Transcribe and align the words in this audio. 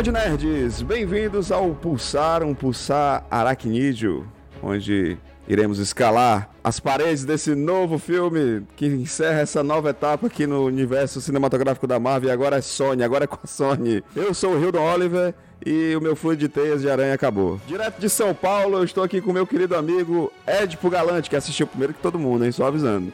Calma 0.00 0.02
de 0.02 0.12
nerds, 0.12 0.80
bem-vindos 0.80 1.52
ao 1.52 1.74
Pulsar, 1.74 2.42
um 2.42 2.54
pulsar 2.54 3.22
aracnídeo, 3.30 4.26
onde 4.62 5.18
iremos 5.46 5.78
escalar 5.78 6.48
as 6.64 6.80
paredes 6.80 7.26
desse 7.26 7.54
novo 7.54 7.98
filme 7.98 8.66
que 8.76 8.86
encerra 8.86 9.40
essa 9.40 9.62
nova 9.62 9.90
etapa 9.90 10.28
aqui 10.28 10.46
no 10.46 10.64
universo 10.64 11.20
cinematográfico 11.20 11.86
da 11.86 12.00
Marvel. 12.00 12.30
E 12.30 12.32
agora 12.32 12.56
é 12.56 12.60
Sony, 12.62 13.02
agora 13.02 13.24
é 13.24 13.26
com 13.26 13.40
a 13.44 13.46
Sony. 13.46 14.02
Eu 14.16 14.32
sou 14.32 14.54
o 14.54 14.58
Hildon 14.58 14.90
Oliver 14.90 15.34
e 15.66 15.94
o 15.94 16.00
meu 16.00 16.16
fluido 16.16 16.40
de 16.40 16.48
teias 16.48 16.80
de 16.80 16.88
aranha 16.88 17.12
acabou. 17.12 17.60
Direto 17.66 18.00
de 18.00 18.08
São 18.08 18.34
Paulo, 18.34 18.78
eu 18.78 18.84
estou 18.84 19.04
aqui 19.04 19.20
com 19.20 19.32
o 19.32 19.34
meu 19.34 19.46
querido 19.46 19.76
amigo 19.76 20.32
Edipo 20.46 20.88
Galante, 20.88 21.28
que 21.28 21.36
assistiu 21.36 21.66
primeiro 21.66 21.92
que 21.92 22.00
todo 22.00 22.18
mundo, 22.18 22.46
hein? 22.46 22.52
Só 22.52 22.64
avisando. 22.64 23.12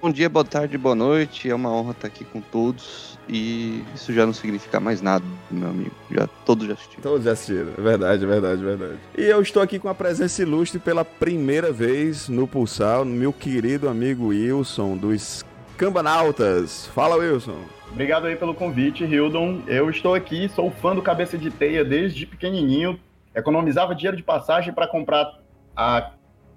Bom 0.00 0.12
dia, 0.12 0.28
boa 0.28 0.44
tarde, 0.44 0.76
boa 0.76 0.94
noite. 0.94 1.48
É 1.48 1.54
uma 1.54 1.72
honra 1.72 1.92
estar 1.92 2.06
aqui 2.08 2.24
com 2.24 2.40
todos. 2.40 3.18
E 3.28 3.82
isso 3.94 4.12
já 4.12 4.26
não 4.26 4.32
significa 4.32 4.78
mais 4.78 5.00
nada, 5.00 5.24
meu 5.50 5.68
amigo. 5.68 5.94
Já, 6.10 6.26
todos 6.44 6.66
já 6.66 6.74
assistiram. 6.74 7.02
Todos 7.02 7.24
já 7.24 7.32
assistiram, 7.32 7.72
é 7.76 7.80
verdade, 7.80 8.24
é 8.24 8.26
verdade, 8.26 8.62
é 8.62 8.64
verdade. 8.64 8.98
E 9.16 9.22
eu 9.22 9.40
estou 9.40 9.62
aqui 9.62 9.78
com 9.78 9.88
a 9.88 9.94
presença 9.94 10.42
ilustre 10.42 10.78
pela 10.78 11.04
primeira 11.04 11.72
vez 11.72 12.28
no 12.28 12.46
Pulsar, 12.46 13.04
meu 13.04 13.32
querido 13.32 13.88
amigo 13.88 14.28
Wilson, 14.28 14.96
dos 14.96 15.44
Cambanautas. 15.76 16.86
Fala, 16.94 17.16
Wilson. 17.16 17.58
Obrigado 17.90 18.26
aí 18.26 18.36
pelo 18.36 18.54
convite, 18.54 19.04
Hildon. 19.04 19.62
Eu 19.66 19.88
estou 19.88 20.14
aqui, 20.14 20.48
sou 20.50 20.70
fã 20.70 20.94
do 20.94 21.02
Cabeça 21.02 21.38
de 21.38 21.50
Teia 21.50 21.84
desde 21.84 22.26
pequenininho. 22.26 23.00
Economizava 23.34 23.94
dinheiro 23.94 24.16
de 24.16 24.22
passagem 24.22 24.72
para 24.72 24.86
comprar 24.86 25.40
a 25.74 26.12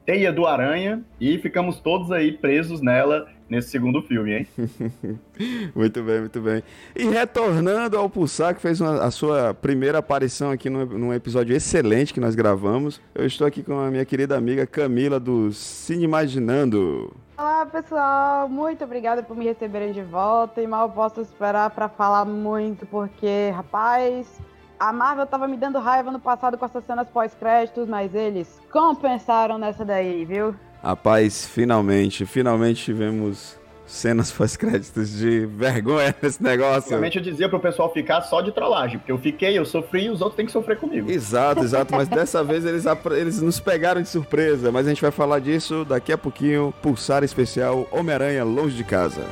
Teia 0.10 0.34
do 0.34 0.48
Aranha 0.48 1.04
e 1.22 1.38
ficamos 1.38 1.80
todos 1.80 2.12
aí 2.12 2.32
presos 2.32 2.82
nela 2.82 3.28
nesse 3.48 3.70
segundo 3.70 4.02
filme, 4.02 4.40
hein? 4.40 4.48
muito 5.76 6.02
bem, 6.02 6.22
muito 6.22 6.42
bem. 6.42 6.64
E 6.96 7.04
retornando 7.04 7.96
ao 7.96 8.10
Pulsar, 8.10 8.56
que 8.56 8.60
fez 8.60 8.82
uma, 8.82 9.04
a 9.04 9.12
sua 9.12 9.54
primeira 9.54 10.00
aparição 10.00 10.50
aqui 10.50 10.68
no, 10.68 10.84
num 10.84 11.14
episódio 11.14 11.56
excelente 11.56 12.12
que 12.12 12.20
nós 12.20 12.34
gravamos, 12.34 13.00
eu 13.14 13.24
estou 13.28 13.46
aqui 13.46 13.62
com 13.62 13.80
a 13.80 13.92
minha 13.92 14.04
querida 14.04 14.36
amiga 14.36 14.66
Camila 14.66 15.20
do 15.20 15.52
Cine 15.52 16.06
Imaginando. 16.06 17.16
Olá 17.38 17.68
pessoal, 17.68 18.50
muito 18.50 18.84
obrigada 18.84 19.22
por 19.22 19.38
me 19.38 19.46
receberem 19.46 19.92
de 19.92 20.02
volta 20.02 20.60
e 20.60 20.66
mal 20.66 20.90
posso 20.90 21.22
esperar 21.22 21.70
para 21.70 21.88
falar 21.88 22.26
muito 22.26 22.84
porque, 22.88 23.52
rapaz, 23.56 24.42
a 24.80 24.94
Marvel 24.94 25.26
tava 25.26 25.48
me 25.48 25.58
dando 25.58 25.78
raiva 25.80 26.10
no 26.10 26.20
passado 26.20 26.58
com 26.58 26.66
essas 26.66 26.86
cenas 26.86 27.08
pós-créditos, 27.10 27.88
mas 27.88 28.16
eles 28.16 28.60
compensaram 28.72 29.58
nessa 29.58 29.84
daí, 29.84 30.24
viu? 30.24 30.56
Rapaz, 30.82 31.46
finalmente, 31.46 32.26
finalmente 32.26 32.86
tivemos 32.86 33.60
cenas 33.86 34.32
pós-créditos 34.32 35.18
de 35.18 35.46
vergonha 35.48 36.16
nesse 36.22 36.42
negócio. 36.42 36.92
Realmente 36.92 37.18
eu 37.18 37.24
dizia 37.24 37.50
pro 37.50 37.60
pessoal 37.60 37.92
ficar 37.92 38.22
só 38.22 38.40
de 38.40 38.52
trollagem, 38.52 39.00
porque 39.00 39.12
eu 39.12 39.18
fiquei, 39.18 39.58
eu 39.58 39.66
sofri 39.66 40.06
e 40.06 40.10
os 40.10 40.22
outros 40.22 40.38
têm 40.38 40.46
que 40.46 40.52
sofrer 40.52 40.78
comigo. 40.78 41.12
Exato, 41.12 41.64
exato, 41.64 41.94
mas 41.94 42.08
dessa 42.08 42.44
vez 42.44 42.64
eles, 42.64 42.86
eles 43.18 43.42
nos 43.42 43.60
pegaram 43.60 44.02
de 44.02 44.08
surpresa, 44.08 44.72
mas 44.72 44.86
a 44.86 44.90
gente 44.90 45.02
vai 45.02 45.12
falar 45.12 45.40
disso 45.40 45.84
daqui 45.84 46.14
a 46.14 46.18
pouquinho, 46.18 46.74
Pulsar 46.82 47.24
Especial 47.24 47.86
Homem-Aranha 47.92 48.46
Longe 48.46 48.78
de 48.78 48.84
Casa. 48.84 49.24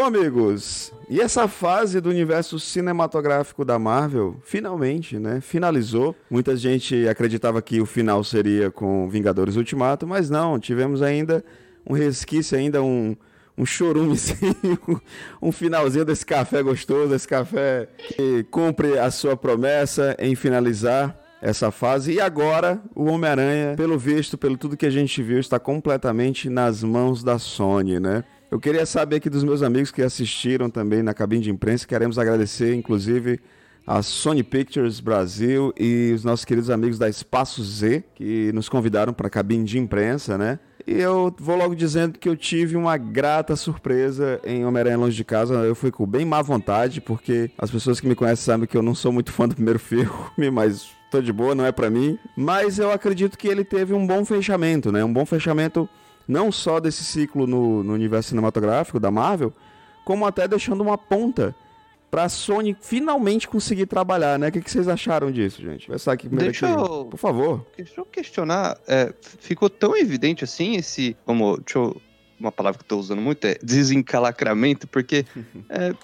Bom, 0.00 0.06
amigos, 0.06 0.94
e 1.10 1.20
essa 1.20 1.46
fase 1.46 2.00
do 2.00 2.08
universo 2.08 2.58
cinematográfico 2.58 3.66
da 3.66 3.78
Marvel, 3.78 4.40
finalmente, 4.42 5.18
né, 5.18 5.42
finalizou. 5.42 6.16
Muita 6.30 6.56
gente 6.56 7.06
acreditava 7.06 7.60
que 7.60 7.82
o 7.82 7.84
final 7.84 8.24
seria 8.24 8.70
com 8.70 9.10
Vingadores 9.10 9.56
Ultimato, 9.56 10.06
mas 10.06 10.30
não, 10.30 10.58
tivemos 10.58 11.02
ainda 11.02 11.44
um 11.86 11.92
resquício, 11.92 12.56
ainda 12.56 12.82
um, 12.82 13.14
um 13.58 13.66
chorumezinho, 13.66 15.02
um 15.42 15.52
finalzinho 15.52 16.06
desse 16.06 16.24
café 16.24 16.62
gostoso, 16.62 17.14
esse 17.14 17.28
café 17.28 17.86
que 17.98 18.42
cumpre 18.44 18.98
a 18.98 19.10
sua 19.10 19.36
promessa 19.36 20.16
em 20.18 20.34
finalizar 20.34 21.14
essa 21.42 21.70
fase. 21.70 22.14
E 22.14 22.20
agora, 22.22 22.80
o 22.94 23.04
Homem-Aranha, 23.04 23.74
pelo 23.76 23.98
visto, 23.98 24.38
pelo 24.38 24.56
tudo 24.56 24.78
que 24.78 24.86
a 24.86 24.90
gente 24.90 25.22
viu, 25.22 25.38
está 25.38 25.58
completamente 25.58 26.48
nas 26.48 26.82
mãos 26.82 27.22
da 27.22 27.38
Sony, 27.38 28.00
né? 28.00 28.24
Eu 28.50 28.58
queria 28.58 28.84
saber 28.84 29.16
aqui 29.16 29.30
dos 29.30 29.44
meus 29.44 29.62
amigos 29.62 29.92
que 29.92 30.02
assistiram 30.02 30.68
também 30.68 31.04
na 31.04 31.14
cabine 31.14 31.40
de 31.40 31.50
imprensa. 31.50 31.86
Queremos 31.86 32.18
agradecer, 32.18 32.74
inclusive, 32.74 33.38
a 33.86 34.02
Sony 34.02 34.42
Pictures 34.42 34.98
Brasil 34.98 35.72
e 35.78 36.10
os 36.12 36.24
nossos 36.24 36.44
queridos 36.44 36.68
amigos 36.68 36.98
da 36.98 37.08
Espaço 37.08 37.62
Z, 37.62 38.02
que 38.12 38.50
nos 38.52 38.68
convidaram 38.68 39.12
para 39.12 39.28
a 39.28 39.30
cabine 39.30 39.64
de 39.64 39.78
imprensa, 39.78 40.36
né? 40.36 40.58
E 40.84 40.94
eu 40.94 41.32
vou 41.38 41.54
logo 41.54 41.76
dizendo 41.76 42.18
que 42.18 42.28
eu 42.28 42.36
tive 42.36 42.76
uma 42.76 42.96
grata 42.96 43.54
surpresa 43.54 44.40
em 44.44 44.64
Homem-Aranha 44.64 44.98
Longe 44.98 45.16
de 45.16 45.24
Casa. 45.24 45.54
Eu 45.54 45.76
fui 45.76 45.92
com 45.92 46.04
bem 46.04 46.24
má 46.24 46.42
vontade, 46.42 47.00
porque 47.00 47.52
as 47.56 47.70
pessoas 47.70 48.00
que 48.00 48.08
me 48.08 48.16
conhecem 48.16 48.44
sabem 48.44 48.66
que 48.66 48.76
eu 48.76 48.82
não 48.82 48.96
sou 48.96 49.12
muito 49.12 49.30
fã 49.30 49.46
do 49.46 49.54
primeiro 49.54 49.78
filme, 49.80 50.50
mas 50.50 50.90
tô 51.08 51.22
de 51.22 51.32
boa, 51.32 51.54
não 51.54 51.64
é 51.64 51.70
para 51.70 51.88
mim. 51.88 52.18
Mas 52.36 52.80
eu 52.80 52.90
acredito 52.90 53.38
que 53.38 53.46
ele 53.46 53.62
teve 53.62 53.94
um 53.94 54.04
bom 54.04 54.24
fechamento, 54.24 54.90
né? 54.90 55.04
Um 55.04 55.12
bom 55.12 55.24
fechamento 55.24 55.88
não 56.26 56.52
só 56.52 56.80
desse 56.80 57.04
ciclo 57.04 57.46
no, 57.46 57.82
no 57.82 57.92
universo 57.92 58.30
cinematográfico 58.30 59.00
da 59.00 59.10
Marvel, 59.10 59.52
como 60.04 60.26
até 60.26 60.46
deixando 60.46 60.80
uma 60.80 60.98
ponta 60.98 61.54
para 62.10 62.24
a 62.24 62.28
Sony 62.28 62.76
finalmente 62.80 63.46
conseguir 63.46 63.86
trabalhar, 63.86 64.38
né? 64.38 64.48
O 64.48 64.52
que, 64.52 64.60
que 64.60 64.70
vocês 64.70 64.88
acharam 64.88 65.30
disso, 65.30 65.62
gente? 65.62 65.88
Vai 65.88 65.96
aqui 66.14 66.26
primeiro 66.26 66.50
deixa 66.50 66.66
aqui. 66.66 66.80
Eu, 66.80 67.04
por 67.04 67.16
favor. 67.16 67.64
Deixa 67.76 68.00
eu 68.00 68.04
questionar. 68.04 68.76
É, 68.88 69.14
ficou 69.22 69.70
tão 69.70 69.96
evidente 69.96 70.42
assim 70.42 70.76
esse, 70.76 71.16
como, 71.24 71.56
deixa 71.58 71.78
eu, 71.78 72.00
uma 72.38 72.50
palavra 72.50 72.78
que 72.78 72.84
eu 72.84 72.88
tô 72.88 72.98
usando 72.98 73.22
muito 73.22 73.44
é 73.46 73.56
desencalacramento, 73.62 74.88
porque 74.88 75.24
é, 75.70 75.94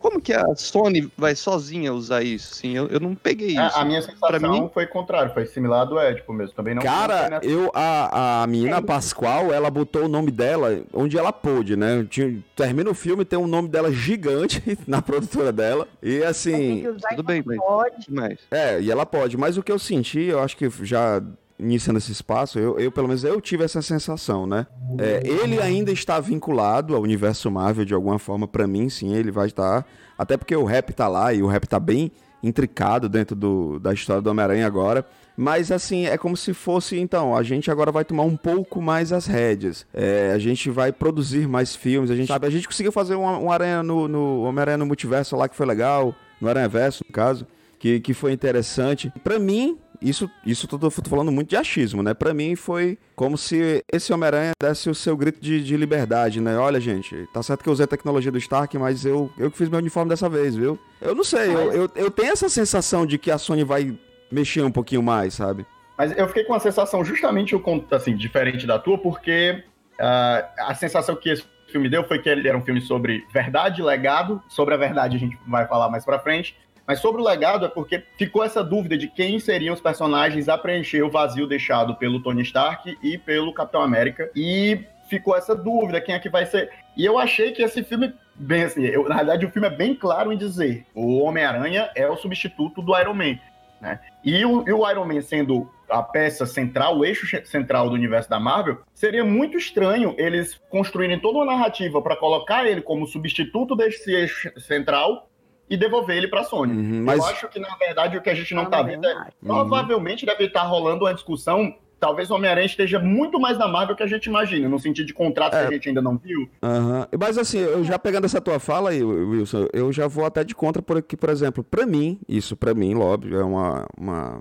como 0.00 0.18
que 0.18 0.32
a 0.32 0.56
Sony 0.56 1.12
vai 1.16 1.36
sozinha 1.36 1.92
usar 1.92 2.22
isso? 2.22 2.54
Assim, 2.54 2.74
eu, 2.74 2.88
eu 2.88 2.98
não 2.98 3.14
peguei 3.14 3.48
isso. 3.48 3.60
A, 3.60 3.82
a 3.82 3.84
minha 3.84 4.00
sensação 4.00 4.50
mim... 4.50 4.70
foi 4.72 4.86
contrário, 4.86 5.32
foi 5.34 5.44
similar 5.44 5.84
do 5.84 6.00
Edipo 6.00 6.32
mesmo. 6.32 6.54
Também 6.54 6.74
não 6.74 6.82
Cara, 6.82 7.38
eu, 7.42 7.70
a, 7.74 8.42
a 8.42 8.46
menina 8.46 8.78
é. 8.78 8.80
Pascoal, 8.80 9.52
ela 9.52 9.70
botou 9.70 10.06
o 10.06 10.08
nome 10.08 10.30
dela 10.30 10.82
onde 10.94 11.18
ela 11.18 11.32
pôde, 11.32 11.76
né? 11.76 12.06
Tinha, 12.08 12.42
termina 12.56 12.88
o 12.88 12.94
filme, 12.94 13.26
tem 13.26 13.38
um 13.38 13.46
nome 13.46 13.68
dela 13.68 13.92
gigante 13.92 14.62
na 14.88 15.02
produtora 15.02 15.52
dela. 15.52 15.86
E 16.02 16.22
assim. 16.22 16.82
Tudo 17.10 17.22
bem, 17.22 17.42
mas. 17.44 17.58
Pode. 17.58 18.06
Mas... 18.08 18.38
É, 18.50 18.80
e 18.80 18.90
ela 18.90 19.04
pode. 19.04 19.36
Mas 19.36 19.58
o 19.58 19.62
que 19.62 19.70
eu 19.70 19.78
senti, 19.78 20.20
eu 20.20 20.40
acho 20.40 20.56
que 20.56 20.70
já 20.82 21.22
iniciando 21.60 21.98
esse 21.98 22.10
espaço, 22.10 22.58
eu, 22.58 22.78
eu, 22.78 22.90
pelo 22.90 23.06
menos 23.06 23.22
eu 23.22 23.40
tive 23.40 23.64
essa 23.64 23.82
sensação, 23.82 24.46
né? 24.46 24.66
É, 24.98 25.22
ele 25.24 25.60
ainda 25.60 25.92
está 25.92 26.18
vinculado 26.18 26.96
ao 26.96 27.02
universo 27.02 27.50
Marvel 27.50 27.84
de 27.84 27.94
alguma 27.94 28.18
forma, 28.18 28.48
para 28.48 28.66
mim, 28.66 28.88
sim, 28.88 29.14
ele 29.14 29.30
vai 29.30 29.46
estar. 29.46 29.86
Até 30.18 30.36
porque 30.36 30.54
o 30.56 30.64
rap 30.64 30.92
tá 30.92 31.06
lá 31.08 31.32
e 31.32 31.42
o 31.42 31.46
rap 31.46 31.66
tá 31.66 31.78
bem 31.78 32.10
intricado 32.42 33.08
dentro 33.08 33.36
do, 33.36 33.78
da 33.78 33.92
história 33.92 34.22
do 34.22 34.30
Homem-Aranha 34.30 34.66
agora. 34.66 35.06
Mas 35.36 35.70
assim, 35.70 36.06
é 36.06 36.18
como 36.18 36.36
se 36.36 36.52
fosse, 36.52 36.98
então, 36.98 37.34
a 37.34 37.42
gente 37.42 37.70
agora 37.70 37.90
vai 37.90 38.04
tomar 38.04 38.24
um 38.24 38.36
pouco 38.36 38.82
mais 38.82 39.12
as 39.12 39.26
rédeas. 39.26 39.86
É, 39.94 40.32
a 40.34 40.38
gente 40.38 40.68
vai 40.68 40.92
produzir 40.92 41.48
mais 41.48 41.74
filmes, 41.74 42.10
a 42.10 42.16
gente 42.16 42.28
sabe, 42.28 42.46
a 42.46 42.50
gente 42.50 42.66
conseguiu 42.66 42.92
fazer 42.92 43.14
um, 43.14 43.24
um 43.24 43.50
Aranha 43.50 43.82
no, 43.82 44.06
no 44.06 44.42
Homem-Aranha 44.42 44.78
no 44.78 44.86
multiverso 44.86 45.36
lá 45.36 45.48
que 45.48 45.56
foi 45.56 45.66
legal, 45.66 46.14
no 46.40 46.48
Aranha 46.48 46.68
Verso, 46.68 47.04
no 47.06 47.12
caso, 47.12 47.46
que, 47.78 48.00
que 48.00 48.12
foi 48.12 48.32
interessante. 48.32 49.10
Para 49.24 49.38
mim, 49.38 49.78
isso, 50.02 50.30
isso 50.46 50.66
tô, 50.66 50.78
tô 50.78 50.90
falando 50.90 51.30
muito 51.30 51.50
de 51.50 51.56
achismo, 51.56 52.02
né? 52.02 52.14
Para 52.14 52.32
mim 52.32 52.56
foi 52.56 52.98
como 53.14 53.36
se 53.36 53.84
esse 53.92 54.12
Homem-Aranha 54.12 54.52
desse 54.60 54.88
o 54.88 54.94
seu 54.94 55.16
grito 55.16 55.40
de, 55.40 55.62
de, 55.62 55.76
liberdade, 55.76 56.40
né? 56.40 56.56
Olha, 56.56 56.80
gente, 56.80 57.28
tá 57.32 57.42
certo 57.42 57.62
que 57.62 57.68
eu 57.68 57.72
usei 57.72 57.84
a 57.84 57.88
tecnologia 57.88 58.32
do 58.32 58.38
Stark, 58.38 58.76
mas 58.78 59.04
eu, 59.04 59.30
eu 59.36 59.50
que 59.50 59.58
fiz 59.58 59.68
meu 59.68 59.78
uniforme 59.78 60.08
dessa 60.08 60.28
vez, 60.28 60.56
viu? 60.56 60.78
Eu 61.00 61.14
não 61.14 61.24
sei, 61.24 61.54
eu, 61.54 61.72
eu, 61.72 61.90
eu 61.94 62.10
tenho 62.10 62.32
essa 62.32 62.48
sensação 62.48 63.04
de 63.04 63.18
que 63.18 63.30
a 63.30 63.38
Sony 63.38 63.62
vai 63.62 63.96
mexer 64.30 64.62
um 64.62 64.72
pouquinho 64.72 65.02
mais, 65.02 65.34
sabe? 65.34 65.66
Mas 65.98 66.16
eu 66.16 66.26
fiquei 66.28 66.44
com 66.44 66.54
uma 66.54 66.60
sensação 66.60 67.04
justamente 67.04 67.54
assim, 67.90 68.16
diferente 68.16 68.66
da 68.66 68.78
tua, 68.78 68.96
porque 68.96 69.62
uh, 69.98 70.64
a 70.66 70.74
sensação 70.74 71.14
que 71.14 71.28
esse 71.28 71.44
filme 71.70 71.90
deu 71.90 72.04
foi 72.04 72.18
que 72.18 72.28
ele 72.28 72.48
era 72.48 72.56
um 72.56 72.62
filme 72.62 72.80
sobre 72.80 73.26
verdade, 73.32 73.82
legado, 73.82 74.42
sobre 74.48 74.74
a 74.74 74.76
verdade 74.76 75.16
a 75.16 75.20
gente 75.20 75.38
vai 75.46 75.66
falar 75.66 75.90
mais 75.90 76.04
pra 76.04 76.18
frente, 76.18 76.56
mas 76.90 76.98
sobre 76.98 77.22
o 77.22 77.24
legado 77.24 77.64
é 77.64 77.68
porque 77.68 78.02
ficou 78.18 78.42
essa 78.42 78.64
dúvida 78.64 78.98
de 78.98 79.06
quem 79.06 79.38
seriam 79.38 79.72
os 79.72 79.80
personagens 79.80 80.48
a 80.48 80.58
preencher 80.58 81.04
o 81.04 81.08
vazio 81.08 81.46
deixado 81.46 81.94
pelo 81.94 82.20
Tony 82.20 82.42
Stark 82.42 82.98
e 83.00 83.16
pelo 83.16 83.54
Capitão 83.54 83.80
América. 83.80 84.28
E 84.34 84.86
ficou 85.08 85.36
essa 85.36 85.54
dúvida, 85.54 86.00
quem 86.00 86.16
é 86.16 86.18
que 86.18 86.28
vai 86.28 86.46
ser. 86.46 86.68
E 86.96 87.06
eu 87.06 87.16
achei 87.16 87.52
que 87.52 87.62
esse 87.62 87.84
filme, 87.84 88.12
bem 88.34 88.64
assim, 88.64 88.84
eu, 88.86 89.08
na 89.08 89.14
realidade 89.14 89.46
o 89.46 89.50
filme 89.52 89.68
é 89.68 89.70
bem 89.70 89.94
claro 89.94 90.32
em 90.32 90.36
dizer: 90.36 90.84
o 90.92 91.20
Homem-Aranha 91.20 91.92
é 91.94 92.08
o 92.08 92.16
substituto 92.16 92.82
do 92.82 92.98
Iron 92.98 93.14
Man. 93.14 93.38
né? 93.80 94.00
E 94.24 94.44
o, 94.44 94.68
e 94.68 94.72
o 94.72 94.90
Iron 94.90 95.04
Man 95.04 95.22
sendo 95.22 95.70
a 95.88 96.02
peça 96.02 96.44
central, 96.44 96.98
o 96.98 97.04
eixo 97.04 97.24
central 97.46 97.88
do 97.88 97.94
universo 97.94 98.28
da 98.28 98.40
Marvel, 98.40 98.78
seria 98.92 99.24
muito 99.24 99.56
estranho 99.56 100.12
eles 100.18 100.60
construírem 100.68 101.20
toda 101.20 101.38
uma 101.38 101.46
narrativa 101.46 102.02
para 102.02 102.16
colocar 102.16 102.66
ele 102.66 102.82
como 102.82 103.06
substituto 103.06 103.76
desse 103.76 104.12
eixo 104.12 104.50
central 104.58 105.29
e 105.70 105.76
devolver 105.76 106.16
ele 106.16 106.26
para 106.26 106.40
a 106.40 106.44
Sony. 106.44 106.72
Uhum, 106.72 107.04
mas... 107.04 107.18
Eu 107.20 107.24
acho 107.26 107.48
que, 107.48 107.60
na 107.60 107.74
verdade, 107.76 108.18
o 108.18 108.20
que 108.20 108.28
a 108.28 108.34
gente 108.34 108.52
não 108.52 108.64
está 108.64 108.82
vendo 108.82 109.06
é. 109.06 109.12
acho. 109.12 109.30
Provavelmente 109.40 110.26
deve 110.26 110.44
estar 110.46 110.62
rolando 110.64 111.04
uma 111.04 111.14
discussão. 111.14 111.72
Talvez 112.00 112.28
o 112.30 112.34
Homem-Aranha 112.34 112.66
esteja 112.66 112.98
muito 112.98 113.38
mais 113.38 113.56
na 113.56 113.68
Marvel 113.68 113.94
que 113.94 114.02
a 114.02 114.06
gente 114.06 114.26
imagina, 114.26 114.68
no 114.68 114.78
sentido 114.80 115.06
de 115.06 115.14
contrato 115.14 115.54
É. 115.54 115.60
que 115.62 115.68
a 115.68 115.70
gente 115.70 115.88
ainda 115.88 116.02
não 116.02 116.18
viu. 116.18 116.50
Aham. 116.60 117.06
Mas 117.18 117.38
assim, 117.38 117.58
eu 117.58 117.84
já 117.84 117.98
pegando 117.98 118.24
essa 118.24 118.40
tua 118.40 118.58
fala 118.58 118.90
aí, 118.90 119.02
Wilson, 119.04 119.68
eu 119.72 119.92
já 119.92 120.08
vou 120.08 120.24
até 120.24 120.42
de 120.42 120.54
contra, 120.54 120.82
porque, 120.82 121.16
por 121.16 121.28
exemplo, 121.28 121.62
pra 121.62 121.86
mim, 121.86 122.18
isso 122.28 122.56
pra 122.56 122.74
mim, 122.74 122.96
óbvio, 122.96 123.38
é 123.38 123.44
uma, 123.44 123.86
uma 123.96 124.40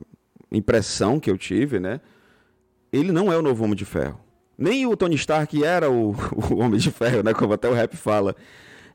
impressão 0.51 1.19
que 1.19 1.29
eu 1.29 1.37
tive, 1.37 1.79
né? 1.79 2.01
Ele 2.91 3.11
não 3.11 3.31
é 3.31 3.37
o 3.37 3.41
novo 3.41 3.63
Homem 3.63 3.75
de 3.75 3.85
Ferro. 3.85 4.19
Nem 4.57 4.87
o 4.87 4.97
Tony 4.97 5.15
Stark 5.15 5.63
era 5.63 5.91
o, 5.91 6.15
o 6.49 6.59
Homem 6.59 6.79
de 6.79 6.89
Ferro, 6.89 7.21
né? 7.21 7.33
Como 7.35 7.53
até 7.53 7.69
o 7.69 7.73
rap 7.73 7.95
fala. 7.95 8.35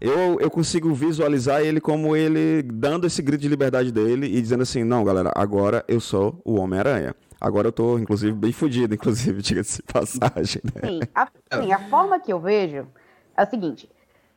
Eu, 0.05 0.39
eu 0.39 0.51
consigo 0.51 0.93
visualizar 0.93 1.63
ele 1.63 1.81
como 1.81 2.15
ele 2.15 2.63
dando 2.63 3.07
esse 3.07 3.23
grito 3.23 3.41
de 3.41 3.49
liberdade 3.49 3.91
dele 3.91 4.27
e 4.27 4.41
dizendo 4.43 4.63
assim, 4.63 4.85
não, 4.85 5.03
galera, 5.03 5.33
agora 5.35 5.83
eu 5.89 5.99
sou 5.99 6.39
o 6.45 6.57
Homem-Aranha. 6.59 7.15
Agora 7.41 7.69
eu 7.69 7.73
tô, 7.73 7.99
inclusive, 7.99 8.33
bem 8.33 8.53
fudido, 8.53 8.93
inclusive, 8.97 9.41
diga-se 9.41 9.79
de 9.79 9.93
passagem, 9.93 10.61
né? 10.75 10.89
Sim, 10.89 11.01
a, 11.15 11.29
sim, 11.59 11.73
a 11.73 11.79
forma 11.89 12.21
que 12.21 12.31
eu 12.31 12.39
vejo 12.39 12.87
é 13.35 13.43
a 13.43 13.47
seguinte: 13.47 13.89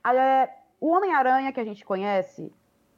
a- 0.02 0.48
o 0.80 0.90
Homem-Aranha 0.96 1.52
que 1.52 1.60
a 1.60 1.66
gente 1.66 1.84
conhece, 1.84 2.50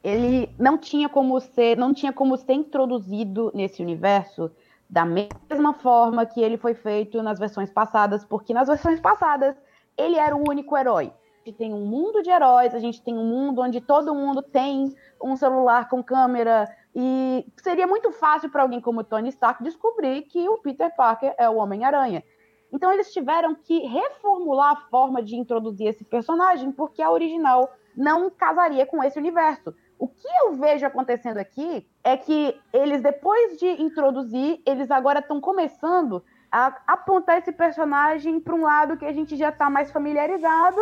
ele 0.03 0.47
não 0.59 0.77
tinha 0.77 1.09
como 1.09 1.39
ser, 1.39 1.75
não 1.75 1.91
tinha 1.91 2.13
como 2.13 2.37
ser 2.37 2.53
introduzido 2.53 3.51
nesse 3.55 3.81
universo 3.81 4.51
da 4.87 5.05
mesma 5.05 5.73
forma 5.73 6.23
que 6.25 6.39
ele 6.39 6.57
foi 6.57 6.75
feito 6.75 7.21
nas 7.23 7.39
versões 7.39 7.71
passadas, 7.71 8.23
porque 8.23 8.53
nas 8.53 8.67
versões 8.67 8.99
passadas 8.99 9.55
ele 9.97 10.17
era 10.17 10.35
o 10.35 10.43
único 10.47 10.77
herói. 10.77 11.11
Gente 11.49 11.57
tem 11.57 11.73
um 11.73 11.83
mundo 11.83 12.21
de 12.21 12.29
heróis, 12.29 12.75
a 12.75 12.79
gente 12.79 13.01
tem 13.01 13.17
um 13.17 13.25
mundo 13.25 13.61
onde 13.61 13.81
todo 13.81 14.13
mundo 14.13 14.39
tem 14.39 14.95
um 15.19 15.35
celular 15.35 15.89
com 15.89 16.03
câmera, 16.03 16.69
e 16.95 17.43
seria 17.57 17.87
muito 17.87 18.11
fácil 18.11 18.51
para 18.51 18.61
alguém 18.61 18.79
como 18.79 19.03
Tony 19.03 19.29
Stark 19.29 19.63
descobrir 19.63 20.21
que 20.23 20.47
o 20.47 20.59
Peter 20.59 20.95
Parker 20.95 21.33
é 21.39 21.49
o 21.49 21.55
Homem-Aranha. 21.55 22.23
Então 22.71 22.91
eles 22.91 23.11
tiveram 23.11 23.55
que 23.55 23.79
reformular 23.79 24.73
a 24.73 24.89
forma 24.91 25.23
de 25.23 25.35
introduzir 25.35 25.87
esse 25.87 26.03
personagem, 26.03 26.71
porque 26.71 27.01
a 27.01 27.09
original 27.09 27.73
não 27.97 28.29
casaria 28.29 28.85
com 28.85 29.03
esse 29.03 29.17
universo. 29.17 29.73
O 29.97 30.07
que 30.07 30.27
eu 30.43 30.53
vejo 30.53 30.85
acontecendo 30.85 31.39
aqui 31.39 31.87
é 32.03 32.15
que 32.15 32.55
eles, 32.71 33.01
depois 33.01 33.57
de 33.57 33.81
introduzir, 33.81 34.61
eles 34.67 34.91
agora 34.91 35.17
estão 35.17 35.41
começando 35.41 36.23
a 36.51 36.79
apontar 36.85 37.39
esse 37.39 37.51
personagem 37.51 38.39
para 38.39 38.53
um 38.53 38.61
lado 38.61 38.97
que 38.97 39.05
a 39.05 39.11
gente 39.11 39.35
já 39.35 39.49
está 39.49 39.67
mais 39.67 39.91
familiarizado. 39.91 40.79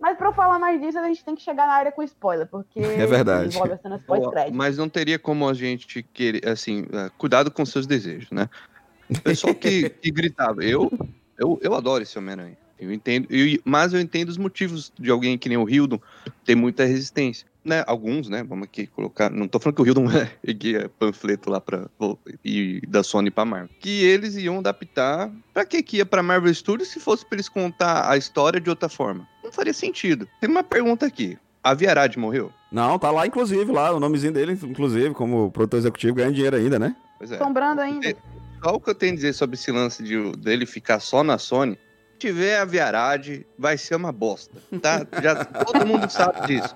Mas 0.00 0.16
para 0.16 0.28
eu 0.28 0.32
falar 0.32 0.58
mais 0.58 0.80
disso, 0.80 0.98
a 0.98 1.06
gente 1.08 1.24
tem 1.24 1.34
que 1.34 1.42
chegar 1.42 1.66
na 1.66 1.72
área 1.72 1.90
com 1.92 2.02
spoiler, 2.02 2.46
porque 2.46 2.78
É 3.02 3.06
verdade. 3.06 3.54
envolve 3.54 3.72
as 3.74 3.80
cenas 3.82 4.02
pós-crédito. 4.04 4.54
Mas 4.54 4.76
não 4.78 4.88
teria 4.88 5.18
como 5.18 5.48
a 5.48 5.54
gente 5.54 6.02
querer, 6.14 6.46
assim, 6.48 6.86
eh, 6.92 7.10
cuidado 7.18 7.50
com 7.50 7.64
seus 7.66 7.86
desejos, 7.86 8.30
né? 8.30 8.48
O 9.10 9.20
pessoal 9.20 9.54
que, 9.54 9.88
que 10.00 10.10
gritava, 10.10 10.62
eu, 10.62 10.90
eu, 11.36 11.58
eu 11.62 11.74
adoro 11.74 12.02
esse 12.02 12.16
Homem-Aranha. 12.18 12.56
Eu 12.78 12.92
entendo, 12.92 13.26
eu- 13.28 13.58
mas 13.64 13.92
eu 13.92 14.00
entendo 14.00 14.28
os 14.28 14.38
motivos 14.38 14.92
de 14.96 15.10
alguém 15.10 15.36
que 15.36 15.48
nem 15.48 15.58
o 15.58 15.68
Hildon 15.68 15.98
ter 16.44 16.54
muita 16.54 16.84
resistência. 16.84 17.46
Né? 17.64 17.82
Alguns, 17.86 18.28
né? 18.30 18.42
Vamos 18.44 18.64
aqui 18.64 18.86
colocar. 18.86 19.28
Não 19.30 19.46
tô 19.48 19.58
falando 19.58 19.76
que 19.76 19.82
o 19.82 19.86
Hildon 19.86 20.06
é, 20.12 20.54
que 20.54 20.76
é 20.76 20.88
panfleto 20.88 21.50
lá 21.50 21.60
pra, 21.60 21.86
e 22.42 22.80
da 22.86 23.02
Sony 23.02 23.30
pra 23.30 23.44
Marvel. 23.44 23.68
Que 23.80 24.04
eles 24.04 24.36
iam 24.36 24.60
adaptar. 24.60 25.30
Pra 25.52 25.66
que 25.66 25.82
que 25.82 25.96
ia 25.98 26.06
pra 26.06 26.22
Marvel 26.22 26.54
Studios 26.54 26.88
se 26.88 27.00
fosse 27.00 27.26
pra 27.26 27.34
eles 27.36 27.48
contar 27.48 28.08
a 28.08 28.16
história 28.16 28.58
de 28.60 28.70
outra 28.70 28.88
forma? 28.88 29.28
Não 29.48 29.52
faria 29.52 29.72
sentido. 29.72 30.28
Tem 30.38 30.50
uma 30.50 30.62
pergunta 30.62 31.06
aqui. 31.06 31.38
A 31.64 31.72
Viarad 31.72 32.14
morreu? 32.18 32.52
Não, 32.70 32.98
tá 32.98 33.10
lá, 33.10 33.26
inclusive, 33.26 33.72
lá, 33.72 33.90
o 33.92 33.98
nomezinho 33.98 34.32
dele, 34.32 34.52
inclusive, 34.62 35.14
como 35.14 35.50
produtor 35.50 35.78
executivo, 35.78 36.16
ganha 36.16 36.30
dinheiro 36.30 36.54
ainda, 36.54 36.78
né? 36.78 36.94
Pois 37.16 37.32
é. 37.32 37.36
Assombrando 37.36 37.80
ainda. 37.80 38.14
Só 38.62 38.74
o 38.74 38.80
que 38.80 38.90
eu 38.90 38.94
tenho 38.94 39.12
a 39.12 39.14
dizer 39.16 39.32
sobre 39.32 39.56
esse 39.56 39.72
lance 39.72 40.02
de, 40.02 40.32
dele 40.36 40.66
ficar 40.66 41.00
só 41.00 41.24
na 41.24 41.38
Sony. 41.38 41.78
Se 42.12 42.18
tiver 42.18 42.58
a 42.58 42.64
Viarad, 42.66 43.46
vai 43.58 43.78
ser 43.78 43.94
uma 43.94 44.12
bosta, 44.12 44.60
tá? 44.82 45.06
Já, 45.22 45.42
todo 45.64 45.86
mundo 45.86 46.10
sabe 46.10 46.46
disso. 46.46 46.74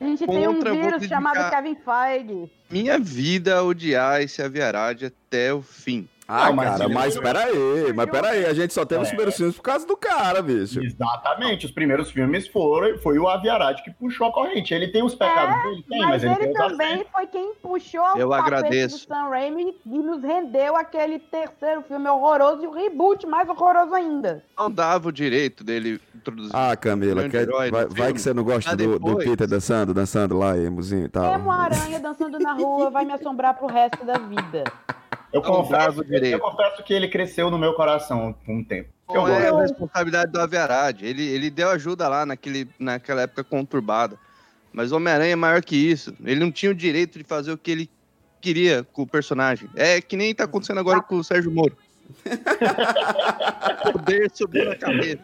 A 0.00 0.04
gente 0.04 0.26
tem 0.26 0.46
um 0.46 0.54
Contra, 0.56 0.68
eu 0.68 0.74
vou 0.74 0.84
vírus 0.90 1.06
chamado 1.06 1.50
Kevin 1.50 1.76
Feige. 1.76 2.52
Minha 2.70 2.98
vida 2.98 3.52
é 3.52 3.60
odiar 3.62 4.20
esse 4.20 4.42
Aviarad 4.42 5.04
até 5.04 5.54
o 5.54 5.62
fim. 5.62 6.06
Ah, 6.30 6.48
Não, 6.48 6.56
mas 6.56 6.70
cara, 6.72 6.88
mas 6.90 7.18
peraí, 7.18 7.92
mas 7.94 8.10
peraí, 8.10 8.44
a 8.44 8.52
gente 8.52 8.74
só 8.74 8.84
teve 8.84 9.00
os 9.00 9.06
É. 9.08 9.10
primeiros 9.12 9.34
filmes 9.34 9.56
por 9.56 9.62
causa 9.62 9.86
do 9.86 9.96
cara, 9.96 10.42
bicho. 10.42 10.78
Exatamente, 10.84 11.64
os 11.64 11.72
primeiros 11.72 12.10
filmes 12.10 12.46
foram, 12.46 12.98
foi 12.98 13.18
o 13.18 13.26
Aviarad 13.26 13.80
que 13.82 13.90
puxou 13.92 14.26
a 14.26 14.32
corrente. 14.32 14.74
Ele 14.74 14.88
tem 14.88 15.02
os 15.02 15.14
pecados 15.14 15.62
dele, 15.62 15.84
tem, 15.88 15.98
mas, 16.00 16.10
Mas 16.10 16.24
ele, 16.24 16.32
ele 16.34 16.52
tem 16.52 16.66
os 16.66 16.72
também 16.72 17.06
foi 17.10 17.26
quem 17.28 17.54
puxou 17.54 18.00
o 18.02 18.18
Eu 18.18 18.28
tapete 18.28 18.46
agradeço. 18.54 19.06
do 19.06 19.08
Sam 19.14 19.28
Raimi 19.30 19.74
e 19.86 19.98
nos 20.00 20.22
rendeu 20.22 20.76
aquele 20.76 21.18
terceiro 21.18 21.80
filme 21.88 22.06
horroroso 22.10 22.62
e 22.62 22.66
o 22.66 22.72
reboot 22.72 23.26
mais 23.26 23.48
horroroso 23.48 23.94
ainda. 23.94 24.44
Não 24.58 24.70
dava 24.70 25.08
o 25.08 25.12
direito 25.12 25.64
dele 25.64 25.98
introduzir. 26.14 26.50
Ah, 26.54 26.76
Camila, 26.76 27.22
Grande 27.22 27.30
quer- 27.30 27.42
herói 27.44 27.70
do 27.70 27.76
vai, 27.76 27.86
vai 27.86 28.12
que 28.12 28.20
você 28.20 28.34
não 28.34 28.44
gosta 28.44 28.72
Ah, 28.72 28.76
do, 28.76 28.98
do. 28.98 29.16
Peter 29.16 29.46
dançando, 29.48 29.94
dançando 29.94 30.36
lá, 30.36 30.58
emuzinho 30.58 31.06
e 31.06 31.08
tal. 31.08 31.24
É 31.24 31.36
uma 31.38 31.56
aranha 31.64 31.98
dançando 32.00 32.38
na 32.38 32.52
rua, 32.52 32.90
vai 32.90 33.06
me 33.06 33.12
assombrar 33.14 33.54
pro 33.54 33.66
resto 33.66 34.04
da 34.04 34.18
vida. 34.18 34.64
Eu 35.32 35.42
dava 35.42 35.56
confesso, 35.56 36.02
eu 36.02 36.40
confesso 36.40 36.82
que 36.82 36.94
ele 36.94 37.08
cresceu 37.08 37.50
no 37.50 37.58
meu 37.58 37.74
coração 37.74 38.32
por 38.32 38.52
um 38.52 38.64
tempo. 38.64 38.88
Eu 39.10 39.22
Não 39.22 39.28
é 39.28 39.48
a 39.48 39.60
responsabilidade 39.60 40.32
do 40.32 40.40
Aviarad. 40.40 41.02
Ele, 41.02 41.22
ele 41.22 41.50
deu 41.50 41.70
ajuda 41.70 42.08
lá 42.08 42.26
naquele, 42.26 42.68
naquela 42.78 43.22
época 43.22 43.42
conturbada. 43.42 44.18
Mas 44.72 44.92
o 44.92 44.96
Homem-Aranha 44.96 45.32
é 45.32 45.36
maior 45.36 45.62
que 45.62 45.76
isso. 45.76 46.14
Ele 46.24 46.40
não 46.40 46.50
tinha 46.50 46.70
o 46.70 46.74
direito 46.74 47.18
de 47.18 47.24
fazer 47.24 47.52
o 47.52 47.58
que 47.58 47.70
ele 47.70 47.90
queria 48.40 48.84
com 48.92 49.02
o 49.02 49.06
personagem. 49.06 49.68
É 49.74 50.00
que 50.00 50.16
nem 50.16 50.34
tá 50.34 50.44
acontecendo 50.44 50.80
agora 50.80 51.00
com 51.00 51.16
o 51.16 51.24
Sérgio 51.24 51.50
Moro. 51.50 51.76
Poder 53.92 54.30
subiu 54.32 54.66
na 54.66 54.76
cabeça. 54.76 55.22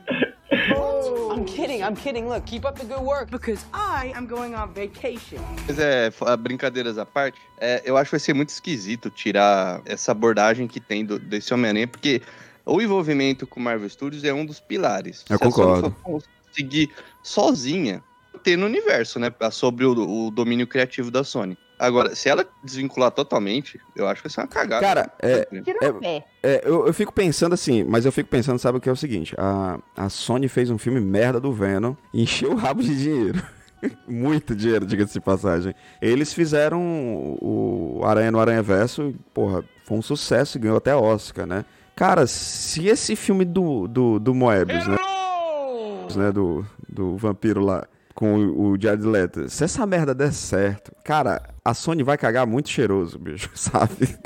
I'm 0.52 1.44
kidding, 1.46 1.82
I'm 1.82 1.96
kidding. 1.96 2.28
Look, 2.28 2.44
keep 2.46 2.64
up 2.64 2.78
the 2.78 2.84
good 2.86 3.02
work. 3.02 3.30
Because 3.30 3.64
I 3.72 4.12
am 4.14 4.26
going 4.26 4.54
on 4.54 4.68
vacation. 4.72 5.38
Mas 5.66 5.78
é, 5.78 6.06
f- 6.08 6.24
brincadeiras 6.38 6.98
à 6.98 7.06
parte, 7.06 7.38
é, 7.58 7.82
eu 7.84 7.96
acho 7.96 8.10
que 8.10 8.16
vai 8.16 8.20
ser 8.20 8.34
muito 8.34 8.50
esquisito 8.50 9.10
tirar 9.10 9.80
essa 9.84 10.12
abordagem 10.12 10.66
que 10.68 10.78
tem 10.80 11.04
do- 11.04 11.18
desse 11.18 11.52
Homem-Aranha, 11.52 11.88
porque 11.88 12.22
o 12.64 12.80
envolvimento 12.80 13.46
com 13.46 13.58
o 13.58 13.62
Marvel 13.62 13.88
Studios 13.88 14.22
é 14.24 14.32
um 14.32 14.44
dos 14.46 14.60
pilares. 14.60 15.24
Eu 15.28 15.38
Se 15.38 15.44
a 15.44 15.50
Sony 15.50 15.52
concordo. 15.52 15.96
for 16.02 16.22
conseguir 16.50 16.90
sozinha 17.22 18.02
ter 18.42 18.56
no 18.56 18.66
universo, 18.66 19.18
né? 19.18 19.32
Sobre 19.50 19.84
o, 19.86 19.92
o 20.26 20.30
domínio 20.30 20.66
criativo 20.66 21.10
da 21.10 21.24
Sony. 21.24 21.56
Agora, 21.86 22.14
se 22.14 22.28
ela 22.28 22.46
desvincular 22.62 23.10
totalmente, 23.10 23.80
eu 23.94 24.06
acho 24.06 24.22
que 24.22 24.28
vai 24.28 24.34
ser 24.34 24.40
uma 24.40 24.46
cagada. 24.46 24.84
Cara, 24.84 25.12
é, 25.20 25.48
É-. 26.02 26.24
É, 26.42 26.62
eu, 26.64 26.86
eu 26.86 26.94
fico 26.94 27.12
pensando 27.12 27.52
assim, 27.52 27.84
mas 27.84 28.04
eu 28.04 28.12
fico 28.12 28.28
pensando, 28.28 28.58
sabe 28.58 28.78
o 28.78 28.80
que 28.80 28.88
é 28.88 28.92
o 28.92 28.96
seguinte? 28.96 29.34
A, 29.38 29.78
a 29.96 30.08
Sony 30.08 30.48
fez 30.48 30.70
um 30.70 30.78
filme 30.78 31.00
merda 31.00 31.40
do 31.40 31.52
Venom 31.52 31.94
encheu 32.12 32.52
o 32.52 32.56
rabo 32.56 32.82
de 32.82 32.96
dinheiro. 32.96 33.42
Muito 34.08 34.54
dinheiro, 34.54 34.86
diga-se 34.86 35.12
de 35.12 35.20
passagem. 35.20 35.74
Eles 36.00 36.32
fizeram 36.32 36.80
o 37.40 37.94
o 37.94 38.04
Aranha 38.04 38.30
no 38.30 38.40
Aranha 38.40 38.62
Verso, 38.62 39.14
porra, 39.32 39.64
foi 39.84 39.98
um 39.98 40.02
sucesso 40.02 40.58
e 40.58 40.60
ganhou 40.60 40.76
até 40.76 40.94
Oscar, 40.94 41.46
né? 41.46 41.64
Cara, 41.94 42.26
se 42.26 42.86
esse 42.88 43.14
filme 43.14 43.44
do, 43.44 43.86
do, 43.86 44.18
do 44.18 44.34
Moebius, 44.34 44.86
né? 44.86 44.96
né, 46.16 46.32
do, 46.32 46.64
do 46.88 47.16
vampiro 47.16 47.60
lá, 47.60 47.86
com 48.14 48.36
o, 48.36 48.70
o 48.70 48.80
Jared 48.80 49.04
Leto, 49.06 49.48
se 49.48 49.64
essa 49.64 49.84
merda 49.84 50.14
der 50.14 50.32
certo, 50.32 50.92
cara, 51.04 51.42
a 51.64 51.74
Sony 51.74 52.02
vai 52.02 52.16
cagar 52.16 52.46
muito 52.46 52.68
cheiroso, 52.68 53.18
bicho, 53.18 53.50
sabe? 53.56 54.18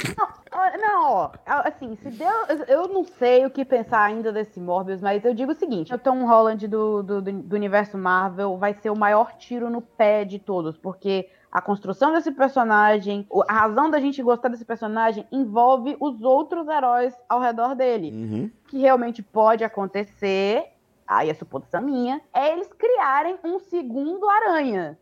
Ó, 0.53 0.77
Não, 0.81 1.13
ó, 1.15 1.31
assim, 1.47 1.97
se 1.97 2.11
Deus. 2.11 2.69
Eu 2.69 2.89
não 2.89 3.05
sei 3.05 3.47
o 3.47 3.51
que 3.51 3.65
pensar 3.65 4.03
ainda 4.03 4.33
desse 4.33 4.61
Morbius, 4.61 5.01
mas 5.01 5.25
eu 5.25 5.33
digo 5.33 5.53
o 5.53 5.55
seguinte: 5.55 5.95
o 5.95 5.99
Tom 5.99 6.27
Holland 6.27 6.67
do, 6.69 7.03
do, 7.03 7.23
do 7.23 7.57
universo 7.57 7.97
Marvel 7.97 8.57
vai 8.59 8.75
ser 8.75 8.91
o 8.91 8.99
maior 8.99 9.33
tiro 9.39 9.71
no 9.71 9.81
pé 9.81 10.25
de 10.25 10.39
todos, 10.39 10.77
porque 10.77 11.29
a 11.51 11.63
construção 11.63 12.13
desse 12.13 12.31
personagem, 12.33 13.27
a 13.49 13.53
razão 13.53 13.91
da 13.91 13.99
gente 13.99 14.23
gostar 14.23 14.49
desse 14.49 14.65
personagem 14.65 15.27
envolve 15.33 15.97
os 15.99 16.23
outros 16.23 16.69
heróis 16.69 17.15
ao 17.29 17.41
redor 17.41 17.75
dele. 17.75 18.11
Uhum. 18.13 18.51
O 18.65 18.69
que 18.69 18.79
realmente 18.79 19.23
pode 19.23 19.65
acontecer, 19.65 20.65
aí 21.09 21.31
é 21.31 21.35
suposição 21.35 21.81
minha, 21.81 22.21
é 22.35 22.53
eles 22.53 22.69
criarem 22.73 23.39
um 23.43 23.59
segundo 23.59 24.29
aranha. 24.29 24.99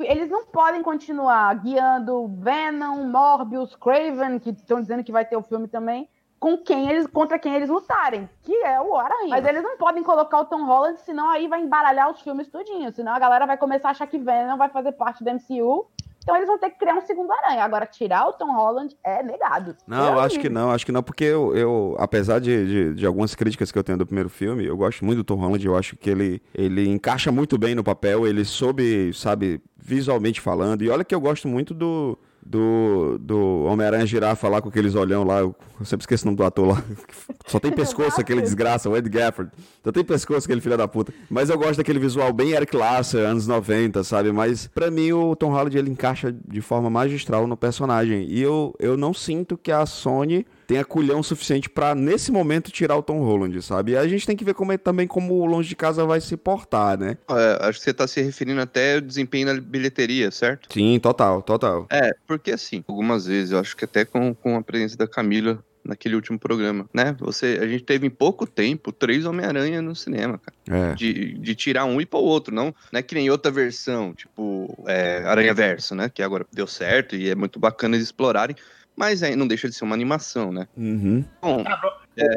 Eles 0.00 0.28
não 0.28 0.46
podem 0.46 0.82
continuar 0.82 1.54
guiando 1.56 2.26
Venom, 2.38 3.04
Morbius, 3.04 3.76
Craven, 3.76 4.40
que 4.40 4.50
estão 4.50 4.80
dizendo 4.80 5.04
que 5.04 5.12
vai 5.12 5.24
ter 5.24 5.36
o 5.36 5.42
filme 5.42 5.68
também, 5.68 6.08
com 6.40 6.58
quem 6.58 6.90
eles, 6.90 7.06
contra 7.06 7.38
quem 7.38 7.54
eles 7.54 7.68
lutarem, 7.68 8.28
que 8.42 8.52
é 8.64 8.80
o 8.80 8.96
Aranha. 8.96 9.28
Mas 9.28 9.44
eles 9.44 9.62
não 9.62 9.76
podem 9.76 10.02
colocar 10.02 10.40
o 10.40 10.44
Tom 10.46 10.64
Holland, 10.64 10.98
senão 11.02 11.30
aí 11.30 11.46
vai 11.46 11.60
embaralhar 11.60 12.10
os 12.10 12.20
filmes 12.20 12.48
tudinho. 12.48 12.90
Senão 12.90 13.12
a 13.12 13.18
galera 13.20 13.46
vai 13.46 13.56
começar 13.56 13.88
a 13.88 13.90
achar 13.92 14.08
que 14.08 14.18
Venom 14.18 14.56
vai 14.56 14.68
fazer 14.68 14.90
parte 14.90 15.22
do 15.22 15.30
MCU 15.30 15.86
Então 16.22 16.36
eles 16.36 16.46
vão 16.46 16.58
ter 16.58 16.70
que 16.70 16.78
criar 16.78 16.94
um 16.94 17.00
segundo 17.00 17.32
Aranha. 17.32 17.64
Agora, 17.64 17.86
tirar 17.86 18.28
o 18.28 18.32
Tom 18.32 18.52
Holland 18.52 18.96
é 19.04 19.22
negado. 19.22 19.76
Não, 19.86 20.18
acho 20.18 20.38
que 20.38 20.48
não, 20.48 20.70
acho 20.70 20.86
que 20.86 20.92
não, 20.92 21.02
porque 21.02 21.24
eu, 21.24 21.54
eu 21.56 21.96
apesar 21.98 22.38
de, 22.40 22.66
de, 22.66 22.94
de 22.94 23.06
algumas 23.06 23.34
críticas 23.34 23.72
que 23.72 23.78
eu 23.78 23.84
tenho 23.84 23.98
do 23.98 24.06
primeiro 24.06 24.28
filme, 24.28 24.64
eu 24.64 24.76
gosto 24.76 25.04
muito 25.04 25.18
do 25.18 25.24
Tom 25.24 25.36
Holland, 25.36 25.64
eu 25.64 25.76
acho 25.76 25.96
que 25.96 26.08
ele, 26.08 26.42
ele 26.54 26.88
encaixa 26.88 27.32
muito 27.32 27.58
bem 27.58 27.74
no 27.74 27.82
papel, 27.82 28.26
ele 28.26 28.44
soube, 28.44 29.12
sabe, 29.14 29.60
visualmente 29.76 30.40
falando, 30.40 30.82
e 30.82 30.90
olha 30.90 31.04
que 31.04 31.14
eu 31.14 31.20
gosto 31.20 31.48
muito 31.48 31.74
do, 31.74 32.18
do, 32.44 33.18
do 33.18 33.64
Homem-Aranha 33.64 34.04
girafa 34.04 34.48
lá 34.48 34.60
com 34.60 34.68
aqueles 34.68 34.94
olhão 34.94 35.24
lá, 35.24 35.38
eu, 35.38 35.54
sempre 35.84 36.02
esqueço 36.02 36.24
o 36.24 36.26
nome 36.26 36.36
do 36.36 36.44
ator 36.44 36.68
lá, 36.68 36.82
só 37.46 37.60
tem 37.60 37.70
pescoço 37.72 38.20
aquele 38.20 38.42
desgraça, 38.42 38.90
o 38.90 38.96
Ed 38.96 39.08
Gafford, 39.08 39.50
só 39.82 39.92
tem 39.92 40.04
pescoço 40.04 40.46
aquele 40.46 40.60
filho 40.60 40.76
da 40.76 40.88
puta, 40.88 41.12
mas 41.30 41.50
eu 41.50 41.56
gosto 41.56 41.76
daquele 41.76 41.98
visual 41.98 42.32
bem 42.32 42.50
Eric 42.50 42.76
Larser, 42.76 43.26
anos 43.26 43.46
90, 43.46 44.02
sabe, 44.02 44.32
mas 44.32 44.66
pra 44.66 44.90
mim 44.90 45.12
o 45.12 45.36
Tom 45.36 45.50
Holland 45.50 45.76
ele 45.78 45.90
encaixa 45.90 46.32
de 46.32 46.60
forma 46.60 46.90
magistral 46.90 47.46
no 47.46 47.56
personagem, 47.56 48.26
e 48.28 48.42
eu, 48.42 48.74
eu 48.78 48.96
não 48.96 49.14
sinto 49.14 49.56
que 49.56 49.70
a 49.70 49.86
Sony 49.86 50.44
tenha 50.72 50.84
culhão 50.84 51.22
suficiente 51.22 51.68
pra 51.68 51.94
nesse 51.94 52.32
momento 52.32 52.70
tirar 52.70 52.96
o 52.96 53.02
Tom 53.02 53.20
Holland, 53.20 53.60
sabe? 53.60 53.92
E 53.92 53.96
a 53.96 54.08
gente 54.08 54.26
tem 54.26 54.34
que 54.34 54.44
ver 54.44 54.54
como 54.54 54.72
é, 54.72 54.78
também 54.78 55.06
como 55.06 55.34
o 55.34 55.44
Longe 55.44 55.68
de 55.68 55.76
Casa 55.76 56.06
vai 56.06 56.20
se 56.20 56.34
portar, 56.34 56.98
né? 56.98 57.18
É, 57.28 57.68
acho 57.68 57.78
que 57.78 57.84
você 57.84 57.92
tá 57.92 58.06
se 58.06 58.22
referindo 58.22 58.60
até 58.60 58.94
ao 58.94 59.00
desempenho 59.02 59.46
na 59.46 59.60
bilheteria, 59.60 60.30
certo? 60.30 60.72
Sim, 60.72 60.98
total, 60.98 61.42
total. 61.42 61.86
É, 61.90 62.14
porque 62.26 62.52
assim, 62.52 62.82
algumas 62.88 63.26
vezes, 63.26 63.52
eu 63.52 63.58
acho 63.58 63.76
que 63.76 63.84
até 63.84 64.04
com, 64.04 64.34
com 64.34 64.56
a 64.56 64.62
presença 64.62 64.96
da 64.96 65.06
Camila 65.06 65.62
naquele 65.84 66.14
último 66.14 66.38
programa, 66.38 66.88
né? 66.94 67.14
Você, 67.18 67.58
a 67.60 67.66
gente 67.66 67.82
teve 67.84 68.06
em 68.06 68.10
pouco 68.10 68.46
tempo 68.46 68.92
três 68.92 69.26
Homem-Aranha 69.26 69.82
no 69.82 69.94
cinema, 69.94 70.38
cara. 70.38 70.90
É. 70.90 70.94
De, 70.94 71.34
de 71.34 71.54
tirar 71.54 71.84
um 71.84 72.00
e 72.00 72.06
pôr 72.06 72.20
o 72.20 72.24
outro, 72.24 72.54
não, 72.54 72.74
não 72.92 72.98
é 72.98 73.02
que 73.02 73.14
nem 73.14 73.28
outra 73.30 73.50
versão, 73.50 74.14
tipo 74.14 74.84
é, 74.86 75.22
Aranha 75.24 75.52
Verso, 75.52 75.94
né? 75.94 76.08
Que 76.08 76.22
agora 76.22 76.46
deu 76.52 76.66
certo 76.66 77.16
e 77.16 77.28
é 77.28 77.34
muito 77.34 77.58
bacana 77.58 77.96
eles 77.96 78.06
explorarem, 78.06 78.56
mas 79.02 79.20
aí 79.20 79.34
não 79.34 79.48
deixa 79.48 79.68
de 79.68 79.74
ser 79.74 79.82
uma 79.82 79.96
animação, 79.96 80.52
né? 80.52 80.68
Uhum. 80.76 81.24
Bom, 81.42 81.64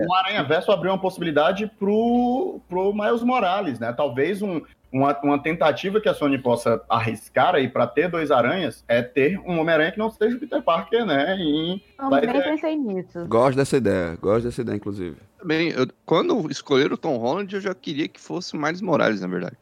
O 0.07 0.15
Aranha 0.15 0.41
Verso 0.43 0.71
abriu 0.71 0.91
uma 0.91 0.97
possibilidade 0.99 1.69
pro, 1.77 2.59
pro 2.67 2.91
Miles 2.91 3.21
Morales, 3.21 3.77
né? 3.79 3.93
Talvez 3.93 4.41
um, 4.41 4.59
uma, 4.91 5.15
uma 5.21 5.37
tentativa 5.37 6.01
que 6.01 6.09
a 6.09 6.13
Sony 6.15 6.39
possa 6.39 6.81
arriscar 6.89 7.53
aí 7.53 7.69
para 7.69 7.85
ter 7.85 8.09
dois 8.09 8.31
aranhas 8.31 8.83
é 8.87 9.03
ter 9.03 9.37
um 9.45 9.59
Homem-Aranha 9.59 9.91
que 9.91 9.99
não 9.99 10.09
seja 10.09 10.37
o 10.37 10.39
Peter 10.39 10.59
Parker, 10.63 11.05
né? 11.05 11.37
E 11.37 11.83
Também 11.97 12.25
Vai- 12.25 12.41
pensei 12.43 12.75
nisso. 12.75 13.25
Gosto 13.27 13.57
dessa 13.57 13.77
ideia, 13.77 14.17
gosto 14.19 14.45
dessa 14.45 14.61
ideia, 14.61 14.75
inclusive. 14.77 15.17
também, 15.37 15.69
eu- 15.69 15.85
quando 16.03 16.49
escolheram 16.49 16.95
o 16.95 16.97
Tom 16.97 17.17
Holland, 17.17 17.53
eu 17.53 17.61
já 17.61 17.75
queria 17.75 18.07
que 18.07 18.19
fosse 18.19 18.55
o 18.55 18.59
Miles 18.59 18.81
Morales, 18.81 19.21
na 19.21 19.27
verdade. 19.27 19.55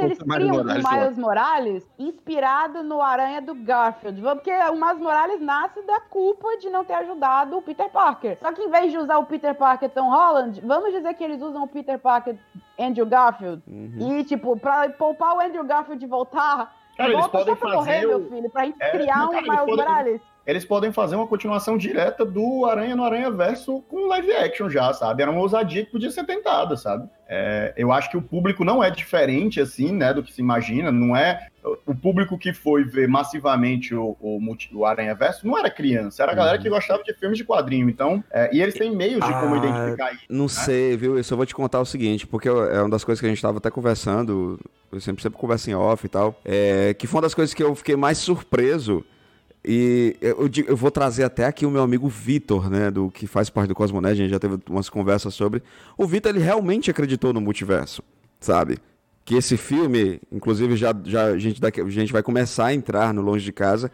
Se 0.00 0.06
eles 0.06 0.18
criam 0.18 0.56
o 0.56 0.64
Miles 0.64 1.18
Morales 1.18 1.86
inspirado 1.98 2.82
no 2.82 3.00
Aranha 3.00 3.40
do 3.40 3.54
Garfield. 3.54 4.20
Vamos- 4.20 4.42
Porque 4.42 4.52
o 4.52 4.74
Miles 4.74 4.98
Morales 4.98 5.40
nasce 5.40 5.82
da 5.82 6.00
culpa 6.00 6.56
de 6.58 6.68
não 6.70 6.84
ter 6.84 6.94
ajudado 6.94 7.56
o 7.56 7.62
Peter 7.62 7.88
Parker. 7.90 8.38
Só 8.40 8.52
que 8.52 8.62
em 8.62 8.70
vez 8.70 8.90
de 8.92 8.98
usar 8.98 9.18
o 9.18 9.26
Peter 9.26 9.54
Parker 9.54 9.88
Tom 9.90 10.10
Holland, 10.10 10.60
vamos 10.64 10.92
dizer 10.92 11.14
que 11.14 11.24
eles 11.24 11.40
usam 11.40 11.64
o 11.64 11.68
Peter 11.68 11.98
Parker 11.98 12.36
Andrew 12.78 13.06
Garfield. 13.06 13.62
Uhum. 13.66 14.18
E, 14.18 14.24
tipo, 14.24 14.56
pra 14.58 14.88
poupar 14.90 15.36
o 15.36 15.40
Andrew 15.40 15.64
Garfield 15.64 16.00
de 16.00 16.06
voltar. 16.06 16.74
Cara, 16.96 17.08
eles 17.10 17.20
volta 17.20 17.38
podem 17.38 17.54
só 17.54 17.60
pra 17.60 17.74
morrer, 17.76 17.94
fazer 17.94 18.06
meu 18.06 18.18
o- 18.18 18.28
filho, 18.28 18.50
pra 18.50 18.66
É, 18.66 18.72
criar 18.90 19.28
um 19.28 19.32
eles 19.32 19.42
Miles 19.42 19.58
podem- 19.60 19.76
Morales. 19.76 20.20
Eles 20.50 20.64
podem 20.64 20.92
fazer 20.92 21.16
uma 21.16 21.26
continuação 21.26 21.78
direta 21.78 22.24
do 22.24 22.66
Aranha 22.66 22.94
no 22.96 23.04
Aranha 23.04 23.30
Verso 23.30 23.82
com 23.88 24.06
live 24.08 24.32
action 24.32 24.68
já, 24.68 24.92
sabe? 24.92 25.22
Era 25.22 25.30
uma 25.30 25.40
ousadia 25.40 25.84
que 25.84 25.92
podia 25.92 26.10
ser 26.10 26.24
tentada, 26.24 26.76
sabe? 26.76 27.08
É, 27.28 27.72
eu 27.76 27.92
acho 27.92 28.10
que 28.10 28.16
o 28.16 28.22
público 28.22 28.64
não 28.64 28.82
é 28.82 28.90
diferente, 28.90 29.60
assim, 29.60 29.92
né, 29.92 30.12
do 30.12 30.22
que 30.22 30.32
se 30.32 30.40
imagina. 30.40 30.90
Não 30.90 31.16
é 31.16 31.46
o 31.86 31.94
público 31.94 32.36
que 32.36 32.52
foi 32.52 32.82
ver 32.82 33.06
massivamente 33.06 33.94
o, 33.94 34.16
o, 34.20 34.40
o 34.74 34.84
Aranha 34.84 35.14
Verso 35.14 35.46
não 35.46 35.56
era 35.56 35.70
criança, 35.70 36.22
era 36.24 36.32
a 36.32 36.34
galera 36.34 36.56
Uhum. 36.56 36.62
que 36.62 36.68
gostava 36.68 37.02
de 37.04 37.14
filmes 37.14 37.38
de 37.38 37.44
quadrinho. 37.44 37.88
Então, 37.88 38.24
é, 38.32 38.50
e 38.52 38.60
eles 38.60 38.74
têm 38.74 38.94
meios 38.94 39.24
de 39.24 39.32
como 39.34 39.54
Ah, 39.54 39.58
identificar 39.58 40.12
isso. 40.12 40.24
Não 40.28 40.48
sei, 40.48 40.96
viu? 40.96 41.16
Eu 41.16 41.22
só 41.22 41.36
vou 41.36 41.46
te 41.46 41.54
contar 41.54 41.80
o 41.80 41.84
seguinte, 41.86 42.26
porque 42.26 42.48
eu- 42.48 42.64
é 42.64 42.80
uma 42.80 42.90
das 42.90 43.04
coisas 43.04 43.20
que 43.20 43.26
a 43.26 43.30
gente 43.30 43.40
tava 43.40 43.58
até 43.58 43.70
conversando, 43.70 44.58
eu 44.90 45.00
sempre, 45.00 45.22
sempre 45.22 45.38
converso 45.38 45.70
em 45.70 45.74
off 45.74 46.04
e 46.04 46.08
tal, 46.08 46.34
é, 46.44 46.94
que 46.94 47.06
foi 47.06 47.18
uma 47.18 47.22
das 47.22 47.34
coisas 47.34 47.54
que 47.54 47.62
eu 47.62 47.74
fiquei 47.76 47.94
mais 47.94 48.18
surpreso. 48.18 49.04
E 49.64 50.16
eu, 50.20 50.50
eu 50.66 50.76
vou 50.76 50.90
trazer 50.90 51.24
até 51.24 51.44
aqui 51.44 51.66
o 51.66 51.70
meu 51.70 51.82
amigo 51.82 52.08
Vitor, 52.08 52.70
né, 52.70 52.90
do 52.90 53.10
que 53.10 53.26
faz 53.26 53.50
parte 53.50 53.68
do 53.68 53.74
Cosmonet, 53.74 54.12
a 54.12 54.14
gente 54.14 54.30
já 54.30 54.38
teve 54.38 54.58
umas 54.68 54.88
conversas 54.88 55.34
sobre. 55.34 55.62
O 55.98 56.06
Vitor, 56.06 56.30
ele 56.30 56.42
realmente 56.42 56.90
acreditou 56.90 57.32
no 57.32 57.40
multiverso, 57.40 58.02
sabe? 58.40 58.78
Que 59.24 59.34
esse 59.34 59.56
filme, 59.58 60.20
inclusive 60.32 60.76
já, 60.76 60.94
já 61.04 61.26
a, 61.26 61.38
gente 61.38 61.60
daqui, 61.60 61.80
a 61.80 61.88
gente 61.88 62.12
vai 62.12 62.22
começar 62.22 62.66
a 62.66 62.74
entrar 62.74 63.12
no 63.12 63.20
Longe 63.20 63.44
de 63.44 63.52
Casa, 63.52 63.90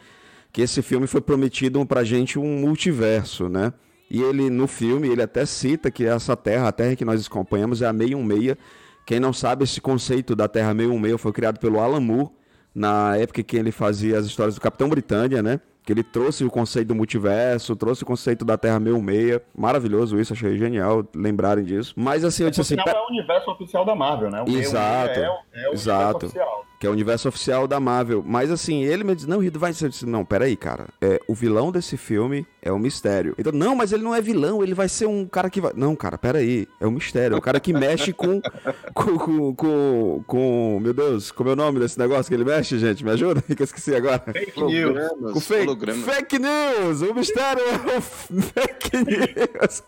que 0.52 0.62
esse 0.62 0.80
filme 0.82 1.06
foi 1.08 1.20
prometido 1.20 1.84
pra 1.84 2.04
gente 2.04 2.38
um 2.38 2.60
multiverso, 2.60 3.48
né? 3.48 3.72
E 4.08 4.22
ele, 4.22 4.48
no 4.48 4.68
filme, 4.68 5.08
ele 5.08 5.20
até 5.20 5.44
cita 5.44 5.90
que 5.90 6.04
essa 6.04 6.36
terra, 6.36 6.68
a 6.68 6.72
terra 6.72 6.94
que 6.94 7.04
nós 7.04 7.26
acompanhamos, 7.26 7.82
é 7.82 7.86
a 7.86 7.92
616. 7.92 8.56
Quem 9.04 9.20
não 9.20 9.32
sabe, 9.32 9.64
esse 9.64 9.80
conceito 9.80 10.34
da 10.34 10.48
Terra 10.48 10.72
616 10.72 11.20
foi 11.20 11.32
criado 11.32 11.60
pelo 11.60 11.78
Alan 11.78 12.00
Moore, 12.00 12.30
na 12.76 13.16
época 13.16 13.42
que 13.42 13.56
ele 13.56 13.72
fazia 13.72 14.18
as 14.18 14.26
histórias 14.26 14.54
do 14.54 14.60
Capitão 14.60 14.86
Britânia, 14.90 15.42
né? 15.42 15.58
Que 15.82 15.92
ele 15.92 16.02
trouxe 16.02 16.44
o 16.44 16.50
conceito 16.50 16.88
do 16.88 16.94
multiverso, 16.94 17.74
trouxe 17.74 18.02
o 18.02 18.06
conceito 18.06 18.44
da 18.44 18.58
Terra 18.58 18.78
616. 18.78 19.40
Maravilhoso 19.56 20.18
isso, 20.20 20.32
achei 20.34 20.58
genial 20.58 21.04
lembrarem 21.14 21.64
disso. 21.64 21.94
Mas 21.96 22.22
assim, 22.24 22.42
eu 22.42 22.50
disse 22.50 22.60
assim, 22.60 22.76
é 22.76 23.00
o 23.00 23.06
universo 23.08 23.50
oficial 23.50 23.84
da 23.84 23.94
Marvel, 23.94 24.30
né? 24.30 24.42
O 24.42 24.44
meio 24.50 24.58
Exato, 24.58 25.18
é, 25.18 25.30
o- 25.30 25.34
é 25.54 25.70
o 25.70 25.72
exato. 25.72 26.26
universo 26.26 26.26
oficial. 26.26 26.66
Que 26.78 26.86
é 26.86 26.90
o 26.90 26.92
universo 26.92 27.28
oficial 27.28 27.66
da 27.66 27.80
Marvel. 27.80 28.22
Mas 28.26 28.50
assim, 28.50 28.84
ele 28.84 29.04
me 29.04 29.14
disse, 29.14 29.28
não, 29.28 29.38
Rido, 29.38 29.58
vai 29.58 29.72
ser. 29.72 29.90
Não, 30.04 30.24
peraí, 30.24 30.56
cara. 30.56 30.88
É, 31.00 31.20
o 31.28 31.34
vilão 31.34 31.70
desse 31.72 31.96
filme 31.96 32.46
é 32.62 32.70
o 32.72 32.78
mistério. 32.78 33.34
Então, 33.38 33.52
não, 33.52 33.74
mas 33.74 33.92
ele 33.92 34.02
não 34.02 34.14
é 34.14 34.20
vilão, 34.20 34.62
ele 34.62 34.74
vai 34.74 34.88
ser 34.88 35.06
um 35.06 35.26
cara 35.26 35.48
que 35.48 35.60
vai. 35.60 35.72
Não, 35.74 35.94
cara, 35.96 36.18
peraí. 36.18 36.66
É 36.80 36.86
o 36.86 36.90
mistério. 36.90 37.34
É 37.34 37.38
o 37.38 37.42
cara 37.42 37.58
que 37.60 37.72
mexe 37.72 38.12
com. 38.12 38.40
com, 38.94 39.16
com, 39.18 39.54
com, 39.54 40.24
com- 40.26 40.80
Meu 40.82 40.92
Deus, 40.92 41.30
como 41.30 41.50
é 41.50 41.52
o 41.52 41.56
nome 41.56 41.80
desse 41.80 41.98
negócio 41.98 42.26
que 42.28 42.34
ele 42.34 42.44
mexe, 42.44 42.78
gente? 42.78 43.04
Me 43.04 43.10
ajuda? 43.10 43.42
Que 43.56 43.62
eu 43.62 43.64
esqueci 43.64 43.94
agora. 43.94 44.22
Fake 44.32 44.62
news. 44.62 44.96
O 45.34 45.40
fake, 45.40 45.62
hologramas. 45.62 46.04
fake 46.04 46.38
news! 46.38 47.00
O 47.00 47.14
mistério 47.14 47.62
é 47.62 47.96
o 47.96 48.00
fake 48.02 48.96
news! 48.98 49.82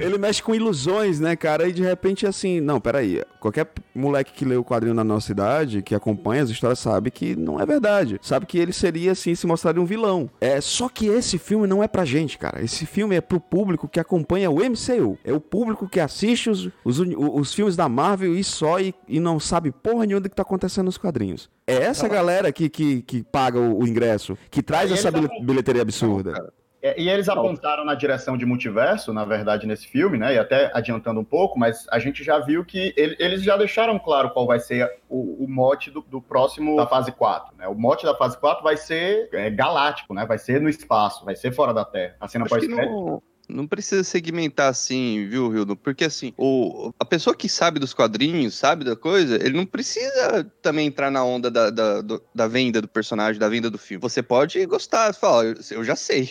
Ele 0.00 0.18
mexe 0.18 0.42
com 0.42 0.54
ilusões, 0.54 1.20
né, 1.20 1.36
cara? 1.36 1.68
E 1.68 1.72
de 1.72 1.82
repente, 1.82 2.26
assim, 2.26 2.60
não, 2.60 2.80
peraí. 2.80 3.22
Qualquer 3.38 3.68
moleque 3.94 4.32
que 4.32 4.44
lê 4.44 4.56
o 4.56 4.64
quadrinho 4.64 4.94
na 4.94 5.04
nossa 5.04 5.30
idade, 5.30 5.82
que 5.82 5.94
acompanha 6.00 6.42
as 6.42 6.50
histórias, 6.50 6.78
sabe 6.78 7.10
que 7.10 7.36
não 7.36 7.60
é 7.60 7.66
verdade. 7.66 8.18
Sabe 8.22 8.46
que 8.46 8.58
ele 8.58 8.72
seria, 8.72 9.12
assim, 9.12 9.34
se 9.34 9.46
mostraria 9.46 9.80
um 9.80 9.84
vilão. 9.86 10.28
É 10.40 10.60
só 10.60 10.88
que 10.88 11.06
esse 11.06 11.38
filme 11.38 11.66
não 11.66 11.82
é 11.82 11.88
pra 11.88 12.04
gente, 12.04 12.36
cara. 12.38 12.62
Esse 12.62 12.84
filme 12.86 13.14
é 13.14 13.20
pro 13.20 13.38
público 13.40 13.88
que 13.88 14.00
acompanha 14.00 14.50
o 14.50 14.56
MCU. 14.56 15.18
É 15.24 15.32
o 15.32 15.40
público 15.40 15.88
que 15.88 16.00
assiste 16.00 16.50
os, 16.50 16.68
os, 16.84 16.98
os 17.00 17.54
filmes 17.54 17.76
da 17.76 17.88
Marvel 17.88 18.34
e 18.34 18.42
só 18.42 18.80
e, 18.80 18.94
e 19.06 19.20
não 19.20 19.38
sabe 19.38 19.70
porra 19.70 20.06
nenhuma 20.06 20.20
do 20.22 20.28
que 20.30 20.36
tá 20.36 20.42
acontecendo 20.42 20.86
nos 20.86 20.98
quadrinhos. 20.98 21.48
É 21.66 21.74
essa 21.74 22.08
galera 22.08 22.50
que, 22.52 22.68
que, 22.68 23.02
que 23.02 23.22
paga 23.22 23.58
o, 23.60 23.80
o 23.82 23.86
ingresso, 23.86 24.36
que 24.50 24.62
traz 24.62 24.90
essa 24.90 25.10
bile- 25.10 25.28
bilheteria 25.42 25.82
absurda. 25.82 26.52
É, 26.82 26.98
E 27.00 27.08
eles 27.10 27.28
apontaram 27.28 27.84
na 27.84 27.94
direção 27.94 28.36
de 28.38 28.46
multiverso, 28.46 29.12
na 29.12 29.24
verdade, 29.24 29.66
nesse 29.66 29.86
filme, 29.86 30.16
né? 30.16 30.34
E 30.34 30.38
até 30.38 30.70
adiantando 30.74 31.20
um 31.20 31.24
pouco, 31.24 31.58
mas 31.58 31.86
a 31.90 31.98
gente 31.98 32.24
já 32.24 32.38
viu 32.38 32.64
que 32.64 32.94
ele- 32.96 33.16
eles 33.18 33.42
já 33.42 33.56
deixaram 33.56 33.98
claro 33.98 34.30
qual 34.30 34.46
vai 34.46 34.58
ser 34.60 34.90
o, 35.08 35.44
o 35.44 35.46
mote 35.48 35.90
do, 35.90 36.00
do 36.00 36.22
próximo 36.22 36.76
da 36.76 36.86
fase 36.86 37.12
4, 37.12 37.54
né? 37.58 37.68
O 37.68 37.74
mote 37.74 38.04
da 38.04 38.14
fase 38.14 38.38
4 38.38 38.62
vai 38.62 38.76
ser 38.76 39.28
é, 39.32 39.50
galáctico, 39.50 40.14
né? 40.14 40.24
Vai 40.24 40.38
ser 40.38 40.60
no 40.60 40.68
espaço, 40.70 41.24
vai 41.24 41.36
ser 41.36 41.52
fora 41.52 41.74
da 41.74 41.84
Terra. 41.84 42.16
A 42.20 42.26
cena 42.28 42.44
que 42.44 42.50
pós-crédito. 42.50 43.22
Não, 43.50 43.66
precisa 43.66 44.04
segmentar 44.04 44.68
assim, 44.68 45.26
viu, 45.28 45.54
Hildo? 45.54 45.76
Porque 45.76 46.04
assim, 46.04 46.32
o, 46.36 46.92
a 46.98 47.04
pessoa 47.04 47.34
que 47.34 47.48
sabe 47.48 47.78
dos 47.78 47.92
quadrinhos, 47.92 48.54
sabe 48.54 48.84
da 48.84 48.96
coisa, 48.96 49.36
ele 49.36 49.56
não 49.56 49.66
precisa 49.66 50.44
também 50.62 50.86
entrar 50.86 51.10
na 51.10 51.24
onda 51.24 51.50
da, 51.50 51.70
da, 51.70 52.02
da 52.34 52.46
venda 52.48 52.80
do 52.80 52.88
personagem, 52.88 53.40
da 53.40 53.48
venda 53.48 53.70
do 53.70 53.78
filme. 53.78 54.00
Você 54.02 54.22
pode 54.22 54.64
gostar, 54.66 55.12
falar, 55.14 55.38
"Ó, 55.38 55.42
eu, 55.44 55.54
eu 55.70 55.84
já 55.84 55.96
sei. 55.96 56.28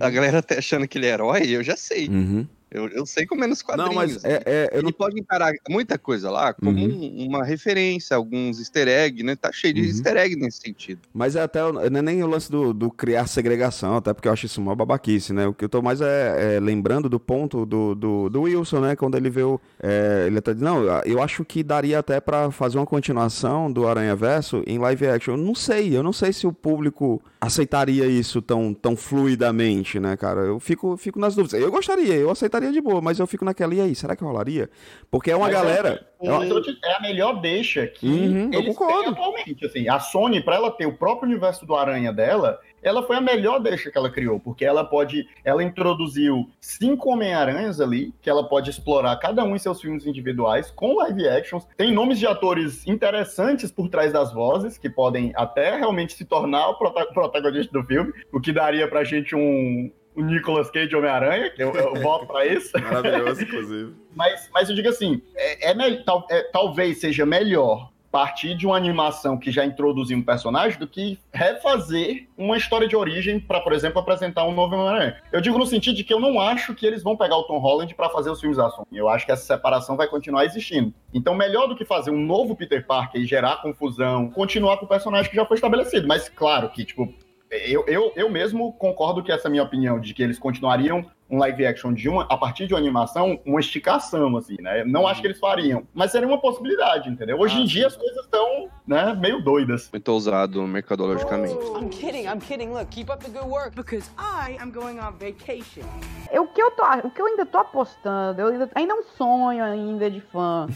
A 0.00 0.10
galera 0.10 0.38
até 0.38 0.58
achando 0.58 0.86
que 0.86 0.98
ele 0.98 1.06
é 1.06 1.10
herói, 1.10 1.48
eu 1.48 1.62
já 1.62 1.76
sei. 1.76 2.08
Uhum. 2.08 2.46
Eu, 2.70 2.88
eu 2.88 3.04
sei 3.04 3.26
como 3.26 3.42
é 3.42 3.46
nos 3.46 3.62
quadrinhos. 3.62 3.90
Não, 3.90 3.96
mas 3.96 4.24
é, 4.24 4.42
é- 4.46 4.68
eu 4.72 4.78
Ele 4.78 4.82
não... 4.84 4.92
pode 4.92 5.18
encarar 5.20 5.52
muita 5.68 5.98
coisa 5.98 6.30
lá 6.30 6.52
como 6.54 6.70
Uhum. 6.70 6.86
um- 7.18 7.26
uma 7.26 7.44
referência, 7.44 8.16
alguns 8.16 8.58
easter 8.60 8.86
egg, 8.86 9.22
né? 9.22 9.34
Tá 9.34 9.50
cheio 9.52 9.74
de 9.74 9.80
Uhum. 9.80 9.86
easter 9.88 10.16
egg 10.16 10.36
nesse 10.36 10.60
sentido. 10.60 11.00
Mas 11.12 11.34
é 11.36 11.42
até 11.42 11.60
não 11.60 11.80
é 11.98 12.02
nem 12.02 12.22
o 12.22 12.26
lance 12.26 12.50
do, 12.50 12.72
do 12.72 12.90
criar 12.90 13.26
segregação, 13.26 13.96
até 13.96 14.12
porque 14.14 14.28
eu 14.28 14.32
acho 14.32 14.46
isso 14.46 14.60
uma 14.60 14.74
babaquice, 14.76 15.32
né? 15.32 15.46
O 15.48 15.52
que 15.54 15.64
eu 15.64 15.68
tô 15.68 15.82
mais 15.82 16.00
é, 16.00 16.56
é 16.56 16.60
lembrando 16.60 17.08
do 17.08 17.18
ponto 17.18 17.66
do, 17.66 17.94
do, 17.94 18.28
do 18.30 18.42
Wilson, 18.42 18.80
né? 18.80 18.94
Quando 18.96 19.16
ele 19.16 19.30
viu. 19.30 19.60
é, 19.82 20.24
ele 20.26 20.38
até 20.38 20.54
não, 20.54 20.84
eu 21.04 21.20
acho 21.22 21.44
que 21.44 21.62
daria 21.62 21.98
até 21.98 22.20
pra 22.20 22.50
fazer 22.50 22.78
uma 22.78 22.86
continuação 22.86 23.70
do 23.72 23.88
Aranha 23.88 24.14
Verso 24.14 24.62
em 24.66 24.78
live 24.78 25.06
action. 25.08 25.34
Eu 25.34 25.38
não 25.38 25.54
sei, 25.54 25.96
eu 25.96 26.02
não 26.02 26.12
sei 26.12 26.32
se 26.32 26.46
o 26.46 26.52
público 26.52 27.20
aceitaria 27.40 28.06
isso 28.06 28.40
tão, 28.42 28.72
tão 28.74 28.94
fluidamente, 28.96 29.98
né, 29.98 30.16
cara? 30.16 30.40
Eu 30.42 30.60
fico, 30.60 30.96
fico 30.96 31.18
nas 31.18 31.34
dúvidas. 31.34 31.60
Eu 31.60 31.70
gostaria, 31.70 32.14
eu 32.14 32.30
aceitaria 32.30 32.59
estaria 32.60 32.72
de 32.72 32.80
boa, 32.80 33.00
mas 33.00 33.18
eu 33.18 33.26
fico 33.26 33.44
naquela, 33.44 33.74
e 33.74 33.80
aí, 33.80 33.94
será 33.94 34.14
que 34.14 34.22
rolaria? 34.24 34.68
Porque 35.10 35.30
é 35.30 35.36
uma 35.36 35.46
Mas 35.46 35.54
galera. 35.54 36.06
é 36.20 36.28
uma- 36.30 36.38
Mas 36.40 36.50
eu 36.50 36.62
te- 36.62 36.78
é 36.84 36.96
a 36.96 37.00
melhor 37.00 37.40
deixa 37.40 37.86
que 37.86 38.06
Uhum, 38.06 38.50
eu 38.52 38.60
eles 38.60 38.76
concordo. 38.76 39.02
têm 39.04 39.12
atualmente. 39.12 39.64
Assim, 39.66 39.88
a 39.88 39.98
Sony, 39.98 40.42
para 40.42 40.56
ela 40.56 40.70
ter 40.70 40.86
o 40.86 40.92
próprio 40.96 41.28
universo 41.28 41.64
do 41.66 41.74
Aranha 41.74 42.12
dela, 42.12 42.58
ela 42.82 43.02
foi 43.02 43.16
a 43.16 43.20
melhor 43.20 43.58
deixa 43.60 43.90
que 43.90 43.98
ela 43.98 44.10
criou, 44.10 44.38
porque 44.40 44.64
ela 44.64 44.84
pode, 44.84 45.26
ela 45.44 45.62
introduziu 45.62 46.48
cinco 46.60 47.10
Homem-Aranhas 47.10 47.80
ali, 47.80 48.12
que 48.22 48.30
ela 48.30 48.48
pode 48.48 48.70
explorar 48.70 49.16
cada 49.16 49.44
um 49.44 49.54
em 49.54 49.58
seus 49.58 49.80
filmes 49.80 50.06
individuais, 50.06 50.70
com 50.70 50.94
live 50.96 51.28
actions. 51.28 51.66
Tem 51.76 51.92
nomes 51.92 52.18
de 52.18 52.26
atores 52.26 52.86
interessantes 52.86 53.70
por 53.70 53.88
trás 53.88 54.12
das 54.12 54.32
vozes, 54.32 54.78
que 54.78 54.88
podem 54.88 55.32
até 55.34 55.76
realmente 55.76 56.14
se 56.14 56.24
tornar 56.24 56.68
o 56.70 56.74
prota- 56.78 57.06
protagonista 57.06 57.72
do 57.72 57.84
filme, 57.86 58.12
o 58.32 58.40
que 58.40 58.52
daria 58.52 58.88
pra 58.88 59.04
gente 59.04 59.34
um, 59.34 59.90
um 60.16 60.24
Nicolas 60.24 60.70
Cage 60.70 60.94
Homem-Aranha, 60.94 61.50
que 61.50 61.62
eu, 61.62 61.72
eu 61.74 61.94
voto 62.02 62.26
pra 62.26 62.46
isso. 62.46 62.70
Maravilhoso, 62.80 63.42
inclusive. 63.42 63.94
Mas, 64.14 64.50
mas 64.52 64.68
eu 64.68 64.74
digo 64.74 64.88
assim, 64.88 65.22
é, 65.36 65.70
é 65.70 66.02
tal- 66.02 66.26
é- 66.28 66.42
talvez 66.52 66.98
seja 66.98 67.24
melhor 67.24 67.90
partir 68.10 68.56
de 68.56 68.66
uma 68.66 68.76
animação 68.76 69.38
que 69.38 69.50
já 69.52 69.64
introduziu 69.64 70.18
um 70.18 70.22
personagem 70.22 70.78
do 70.78 70.86
que 70.86 71.18
refazer 71.32 72.26
uma 72.36 72.56
história 72.56 72.88
de 72.88 72.96
origem 72.96 73.38
para, 73.38 73.60
por 73.60 73.72
exemplo, 73.72 74.00
apresentar 74.00 74.44
um 74.44 74.52
novo 74.52 74.74
Homem-Aranha. 74.74 75.22
Eu 75.30 75.40
digo 75.40 75.56
no 75.56 75.66
sentido 75.66 75.94
de 75.94 76.02
que 76.04 76.12
eu 76.12 76.18
não 76.18 76.40
acho 76.40 76.74
que 76.74 76.84
eles 76.84 77.02
vão 77.02 77.16
pegar 77.16 77.36
o 77.36 77.44
Tom 77.44 77.58
Holland 77.58 77.94
para 77.94 78.10
fazer 78.10 78.30
os 78.30 78.40
filmes 78.40 78.56
da 78.56 78.68
Sony. 78.70 78.86
Eu 78.92 79.08
acho 79.08 79.24
que 79.24 79.32
essa 79.32 79.44
separação 79.44 79.96
vai 79.96 80.08
continuar 80.08 80.44
existindo. 80.44 80.92
Então, 81.14 81.34
melhor 81.34 81.68
do 81.68 81.76
que 81.76 81.84
fazer 81.84 82.10
um 82.10 82.20
novo 82.20 82.56
Peter 82.56 82.84
Parker 82.84 83.20
e 83.20 83.26
gerar 83.26 83.62
confusão, 83.62 84.28
continuar 84.30 84.78
com 84.78 84.86
o 84.86 84.88
personagem 84.88 85.30
que 85.30 85.36
já 85.36 85.46
foi 85.46 85.54
estabelecido. 85.54 86.08
Mas, 86.08 86.28
claro 86.28 86.68
que, 86.70 86.84
tipo, 86.84 87.14
eu, 87.50 87.84
eu, 87.86 88.12
eu 88.14 88.30
mesmo 88.30 88.72
concordo 88.74 89.22
que 89.22 89.32
essa 89.32 89.46
é 89.46 89.48
a 89.48 89.50
minha 89.50 89.62
opinião, 89.62 89.98
de 89.98 90.14
que 90.14 90.22
eles 90.22 90.38
continuariam 90.38 91.04
um 91.28 91.38
live 91.38 91.64
action 91.64 91.92
de 91.92 92.08
uma, 92.08 92.24
a 92.24 92.36
partir 92.36 92.66
de 92.66 92.74
uma 92.74 92.80
animação, 92.80 93.40
uma 93.44 93.60
esticação, 93.60 94.36
assim, 94.36 94.56
né? 94.60 94.84
Não 94.84 95.06
acho 95.06 95.20
que 95.20 95.28
eles 95.28 95.38
fariam, 95.38 95.86
mas 95.94 96.10
seria 96.10 96.26
uma 96.26 96.40
possibilidade, 96.40 97.08
entendeu? 97.08 97.38
Hoje 97.38 97.56
Ah, 97.56 97.60
em 97.60 97.66
dia 97.66 97.86
as 97.86 97.96
coisas 97.96 98.24
estão, 98.24 98.68
né, 98.86 99.14
meio 99.14 99.40
doidas. 99.40 99.88
Muito 99.92 100.08
ousado 100.08 100.62
mercadologicamente. 100.62 101.54
I'm 101.54 101.88
kidding, 101.88 102.26
I'm 102.26 102.40
kidding. 102.40 102.70
Look, 102.70 102.86
keep 102.90 103.10
up 103.12 103.24
the 103.24 103.30
good 103.30 103.48
work 103.48 103.76
because 103.76 104.10
I 104.18 104.56
am 104.60 104.72
going 104.72 104.98
on 104.98 105.12
vacation. 105.12 105.86
O 106.32 106.46
que 106.48 106.60
eu 106.60 106.70
tô, 106.72 106.84
o 107.06 107.10
que 107.10 107.22
eu 107.22 107.26
ainda 107.26 107.46
tô 107.46 107.58
apostando, 107.58 108.40
eu 108.40 108.48
ainda, 108.48 108.70
ainda 108.74 108.92
é 108.92 108.96
um 108.96 109.04
sonho 109.16 109.62
ainda 109.62 110.10
de 110.10 110.20
fã. 110.20 110.66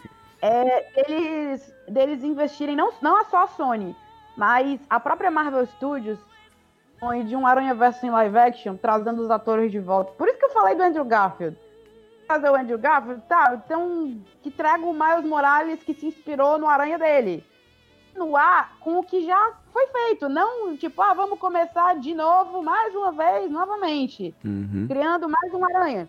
é 0.42 1.10
eles, 1.10 1.74
deles 1.88 2.22
investirem 2.22 2.76
não, 2.76 2.92
não 3.00 3.24
só 3.24 3.44
a 3.44 3.46
Sony, 3.46 3.96
mas 4.36 4.80
a 4.88 4.98
própria 5.00 5.30
Marvel 5.30 5.66
Studios 5.66 6.18
põe 6.98 7.24
de 7.24 7.34
um 7.34 7.46
Aranha 7.46 7.74
Verso 7.74 8.04
em 8.06 8.10
live 8.10 8.38
action, 8.38 8.76
trazendo 8.76 9.22
os 9.22 9.30
atores 9.30 9.70
de 9.72 9.78
volta. 9.80 10.12
Por 10.12 10.28
isso 10.28 10.38
que 10.38 10.44
eu 10.44 10.50
falei 10.50 10.74
do 10.74 10.82
Andrew 10.82 11.04
Garfield. 11.04 11.56
Trazer 12.26 12.50
o 12.50 12.54
Andrew 12.54 12.78
Garfield, 12.78 13.22
tá, 13.28 13.60
então 13.64 14.16
que 14.42 14.50
traga 14.50 14.84
o 14.86 14.92
Miles 14.94 15.24
Morales 15.24 15.82
que 15.82 15.92
se 15.92 16.06
inspirou 16.06 16.58
no 16.58 16.68
Aranha 16.68 16.98
dele. 16.98 17.44
No 18.14 18.36
ar 18.36 18.76
com 18.80 18.98
o 18.98 19.02
que 19.02 19.24
já 19.24 19.52
foi 19.72 19.86
feito, 19.88 20.28
não 20.28 20.76
tipo, 20.76 21.00
ah, 21.02 21.14
vamos 21.14 21.38
começar 21.38 21.96
de 21.96 22.14
novo, 22.14 22.62
mais 22.62 22.94
uma 22.94 23.10
vez, 23.10 23.50
novamente 23.50 24.34
Uhum. 24.44 24.86
criando 24.86 25.28
mais 25.28 25.52
um 25.52 25.64
aranha. 25.64 26.08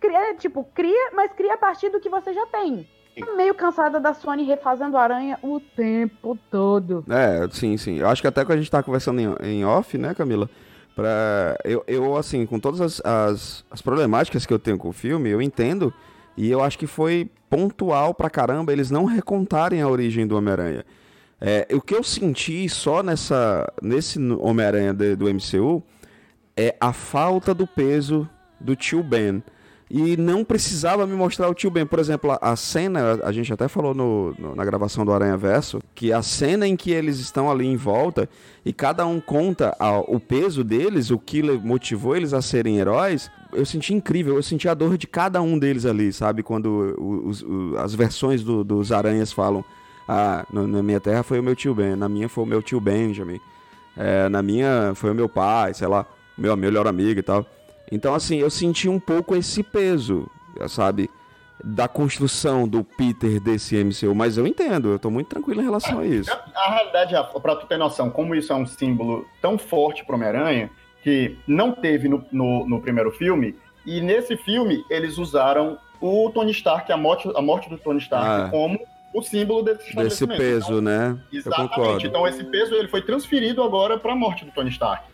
Cria, 0.00 0.34
tipo, 0.34 0.64
cria, 0.74 1.10
mas 1.12 1.32
cria 1.32 1.54
a 1.54 1.58
partir 1.58 1.90
do 1.90 2.00
que 2.00 2.08
você 2.08 2.32
já 2.32 2.46
tem. 2.46 2.88
Tô 3.18 3.36
meio 3.36 3.54
cansada 3.54 4.00
da 4.00 4.14
Sony 4.14 4.44
refazendo 4.44 4.96
aranha 4.96 5.38
o 5.42 5.60
tempo 5.60 6.38
todo. 6.50 7.04
É, 7.08 7.46
sim, 7.50 7.76
sim. 7.76 7.98
Eu 7.98 8.08
acho 8.08 8.22
que 8.22 8.28
até 8.28 8.44
que 8.44 8.52
a 8.52 8.56
gente 8.56 8.70
tá 8.70 8.82
conversando 8.82 9.20
em, 9.20 9.34
em 9.46 9.64
off, 9.64 9.98
né, 9.98 10.14
Camila? 10.14 10.48
Pra, 10.94 11.56
eu, 11.64 11.82
eu, 11.86 12.16
assim, 12.16 12.44
com 12.46 12.58
todas 12.58 12.80
as, 12.80 13.00
as, 13.04 13.64
as 13.70 13.82
problemáticas 13.82 14.46
que 14.46 14.52
eu 14.52 14.58
tenho 14.58 14.78
com 14.78 14.88
o 14.88 14.92
filme, 14.92 15.30
eu 15.30 15.42
entendo. 15.42 15.92
E 16.36 16.50
eu 16.50 16.62
acho 16.62 16.78
que 16.78 16.86
foi 16.86 17.30
pontual 17.50 18.14
pra 18.14 18.30
caramba 18.30 18.72
eles 18.72 18.90
não 18.90 19.04
recontarem 19.04 19.82
a 19.82 19.88
origem 19.88 20.26
do 20.26 20.36
Homem-Aranha. 20.36 20.84
É, 21.40 21.66
o 21.72 21.80
que 21.80 21.94
eu 21.94 22.02
senti 22.02 22.68
só 22.68 23.02
nessa, 23.02 23.70
nesse 23.82 24.18
Homem-Aranha 24.18 24.94
do 24.94 25.26
MCU 25.26 25.82
é 26.56 26.76
a 26.80 26.92
falta 26.92 27.52
do 27.52 27.66
peso 27.66 28.28
do 28.60 28.76
tio 28.76 29.02
Ben. 29.02 29.42
E 29.94 30.16
não 30.16 30.42
precisava 30.42 31.06
me 31.06 31.12
mostrar 31.14 31.50
o 31.50 31.54
tio 31.54 31.70
Ben. 31.70 31.84
Por 31.84 31.98
exemplo, 31.98 32.34
a, 32.40 32.56
cena, 32.56 33.20
a 33.22 33.30
gente 33.30 33.52
até 33.52 33.68
falou 33.68 33.92
no- 33.92 34.34
no- 34.38 34.56
na 34.56 34.64
gravação 34.64 35.04
do 35.04 35.12
Aranha 35.12 35.36
Verso, 35.36 35.80
que 35.94 36.10
a 36.14 36.22
cena 36.22 36.66
em 36.66 36.74
que 36.76 36.90
eles 36.90 37.18
estão 37.18 37.50
ali 37.50 37.66
em 37.66 37.76
volta 37.76 38.26
e 38.64 38.72
cada 38.72 39.04
um 39.06 39.20
conta 39.20 39.76
a- 39.78 39.98
o 39.98 40.18
peso 40.18 40.64
deles, 40.64 41.10
o 41.10 41.18
que 41.18 41.42
motivou 41.42 42.16
eles 42.16 42.32
a 42.32 42.40
serem 42.40 42.78
heróis, 42.78 43.30
eu 43.52 43.66
senti 43.66 43.92
incrível. 43.92 44.36
Eu 44.36 44.42
senti 44.42 44.66
a 44.66 44.72
dor 44.72 44.96
de 44.96 45.06
cada 45.06 45.42
um 45.42 45.58
deles 45.58 45.84
ali, 45.84 46.10
sabe? 46.10 46.42
Quando 46.42 46.96
os- 47.28 47.42
o- 47.42 47.74
as 47.76 47.94
versões 47.94 48.42
do- 48.42 48.64
dos 48.64 48.92
aranhas 48.92 49.30
falam. 49.30 49.62
Ah, 50.08 50.46
na, 50.50 50.66
na 50.66 50.82
minha 50.82 51.00
terra 51.00 51.22
foi 51.22 51.38
o 51.38 51.42
meu 51.42 51.54
tio 51.54 51.74
Ben, 51.74 51.96
na 51.96 52.08
minha 52.08 52.30
foi 52.30 52.44
o 52.44 52.46
meu 52.46 52.62
tio 52.62 52.80
Benjamin, 52.80 53.38
é, 53.96 54.26
na 54.30 54.42
minha 54.42 54.92
foi 54.94 55.10
o 55.10 55.14
meu 55.14 55.28
pai, 55.28 55.74
sei 55.74 55.86
lá, 55.86 56.04
meu 56.36 56.56
melhor 56.56 56.88
amigo 56.88 57.20
e 57.20 57.22
tal. 57.22 57.46
Então, 57.92 58.14
assim, 58.14 58.38
eu 58.38 58.48
senti 58.48 58.88
um 58.88 58.98
pouco 58.98 59.36
esse 59.36 59.62
peso, 59.62 60.26
sabe? 60.66 61.10
Da 61.62 61.86
construção 61.86 62.66
do 62.66 62.82
Peter 62.82 63.38
desse 63.38 63.76
MCU, 63.84 64.14
mas 64.14 64.38
eu 64.38 64.46
entendo, 64.46 64.88
eu 64.88 64.98
tô 64.98 65.10
muito 65.10 65.28
tranquilo 65.28 65.60
em 65.60 65.64
relação 65.64 65.98
a 65.98 66.06
isso. 66.06 66.30
A 66.56 66.70
realidade, 66.72 67.14
Rafa, 67.14 67.38
pra 67.38 67.54
tu 67.54 67.66
ter 67.66 67.76
noção, 67.76 68.08
como 68.10 68.34
isso 68.34 68.50
é 68.50 68.56
um 68.56 68.66
símbolo 68.66 69.26
tão 69.42 69.58
forte 69.58 70.04
pro 70.06 70.16
Homem-Aranha, 70.16 70.70
que 71.04 71.36
não 71.46 71.70
teve 71.72 72.08
no, 72.08 72.24
no, 72.32 72.66
no 72.66 72.80
primeiro 72.80 73.12
filme, 73.12 73.54
e 73.84 74.00
nesse 74.00 74.38
filme 74.38 74.82
eles 74.88 75.18
usaram 75.18 75.76
o 76.00 76.30
Tony 76.30 76.50
Stark, 76.52 76.90
a 76.90 76.96
morte, 76.96 77.30
a 77.36 77.42
morte 77.42 77.68
do 77.68 77.76
Tony 77.76 77.98
Stark, 78.00 78.26
Ah. 78.26 78.48
como 78.50 78.80
o 79.14 79.20
símbolo 79.22 79.62
desse 79.62 79.94
Desse 79.94 80.26
peso, 80.26 80.80
né? 80.80 81.18
Então, 81.32 81.52
Eu 81.58 81.64
exatamente. 81.66 82.06
Então 82.06 82.26
esse 82.26 82.42
peso 82.44 82.74
ele 82.74 82.88
foi 82.88 83.02
transferido 83.02 83.62
agora 83.62 83.98
pra 83.98 84.14
morte 84.16 84.44
do 84.46 84.50
Tony 84.50 84.70
Stark. 84.70 85.04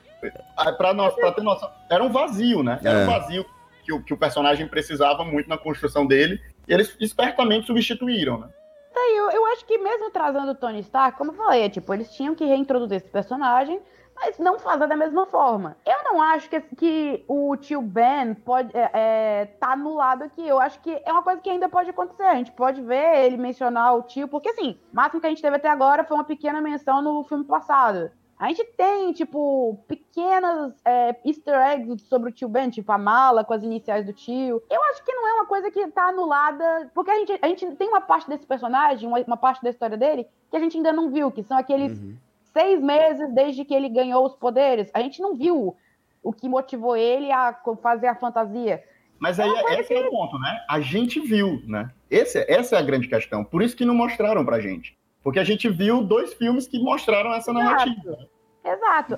Pra, 0.76 0.92
nós, 0.92 1.14
pra 1.14 1.32
ter 1.32 1.42
noção, 1.42 1.70
era 1.90 2.02
um 2.02 2.10
vazio, 2.10 2.62
né? 2.62 2.78
Era 2.82 3.00
É. 3.00 3.04
um 3.04 3.06
vazio 3.06 3.46
que 3.84 3.92
o, 3.92 4.02
que 4.02 4.12
o 4.12 4.18
personagem 4.18 4.66
precisava 4.68 5.24
muito 5.24 5.48
na 5.48 5.56
construção 5.56 6.06
dele, 6.06 6.40
e 6.66 6.72
eles 6.74 6.94
espertamente 7.00 7.66
substituíram, 7.66 8.38
né? 8.38 8.48
Daí 8.94 9.16
eu, 9.16 9.30
eu 9.30 9.46
acho 9.46 9.64
que 9.64 9.78
mesmo 9.78 10.10
trazendo 10.10 10.50
o 10.50 10.54
Tony 10.54 10.80
Stark, 10.80 11.16
como 11.16 11.30
eu 11.30 11.36
falei, 11.36 11.62
é, 11.62 11.68
tipo, 11.68 11.94
eles 11.94 12.10
tinham 12.12 12.34
que 12.34 12.44
reintroduzir 12.44 12.96
esse 12.98 13.08
personagem, 13.08 13.80
mas 14.20 14.36
não 14.38 14.58
fazer 14.58 14.88
da 14.88 14.96
mesma 14.96 15.24
forma. 15.26 15.76
Eu 15.86 16.02
não 16.02 16.20
acho 16.20 16.50
que, 16.50 16.60
que 16.60 17.24
o 17.28 17.56
tio 17.56 17.80
Ben 17.80 18.34
pode 18.34 18.76
é, 18.76 18.90
é, 18.92 19.44
tá 19.60 19.76
no 19.76 19.94
lado 19.94 20.24
aqui. 20.24 20.46
Eu 20.46 20.58
acho 20.58 20.80
que 20.80 21.00
é 21.06 21.12
uma 21.12 21.22
coisa 21.22 21.40
que 21.40 21.48
ainda 21.48 21.68
pode 21.68 21.88
acontecer. 21.90 22.24
A 22.24 22.34
gente 22.34 22.50
pode 22.50 22.82
ver 22.82 23.24
ele 23.26 23.36
mencionar 23.36 23.94
o 23.94 24.02
tio, 24.02 24.26
porque 24.26 24.48
assim, 24.48 24.76
o 24.92 24.96
máximo 24.96 25.20
que 25.20 25.26
a 25.28 25.30
gente 25.30 25.40
teve 25.40 25.54
até 25.54 25.68
agora 25.68 26.02
foi 26.02 26.16
uma 26.16 26.24
pequena 26.24 26.60
menção 26.60 27.00
no 27.00 27.22
filme 27.22 27.44
passado. 27.44 28.10
A 28.36 28.48
gente 28.48 28.64
tem, 28.76 29.12
tipo, 29.12 29.84
pequenas 30.18 30.74
é, 30.84 31.16
easter 31.24 31.54
eggs 31.54 32.04
sobre 32.08 32.30
o 32.30 32.32
tio 32.32 32.48
Ben, 32.48 32.68
tipo 32.68 32.90
a 32.90 32.98
mala 32.98 33.44
com 33.44 33.54
as 33.54 33.62
iniciais 33.62 34.04
do 34.04 34.12
tio. 34.12 34.60
Eu 34.68 34.82
acho 34.90 35.04
que 35.04 35.12
não 35.12 35.28
é 35.28 35.32
uma 35.34 35.46
coisa 35.46 35.70
que 35.70 35.86
tá 35.88 36.08
anulada, 36.08 36.90
porque 36.92 37.10
a 37.10 37.14
gente, 37.14 37.38
a 37.40 37.46
gente 37.46 37.66
tem 37.76 37.88
uma 37.88 38.00
parte 38.00 38.28
desse 38.28 38.46
personagem, 38.46 39.08
uma, 39.08 39.20
uma 39.20 39.36
parte 39.36 39.62
da 39.62 39.70
história 39.70 39.96
dele, 39.96 40.26
que 40.50 40.56
a 40.56 40.60
gente 40.60 40.76
ainda 40.76 40.92
não 40.92 41.10
viu, 41.10 41.30
que 41.30 41.42
são 41.42 41.56
aqueles 41.56 41.98
Uhum. 41.98 42.16
seis 42.52 42.80
meses 42.82 43.32
desde 43.32 43.64
que 43.64 43.72
ele 43.74 43.88
ganhou 43.88 44.26
os 44.26 44.34
poderes. 44.34 44.90
A 44.92 45.00
gente 45.00 45.22
não 45.22 45.34
viu 45.36 45.76
o 46.22 46.32
que 46.32 46.48
motivou 46.48 46.96
ele 46.96 47.30
a 47.30 47.56
fazer 47.80 48.08
a 48.08 48.14
fantasia. 48.14 48.82
Mas 49.18 49.38
aí 49.40 49.50
esse 49.78 49.94
é 49.94 50.00
o 50.00 50.10
ponto, 50.10 50.38
né? 50.38 50.64
A 50.68 50.80
gente 50.80 51.20
viu, 51.20 51.60
né? 51.66 51.90
Esse, 52.10 52.44
essa 52.48 52.76
é 52.76 52.78
a 52.78 52.82
grande 52.82 53.08
questão. 53.08 53.44
Por 53.44 53.62
isso 53.62 53.76
que 53.76 53.84
não 53.84 53.94
mostraram 53.94 54.44
pra 54.44 54.60
gente. 54.60 54.96
Porque 55.22 55.38
a 55.38 55.44
gente 55.44 55.68
viu 55.68 56.02
dois 56.02 56.34
filmes 56.34 56.68
que 56.68 56.78
mostraram 56.78 57.34
essa 57.34 57.52
narrativa. 57.52 58.12
Exato. 58.12 58.37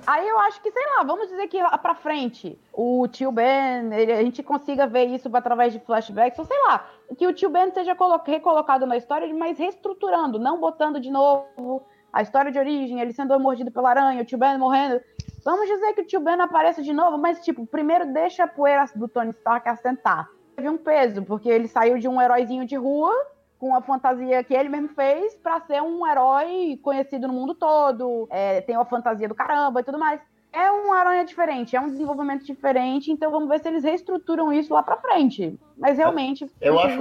Aí 0.07 0.27
eu 0.27 0.39
acho 0.39 0.61
que, 0.61 0.71
sei 0.71 0.83
lá, 0.95 1.03
vamos 1.03 1.27
dizer 1.27 1.47
que 1.47 1.61
lá 1.61 1.77
pra 1.77 1.95
frente, 1.95 2.59
o 2.73 3.07
tio 3.07 3.31
Ben, 3.31 3.91
ele- 3.93 4.13
a 4.13 4.21
gente 4.23 4.41
consiga 4.43 4.87
ver 4.87 5.05
isso 5.05 5.29
através 5.35 5.73
de 5.73 5.79
flashbacks, 5.79 6.37
ou 6.39 6.45
sei 6.45 6.57
lá, 6.67 6.85
que 7.17 7.27
o 7.27 7.33
tio 7.33 7.49
Ben 7.49 7.71
seja 7.71 7.95
colo- 7.95 8.21
recolocado 8.25 8.85
na 8.85 8.97
história, 8.97 9.31
mas 9.33 9.57
reestruturando, 9.57 10.39
não 10.39 10.59
botando 10.59 10.99
de 10.99 11.09
novo 11.11 11.83
a 12.13 12.21
história 12.21 12.51
de 12.51 12.59
origem, 12.59 12.99
ele 12.99 13.13
sendo 13.13 13.39
mordido 13.39 13.71
pela 13.71 13.89
aranha, 13.89 14.21
o 14.21 14.25
tio 14.25 14.37
Ben 14.37 14.57
morrendo. 14.57 15.01
Vamos 15.43 15.67
dizer 15.67 15.93
que 15.93 16.01
o 16.01 16.05
tio 16.05 16.19
Ben 16.19 16.39
apareça 16.39 16.81
de 16.81 16.93
novo, 16.93 17.17
mas, 17.17 17.43
tipo, 17.43 17.65
primeiro 17.65 18.11
deixa 18.13 18.43
a 18.43 18.47
poeira 18.47 18.85
do 18.95 19.07
Tony 19.07 19.31
Stark 19.31 19.67
assentar. 19.67 20.29
Teve 20.55 20.69
um 20.69 20.77
peso, 20.77 21.23
porque 21.23 21.49
ele 21.49 21.67
saiu 21.67 21.97
de 21.97 22.07
um 22.07 22.21
heróizinho 22.21 22.65
de 22.65 22.75
rua, 22.75 23.13
com 23.61 23.75
a 23.75 23.81
fantasia 23.83 24.43
que 24.43 24.55
ele 24.55 24.69
mesmo 24.69 24.89
fez, 24.89 25.35
pra 25.35 25.61
ser 25.61 25.83
um 25.83 26.07
herói 26.07 26.79
conhecido 26.81 27.27
no 27.27 27.33
mundo 27.33 27.53
todo, 27.53 28.27
é, 28.31 28.59
tem 28.61 28.75
uma 28.75 28.85
fantasia 28.85 29.27
do 29.27 29.35
caramba 29.35 29.81
e 29.81 29.83
tudo 29.83 29.99
mais. 29.99 30.19
É 30.51 30.71
um 30.71 30.91
aranha 30.91 31.23
diferente, 31.23 31.75
é 31.75 31.79
um 31.79 31.91
desenvolvimento 31.91 32.43
diferente, 32.43 33.11
então 33.11 33.29
vamos 33.29 33.47
ver 33.47 33.59
se 33.59 33.67
eles 33.67 33.83
reestruturam 33.83 34.51
isso 34.51 34.73
lá 34.73 34.81
pra 34.81 34.97
frente. 34.97 35.59
Mas 35.77 35.99
realmente, 35.99 36.47
Eu 36.59 36.79
acho-. 36.79 36.97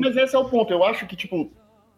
Mas 0.00 0.16
esse 0.16 0.34
é 0.34 0.38
o 0.38 0.50
ponto. 0.50 0.72
Eu 0.72 0.82
acho 0.82 1.06
que, 1.06 1.14
tipo, 1.14 1.48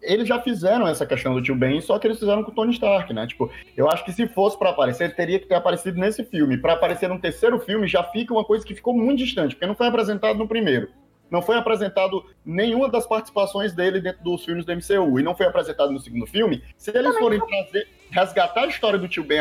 eles 0.03 0.29
já 0.29 0.39
fizeram 0.39 0.87
essa 0.87 1.07
questão 1.07 1.33
do 1.33 1.41
tio 1.41 1.57
Ben, 1.57 1.81
só 1.81 1.99
que 1.99 2.07
eles 2.07 2.19
fizeram 2.19 2.45
com 2.45 2.51
o 2.51 2.55
Tony 2.55 2.73
Stark, 2.73 3.11
né? 3.15 3.27
Tipo, 3.27 3.51
eu 3.75 3.91
acho 3.91 4.05
que 4.05 4.13
se 4.13 4.29
fosse 4.29 4.59
para 4.59 4.71
aparecer, 4.71 5.05
ele 5.05 5.15
teria 5.15 5.39
que 5.39 5.47
ter 5.47 5.55
aparecido 5.55 5.99
nesse 5.99 6.23
filme. 6.23 6.59
Para 6.59 6.75
aparecer 6.75 7.09
no 7.09 7.19
terceiro 7.19 7.59
filme, 7.61 7.89
já 7.89 8.05
fica 8.05 8.35
uma 8.35 8.45
coisa 8.45 8.65
que 8.65 8.75
ficou 8.75 8.95
muito 8.95 9.21
distante, 9.21 9.55
porque 9.55 9.67
não 9.67 9.75
foi 9.75 9.87
apresentado 9.87 10.39
no 10.39 10.47
primeiro. 10.47 10.91
Não 11.33 11.41
foi 11.41 11.57
apresentado 11.57 12.23
nenhuma 12.45 12.91
das 12.91 13.07
participações 13.07 13.73
dele 13.73 14.03
dentro 14.03 14.23
dos 14.23 14.45
filmes 14.45 14.67
do 14.67 14.73
MCU 14.77 15.19
e 15.19 15.23
não 15.23 15.35
foi 15.35 15.47
apresentado 15.47 15.91
no 15.91 15.99
segundo 15.99 16.27
filme. 16.27 16.63
Se 16.77 16.91
eles 16.91 17.05
Também 17.05 17.19
forem 17.21 17.39
não. 17.39 17.47
trazer, 17.47 17.89
resgatar 18.11 18.65
a 18.65 18.67
história 18.67 18.99
do 18.99 19.09
tio 19.09 19.25
Ben 19.25 19.41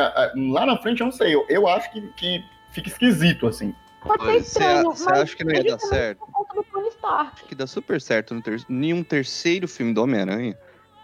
lá 0.53 0.65
na 0.65 0.77
frente, 0.77 1.01
eu 1.01 1.05
não 1.07 1.11
sei. 1.11 1.35
Eu, 1.35 1.45
eu 1.49 1.67
acho 1.67 1.91
que, 1.91 2.01
que 2.13 2.41
fica 2.71 2.87
esquisito, 2.87 3.45
assim. 3.45 3.75
Pode 4.03 4.23
ser 4.23 4.31
Você 4.31 4.37
estranho, 4.39 4.83
você 4.85 5.03
mas 5.03 5.19
acha 5.19 5.35
que 5.35 5.43
não 5.43 5.51
ia 5.51 5.59
é 5.59 5.63
dar 5.63 5.79
certo? 5.79 6.23
Acho 7.03 7.43
que 7.45 7.53
dá 7.55 7.67
super 7.67 7.99
certo 7.99 8.33
no 8.33 8.41
ter... 8.41 8.65
em 8.69 8.93
um 8.93 9.03
terceiro 9.03 9.67
filme 9.67 9.93
do 9.93 10.01
Homem-Aranha 10.01 10.57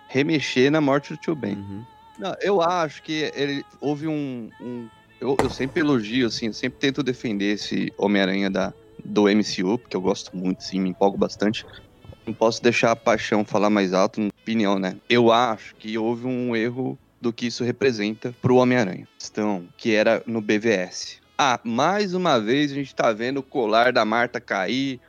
remexer 0.08 0.72
na 0.72 0.80
morte 0.80 1.12
do 1.14 1.18
tio 1.18 1.36
Ben. 1.36 1.56
Uhum. 1.58 1.84
Não, 2.18 2.34
eu 2.40 2.62
acho 2.62 3.04
que 3.04 3.30
ele 3.36 3.62
houve 3.82 4.08
um. 4.08 4.50
um- 4.62 4.88
eu, 5.20 5.36
eu 5.44 5.50
sempre 5.50 5.82
elogio, 5.82 6.28
assim, 6.28 6.48
eu 6.48 6.54
sempre 6.54 6.80
tento 6.80 7.04
defender 7.04 7.56
esse 7.56 7.92
Homem-Aranha 7.98 8.50
da, 8.50 8.74
do 9.08 9.30
MCU, 9.30 9.78
porque 9.80 9.96
eu 9.96 10.02
gosto 10.02 10.36
muito, 10.36 10.64
sim, 10.64 10.80
me 10.80 10.90
empolgo 10.90 11.18
bastante. 11.18 11.66
Não 12.26 12.34
posso 12.34 12.62
deixar 12.62 12.92
a 12.92 12.96
paixão 12.96 13.46
falar 13.46 13.70
mais 13.70 13.94
alto, 13.94 14.20
na 14.20 14.28
opinião, 14.42 14.78
né? 14.78 14.98
Eu 15.10 15.32
acho 15.32 15.76
que 15.76 15.98
houve 15.98 16.28
um 16.28 16.56
erro 16.56 17.00
do 17.20 17.32
que 17.32 17.48
isso 17.48 17.64
representa 17.64 18.36
pro 18.42 18.58
Homem-Aranha. 18.58 19.08
Questão 19.18 19.68
que 19.78 19.94
era 19.94 20.22
no 20.28 20.42
BVS. 20.42 21.20
Ah, 21.38 21.60
mais 21.64 22.14
uma 22.14 22.40
vez 22.40 22.72
a 22.72 22.76
gente 22.76 22.94
tá 22.94 23.12
vendo 23.14 23.38
o 23.38 23.44
colar 23.44 23.94
da 23.94 24.04
Marta 24.04 24.42
cair, 24.42 25.00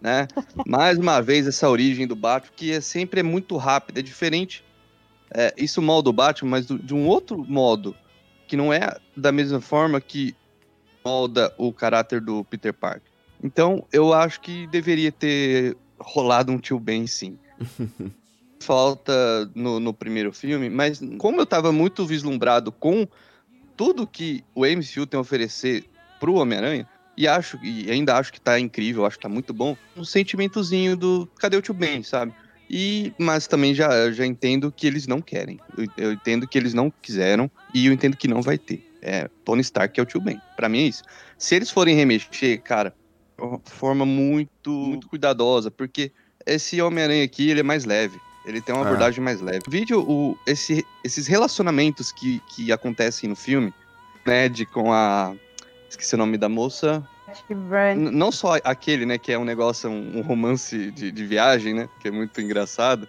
né? 0.00 0.28
Mais 0.66 0.96
uma 0.98 1.20
vez 1.20 1.46
essa 1.46 1.68
origem 1.68 2.06
do 2.06 2.14
Batman, 2.16 2.52
que 2.56 2.72
é 2.72 2.80
sempre 2.80 3.20
é 3.20 3.22
muito 3.22 3.56
rápida, 3.56 4.00
é 4.00 4.02
diferente 4.02 4.64
é, 5.32 5.54
isso 5.56 5.80
molda 5.80 6.10
o 6.10 6.12
Batman, 6.12 6.50
mas 6.50 6.66
do- 6.66 6.78
de 6.78 6.94
um 6.94 7.06
outro 7.06 7.44
modo, 7.48 7.96
que 8.48 8.56
não 8.56 8.72
é 8.72 8.96
da 9.16 9.30
mesma 9.30 9.60
forma 9.60 10.00
que 10.00 10.34
molda 11.04 11.54
o 11.56 11.72
caráter 11.72 12.20
do 12.20 12.44
Peter 12.44 12.74
Parker. 12.74 13.09
Então, 13.42 13.86
eu 13.92 14.12
acho 14.12 14.40
que 14.40 14.66
deveria 14.66 15.10
ter 15.10 15.76
rolado 15.98 16.52
um 16.52 16.58
tio 16.58 16.78
Ben, 16.78 17.06
sim. 17.06 17.38
Falta 18.62 19.50
no, 19.54 19.80
no 19.80 19.94
primeiro 19.94 20.32
filme, 20.32 20.68
mas 20.68 21.00
como 21.18 21.40
eu 21.40 21.46
tava 21.46 21.72
muito 21.72 22.04
vislumbrado 22.04 22.70
com 22.70 23.08
tudo 23.74 24.06
que 24.06 24.44
o 24.54 24.66
MCU 24.66 25.06
tem 25.06 25.16
a 25.16 25.22
oferecer 25.22 25.86
pro 26.18 26.34
Homem-Aranha, 26.34 26.86
e 27.16 27.26
acho, 27.26 27.58
e 27.62 27.90
ainda 27.90 28.16
acho 28.16 28.32
que 28.32 28.40
tá 28.40 28.60
incrível, 28.60 29.04
acho 29.04 29.16
que 29.16 29.22
tá 29.22 29.28
muito 29.28 29.52
bom, 29.54 29.76
um 29.96 30.04
sentimentozinho 30.04 30.96
do 30.96 31.26
cadê 31.38 31.56
o 31.56 31.62
tio 31.62 31.74
Ben, 31.74 32.02
sabe? 32.02 32.34
E, 32.68 33.12
mas 33.18 33.46
também 33.46 33.74
já, 33.74 34.12
já 34.12 34.24
entendo 34.24 34.70
que 34.70 34.86
eles 34.86 35.06
não 35.06 35.20
querem. 35.20 35.58
Eu, 35.76 35.86
eu 35.96 36.12
entendo 36.12 36.46
que 36.46 36.56
eles 36.56 36.72
não 36.72 36.88
quiseram 36.90 37.50
e 37.74 37.86
eu 37.86 37.92
entendo 37.92 38.16
que 38.16 38.28
não 38.28 38.40
vai 38.40 38.56
ter. 38.56 38.86
É, 39.02 39.28
Tony 39.44 39.60
Stark 39.60 39.98
é 39.98 40.02
o 40.02 40.06
tio 40.06 40.20
Ben. 40.20 40.40
Pra 40.56 40.68
mim 40.68 40.84
é 40.84 40.86
isso. 40.86 41.02
Se 41.36 41.54
eles 41.56 41.68
forem 41.68 41.96
remexer, 41.96 42.62
cara, 42.62 42.94
forma 43.64 44.04
muito, 44.06 44.70
muito 44.70 45.08
cuidadosa, 45.08 45.70
porque 45.70 46.12
esse 46.46 46.80
Homem-Aranha 46.80 47.24
aqui, 47.24 47.50
ele 47.50 47.60
é 47.60 47.62
mais 47.62 47.84
leve. 47.84 48.18
Ele 48.44 48.60
tem 48.60 48.74
uma 48.74 48.82
Ah. 48.84 48.86
abordagem 48.86 49.22
mais 49.22 49.40
leve. 49.40 49.60
Vídeo, 49.68 50.00
o, 50.00 50.36
esse, 50.46 50.86
esses 51.04 51.26
relacionamentos 51.26 52.10
que, 52.10 52.40
que 52.48 52.72
acontecem 52.72 53.28
no 53.28 53.36
filme, 53.36 53.72
né, 54.24 54.48
de 54.48 54.64
com 54.64 54.92
a... 54.92 55.34
Esqueci 55.88 56.14
o 56.14 56.18
nome 56.18 56.38
da 56.38 56.48
moça. 56.48 57.06
Acho 57.28 57.44
Brand. 57.54 57.98
N- 57.98 58.10
Não 58.10 58.32
só 58.32 58.56
aquele, 58.64 59.04
né, 59.04 59.18
que 59.18 59.30
é 59.30 59.38
um 59.38 59.44
negócio, 59.44 59.90
um, 59.90 60.18
um 60.18 60.22
romance 60.22 60.90
de, 60.90 61.10
de 61.12 61.26
viagem, 61.26 61.74
né, 61.74 61.88
que 62.00 62.08
é 62.08 62.10
muito 62.10 62.40
engraçado, 62.40 63.06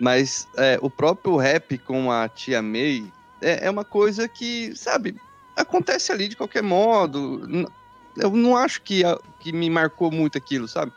mas 0.00 0.48
é, 0.56 0.78
o 0.82 0.90
próprio 0.90 1.36
rap 1.36 1.78
com 1.78 2.10
a 2.10 2.28
tia 2.28 2.60
May 2.60 3.04
é, 3.40 3.66
é 3.66 3.70
uma 3.70 3.84
coisa 3.84 4.26
que, 4.26 4.74
sabe, 4.74 5.14
acontece 5.56 6.10
ali 6.10 6.26
de 6.28 6.36
qualquer 6.36 6.62
modo. 6.62 7.46
Eu 8.16 8.30
não 8.30 8.56
acho 8.56 8.82
que, 8.82 9.02
que 9.40 9.52
me 9.52 9.68
marcou 9.70 10.10
muito 10.10 10.36
aquilo, 10.38 10.66
sabe? 10.68 10.92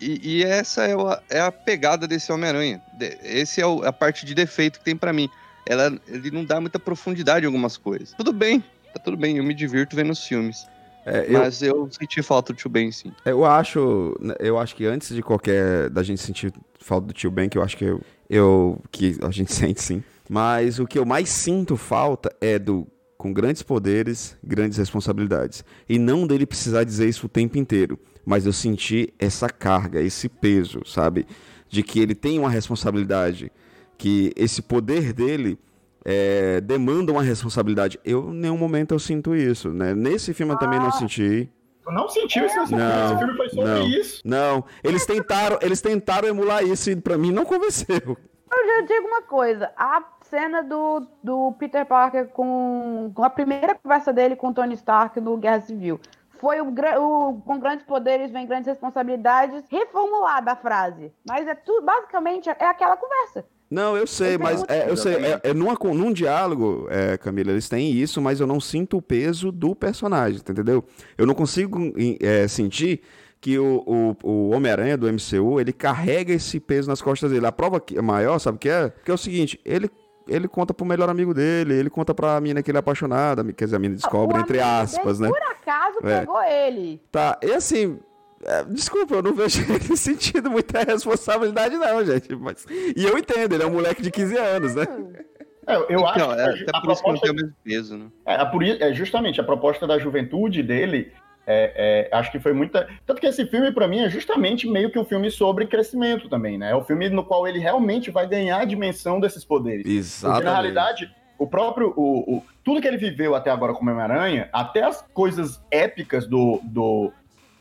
E, 0.00 0.38
e 0.38 0.44
essa 0.44 0.84
é 0.84 0.94
a, 0.94 1.22
é 1.28 1.40
a 1.40 1.52
pegada 1.52 2.06
desse 2.08 2.32
Homem-Aranha. 2.32 2.80
De- 2.94 3.18
Esse 3.22 3.60
é 3.60 3.66
o- 3.66 3.82
a 3.84 3.92
parte 3.92 4.24
de 4.24 4.34
defeito 4.34 4.78
que 4.78 4.84
tem 4.84 4.96
pra 4.96 5.12
mim. 5.12 5.28
Ela, 5.66 5.92
ele 6.08 6.30
não 6.30 6.44
dá 6.44 6.60
muita 6.60 6.78
profundidade 6.78 7.44
em 7.44 7.46
algumas 7.46 7.76
coisas. 7.76 8.12
Tudo 8.16 8.32
bem, 8.32 8.60
tá 8.94 8.98
tudo 9.04 9.16
bem, 9.16 9.36
eu 9.36 9.44
me 9.44 9.52
divirto 9.52 9.94
vendo 9.94 10.10
os 10.10 10.24
filmes. 10.24 10.66
É, 11.04 11.26
eu, 11.28 11.40
Mas 11.40 11.62
eu 11.62 11.88
senti 11.90 12.22
falta 12.22 12.52
do 12.52 12.56
Tio 12.56 12.70
Ben, 12.70 12.90
sim. 12.92 13.12
eu 13.24 13.44
acho, 13.44 14.14
eu 14.38 14.58
acho 14.58 14.74
que 14.76 14.84
antes 14.86 15.14
de 15.14 15.22
qualquer 15.22 15.88
da 15.90 16.02
gente 16.02 16.20
sentir 16.20 16.52
falta 16.78 17.06
do 17.08 17.12
tio 17.14 17.30
Ben, 17.30 17.48
que 17.48 17.56
eu 17.58 17.62
acho 17.62 17.76
que 17.76 17.84
eu, 17.84 18.00
eu 18.28 18.78
que 18.90 19.16
a 19.22 19.30
gente 19.30 19.52
sente 19.52 19.82
sim. 19.82 20.02
Mas 20.28 20.78
o 20.78 20.86
que 20.86 20.98
eu 20.98 21.04
mais 21.06 21.28
sinto 21.28 21.76
falta 21.76 22.34
é 22.40 22.58
do 22.58 22.86
com 23.20 23.34
grandes 23.34 23.62
poderes, 23.62 24.34
grandes 24.42 24.78
responsabilidades. 24.78 25.62
E 25.86 25.98
não 25.98 26.26
dele 26.26 26.46
precisar 26.46 26.84
dizer 26.84 27.06
isso 27.06 27.26
o 27.26 27.28
tempo 27.28 27.58
inteiro, 27.58 27.98
mas 28.24 28.46
eu 28.46 28.52
senti 28.52 29.12
essa 29.18 29.46
carga, 29.46 30.00
esse 30.00 30.26
peso, 30.26 30.80
sabe? 30.86 31.26
De 31.68 31.82
que 31.82 32.00
ele 32.00 32.14
tem 32.14 32.38
uma 32.38 32.48
responsabilidade, 32.48 33.52
que 33.98 34.32
esse 34.34 34.62
poder 34.62 35.12
dele 35.12 35.58
é, 36.02 36.62
demanda 36.62 37.12
uma 37.12 37.22
responsabilidade. 37.22 38.00
Eu, 38.06 38.30
em 38.30 38.36
nenhum 38.36 38.56
momento, 38.56 38.94
eu 38.94 38.98
sinto 38.98 39.36
isso, 39.36 39.68
né? 39.68 39.94
Nesse 39.94 40.32
filme 40.32 40.54
eu 40.54 40.58
também 40.58 40.80
não 40.80 40.90
senti. 40.90 41.46
Tu 41.84 41.92
não 41.92 42.08
sentiu 42.08 42.46
isso 42.46 42.58
nesse 42.58 42.68
filme? 42.68 42.82
Não, 42.82 43.04
Esse 43.04 43.18
filme 43.18 43.36
foi 43.36 43.48
sobre 43.50 43.64
não. 43.64 43.86
isso. 43.86 44.22
Não, 44.24 44.64
eles 44.82 45.04
tentaram, 45.04 45.58
eles 45.60 45.82
tentaram 45.82 46.26
emular 46.26 46.64
isso 46.64 46.90
e 46.90 46.96
pra 46.96 47.18
mim 47.18 47.32
não 47.32 47.44
convenceu. 47.44 48.16
Eu 48.52 48.66
já 48.66 48.80
digo 48.86 49.06
uma 49.06 49.22
coisa, 49.22 49.70
a 49.76 50.02
cena 50.30 50.62
do, 50.62 51.06
do 51.22 51.52
Peter 51.58 51.84
Parker 51.84 52.28
com, 52.28 53.10
com 53.14 53.24
a 53.24 53.28
primeira 53.28 53.74
conversa 53.74 54.12
dele 54.12 54.36
com 54.36 54.48
o 54.48 54.54
Tony 54.54 54.74
Stark 54.74 55.20
no 55.20 55.36
Guerra 55.36 55.60
Civil. 55.60 56.00
Foi 56.38 56.60
o, 56.60 56.68
o 56.68 57.42
com 57.42 57.58
grandes 57.58 57.84
poderes 57.84 58.30
vem 58.30 58.46
grandes 58.46 58.68
responsabilidades, 58.68 59.62
reformulada 59.68 60.52
a 60.52 60.56
frase. 60.56 61.12
Mas 61.28 61.46
é 61.46 61.54
tudo, 61.54 61.84
basicamente, 61.84 62.48
é 62.48 62.64
aquela 62.64 62.96
conversa. 62.96 63.44
Não, 63.70 63.96
eu 63.96 64.06
sei, 64.06 64.36
Eu 64.36 64.40
mas 64.40 64.64
é, 64.68 64.90
eu 64.90 64.96
sei, 64.96 65.14
é, 65.16 65.40
é 65.44 65.54
numa, 65.54 65.74
num 65.74 66.12
diálogo, 66.12 66.88
é, 66.90 67.16
Camila, 67.18 67.52
eles 67.52 67.68
têm 67.68 67.92
isso, 67.92 68.20
mas 68.20 68.40
eu 68.40 68.46
não 68.46 68.60
sinto 68.60 68.96
o 68.96 69.02
peso 69.02 69.52
do 69.52 69.76
personagem, 69.76 70.40
tá 70.40 70.52
entendeu? 70.52 70.82
Eu 71.16 71.26
não 71.26 71.34
consigo 71.34 71.92
é, 72.20 72.48
sentir 72.48 73.02
que 73.40 73.58
o, 73.58 73.82
o, 73.86 74.28
o 74.28 74.50
Homem-Aranha 74.50 74.96
do 74.96 75.06
MCU, 75.06 75.60
ele 75.60 75.72
carrega 75.72 76.32
esse 76.32 76.60
peso 76.60 76.88
nas 76.88 77.00
costas 77.00 77.30
dele. 77.30 77.46
A 77.46 77.52
prova 77.52 77.82
maior, 78.02 78.38
sabe 78.38 78.56
o 78.56 78.58
que 78.58 78.68
é? 78.68 78.92
Que 79.04 79.10
é 79.10 79.14
o 79.14 79.18
seguinte, 79.18 79.58
ele, 79.64 79.90
ele 80.30 80.48
conta 80.48 80.72
pro 80.72 80.86
melhor 80.86 81.08
amigo 81.10 81.34
dele, 81.34 81.74
ele 81.74 81.90
conta 81.90 82.14
pra 82.14 82.40
mina 82.40 82.62
que 82.62 82.70
ele 82.70 82.78
é 82.78 82.80
apaixonado, 82.80 83.44
quer 83.52 83.64
dizer, 83.64 83.76
a 83.76 83.78
mina 83.80 83.94
descobre, 83.96 84.36
O 84.36 84.40
entre 84.40 84.60
amigo 84.60 84.82
aspas, 84.82 85.18
dele, 85.18 85.32
né? 85.32 85.38
Por 85.38 85.50
acaso 85.50 85.98
É. 86.02 86.20
pegou 86.20 86.42
ele. 86.42 87.02
Tá, 87.10 87.38
e 87.42 87.52
assim, 87.52 87.98
é, 88.44 88.64
desculpa, 88.64 89.16
eu 89.16 89.22
não 89.22 89.34
vejo 89.34 89.60
ele 89.70 89.96
sentindo 89.96 90.50
muita 90.50 90.82
responsabilidade, 90.82 91.76
não, 91.76 92.04
gente. 92.04 92.34
Mas, 92.36 92.64
e 92.96 93.04
eu 93.04 93.18
entendo, 93.18 93.54
ele 93.54 93.62
é 93.62 93.66
um 93.66 93.72
moleque 93.72 94.02
de 94.02 94.10
15 94.10 94.36
anos, 94.38 94.74
né? 94.74 94.86
É, 95.66 95.76
eu 95.94 96.06
acho 96.06 96.18
Então, 96.18 96.34
que 96.34 96.40
é, 96.40 96.44
a, 96.44 96.50
até 96.50 96.64
a 96.74 96.80
por 96.80 96.92
isso 96.92 97.02
que 97.02 97.12
não 97.12 97.20
tem 97.20 97.30
o 97.30 97.34
mesmo 97.34 97.52
peso, 97.62 97.96
né? 97.98 98.06
É, 98.26 98.88
é, 98.88 98.94
justamente, 98.94 99.40
a 99.40 99.44
proposta 99.44 99.86
da 99.86 99.98
juventude 99.98 100.62
dele, 100.62 101.12
é, 101.46 102.08
é, 102.12 102.16
acho 102.16 102.30
que 102.30 102.38
foi 102.38 102.52
muita. 102.52 102.88
Tanto 103.06 103.20
que 103.20 103.26
esse 103.26 103.44
filme, 103.46 103.72
pra 103.72 103.88
mim, 103.88 104.00
é 104.00 104.08
justamente 104.10 104.68
meio 104.68 104.90
que 104.90 104.98
um 104.98 105.04
filme 105.04 105.30
sobre 105.30 105.66
crescimento 105.66 106.28
também, 106.28 106.56
né? 106.58 106.70
É 106.70 106.76
um 106.76 106.84
filme 106.84 107.08
no 107.08 107.24
qual 107.24 107.46
ele 107.48 107.58
realmente 107.58 108.10
vai 108.10 108.26
ganhar 108.28 108.60
a 108.60 108.64
dimensão 108.64 109.18
desses 109.18 109.44
poderes. 109.44 109.82
Porque, 109.82 109.96
Exatamente. 109.98 110.44
na 110.44 110.52
realidade, 110.52 111.14
o 111.38 111.46
próprio. 111.46 111.92
O, 111.96 112.36
o- 112.36 112.42
tudo 112.62 112.80
que 112.80 112.86
ele 112.86 112.98
viveu 112.98 113.34
até 113.34 113.50
agora 113.50 113.72
como 113.72 113.90
Homem-Aranha, 113.90 114.48
até 114.52 114.82
as 114.82 115.02
coisas 115.14 115.60
épicas 115.70 116.26
do, 116.26 116.60
do, 116.62 117.10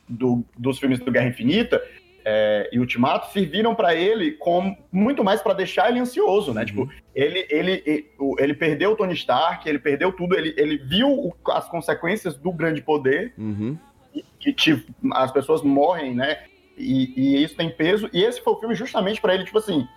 do- 0.07 0.43
dos 0.57 0.77
filmes 0.77 0.99
do 0.99 1.11
Guerra 1.11 1.27
Infinita 1.29 1.81
é, 2.31 2.69
e 2.71 2.77
Ultimato 2.79 3.31
serviram 3.33 3.73
pra 3.73 3.95
ele 3.95 4.33
como 4.33 4.77
muito 4.91 5.23
mais 5.23 5.41
pra 5.41 5.53
deixar 5.53 5.89
ele 5.89 5.99
ansioso, 5.99 6.53
né? 6.53 6.61
Uhum. 6.61 6.65
Tipo, 6.67 6.89
ele, 7.15 7.47
ele, 7.49 8.09
ele, 8.37 8.53
perdeu 8.53 8.91
o 8.91 8.95
Tony 8.95 9.13
Stark, 9.13 9.67
ele 9.67 9.79
perdeu 9.79 10.11
tudo, 10.11 10.35
ele, 10.37 10.53
ele 10.55 10.77
viu 10.77 11.09
o- 11.09 11.33
as 11.51 11.67
consequências 11.67 12.35
do 12.37 12.51
grande 12.51 12.81
poder, 12.83 13.33
Uhum. 13.35 13.75
que 14.39 14.53
tipo, 14.53 14.93
as 15.13 15.31
pessoas 15.31 15.63
morrem, 15.63 16.13
né? 16.13 16.37
E, 16.77 17.13
e 17.17 17.43
isso 17.43 17.55
tem 17.57 17.69
peso. 17.69 18.07
E 18.13 18.23
esse 18.23 18.39
foi 18.41 18.53
o 18.53 18.59
filme 18.59 18.75
justamente 18.75 19.19
pra 19.19 19.33
ele, 19.33 19.43
tipo 19.43 19.57
assim, 19.57 19.87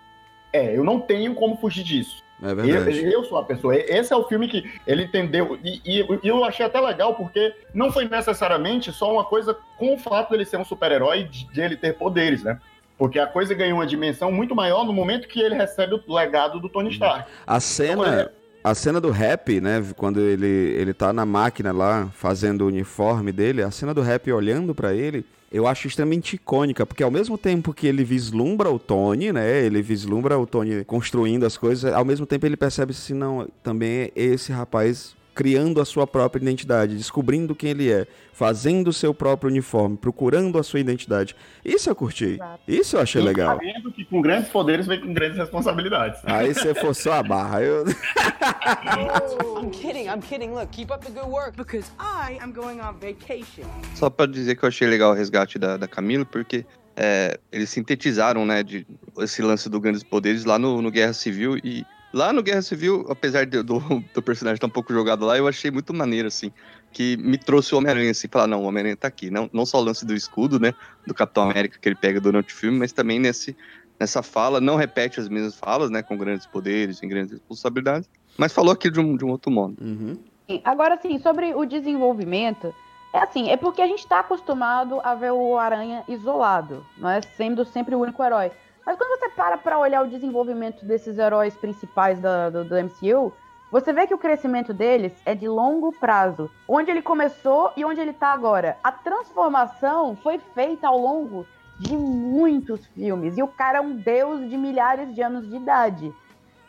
é, 0.52 0.74
eu 0.76 0.82
não 0.84 1.00
tenho 1.00 1.34
como 1.34 1.56
fugir 1.58 1.84
disso. 1.84 2.21
É 2.42 2.50
Eu, 2.50 2.56
verdade. 2.56 3.04
eu 3.12 3.24
sou 3.24 3.38
a 3.38 3.44
pessoa. 3.44 3.76
Esse 3.76 4.12
é 4.12 4.16
o 4.16 4.24
filme 4.24 4.48
que 4.48 4.68
ele 4.86 5.04
entendeu. 5.04 5.58
E, 5.62 5.80
e- 5.84 6.18
e 6.22 6.28
eu 6.28 6.44
achei 6.44 6.66
até 6.66 6.80
legal, 6.80 7.14
porque 7.14 7.54
não 7.72 7.92
foi 7.92 8.08
necessariamente 8.08 8.90
só 8.92 9.12
uma 9.12 9.24
coisa 9.24 9.56
com 9.78 9.94
o 9.94 9.98
fato 9.98 10.30
dele 10.30 10.44
ser 10.44 10.56
um 10.56 10.64
super-herói, 10.64 11.24
de, 11.24 11.46
de 11.52 11.60
ele 11.60 11.76
ter 11.76 11.94
poderes, 11.94 12.42
né? 12.42 12.58
Porque 12.98 13.18
a 13.18 13.26
coisa 13.26 13.54
ganhou 13.54 13.78
uma 13.78 13.86
dimensão 13.86 14.30
muito 14.30 14.54
maior 14.54 14.84
no 14.84 14.92
momento 14.92 15.26
que 15.28 15.40
ele 15.40 15.54
recebe 15.54 15.94
o 16.06 16.14
legado 16.14 16.60
do 16.60 16.68
Tony 16.68 16.90
Stark. 16.90 17.30
A 17.46 17.58
cena, 17.58 18.30
a 18.62 18.74
cena 18.74 19.00
do 19.00 19.10
rap, 19.10 19.60
né? 19.60 19.82
Quando 19.96 20.20
ele, 20.20 20.46
ele 20.46 20.92
tá 20.94 21.12
na 21.12 21.26
máquina 21.26 21.72
lá, 21.72 22.08
fazendo 22.12 22.62
o 22.62 22.66
uniforme 22.68 23.32
dele, 23.32 23.62
a 23.62 23.70
cena 23.70 23.92
do 23.94 24.02
rap 24.02 24.30
olhando 24.30 24.74
para 24.74 24.94
ele, 24.94 25.24
eu 25.52 25.66
acho 25.66 25.86
extremamente 25.86 26.36
icônica, 26.36 26.86
porque 26.86 27.02
ao 27.02 27.10
mesmo 27.10 27.36
tempo 27.36 27.74
que 27.74 27.86
ele 27.86 28.02
vislumbra 28.02 28.70
o 28.70 28.78
Tony, 28.78 29.32
né? 29.32 29.64
Ele 29.64 29.82
vislumbra 29.82 30.38
o 30.38 30.46
Tony 30.46 30.84
construindo 30.84 31.44
as 31.44 31.56
coisas, 31.56 31.92
ao 31.92 32.04
mesmo 32.04 32.24
tempo 32.24 32.46
ele 32.46 32.56
percebe 32.56 32.92
assim, 32.92 33.12
não, 33.12 33.46
também 33.62 34.10
esse 34.16 34.50
rapaz 34.50 35.14
criando 35.34 35.80
a 35.80 35.84
sua 35.84 36.06
própria 36.06 36.40
identidade, 36.40 36.96
descobrindo 36.96 37.54
quem 37.54 37.70
ele 37.70 37.90
é, 37.90 38.06
fazendo 38.32 38.88
o 38.88 38.92
seu 38.92 39.14
próprio 39.14 39.50
uniforme, 39.50 39.96
procurando 39.96 40.58
a 40.58 40.62
sua 40.62 40.80
identidade. 40.80 41.34
Isso 41.64 41.88
eu 41.88 41.94
curti. 41.94 42.34
Exato. 42.34 42.60
Isso 42.66 42.96
eu 42.96 43.00
achei 43.00 43.20
e 43.20 43.24
legal. 43.24 43.56
Sabendo 43.56 43.92
que 43.92 44.04
com 44.04 44.20
grandes 44.20 44.50
poderes 44.50 44.86
vem 44.86 45.00
com 45.00 45.12
grandes 45.12 45.38
responsabilidades. 45.38 46.20
Aí 46.24 46.52
você 46.52 46.74
forçou 46.80 47.12
a 47.12 47.22
barra. 47.22 47.62
Eu... 47.62 47.84
I'm 49.62 49.70
kidding, 49.70 50.08
I'm 50.08 50.20
kidding. 50.20 50.50
Look, 50.50 50.70
keep 50.72 50.92
up 50.92 51.04
the 51.04 51.12
good 51.12 51.30
work 51.30 51.56
because 51.56 51.90
I 51.98 52.38
am 52.42 52.52
going 52.52 52.80
on 52.80 52.94
vacation. 53.00 53.68
Só 53.94 54.10
para 54.10 54.30
dizer 54.30 54.56
que 54.56 54.64
eu 54.64 54.68
achei 54.68 54.88
legal 54.88 55.12
o 55.12 55.14
resgate 55.14 55.58
da, 55.58 55.76
da 55.76 55.88
Camila, 55.88 56.24
porque 56.24 56.66
é, 56.96 57.38
eles 57.50 57.70
sintetizaram, 57.70 58.44
né, 58.44 58.62
de, 58.62 58.86
esse 59.18 59.42
lance 59.42 59.68
do 59.68 59.80
grandes 59.80 60.02
poderes 60.02 60.44
lá 60.44 60.58
no, 60.58 60.82
no 60.82 60.90
Guerra 60.90 61.12
Civil 61.12 61.56
e 61.62 61.84
Lá 62.12 62.32
no 62.32 62.42
Guerra 62.42 62.62
Civil, 62.62 63.06
apesar 63.08 63.46
de, 63.46 63.62
do, 63.62 63.80
do 64.14 64.22
personagem 64.22 64.56
estar 64.56 64.66
um 64.66 64.70
pouco 64.70 64.92
jogado 64.92 65.24
lá, 65.24 65.38
eu 65.38 65.48
achei 65.48 65.70
muito 65.70 65.94
maneiro, 65.94 66.28
assim, 66.28 66.52
que 66.92 67.16
me 67.16 67.38
trouxe 67.38 67.74
o 67.74 67.78
Homem-Aranha, 67.78 68.10
assim, 68.10 68.28
falar, 68.28 68.46
não, 68.46 68.62
o 68.62 68.66
Homem-Aranha 68.66 68.96
tá 68.96 69.08
aqui. 69.08 69.30
Não, 69.30 69.48
não 69.52 69.64
só 69.64 69.78
o 69.78 69.84
lance 69.84 70.04
do 70.04 70.14
escudo, 70.14 70.60
né, 70.60 70.74
do 71.06 71.14
Capitão 71.14 71.50
América 71.50 71.78
que 71.80 71.88
ele 71.88 71.96
pega 71.96 72.20
durante 72.20 72.52
o 72.52 72.56
filme, 72.56 72.78
mas 72.78 72.92
também 72.92 73.18
nesse, 73.18 73.56
nessa 73.98 74.22
fala, 74.22 74.60
não 74.60 74.76
repete 74.76 75.20
as 75.20 75.28
mesmas 75.28 75.54
falas, 75.54 75.90
né, 75.90 76.02
com 76.02 76.16
grandes 76.16 76.46
poderes, 76.46 77.02
e 77.02 77.06
grandes 77.06 77.32
responsabilidades, 77.32 78.08
mas 78.36 78.52
falou 78.52 78.72
aqui 78.72 78.90
de 78.90 79.00
um, 79.00 79.16
de 79.16 79.24
um 79.24 79.30
outro 79.30 79.50
modo. 79.50 79.76
Uhum. 79.80 80.18
Agora, 80.64 80.98
sim, 81.00 81.18
sobre 81.18 81.54
o 81.54 81.64
desenvolvimento, 81.64 82.74
é 83.14 83.18
assim, 83.18 83.50
é 83.50 83.56
porque 83.56 83.80
a 83.80 83.86
gente 83.86 84.00
está 84.00 84.20
acostumado 84.20 85.00
a 85.02 85.14
ver 85.14 85.32
o 85.32 85.56
Aranha 85.58 86.02
isolado, 86.08 86.84
não 86.96 87.10
é? 87.10 87.20
Sendo 87.36 87.64
sempre 87.64 87.94
o 87.94 88.00
único 88.00 88.22
herói. 88.22 88.50
Mas 88.84 88.96
quando 88.96 89.18
você 89.18 89.28
para 89.30 89.56
para 89.56 89.78
olhar 89.78 90.02
o 90.02 90.08
desenvolvimento 90.08 90.84
desses 90.84 91.18
heróis 91.18 91.54
principais 91.54 92.18
da, 92.18 92.50
do, 92.50 92.64
do 92.64 92.74
MCU, 92.74 93.32
você 93.70 93.92
vê 93.92 94.06
que 94.06 94.14
o 94.14 94.18
crescimento 94.18 94.74
deles 94.74 95.12
é 95.24 95.34
de 95.34 95.48
longo 95.48 95.92
prazo. 95.92 96.50
Onde 96.68 96.90
ele 96.90 97.00
começou 97.00 97.72
e 97.76 97.84
onde 97.84 98.00
ele 98.00 98.10
está 98.10 98.28
agora. 98.32 98.76
A 98.84 98.92
transformação 98.92 100.14
foi 100.16 100.38
feita 100.38 100.88
ao 100.88 100.98
longo 100.98 101.46
de 101.78 101.96
muitos 101.96 102.84
filmes. 102.88 103.38
E 103.38 103.42
o 103.42 103.48
cara 103.48 103.78
é 103.78 103.80
um 103.80 103.96
deus 103.96 104.48
de 104.48 104.58
milhares 104.58 105.14
de 105.14 105.22
anos 105.22 105.48
de 105.48 105.56
idade. 105.56 106.12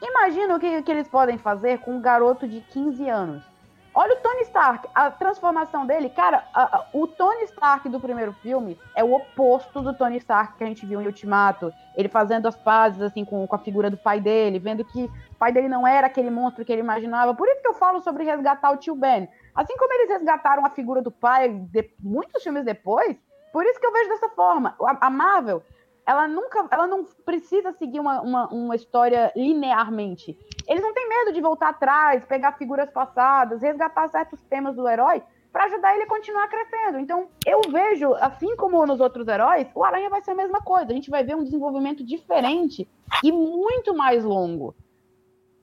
Imagina 0.01 0.55
o 0.55 0.59
que, 0.59 0.81
que 0.81 0.91
eles 0.91 1.07
podem 1.07 1.37
fazer 1.37 1.79
com 1.79 1.95
um 1.95 2.01
garoto 2.01 2.47
de 2.47 2.61
15 2.61 3.09
anos. 3.09 3.52
Olha 3.95 4.15
o 4.15 4.21
Tony 4.21 4.41
Stark, 4.41 4.89
a 4.95 5.11
transformação 5.11 5.85
dele. 5.85 6.09
Cara, 6.09 6.43
a, 6.51 6.77
a, 6.77 6.85
o 6.93 7.05
Tony 7.05 7.43
Stark 7.43 7.87
do 7.89 7.99
primeiro 7.99 8.33
filme 8.33 8.79
é 8.95 9.03
o 9.03 9.13
oposto 9.13 9.81
do 9.81 9.93
Tony 9.93 10.17
Stark 10.17 10.57
que 10.57 10.63
a 10.63 10.67
gente 10.67 10.83
viu 10.83 10.99
em 10.99 11.05
Ultimato. 11.05 11.71
Ele 11.95 12.09
fazendo 12.09 12.47
as 12.47 12.55
pazes, 12.55 13.01
assim, 13.01 13.23
com, 13.23 13.45
com 13.45 13.55
a 13.55 13.59
figura 13.59 13.91
do 13.91 13.97
pai 13.97 14.19
dele, 14.19 14.57
vendo 14.57 14.83
que 14.83 15.03
o 15.03 15.35
pai 15.35 15.51
dele 15.51 15.67
não 15.67 15.85
era 15.85 16.07
aquele 16.07 16.31
monstro 16.31 16.65
que 16.65 16.71
ele 16.71 16.81
imaginava. 16.81 17.35
Por 17.35 17.47
isso 17.47 17.61
que 17.61 17.67
eu 17.67 17.75
falo 17.75 17.99
sobre 17.99 18.23
resgatar 18.23 18.71
o 18.71 18.77
tio 18.77 18.95
Ben. 18.95 19.29
Assim 19.53 19.77
como 19.77 19.93
eles 19.93 20.09
resgataram 20.09 20.65
a 20.65 20.71
figura 20.71 20.99
do 20.99 21.11
pai 21.11 21.49
de, 21.49 21.93
muitos 21.99 22.41
filmes 22.41 22.65
depois, 22.65 23.15
por 23.51 23.63
isso 23.63 23.79
que 23.79 23.85
eu 23.85 23.93
vejo 23.93 24.09
dessa 24.09 24.29
forma. 24.29 24.75
A, 24.81 25.05
a 25.05 25.09
Marvel, 25.11 25.61
ela 26.05 26.27
nunca, 26.27 26.67
ela 26.69 26.85
não 26.85 27.05
precisa 27.25 27.71
seguir 27.73 27.99
uma, 27.99 28.21
uma, 28.21 28.47
uma, 28.47 28.75
história 28.75 29.31
linearmente. 29.35 30.37
Eles 30.67 30.83
não 30.83 30.93
têm 30.93 31.07
medo 31.07 31.33
de 31.33 31.41
voltar 31.41 31.69
atrás, 31.69 32.25
pegar 32.25 32.53
figuras 32.53 32.89
passadas, 32.89 33.61
resgatar 33.61 34.09
certos 34.09 34.41
temas 34.43 34.75
do 34.75 34.87
herói 34.87 35.23
para 35.51 35.65
ajudar 35.65 35.93
ele 35.93 36.03
a 36.03 36.07
continuar 36.07 36.47
crescendo. 36.47 36.99
Então, 36.99 37.29
eu 37.45 37.61
vejo, 37.71 38.13
assim 38.15 38.55
como 38.55 38.85
nos 38.85 38.99
outros 38.99 39.27
heróis, 39.27 39.67
o 39.75 39.83
Aranha 39.83 40.09
vai 40.09 40.21
ser 40.21 40.31
a 40.31 40.35
mesma 40.35 40.59
coisa. 40.61 40.91
A 40.91 40.95
gente 40.95 41.11
vai 41.11 41.23
ver 41.23 41.35
um 41.35 41.43
desenvolvimento 41.43 42.03
diferente 42.03 42.89
e 43.23 43.31
muito 43.31 43.95
mais 43.95 44.23
longo. 44.23 44.75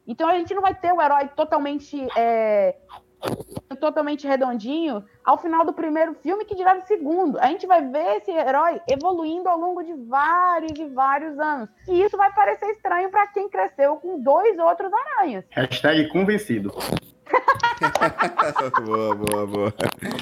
Então, 0.07 0.29
a 0.29 0.35
gente 0.39 0.55
não 0.55 0.63
vai 0.63 0.75
ter 0.75 0.93
o 0.93 1.03
herói 1.03 1.29
totalmente 1.29 2.07
é, 2.17 2.77
totalmente 3.81 4.27
redondinho 4.27 5.03
ao 5.25 5.39
final 5.39 5.65
do 5.65 5.73
primeiro 5.73 6.15
filme, 6.15 6.45
que 6.45 6.55
dirá 6.55 6.75
do 6.75 6.87
segundo. 6.87 7.39
A 7.39 7.47
gente 7.47 7.67
vai 7.67 7.83
ver 7.87 8.19
esse 8.19 8.31
herói 8.31 8.81
evoluindo 8.89 9.49
ao 9.49 9.59
longo 9.59 9.83
de 9.83 9.95
vários 9.95 10.79
e 10.79 10.87
vários 10.87 11.39
anos. 11.39 11.69
E 11.89 12.03
isso 12.03 12.17
vai 12.17 12.33
parecer 12.33 12.67
estranho 12.73 13.11
para 13.11 13.27
quem 13.29 13.49
cresceu 13.49 13.97
com 13.97 14.21
dois 14.21 14.59
outros 14.59 14.91
aranhas. 14.93 15.45
Hashtag 15.51 16.09
convencido. 16.09 16.73
boa, 18.85 19.15
boa, 19.15 19.47
boa. 19.47 19.75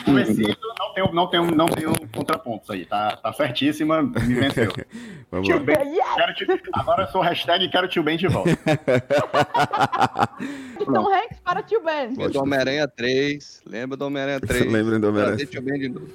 Convencido, 0.05 0.57
não 0.79 0.93
tenho, 0.95 1.13
não 1.13 1.27
tenho, 1.29 1.51
não 1.51 1.67
tenho 1.67 1.93
contrapontos 2.15 2.71
aí, 2.71 2.85
tá, 2.85 3.17
tá 3.17 3.33
certíssima, 3.33 4.03
me 4.03 4.35
venceu. 4.35 4.73
Vamos 5.31 5.47
tio 5.47 5.59
lá. 5.59 5.63
Ben, 5.63 5.77
quero 6.15 6.35
tio, 6.35 6.61
agora 6.73 7.03
eu 7.03 7.09
sou 7.09 7.21
hashtag 7.21 7.69
quero 7.69 7.89
tio 7.89 8.03
Ben 8.03 8.17
de 8.17 8.29
volta. 8.29 8.51
Tom 10.85 11.13
Hanks 11.13 11.41
para 11.41 11.63
tio 11.63 11.83
Ben. 11.83 12.09
Lembra 12.09 12.29
do 12.31 12.41
Homem-Aranha 12.41 12.89
3, 12.89 13.63
lembra 13.67 13.97
do 13.97 14.07
Homem-Aranha 14.07 14.41
3. 14.41 14.73
Lembrem 14.73 15.01
do 15.01 15.09
Homem-Aranha. 15.09 15.37
Trazer 15.37 15.51
Tio 15.51 15.63
Ben 15.63 15.79
de 15.79 15.89
novo. 15.89 16.09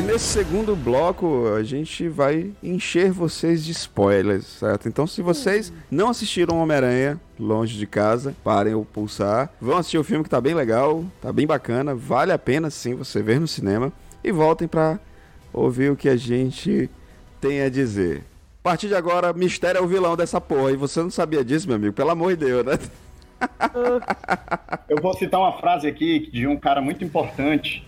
E 0.00 0.02
nesse 0.02 0.24
segundo 0.24 0.74
bloco, 0.74 1.52
a 1.54 1.62
gente 1.62 2.08
vai 2.08 2.52
encher 2.62 3.12
vocês 3.12 3.62
de 3.62 3.72
spoilers, 3.72 4.46
certo? 4.46 4.88
Então, 4.88 5.06
se 5.06 5.20
vocês 5.20 5.70
não 5.90 6.08
assistiram 6.08 6.58
Homem-Aranha 6.58 7.20
longe 7.38 7.76
de 7.76 7.86
casa, 7.86 8.34
parem 8.42 8.72
o 8.72 8.82
pulsar. 8.82 9.52
Vão 9.60 9.76
assistir 9.76 9.98
o 9.98 10.02
filme 10.02 10.24
que 10.24 10.30
tá 10.30 10.40
bem 10.40 10.54
legal, 10.54 11.04
tá 11.20 11.30
bem 11.30 11.46
bacana, 11.46 11.94
vale 11.94 12.32
a 12.32 12.38
pena 12.38 12.70
sim 12.70 12.94
você 12.94 13.20
ver 13.20 13.38
no 13.38 13.46
cinema. 13.46 13.92
E 14.24 14.32
voltem 14.32 14.66
pra 14.66 14.98
ouvir 15.52 15.92
o 15.92 15.96
que 15.96 16.08
a 16.08 16.16
gente 16.16 16.88
tem 17.38 17.60
a 17.60 17.68
dizer. 17.68 18.24
A 18.60 18.62
partir 18.62 18.88
de 18.88 18.94
agora, 18.94 19.34
Mistério 19.34 19.80
é 19.80 19.82
o 19.82 19.86
vilão 19.86 20.16
dessa 20.16 20.40
porra. 20.40 20.72
E 20.72 20.76
você 20.76 21.02
não 21.02 21.10
sabia 21.10 21.44
disso, 21.44 21.66
meu 21.66 21.76
amigo? 21.76 21.92
Pelo 21.92 22.08
amor 22.08 22.34
de 22.34 22.46
Deus, 22.46 22.64
né? 22.64 22.78
Eu 24.88 24.96
vou 25.02 25.12
citar 25.12 25.38
uma 25.38 25.60
frase 25.60 25.86
aqui 25.86 26.30
de 26.32 26.46
um 26.46 26.56
cara 26.56 26.80
muito 26.80 27.04
importante, 27.04 27.86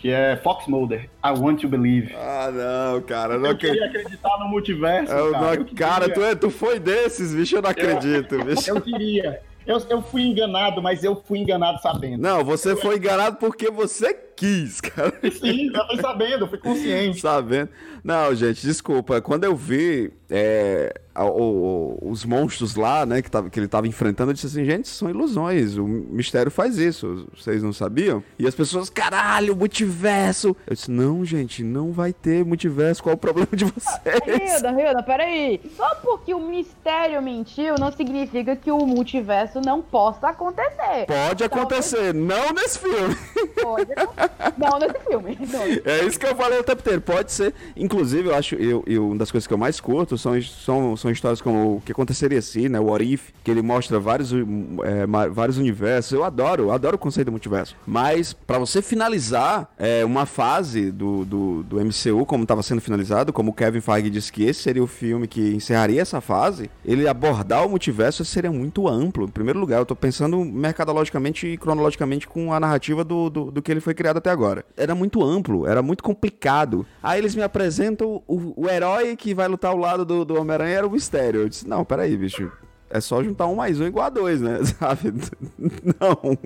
que 0.00 0.10
é 0.10 0.36
Fox 0.36 0.66
Mulder. 0.66 1.02
I 1.24 1.30
want 1.38 1.60
to 1.60 1.68
believe. 1.68 2.14
Ah, 2.16 2.50
não, 2.50 3.00
cara. 3.02 3.38
Não 3.38 3.46
Eu 3.46 3.50
acredito. 3.52 3.80
queria 3.82 4.00
acreditar 4.00 4.38
no 4.38 4.48
multiverso, 4.48 5.12
Eu 5.12 5.32
cara. 5.32 5.44
não- 5.44 5.54
Eu 5.54 5.74
cara, 5.74 6.08
tu, 6.08 6.22
é, 6.22 6.34
tu 6.34 6.50
foi 6.50 6.78
desses, 6.78 7.34
bicho, 7.34 7.56
eu 7.56 7.62
não 7.62 7.70
acredito, 7.70 8.38
bicho. 8.44 8.70
Eu 8.70 8.80
queria. 8.80 9.40
Eu, 9.66 9.78
eu 9.90 10.02
fui 10.02 10.22
enganado, 10.22 10.82
mas 10.82 11.04
eu 11.04 11.14
fui 11.14 11.38
enganado 11.38 11.80
sabendo. 11.82 12.20
Não, 12.20 12.42
você 12.42 12.74
foi 12.74 12.96
enganado 12.96 13.36
porque 13.36 13.70
você 13.70 14.14
quis, 14.40 14.80
cara. 14.82 15.12
Sim, 15.38 15.70
eu 15.74 15.86
fui 15.86 15.96
sabendo, 16.00 16.44
eu 16.44 16.48
fui 16.48 16.58
consciente. 16.58 17.20
Sabendo. 17.20 17.68
Não, 18.02 18.34
gente, 18.34 18.62
desculpa. 18.66 19.20
Quando 19.20 19.44
eu 19.44 19.54
vi 19.54 20.10
é, 20.30 20.94
a- 21.14 21.24
o- 21.26 21.98
o- 22.02 22.10
os 22.10 22.24
monstros 22.24 22.74
lá, 22.76 23.04
né, 23.04 23.20
que, 23.20 23.30
tava, 23.30 23.50
que 23.50 23.60
ele 23.60 23.68
tava 23.68 23.86
enfrentando, 23.86 24.30
eu 24.30 24.34
disse 24.34 24.46
assim, 24.46 24.64
gente, 24.64 24.88
são 24.88 25.10
ilusões. 25.10 25.76
O 25.76 25.84
mistério 25.86 26.50
faz 26.50 26.78
isso. 26.78 27.26
Vocês 27.36 27.62
não 27.62 27.72
sabiam? 27.74 28.22
E 28.38 28.46
as 28.46 28.54
pessoas, 28.54 28.88
caralho, 28.88 29.54
multiverso. 29.54 30.56
Eu 30.66 30.74
disse, 30.74 30.90
não, 30.90 31.22
gente, 31.24 31.62
não 31.62 31.92
vai 31.92 32.12
ter 32.12 32.42
multiverso. 32.44 33.02
Qual 33.02 33.14
o 33.14 33.18
problema 33.18 33.48
de 33.52 33.64
vocês? 33.66 34.54
Hilda, 34.54 34.70
Hilda, 34.80 35.02
peraí. 35.02 35.60
Só 35.76 35.94
porque 35.96 36.32
o 36.32 36.40
mistério 36.40 37.20
mentiu 37.20 37.74
não 37.78 37.92
significa 37.92 38.56
que 38.56 38.70
o 38.70 38.78
multiverso 38.86 39.60
não 39.60 39.82
possa 39.82 40.28
acontecer. 40.28 41.04
Pode 41.06 41.44
acontecer, 41.44 42.14
não 42.14 42.52
nesse 42.54 42.78
filme. 42.78 43.14
Pode 43.60 43.92
acontecer. 43.92 44.29
Não 44.56 44.78
nesse 44.78 44.98
filme. 45.06 45.38
Não. 45.52 45.62
É 45.92 46.04
isso 46.04 46.18
que 46.18 46.26
eu 46.26 46.34
falei 46.36 46.58
o 46.60 46.64
tempo 46.64 46.80
inteiro. 46.80 47.00
Pode 47.00 47.32
ser. 47.32 47.54
Inclusive, 47.76 48.28
eu 48.28 48.34
acho. 48.34 48.54
Eu, 48.56 48.82
eu- 48.86 49.06
uma 49.08 49.16
das 49.18 49.30
coisas 49.30 49.46
que 49.46 49.52
eu 49.54 49.58
mais 49.58 49.80
curto 49.80 50.16
são, 50.18 50.40
são, 50.42 50.96
são 50.96 51.10
histórias 51.10 51.40
como 51.40 51.76
o 51.76 51.80
que 51.80 51.92
aconteceria 51.92 52.38
assim, 52.38 52.68
né? 52.68 52.78
O 52.80 52.84
What 52.84 53.04
If, 53.04 53.30
que 53.44 53.50
ele 53.50 53.62
mostra 53.62 53.98
vários, 53.98 54.32
é, 54.32 55.06
vários 55.30 55.58
universos. 55.58 56.12
Eu 56.12 56.24
adoro, 56.24 56.64
eu 56.64 56.72
adoro 56.72 56.96
o 56.96 56.98
conceito 56.98 57.26
do 57.26 57.32
multiverso. 57.32 57.76
Mas, 57.86 58.32
pra 58.32 58.58
você 58.58 58.82
finalizar 58.82 59.70
é, 59.78 60.04
uma 60.04 60.26
fase 60.26 60.90
do, 60.90 61.24
do, 61.24 61.62
do 61.62 61.76
MCU, 61.84 62.24
como 62.26 62.42
estava 62.44 62.62
sendo 62.62 62.80
finalizado, 62.80 63.32
como 63.32 63.50
o 63.50 63.54
Kevin 63.54 63.80
Feige 63.80 64.10
disse 64.10 64.32
que 64.32 64.44
esse 64.44 64.62
seria 64.62 64.82
o 64.82 64.86
filme 64.86 65.26
que 65.28 65.54
encerraria 65.54 66.00
essa 66.02 66.20
fase, 66.20 66.70
ele 66.84 67.06
abordar 67.08 67.64
o 67.66 67.68
multiverso 67.70 68.24
seria 68.24 68.50
muito 68.50 68.88
amplo. 68.88 69.24
Em 69.26 69.30
primeiro 69.30 69.58
lugar, 69.58 69.78
eu 69.78 69.86
tô 69.86 69.94
pensando 69.94 70.44
mercadologicamente 70.44 71.46
e 71.46 71.56
cronologicamente 71.56 72.26
com 72.26 72.52
a 72.52 72.58
narrativa 72.60 73.04
do, 73.04 73.28
do, 73.30 73.50
do 73.50 73.62
que 73.62 73.70
ele 73.70 73.80
foi 73.80 73.94
criado 73.94 74.09
chegado 74.10 74.18
até 74.18 74.30
agora. 74.30 74.64
Era 74.76 74.94
muito 74.94 75.22
amplo, 75.22 75.66
era 75.66 75.82
muito 75.82 76.02
complicado. 76.02 76.86
Aí 77.02 77.18
eles 77.18 77.34
me 77.34 77.42
apresentam 77.42 78.22
o, 78.26 78.64
o 78.64 78.68
herói 78.68 79.16
que 79.16 79.34
vai 79.34 79.48
lutar 79.48 79.70
ao 79.70 79.78
lado 79.78 80.04
do, 80.04 80.24
do 80.24 80.38
Homem-Aranha 80.38 80.78
era 80.78 80.86
o 80.86 80.90
Mistério. 80.90 81.42
Eu 81.42 81.48
disse, 81.48 81.66
não, 81.66 81.84
peraí, 81.84 82.16
bicho. 82.16 82.50
É 82.88 83.00
só 83.00 83.22
juntar 83.22 83.46
um 83.46 83.54
mais 83.54 83.78
um 83.78 83.86
igual 83.86 84.06
a 84.06 84.10
dois, 84.10 84.40
né? 84.40 84.58
Sabe? 84.78 85.14
Não. 85.58 86.38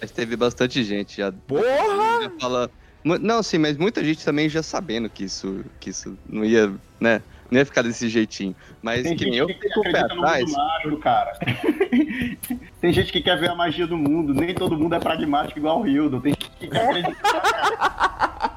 Mas 0.00 0.10
teve 0.10 0.36
bastante 0.36 0.84
gente 0.84 1.16
já. 1.16 1.32
Porra! 1.32 2.22
já 2.22 2.30
fala... 2.38 2.70
Não, 3.02 3.40
sim, 3.40 3.58
mas 3.58 3.76
muita 3.76 4.02
gente 4.02 4.24
também 4.24 4.48
já 4.48 4.64
sabendo 4.64 5.08
que 5.08 5.24
isso, 5.24 5.64
que 5.78 5.90
isso 5.90 6.18
não 6.28 6.44
ia, 6.44 6.74
né? 6.98 7.22
Não 7.50 7.58
ia 7.58 7.64
ficar 7.64 7.82
desse 7.82 8.08
jeitinho. 8.08 8.54
Mas 8.82 9.02
Tem 9.02 9.16
que 9.16 9.24
nem 9.24 9.36
eu 9.36 9.46
que 9.46 9.54
fico 9.54 9.80
o 9.80 9.82
pé 9.82 10.00
atrás. 10.00 10.44
mundo 10.44 10.56
mágico, 10.56 10.96
cara. 10.98 11.32
Tem 12.80 12.92
gente 12.92 13.12
que 13.12 13.20
quer 13.20 13.38
ver 13.38 13.50
a 13.50 13.54
magia 13.54 13.86
do 13.86 13.96
mundo. 13.96 14.34
Nem 14.34 14.54
todo 14.54 14.76
mundo 14.76 14.94
é 14.94 14.98
pragmático 14.98 15.58
igual 15.58 15.80
o 15.80 15.86
Hildo. 15.86 16.20
Tem 16.20 16.32
gente 16.32 16.50
que 16.50 16.68
quer 16.68 16.88
acreditar. 16.88 18.36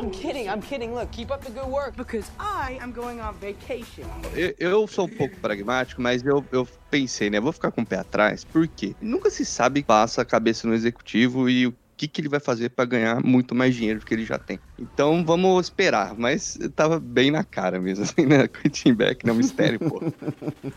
I'm 0.00 0.10
kidding, 0.10 0.48
I'm 0.48 0.60
kidding. 0.60 0.94
Look, 0.94 1.10
keep 1.10 1.30
up 1.30 1.44
the 1.44 1.50
good 1.50 1.68
work 1.68 1.96
because 1.96 2.30
I 2.38 2.78
am 2.80 2.92
going 2.92 3.20
on 3.20 3.34
vacation. 3.34 4.04
Eu, 4.34 4.54
eu 4.58 4.86
sou 4.86 5.06
um 5.06 5.08
pouco 5.08 5.36
pragmático, 5.36 6.00
mas 6.00 6.24
eu, 6.24 6.44
eu 6.50 6.66
pensei, 6.90 7.28
né? 7.28 7.40
Vou 7.40 7.52
ficar 7.52 7.70
com 7.70 7.82
o 7.82 7.86
pé 7.86 7.96
atrás, 7.96 8.44
por 8.44 8.66
quê? 8.66 8.94
Nunca 9.00 9.28
se 9.28 9.44
sabe 9.44 9.82
passa 9.82 10.22
a 10.22 10.24
cabeça 10.24 10.66
no 10.66 10.74
executivo 10.74 11.48
e 11.48 11.66
o 11.66 11.74
que, 11.98 12.06
que 12.08 12.20
ele 12.20 12.28
vai 12.28 12.38
fazer 12.40 12.70
pra 12.70 12.84
ganhar 12.84 13.20
muito 13.24 13.54
mais 13.54 13.74
dinheiro 13.74 13.98
do 14.00 14.06
que 14.06 14.14
ele 14.14 14.24
já 14.24 14.38
tem. 14.38 14.58
Então 14.78 15.24
vamos 15.24 15.66
esperar, 15.66 16.14
mas 16.16 16.56
tava 16.76 17.00
bem 17.00 17.30
na 17.30 17.42
cara 17.44 17.80
mesmo, 17.80 18.04
assim, 18.08 18.24
né? 18.24 18.46
Quentin 18.46 18.94
Beck, 18.94 19.26
não 19.26 19.34
mistério, 19.34 19.78
pô. 19.80 20.00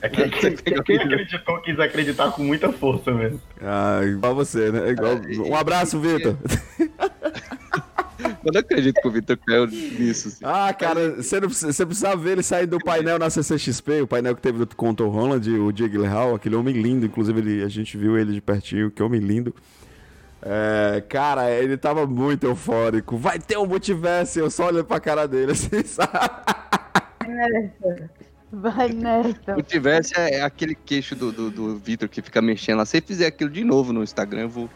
É 0.01 0.09
que, 0.09 0.29
que- 0.29 0.51
que- 0.51 0.83
quem 0.83 0.97
acreditou 0.97 1.61
quis 1.61 1.79
acreditar 1.79 2.31
com 2.31 2.43
muita 2.43 2.71
força 2.73 3.11
mesmo. 3.13 3.39
Ah, 3.61 4.01
igual 4.03 4.33
você, 4.35 4.71
né? 4.71 4.89
Igual... 4.89 5.21
Um 5.47 5.55
abraço, 5.55 5.99
Vitor. 5.99 6.35
Eu 8.43 8.51
não 8.53 8.59
acredito 8.59 8.99
que 9.01 9.07
o 9.07 9.11
Victor 9.11 9.37
caiu 9.37 9.67
nisso. 9.67 10.27
Assim. 10.29 10.37
Ah, 10.43 10.73
cara, 10.73 11.15
você, 11.17 11.39
não 11.39 11.47
precisa, 11.47 11.71
você 11.73 11.85
precisava 11.85 12.17
ver 12.17 12.31
ele 12.33 12.43
sair 12.43 12.65
do 12.67 12.79
painel 12.79 13.17
na 13.19 13.29
CCXP, 13.29 14.01
o 14.01 14.07
painel 14.07 14.35
que 14.35 14.41
teve 14.41 14.59
do- 14.65 14.75
com 14.75 14.89
o 14.89 14.93
Tom 14.95 15.09
Holland, 15.09 15.47
o 15.51 15.71
Jake 15.71 15.91
Gyllenhaal, 15.91 16.35
aquele 16.35 16.55
homem 16.55 16.73
lindo, 16.81 17.05
inclusive 17.05 17.39
ele, 17.39 17.63
a 17.63 17.67
gente 17.67 17.95
viu 17.97 18.17
ele 18.17 18.33
de 18.33 18.41
pertinho, 18.41 18.89
que 18.91 19.01
homem 19.01 19.19
lindo. 19.21 19.53
É, 20.43 21.03
cara, 21.07 21.51
ele 21.51 21.77
tava 21.77 22.07
muito 22.07 22.45
eufórico. 22.45 23.15
Vai 23.17 23.37
ter 23.39 23.57
um 23.57 23.65
multiverso, 23.65 24.39
eu 24.39 24.49
só 24.49 24.67
olho 24.67 24.83
pra 24.83 24.99
cara 24.99 25.27
dele 25.27 25.51
assim, 25.53 25.83
sabe? 25.83 26.11
Vai 28.51 28.89
nessa. 28.89 29.55
Se 29.55 29.63
tivesse 29.63 30.13
é 30.17 30.41
aquele 30.41 30.75
queixo 30.75 31.15
do, 31.15 31.31
do, 31.31 31.49
do 31.51 31.77
Victor 31.77 32.09
que 32.09 32.21
fica 32.21 32.41
mexendo 32.41 32.77
lá. 32.77 32.85
Se 32.85 32.97
ele 32.97 33.05
fizer 33.05 33.27
aquilo 33.27 33.49
de 33.49 33.63
novo 33.63 33.93
no 33.93 34.03
Instagram, 34.03 34.41
eu 34.41 34.49
vou, 34.49 34.69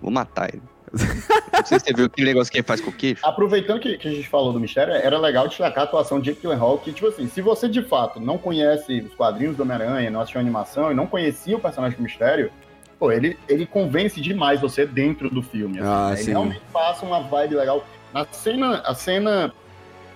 vou 0.00 0.10
matar 0.10 0.52
ele. 0.52 0.62
Não 0.92 1.66
sei 1.66 1.78
se 1.78 1.86
você 1.86 1.92
viu 1.92 2.06
aquele 2.06 2.28
negócio 2.28 2.50
que 2.50 2.58
ele 2.58 2.66
faz 2.66 2.80
com 2.80 2.90
o 2.90 2.92
queixo. 2.92 3.26
Aproveitando 3.26 3.80
que, 3.80 3.98
que 3.98 4.08
a 4.08 4.10
gente 4.10 4.28
falou 4.28 4.52
do 4.52 4.60
mistério, 4.60 4.94
era 4.94 5.18
legal 5.18 5.48
destacar 5.48 5.84
a 5.84 5.86
atuação 5.86 6.20
de 6.20 6.30
Jake 6.30 6.42
Gyllenhaal, 6.42 6.78
que, 6.78 6.92
tipo 6.92 7.08
assim, 7.08 7.28
se 7.28 7.42
você 7.42 7.68
de 7.68 7.82
fato 7.82 8.20
não 8.20 8.38
conhece 8.38 9.00
os 9.00 9.14
quadrinhos 9.14 9.56
do 9.56 9.62
Homem-Aranha, 9.62 10.10
não 10.10 10.20
assistiu 10.20 10.38
a 10.38 10.42
animação 10.42 10.90
e 10.90 10.94
não 10.94 11.06
conhecia 11.06 11.56
o 11.56 11.60
personagem 11.60 11.96
do 11.96 12.02
mistério, 12.02 12.50
pô, 12.98 13.12
ele, 13.12 13.38
ele 13.48 13.64
convence 13.66 14.20
demais 14.20 14.60
você 14.60 14.84
dentro 14.86 15.30
do 15.30 15.42
filme. 15.42 15.78
assim, 15.78 15.88
Ah, 15.88 16.10
né? 16.14 16.20
Ele 16.20 16.30
realmente 16.30 16.62
passa 16.72 17.06
uma 17.06 17.20
vibe 17.20 17.54
legal. 17.54 17.84
Na 18.12 18.26
cena, 18.30 18.78
a 18.84 18.94
cena. 18.94 19.52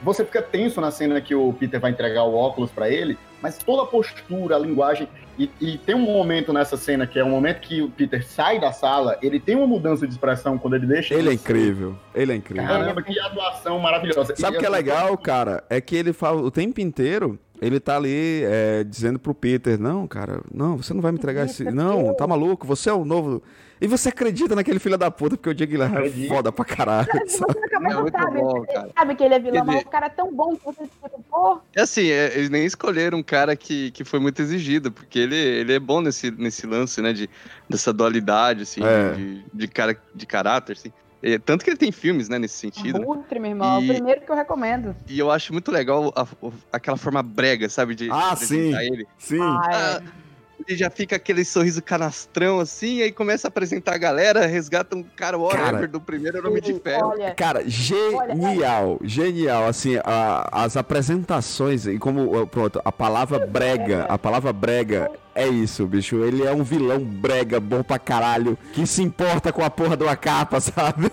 Você 0.02 0.24
fica 0.24 0.42
tenso 0.42 0.80
na 0.80 0.90
cena 0.90 1.20
que 1.20 1.34
o 1.34 1.52
Peter 1.52 1.78
vai 1.78 1.92
entregar 1.92 2.24
o 2.24 2.34
óculos 2.34 2.70
pra 2.72 2.88
ele, 2.90 3.16
mas 3.42 3.58
toda 3.58 3.82
a 3.82 3.86
postura, 3.86 4.56
a 4.56 4.58
linguagem. 4.58 5.08
E, 5.38 5.50
e 5.60 5.78
tem 5.78 5.94
um 5.94 6.00
momento 6.00 6.52
nessa 6.52 6.76
cena 6.76 7.06
que 7.06 7.18
é 7.18 7.24
um 7.24 7.30
momento 7.30 7.60
que 7.60 7.82
o 7.82 7.90
Peter 7.90 8.24
sai 8.24 8.60
da 8.60 8.70
sala, 8.70 9.18
ele 9.22 9.40
tem 9.40 9.56
uma 9.56 9.66
mudança 9.66 10.06
de 10.06 10.12
expressão 10.12 10.56
quando 10.58 10.74
ele 10.74 10.86
deixa. 10.86 11.14
Ele 11.14 11.30
é 11.30 11.32
incrível, 11.32 11.96
ele 12.14 12.32
é 12.32 12.36
incrível. 12.36 12.66
Caramba, 12.66 13.02
que 13.02 13.18
atuação 13.18 13.78
maravilhosa. 13.78 14.36
Sabe 14.36 14.56
o 14.56 14.60
que 14.60 14.66
é 14.66 14.68
assim, 14.68 14.76
legal, 14.76 15.18
cara? 15.18 15.64
É 15.68 15.80
que 15.80 15.96
ele 15.96 16.12
fala 16.12 16.40
o 16.40 16.50
tempo 16.50 16.80
inteiro, 16.80 17.38
ele 17.60 17.80
tá 17.80 17.96
ali 17.96 18.42
é, 18.44 18.84
dizendo 18.84 19.18
pro 19.18 19.34
Peter, 19.34 19.80
não, 19.80 20.06
cara, 20.06 20.42
não, 20.52 20.76
você 20.76 20.92
não 20.92 21.00
vai 21.00 21.12
me 21.12 21.18
entregar 21.18 21.46
esse. 21.46 21.64
Não, 21.64 22.14
tá 22.14 22.26
maluco, 22.26 22.66
você 22.66 22.90
é 22.90 22.92
o 22.92 23.04
novo. 23.04 23.42
E 23.82 23.86
você 23.88 24.10
acredita 24.10 24.54
naquele 24.54 24.78
filho 24.78 24.96
da 24.96 25.10
puta, 25.10 25.36
porque 25.36 25.50
o 25.50 25.54
Jake 25.54 25.72
Gyllenhaal 25.72 25.96
é 26.04 26.06
Acredito. 26.06 26.28
foda 26.28 26.52
pra 26.52 26.64
caralho. 26.64 27.08
Você 27.12 27.38
sabe? 27.38 27.54
cabeça 27.68 27.98
É 27.98 28.00
muito 28.00 28.12
sabe, 28.16 28.38
bom, 28.38 28.64
cara. 28.66 28.90
sabe 28.96 29.14
que 29.16 29.24
ele 29.24 29.34
é 29.34 29.38
vilão, 29.40 29.64
Quer 29.66 29.72
mas 29.72 29.82
o 29.82 29.88
cara 29.88 30.06
é 30.06 30.08
tão 30.08 30.32
bom 30.32 30.54
que 30.56 30.64
você 30.64 30.82
fica, 30.84 31.10
pô, 31.28 31.58
E 31.76 31.80
assim, 31.80 32.06
é, 32.08 32.32
eles 32.36 32.48
nem 32.48 32.64
escolheram 32.64 33.18
um 33.18 33.22
cara 33.24 33.56
que, 33.56 33.90
que 33.90 34.04
foi 34.04 34.20
muito 34.20 34.40
exigido, 34.40 34.92
porque 34.92 35.18
ele, 35.18 35.34
ele 35.34 35.72
é 35.72 35.80
bom 35.80 36.00
nesse, 36.00 36.30
nesse 36.30 36.64
lance, 36.64 37.02
né, 37.02 37.12
de, 37.12 37.28
dessa 37.68 37.92
dualidade, 37.92 38.62
assim, 38.62 38.80
É. 38.84 39.14
de, 39.14 39.44
de, 39.52 39.66
cara, 39.68 39.96
de 40.14 40.26
caráter, 40.26 40.74
assim. 40.74 40.92
É, 41.20 41.36
tanto 41.38 41.64
que 41.64 41.70
ele 41.70 41.76
tem 41.76 41.90
filmes, 41.90 42.28
né, 42.28 42.38
nesse 42.38 42.54
sentido. 42.58 43.00
né? 43.00 43.04
Abutre, 43.04 43.40
meu 43.40 43.50
irmão. 43.50 43.80
E- 43.82 43.88
É 43.88 43.90
o 43.90 43.94
primeiro 43.94 44.20
que 44.20 44.30
eu 44.30 44.36
recomendo. 44.36 44.94
E 45.08 45.18
eu 45.18 45.28
acho 45.30 45.52
muito 45.52 45.72
legal 45.72 46.12
a- 46.14 46.26
o- 46.40 46.52
aquela 46.72 46.96
forma 46.96 47.20
brega, 47.22 47.68
sabe, 47.68 47.96
de 47.96 48.08
Ah, 48.12 48.30
apresentar 48.32 48.78
sim. 48.80 48.86
ele. 48.92 49.06
Sim. 49.18 49.40
Ah, 49.40 50.00
é. 50.02 50.22
Ele 50.66 50.76
já 50.76 50.88
fica 50.90 51.16
aquele 51.16 51.44
sorriso 51.44 51.82
canastrão, 51.82 52.60
assim, 52.60 52.98
e 52.98 53.02
aí 53.02 53.12
começa 53.12 53.46
a 53.46 53.50
apresentar 53.50 53.94
a 53.94 53.98
galera, 53.98 54.46
resgata 54.46 54.94
um 54.96 55.02
cara 55.02 55.36
whatever 55.36 55.72
Cara, 55.72 55.88
do 55.88 56.00
primeiro 56.00 56.42
Nome 56.42 56.60
de 56.60 56.74
Ferro. 56.80 57.08
Olha, 57.08 57.34
Cara, 57.34 57.62
genial, 57.68 58.98
genial, 59.02 59.66
assim, 59.66 59.96
a- 60.04 60.48
as 60.52 60.76
apresentações, 60.76 61.86
e 61.86 61.98
como, 61.98 62.36
ó, 62.42 62.46
pronto, 62.46 62.80
a 62.84 62.92
palavra 62.92 63.44
brega, 63.46 64.04
a 64.08 64.16
palavra 64.18 64.52
brega 64.52 65.10
é 65.34 65.48
isso, 65.48 65.86
bicho, 65.86 66.16
ele 66.22 66.44
é 66.44 66.52
um 66.52 66.62
vilão 66.62 67.00
brega, 67.00 67.58
bom 67.58 67.82
pra 67.82 67.98
caralho, 67.98 68.56
que 68.72 68.86
se 68.86 69.02
importa 69.02 69.52
com 69.52 69.64
a 69.64 69.70
porra 69.70 69.96
de 69.96 70.04
uma 70.04 70.16
capa, 70.16 70.60
sabe? 70.62 71.10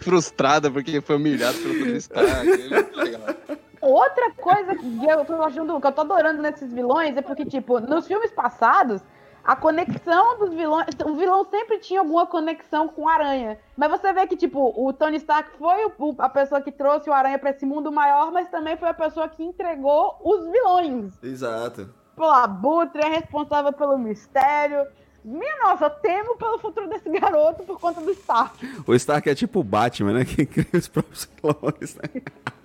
Frustrada 0.00 0.70
porque 0.70 1.00
foi 1.00 1.16
humilhado 1.16 1.56
pelo 1.58 1.78
Tony 1.78 1.96
Stark. 1.96 2.30
É 2.50 2.68
muito 2.68 2.96
legal. 2.96 3.20
Outra 3.84 4.30
coisa 4.32 4.74
que 4.74 5.06
eu 5.06 5.24
tô 5.24 5.42
achando, 5.42 5.80
que 5.80 5.86
eu 5.86 5.92
tô 5.92 6.00
adorando 6.00 6.40
nesses 6.42 6.72
vilões 6.72 7.16
é 7.16 7.22
porque, 7.22 7.44
tipo, 7.44 7.78
nos 7.80 8.06
filmes 8.06 8.30
passados, 8.32 9.02
a 9.44 9.54
conexão 9.54 10.38
dos 10.38 10.54
vilões. 10.54 10.86
O 11.04 11.14
vilão 11.14 11.44
sempre 11.50 11.78
tinha 11.78 12.00
alguma 12.00 12.26
conexão 12.26 12.88
com 12.88 13.02
o 13.02 13.08
Aranha. 13.08 13.58
Mas 13.76 13.90
você 13.90 14.12
vê 14.12 14.26
que, 14.26 14.36
tipo, 14.36 14.72
o 14.74 14.90
Tony 14.92 15.16
Stark 15.18 15.50
foi 15.58 15.84
o- 15.98 16.14
a 16.18 16.28
pessoa 16.30 16.62
que 16.62 16.72
trouxe 16.72 17.10
o 17.10 17.12
Aranha 17.12 17.38
pra 17.38 17.50
esse 17.50 17.66
mundo 17.66 17.92
maior, 17.92 18.32
mas 18.32 18.48
também 18.48 18.76
foi 18.76 18.88
a 18.88 18.94
pessoa 18.94 19.28
que 19.28 19.44
entregou 19.44 20.16
os 20.24 20.50
vilões. 20.50 21.12
Exato. 21.22 21.90
Pô, 22.16 22.24
a 22.24 22.46
Butre 22.46 23.02
é 23.02 23.08
responsável 23.08 23.72
pelo 23.72 23.98
mistério. 23.98 24.86
Minha 25.22 25.56
nossa, 25.64 25.86
eu 25.86 25.90
temo 25.90 26.36
pelo 26.36 26.58
futuro 26.58 26.86
desse 26.88 27.08
garoto 27.10 27.62
por 27.64 27.80
conta 27.80 28.00
do 28.00 28.10
Stark. 28.12 28.82
O 28.86 28.94
Stark 28.94 29.28
é 29.28 29.34
tipo 29.34 29.60
o 29.60 29.64
Batman, 29.64 30.12
né? 30.12 30.24
Que 30.24 30.46
cria 30.46 30.66
os 30.78 30.86
próprios 30.88 31.24
clones, 31.24 31.96
né? 31.96 32.22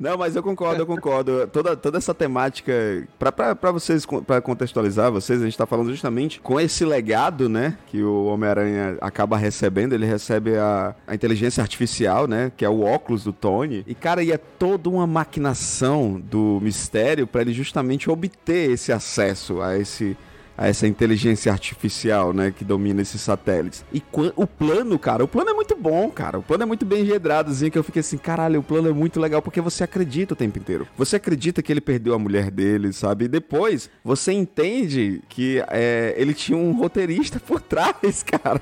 Não, 0.00 0.16
mas 0.16 0.36
eu 0.36 0.42
concordo, 0.42 0.82
eu 0.82 0.86
concordo. 0.86 1.46
Toda, 1.48 1.76
toda 1.76 1.98
essa 1.98 2.14
temática, 2.14 2.72
pra 3.18 3.70
vocês, 3.70 4.06
pra 4.26 4.40
contextualizar 4.40 5.10
vocês, 5.10 5.40
a 5.40 5.44
gente 5.44 5.56
tá 5.56 5.66
falando 5.66 5.90
justamente 5.90 6.40
com 6.40 6.60
esse 6.60 6.84
legado, 6.84 7.48
né, 7.48 7.76
que 7.86 8.02
o 8.02 8.24
Homem-Aranha 8.26 8.96
acaba 9.00 9.36
recebendo. 9.36 9.92
Ele 9.92 10.06
recebe 10.06 10.56
a, 10.56 10.94
a 11.06 11.14
inteligência 11.14 11.60
artificial, 11.60 12.26
né, 12.26 12.50
que 12.56 12.64
é 12.64 12.68
o 12.68 12.82
óculos 12.82 13.24
do 13.24 13.32
Tony. 13.32 13.84
E, 13.86 13.94
cara, 13.94 14.22
e 14.22 14.32
é 14.32 14.38
toda 14.38 14.88
uma 14.88 15.06
maquinação 15.06 16.20
do 16.20 16.58
mistério 16.62 17.26
pra 17.26 17.42
ele 17.42 17.52
justamente 17.52 18.10
obter 18.10 18.70
esse 18.70 18.92
acesso 18.92 19.60
a 19.60 19.76
esse 19.76 20.16
a 20.62 20.68
essa 20.68 20.86
inteligência 20.86 21.50
artificial, 21.50 22.32
né, 22.32 22.54
que 22.56 22.64
domina 22.64 23.02
esses 23.02 23.20
satélites. 23.20 23.84
E 23.92 24.00
o 24.36 24.46
plano, 24.46 24.96
cara, 24.96 25.24
o 25.24 25.28
plano 25.28 25.50
é 25.50 25.52
muito 25.52 25.74
bom, 25.74 26.08
cara. 26.08 26.38
O 26.38 26.42
plano 26.42 26.62
é 26.62 26.66
muito 26.66 26.86
bem 26.86 27.00
enredadozinho, 27.00 27.70
que 27.72 27.76
eu 27.76 27.82
fiquei 27.82 27.98
assim, 27.98 28.16
caralho, 28.16 28.60
o 28.60 28.62
plano 28.62 28.88
é 28.88 28.92
muito 28.92 29.18
legal, 29.18 29.42
porque 29.42 29.60
você 29.60 29.82
acredita 29.82 30.34
o 30.34 30.36
tempo 30.36 30.60
inteiro. 30.60 30.86
Você 30.96 31.16
acredita 31.16 31.60
que 31.62 31.72
ele 31.72 31.80
perdeu 31.80 32.14
a 32.14 32.18
mulher 32.18 32.48
dele, 32.48 32.92
sabe? 32.92 33.24
E 33.24 33.28
depois, 33.28 33.90
você 34.04 34.32
entende 34.32 35.20
que 35.28 35.60
é, 35.68 36.14
ele 36.16 36.32
tinha 36.32 36.56
um 36.56 36.70
roteirista 36.70 37.40
por 37.40 37.60
trás, 37.60 38.22
cara. 38.22 38.60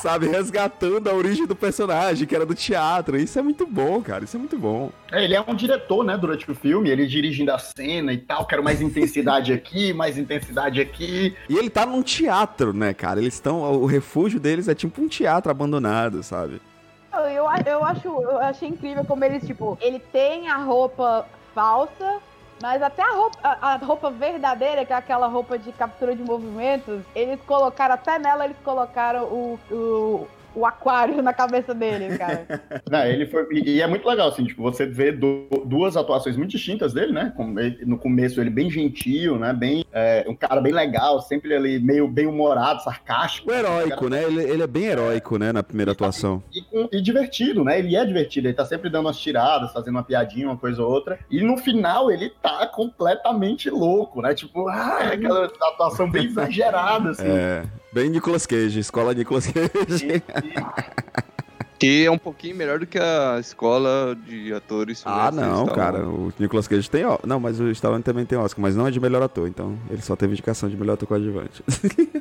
sabe? 0.00 0.28
Resgatando 0.28 1.10
a 1.10 1.14
origem 1.14 1.44
do 1.44 1.56
personagem, 1.56 2.24
que 2.24 2.36
era 2.36 2.46
do 2.46 2.54
teatro. 2.54 3.16
Isso 3.16 3.36
é 3.36 3.42
muito 3.42 3.66
bom, 3.66 4.00
cara. 4.00 4.22
Isso 4.22 4.36
é 4.36 4.38
muito 4.38 4.56
bom. 4.56 4.92
É, 5.10 5.24
ele 5.24 5.34
é 5.34 5.40
um 5.40 5.56
diretor, 5.56 6.04
né, 6.04 6.16
durante 6.16 6.48
o 6.48 6.54
filme, 6.54 6.88
ele 6.88 7.04
dirigindo 7.04 7.50
a 7.50 7.58
cena 7.58 8.12
e 8.12 8.18
tal, 8.18 8.46
quero 8.46 8.62
mais 8.62 8.80
intensidade 8.80 9.52
aqui, 9.52 9.92
mais 9.92 10.16
intensidade 10.16 10.80
aqui. 10.80 10.99
E 11.00 11.56
ele 11.56 11.70
tá 11.70 11.86
num 11.86 12.02
teatro, 12.02 12.72
né, 12.72 12.92
cara? 12.92 13.20
Eles 13.20 13.34
estão. 13.34 13.62
O 13.62 13.86
refúgio 13.86 14.38
deles 14.38 14.68
é 14.68 14.74
tipo 14.74 15.00
um 15.02 15.08
teatro 15.08 15.50
abandonado, 15.50 16.22
sabe? 16.22 16.60
Eu, 17.12 17.20
eu, 17.20 17.44
eu 17.66 17.84
acho, 17.84 18.08
eu 18.08 18.38
achei 18.38 18.68
incrível 18.68 19.04
como 19.04 19.24
eles, 19.24 19.44
tipo, 19.44 19.76
ele 19.80 19.98
tem 19.98 20.48
a 20.48 20.56
roupa 20.56 21.26
falsa, 21.54 22.20
mas 22.62 22.82
até 22.82 23.02
a 23.02 23.12
roupa, 23.12 23.38
a, 23.42 23.72
a 23.72 23.76
roupa 23.76 24.10
verdadeira, 24.10 24.84
que 24.84 24.92
é 24.92 24.96
aquela 24.96 25.26
roupa 25.26 25.58
de 25.58 25.72
captura 25.72 26.14
de 26.14 26.22
movimentos, 26.22 27.02
eles 27.14 27.40
colocaram, 27.46 27.94
até 27.94 28.18
nela 28.18 28.44
eles 28.44 28.56
colocaram 28.62 29.24
o, 29.24 29.58
o, 29.70 30.28
o 30.54 30.66
aquário 30.66 31.22
na 31.22 31.32
cabeça 31.32 31.74
dele, 31.74 32.16
cara. 32.18 32.46
Não, 32.90 33.04
ele 33.06 33.26
foi, 33.26 33.46
e, 33.52 33.76
e 33.76 33.80
é 33.82 33.86
muito 33.86 34.06
legal, 34.08 34.28
assim, 34.28 34.44
tipo, 34.44 34.62
você 34.62 34.84
vê 34.86 35.12
du- 35.12 35.46
duas 35.64 35.96
atuações 35.96 36.36
muito 36.36 36.50
distintas 36.50 36.92
dele, 36.92 37.12
né? 37.12 37.32
Ele- 37.58 37.84
no 37.86 37.96
começo 37.98 38.40
ele 38.40 38.50
bem 38.50 38.70
gentil, 38.70 39.38
né? 39.38 39.52
Bem, 39.52 39.84
é, 39.92 40.24
um 40.28 40.34
cara 40.34 40.60
bem 40.60 40.72
legal, 40.72 41.20
sempre 41.20 41.54
ali 41.54 41.78
meio 41.78 42.08
bem 42.08 42.26
humorado, 42.26 42.82
sarcástico. 42.82 43.50
O 43.50 43.54
heróico, 43.54 44.08
né? 44.08 44.24
Ele, 44.24 44.42
ele 44.42 44.62
é 44.62 44.66
bem 44.66 44.84
heróico, 44.84 45.38
né, 45.38 45.52
na 45.52 45.62
primeira 45.62 45.92
atuação. 45.92 46.42
E, 46.52 46.62
com- 46.62 46.88
e 46.92 47.00
divertido, 47.00 47.62
né? 47.64 47.78
Ele 47.78 47.94
é 47.96 48.04
divertido, 48.04 48.48
ele 48.48 48.54
tá 48.54 48.64
sempre 48.64 48.90
dando 48.90 49.06
umas 49.06 49.18
tiradas, 49.18 49.72
fazendo 49.72 49.94
uma 49.96 50.02
piadinha, 50.02 50.46
uma 50.48 50.56
coisa 50.56 50.82
ou 50.82 50.90
outra. 50.90 51.18
E 51.30 51.40
no 51.42 51.56
final 51.56 52.10
ele 52.10 52.30
tá 52.42 52.66
completamente 52.66 53.70
louco, 53.70 54.20
né? 54.20 54.34
Tipo, 54.34 54.68
ah, 54.68 54.98
aquela 55.12 55.44
atuação 55.46 56.10
bem 56.10 56.24
exagerada, 56.30 57.10
assim. 57.10 57.26
É, 57.26 57.62
bem 57.92 58.08
Nicolas 58.10 58.46
Cage, 58.46 58.78
escola 58.80 59.14
Nicolas 59.14 59.46
Cage. 59.46 60.06
E- 60.06 60.16
e- 60.46 61.29
Que 61.80 62.04
é 62.04 62.10
um 62.10 62.18
pouquinho 62.18 62.54
melhor 62.54 62.78
do 62.78 62.86
que 62.86 62.98
a 62.98 63.38
escola 63.40 64.14
de 64.26 64.52
atores. 64.52 65.02
Ah, 65.06 65.30
não, 65.32 65.66
cara. 65.66 66.06
O 66.06 66.30
Nicolas 66.38 66.68
Cage 66.68 66.90
tem. 66.90 67.06
ó- 67.06 67.18
Não, 67.26 67.40
mas 67.40 67.58
o 67.58 67.70
Stallone 67.70 68.02
também 68.02 68.26
tem 68.26 68.36
Oscar, 68.38 68.60
mas 68.60 68.76
não 68.76 68.86
é 68.86 68.90
de 68.90 69.00
melhor 69.00 69.22
ator, 69.22 69.48
então 69.48 69.78
ele 69.90 70.02
só 70.02 70.14
teve 70.14 70.34
indicação 70.34 70.68
de 70.68 70.76
melhor 70.76 70.92
ator 70.92 71.08
coadjuvante. 71.08 71.64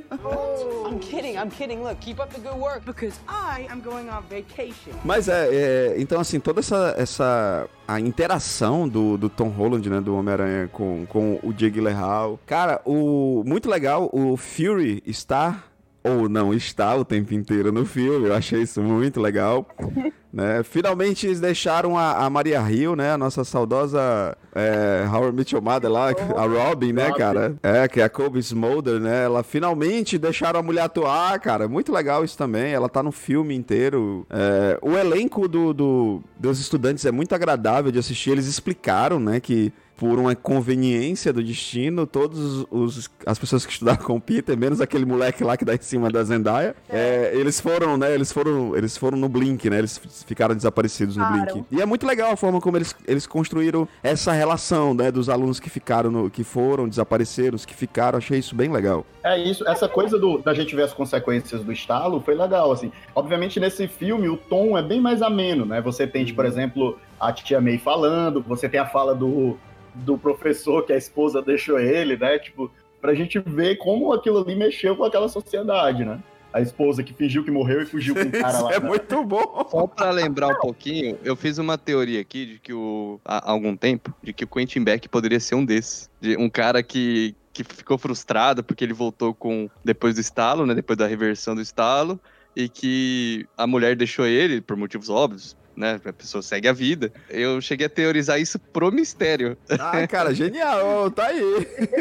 I'm 0.89 0.97
kidding, 0.99 1.35
I'm 1.35 1.49
kidding. 1.49 1.79
Look, 1.83 1.97
keep 1.99 2.19
up 2.21 2.33
the 2.33 2.39
good 2.41 2.57
work 2.59 2.83
because 2.85 3.19
I 3.27 3.67
am 3.69 3.81
going 3.81 4.09
on 4.09 4.21
vacation. 4.29 4.93
Mas 5.03 5.27
é, 5.27 5.49
é, 5.53 5.95
então 5.97 6.19
assim, 6.19 6.39
toda 6.39 6.61
essa, 6.61 6.95
essa 6.97 7.67
a 7.87 7.99
interação 7.99 8.87
do, 8.87 9.17
do 9.17 9.29
Tom 9.29 9.49
Holland, 9.49 9.87
né, 9.89 9.99
do 10.01 10.15
Homem-Aranha 10.15 10.67
com, 10.71 11.05
com 11.07 11.39
o 11.43 11.51
Jake 11.53 11.75
Gyllenhaal. 11.75 12.39
Cara, 12.45 12.81
o 12.85 13.43
muito 13.45 13.69
legal, 13.69 14.09
o 14.13 14.35
Fury 14.37 15.03
está 15.05 15.63
ou 16.03 16.29
não 16.29 16.53
está 16.53 16.95
o 16.95 17.03
tempo 17.05 17.33
inteiro 17.33 17.71
no 17.71 17.85
filme. 17.85 18.27
Eu 18.27 18.33
achei 18.35 18.61
isso 18.61 18.81
muito 18.81 19.19
legal. 19.19 19.67
né? 20.31 20.61
Finalmente 20.63 21.25
eles 21.25 21.39
deixaram 21.39 21.97
a, 21.97 22.25
a 22.25 22.29
Maria 22.29 22.61
Hill, 22.71 22.95
né, 22.95 23.11
a 23.13 23.17
nossa 23.17 23.43
saudosa 23.43 24.37
é, 24.53 25.03
Howard 25.11 25.35
Mitchell 25.35 25.61
Mother 25.61 25.89
lá, 25.91 26.09
a 26.09 26.45
Robin, 26.45 26.93
né, 26.93 27.11
cara? 27.13 27.55
É, 27.63 27.87
que 27.87 27.99
é 27.99 28.03
a 28.03 28.09
Kobe 28.09 28.39
Smolder, 28.39 28.99
né? 28.99 29.23
Ela 29.25 29.41
finalmente 29.43 30.17
deixaram 30.17 30.59
a 30.59 30.63
mulher 30.63 30.83
atuar, 30.83 31.39
cara. 31.39 31.67
Muito 31.67 31.91
legal 31.91 32.23
isso 32.23 32.37
também. 32.37 32.71
Ela 32.71 32.87
tá 32.87 33.01
no 33.01 33.11
filme 33.11 33.55
inteiro. 33.55 34.25
É, 34.29 34.77
o 34.81 34.91
elenco 34.97 35.47
do, 35.47 35.73
do- 35.73 36.23
dos 36.39 36.59
estudantes 36.59 37.05
é 37.05 37.11
muito 37.11 37.33
agradável 37.33 37.91
de 37.91 37.99
assistir. 37.99 38.29
Eles 38.31 38.45
explicaram, 38.47 39.19
né, 39.19 39.39
que 39.39 39.73
por 39.99 40.17
uma 40.17 40.33
conveniência 40.33 41.33
do 41.33 41.43
destino, 41.43 42.07
todos 42.07 42.65
os 42.71 43.09
as 43.25 43.37
pessoas 43.37 43.65
que 43.65 43.73
estudaram 43.73 44.01
com 44.01 44.15
o 44.15 44.21
Peter, 44.21 44.57
menos 44.57 44.79
aquele 44.79 45.03
moleque 45.03 45.43
lá 45.43 45.57
que 45.57 45.65
dá 45.65 45.75
em 45.75 45.81
cima 45.81 46.09
da 46.09 46.23
Zendaya, 46.23 46.73
é, 46.87 47.31
eles 47.35 47.59
foram, 47.59 47.97
né? 47.97 48.13
Eles 48.13 48.31
foram, 48.31 48.77
eles 48.77 48.95
foram 48.95 49.17
no 49.17 49.27
Blink, 49.27 49.69
né? 49.69 49.79
Eles 49.79 49.99
ficaram 50.25 50.55
desaparecidos 50.55 51.17
no 51.17 51.25
Claro. 51.27 51.53
Blink. 51.53 51.65
E 51.69 51.81
é 51.81 51.85
muito 51.85 52.07
legal 52.07 52.31
a 52.31 52.37
forma 52.37 52.61
como 52.61 52.77
eles, 52.77 52.95
eles 53.05 53.27
construíram 53.27 53.85
essa 54.01 54.31
relação, 54.31 54.93
né? 54.93 55.11
Dos 55.11 55.27
alunos 55.27 55.59
que 55.59 55.69
ficaram, 55.69 56.09
no, 56.09 56.29
que 56.29 56.45
foram, 56.45 56.87
desapareceram, 56.87 57.57
os 57.57 57.65
que 57.65 57.75
ficaram. 57.75 58.17
Achei 58.17 58.39
isso 58.39 58.55
bem 58.55 58.71
legal. 58.71 59.05
É 59.21 59.37
isso, 59.37 59.67
essa 59.67 59.89
coisa 59.89 60.17
do, 60.17 60.37
da 60.37 60.53
gente 60.53 60.73
ver 60.73 60.83
as 60.83 60.93
consequências 60.93 61.61
do 61.61 61.73
estalo 61.73 62.21
foi 62.21 62.35
legal, 62.35 62.71
assim. 62.71 62.89
Obviamente, 63.13 63.59
nesse 63.59 63.85
filme, 63.85 64.29
o 64.29 64.37
tom 64.37 64.77
é 64.77 64.81
bem 64.81 65.01
mais 65.01 65.21
ameno, 65.21 65.65
né? 65.65 65.81
Você 65.81 66.07
tem, 66.07 66.25
por 66.33 66.45
exemplo, 66.45 66.97
a 67.19 67.33
tia 67.33 67.59
May 67.59 67.77
falando, 67.77 68.41
você 68.47 68.69
tem 68.69 68.79
a 68.79 68.85
fala 68.85 69.13
do, 69.13 69.57
do 69.95 70.17
professor 70.17 70.85
que 70.85 70.93
a 70.93 70.97
esposa 70.97 71.41
deixou 71.41 71.79
ele, 71.79 72.17
né? 72.17 72.39
Tipo, 72.39 72.71
pra 73.01 73.13
gente 73.13 73.39
ver 73.39 73.77
como 73.77 74.13
aquilo 74.13 74.39
ali 74.39 74.55
mexeu 74.55 74.95
com 74.95 75.03
aquela 75.03 75.29
sociedade, 75.29 76.05
né? 76.05 76.19
A 76.51 76.61
esposa 76.61 77.03
que 77.03 77.13
fingiu 77.13 77.43
que 77.43 77.51
morreu 77.51 77.83
e 77.83 77.85
fugiu 77.85 78.15
com 78.15 78.21
o 78.21 78.31
cara 78.31 78.49
Isso 78.49 78.63
lá. 78.63 78.73
é 78.73 78.79
né? 78.79 78.87
muito 78.87 79.23
bom. 79.23 79.67
Só 79.69 79.85
pra 79.85 80.09
lembrar 80.09 80.47
um 80.47 80.59
pouquinho, 80.59 81.17
eu 81.23 81.35
fiz 81.35 81.59
uma 81.59 81.77
teoria 81.77 82.19
aqui 82.19 82.45
de 82.45 82.59
que 82.59 82.73
o. 82.73 83.19
há 83.23 83.51
algum 83.51 83.75
tempo, 83.75 84.13
de 84.23 84.33
que 84.33 84.43
o 84.43 84.47
Quentin 84.47 84.83
Beck 84.83 85.07
poderia 85.07 85.39
ser 85.39 85.55
um 85.55 85.63
desses. 85.63 86.09
De 86.19 86.35
um 86.37 86.49
cara 86.49 86.81
que, 86.81 87.35
que 87.53 87.63
ficou 87.63 87.97
frustrado 87.97 88.63
porque 88.63 88.83
ele 88.83 88.93
voltou 88.93 89.33
com. 89.33 89.69
depois 89.85 90.15
do 90.15 90.21
estalo, 90.21 90.65
né? 90.65 90.73
Depois 90.73 90.97
da 90.97 91.05
reversão 91.05 91.53
do 91.53 91.61
estalo. 91.61 92.19
E 92.55 92.67
que 92.67 93.45
a 93.55 93.67
mulher 93.67 93.95
deixou 93.95 94.25
ele, 94.25 94.59
por 94.59 94.75
motivos 94.75 95.07
óbvios, 95.07 95.55
né? 95.79 95.99
A 96.03 96.11
pessoa 96.13 96.41
segue 96.41 96.67
a 96.67 96.73
vida. 96.73 97.11
Eu 97.29 97.61
cheguei 97.61 97.87
a 97.87 97.89
teorizar 97.89 98.39
isso 98.39 98.59
pro 98.59 98.91
mistério. 98.91 99.57
Ah, 99.79 100.05
cara, 100.07 100.33
genial. 100.35 101.09
Tá 101.09 101.27
aí. 101.27 101.39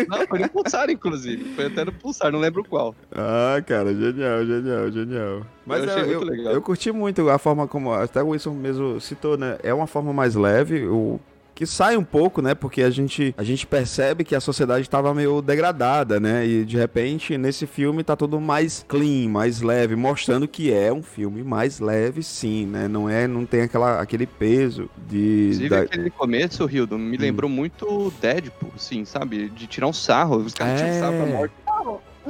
Não, 0.08 0.26
foi 0.26 0.40
no 0.40 0.48
Pulsar, 0.48 0.90
inclusive. 0.90 1.54
Foi 1.54 1.66
até 1.66 1.84
no 1.84 1.92
Pulsar, 1.92 2.32
não 2.32 2.40
lembro 2.40 2.64
qual. 2.64 2.94
Ah, 3.12 3.62
cara, 3.64 3.94
genial, 3.94 4.44
genial, 4.44 4.90
genial. 4.90 5.46
Mas 5.64 5.84
Eu 5.84 5.98
eu, 5.98 6.20
legal. 6.24 6.52
eu 6.54 6.60
curti 6.62 6.90
muito 6.90 7.28
a 7.30 7.38
forma 7.38 7.68
como, 7.68 7.92
até 7.92 8.20
o 8.22 8.28
Wilson 8.28 8.54
mesmo 8.54 9.00
citou, 9.00 9.36
né? 9.38 9.58
É 9.62 9.72
uma 9.72 9.86
forma 9.86 10.12
mais 10.12 10.34
leve, 10.34 10.86
o 10.86 11.20
que 11.58 11.66
sai 11.66 11.96
um 11.96 12.04
pouco, 12.04 12.40
né? 12.40 12.54
Porque 12.54 12.82
a 12.82 12.88
gente, 12.90 13.34
a 13.36 13.42
gente 13.42 13.66
percebe 13.66 14.22
que 14.22 14.36
a 14.36 14.38
sociedade 14.40 14.82
estava 14.82 15.12
meio 15.12 15.42
degradada, 15.42 16.20
né? 16.20 16.46
E 16.46 16.64
de 16.64 16.76
repente, 16.76 17.36
nesse 17.36 17.66
filme, 17.66 18.04
tá 18.04 18.14
tudo 18.14 18.40
mais 18.40 18.84
clean, 18.86 19.28
mais 19.28 19.60
leve, 19.60 19.96
mostrando 19.96 20.46
que 20.46 20.72
é 20.72 20.92
um 20.92 21.02
filme 21.02 21.42
mais 21.42 21.80
leve, 21.80 22.22
sim, 22.22 22.64
né? 22.64 22.86
Não 22.86 23.10
é, 23.10 23.26
não 23.26 23.44
tem 23.44 23.62
aquela, 23.62 24.00
aquele 24.00 24.24
peso 24.24 24.88
de. 25.08 25.46
Inclusive, 25.46 25.68
da- 25.68 25.80
aquele 25.80 26.10
começo, 26.10 26.68
Hildo, 26.70 26.96
me 26.96 27.16
lembrou 27.16 27.50
muito 27.50 28.12
Deadpool, 28.20 28.70
assim, 28.76 29.04
sabe? 29.04 29.48
De 29.48 29.66
tirar 29.66 29.88
um 29.88 29.92
sarro. 29.92 30.36
Os 30.36 30.54
caras 30.54 30.78
tiram 30.80 30.92
É. 30.94 31.00
sarro 31.00 31.16
pra 31.16 31.26
morte. 31.26 31.54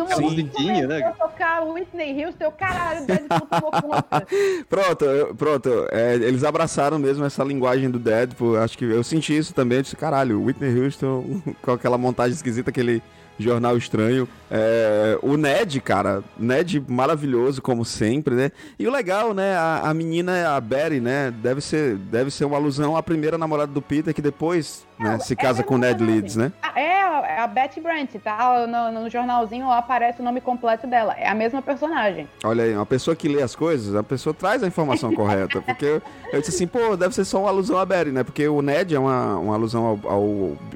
No 0.04 0.14
Sim. 0.16 0.22
musiquinha, 0.22 0.86
né? 0.86 1.02
que 1.02 1.08
eu 1.08 1.12
tocar 1.28 1.62
Whitney 1.64 2.24
Houston, 2.24 2.44
eu, 2.44 2.52
caralho, 2.52 3.02
o 3.02 3.06
Deadpool 3.06 3.46
tomou 3.48 3.70
conta. 3.72 4.26
Pronto, 4.68 5.04
eu- 5.04 5.34
pronto. 5.34 5.86
é, 5.90 6.14
eles 6.14 6.44
abraçaram 6.44 6.98
mesmo 6.98 7.24
essa 7.24 7.42
linguagem 7.44 7.90
do 7.90 7.98
Deadpool. 7.98 8.56
Acho 8.58 8.76
que 8.78 8.84
eu 8.84 9.02
senti 9.02 9.36
isso 9.36 9.52
também. 9.54 9.78
Eu 9.78 9.82
disse, 9.82 9.96
caralho, 9.96 10.42
Whitney 10.42 10.80
Houston 10.84 11.40
com 11.62 11.72
aquela 11.72 11.98
montagem 11.98 12.34
esquisita, 12.34 12.70
aquele 12.70 13.02
jornal 13.38 13.76
estranho. 13.76 14.28
É, 14.50 15.18
o 15.22 15.36
Ned, 15.36 15.80
cara, 15.80 16.22
Ned 16.38 16.82
maravilhoso, 16.88 17.60
como 17.60 17.84
sempre, 17.84 18.34
né? 18.34 18.50
E 18.78 18.86
o 18.86 18.90
legal, 18.90 19.34
né? 19.34 19.54
A, 19.56 19.90
a 19.90 19.94
menina, 19.94 20.56
a 20.56 20.60
Betty, 20.60 21.00
né? 21.00 21.30
Deve 21.30 21.60
ser, 21.60 21.96
deve 21.96 22.30
ser 22.30 22.44
uma 22.44 22.56
alusão 22.56 22.96
à 22.96 23.02
primeira 23.02 23.36
namorada 23.36 23.72
do 23.72 23.82
Peter, 23.82 24.14
que 24.14 24.22
depois 24.22 24.86
né, 24.98 25.18
se 25.18 25.36
casa 25.36 25.62
com 25.62 25.74
o 25.74 25.78
Ned 25.78 26.02
Leeds, 26.02 26.36
né? 26.36 26.52
Ah, 26.62 26.72
É, 26.80 27.36
é 27.36 27.40
a 27.40 27.46
Betty 27.46 27.80
Brant, 27.80 28.10
tá? 28.22 28.66
No, 28.66 29.02
no 29.02 29.10
jornalzinho 29.10 29.68
lá 29.68 29.78
aparece 29.78 30.20
o 30.20 30.24
nome 30.24 30.40
completo 30.40 30.86
dela. 30.86 31.14
É 31.16 31.28
a 31.28 31.34
mesma 31.34 31.60
personagem. 31.62 32.28
Olha 32.44 32.64
aí, 32.64 32.74
uma 32.74 32.86
pessoa 32.86 33.14
que 33.14 33.28
lê 33.28 33.42
as 33.42 33.54
coisas, 33.54 33.94
a 33.94 34.02
pessoa 34.02 34.34
traz 34.34 34.62
a 34.62 34.66
informação 34.66 35.12
correta. 35.14 35.60
Porque 35.60 35.84
eu, 35.84 36.02
eu 36.32 36.40
disse 36.40 36.54
assim, 36.54 36.66
pô, 36.66 36.96
deve 36.96 37.14
ser 37.14 37.24
só 37.24 37.40
uma 37.40 37.48
alusão 37.50 37.78
a 37.78 37.84
Betty, 37.84 38.10
né? 38.10 38.24
Porque 38.24 38.48
o 38.48 38.62
Ned 38.62 38.94
é 38.94 38.98
uma, 38.98 39.36
uma 39.36 39.54
alusão 39.54 39.84
ao, 39.84 40.10
ao 40.10 40.22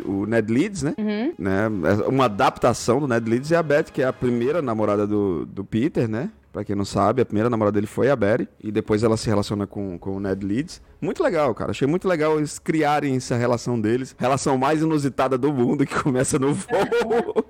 o 0.04 0.26
Ned 0.26 0.52
Leeds, 0.52 0.82
né? 0.82 0.94
Uhum. 0.98 1.32
né? 1.38 1.66
É 1.66 2.08
Uma 2.08 2.28
adaptação 2.56 3.00
do 3.00 3.08
Ned 3.08 3.28
Leeds 3.28 3.50
e 3.50 3.54
a 3.56 3.62
Betty, 3.62 3.90
que 3.92 4.02
é 4.02 4.06
a 4.06 4.12
primeira 4.12 4.60
namorada 4.60 5.06
do, 5.06 5.46
do 5.46 5.64
Peter, 5.64 6.06
né? 6.08 6.30
Pra 6.52 6.62
quem 6.62 6.76
não 6.76 6.84
sabe, 6.84 7.22
a 7.22 7.24
primeira 7.24 7.48
namorada 7.48 7.74
dele 7.76 7.86
foi 7.86 8.10
a 8.10 8.16
Betty. 8.16 8.46
E 8.62 8.70
depois 8.70 9.02
ela 9.02 9.16
se 9.16 9.26
relaciona 9.26 9.66
com, 9.66 9.98
com 9.98 10.16
o 10.16 10.20
Ned 10.20 10.44
Leeds. 10.44 10.82
Muito 11.00 11.22
legal, 11.22 11.54
cara. 11.54 11.70
Achei 11.70 11.88
muito 11.88 12.06
legal 12.06 12.36
eles 12.36 12.58
criarem 12.58 13.16
essa 13.16 13.36
relação 13.36 13.80
deles. 13.80 14.14
Relação 14.18 14.58
mais 14.58 14.82
inusitada 14.82 15.38
do 15.38 15.50
mundo, 15.52 15.86
que 15.86 15.94
começa 16.02 16.38
no 16.38 16.52
voo. 16.54 16.68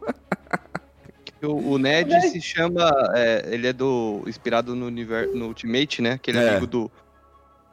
O, 1.45 1.73
o 1.73 1.77
Ned 1.79 2.09
se 2.31 2.41
chama. 2.41 2.89
é, 3.17 3.49
ele 3.53 3.67
é 3.67 3.73
do. 3.73 4.23
inspirado 4.29 4.77
no, 4.77 4.87
univer, 4.87 5.29
no 5.35 5.47
Ultimate, 5.47 6.01
né? 6.01 6.13
Aquele 6.13 6.39
É. 6.39 6.51
amigo 6.51 6.69
do. 6.69 6.89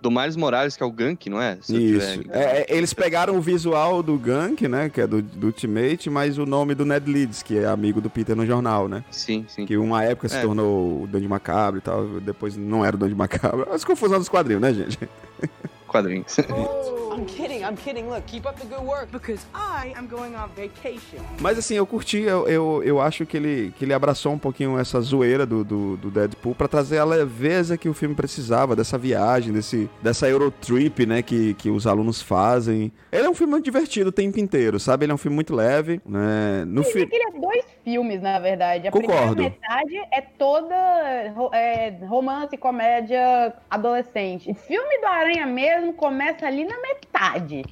Do 0.02 0.10
Miles 0.10 0.36
Morales, 0.38 0.78
que 0.78 0.84
é 0.84 0.86
o 0.86 0.92
Gank, 0.92 1.30
não 1.30 1.42
é? 1.42 1.58
Se 1.62 1.76
eu 1.76 1.80
Isso. 1.82 2.22
tiver- 2.22 2.36
É, 2.36 2.62
é, 2.62 2.66
eles 2.78 2.94
pegaram 2.94 3.36
o 3.36 3.42
visual 3.42 4.02
do 4.02 4.18
Gank, 4.18 4.66
né? 4.68 4.90
Que 4.90 5.02
é 5.02 5.08
do, 5.08 5.22
do 5.22 5.48
Ultimate, 5.48 6.10
mas 6.10 6.38
o 6.38 6.46
nome 6.46 6.74
do 6.74 6.86
Ned 6.86 7.12
Leeds, 7.12 7.44
que 7.44 7.58
é 7.58 7.66
amigo 7.66 8.00
do 8.00 8.10
Peter 8.10 8.36
no 8.36 8.46
jornal, 8.46 8.88
né? 8.88 9.04
Sim, 9.12 9.46
sim. 9.50 9.66
Que 9.66 9.76
uma 9.78 10.04
época 10.04 10.30
se 10.30 10.38
É. 10.38 10.42
tornou 10.42 11.04
o 11.04 11.08
Donde 11.08 11.28
Macabro 11.28 11.80
e 11.80 11.82
tal, 11.82 12.06
depois 12.22 12.56
não 12.56 12.86
era 12.86 12.96
o 12.96 13.00
Donde 13.00 13.14
Macabro. 13.16 13.68
As 13.72 13.84
confusões 13.84 14.20
dos 14.20 14.30
quadrinhos, 14.30 14.62
né, 14.62 14.74
gente? 14.74 14.98
Quadrinhos. 15.88 16.38
I'm 17.20 17.26
kidding, 17.26 17.66
I'm 17.66 17.76
kidding. 17.76 18.10
Look, 18.10 18.26
keep 18.28 18.48
up 18.48 18.58
the 18.58 18.66
good 18.66 18.86
work 18.86 19.12
because 19.12 19.46
I 19.54 19.94
am 19.98 20.08
going 20.08 20.36
on 20.36 20.50
vacation. 20.56 21.20
Mas 21.42 21.58
assim, 21.58 21.76
eu 21.76 21.86
curti, 21.86 22.20
eu, 22.20 22.48
eu, 22.48 22.82
eu 22.84 23.02
acho 23.02 23.26
que 23.26 23.36
ele, 23.36 23.74
que 23.78 23.84
ele 23.84 23.94
abraçou 23.94 24.32
um 24.32 24.38
pouquinho 24.38 24.80
essa 24.80 25.02
zoeira 25.02 25.46
do, 25.46 25.66
do, 25.66 25.98
do 25.98 26.10
Deadpool 26.10 26.56
pra 26.56 26.70
trazer 26.70 26.98
a 26.98 27.04
leveza 27.04 27.78
que 27.78 27.90
o 27.90 27.94
filme 27.94 28.16
precisava, 28.16 28.74
dessa 28.74 28.98
viagem, 28.98 29.52
desse, 29.52 29.90
dessa 30.02 30.30
Eurotrip, 30.30 31.06
né, 31.06 31.22
que, 31.22 31.56
que 31.56 31.70
os 31.70 31.86
alunos 31.86 32.22
fazem. 32.22 32.90
Ele 33.12 33.26
é 33.26 33.30
um 33.30 33.36
filme 33.36 33.52
muito 33.52 33.66
divertido 33.66 34.10
o 34.10 34.14
tempo 34.14 34.40
inteiro, 34.40 34.80
sabe? 34.80 35.04
Ele 35.04 35.12
é 35.12 35.16
um 35.16 35.18
filme 35.18 35.36
muito 35.36 35.54
leve, 35.54 36.00
né? 36.06 36.64
No 36.66 36.84
Ele 36.84 36.92
fi... 36.92 37.02
é 37.02 37.40
dois 37.40 37.66
filmes, 37.90 38.22
na 38.22 38.38
verdade. 38.40 38.88
A 38.88 38.92
Concordo. 38.92 39.36
primeira 39.36 39.56
metade 39.60 40.08
é 40.12 40.22
toda 40.22 40.76
é, 41.54 41.90
romance, 42.06 42.56
comédia, 42.58 43.54
adolescente. 43.70 44.52
O 44.52 44.56
filme 44.56 45.00
do 45.00 45.08
Aranha 45.08 45.46
mesmo 45.46 45.94
começa 45.94 46.46
ali 46.46 46.64
na 46.66 46.80
metade. 46.80 47.64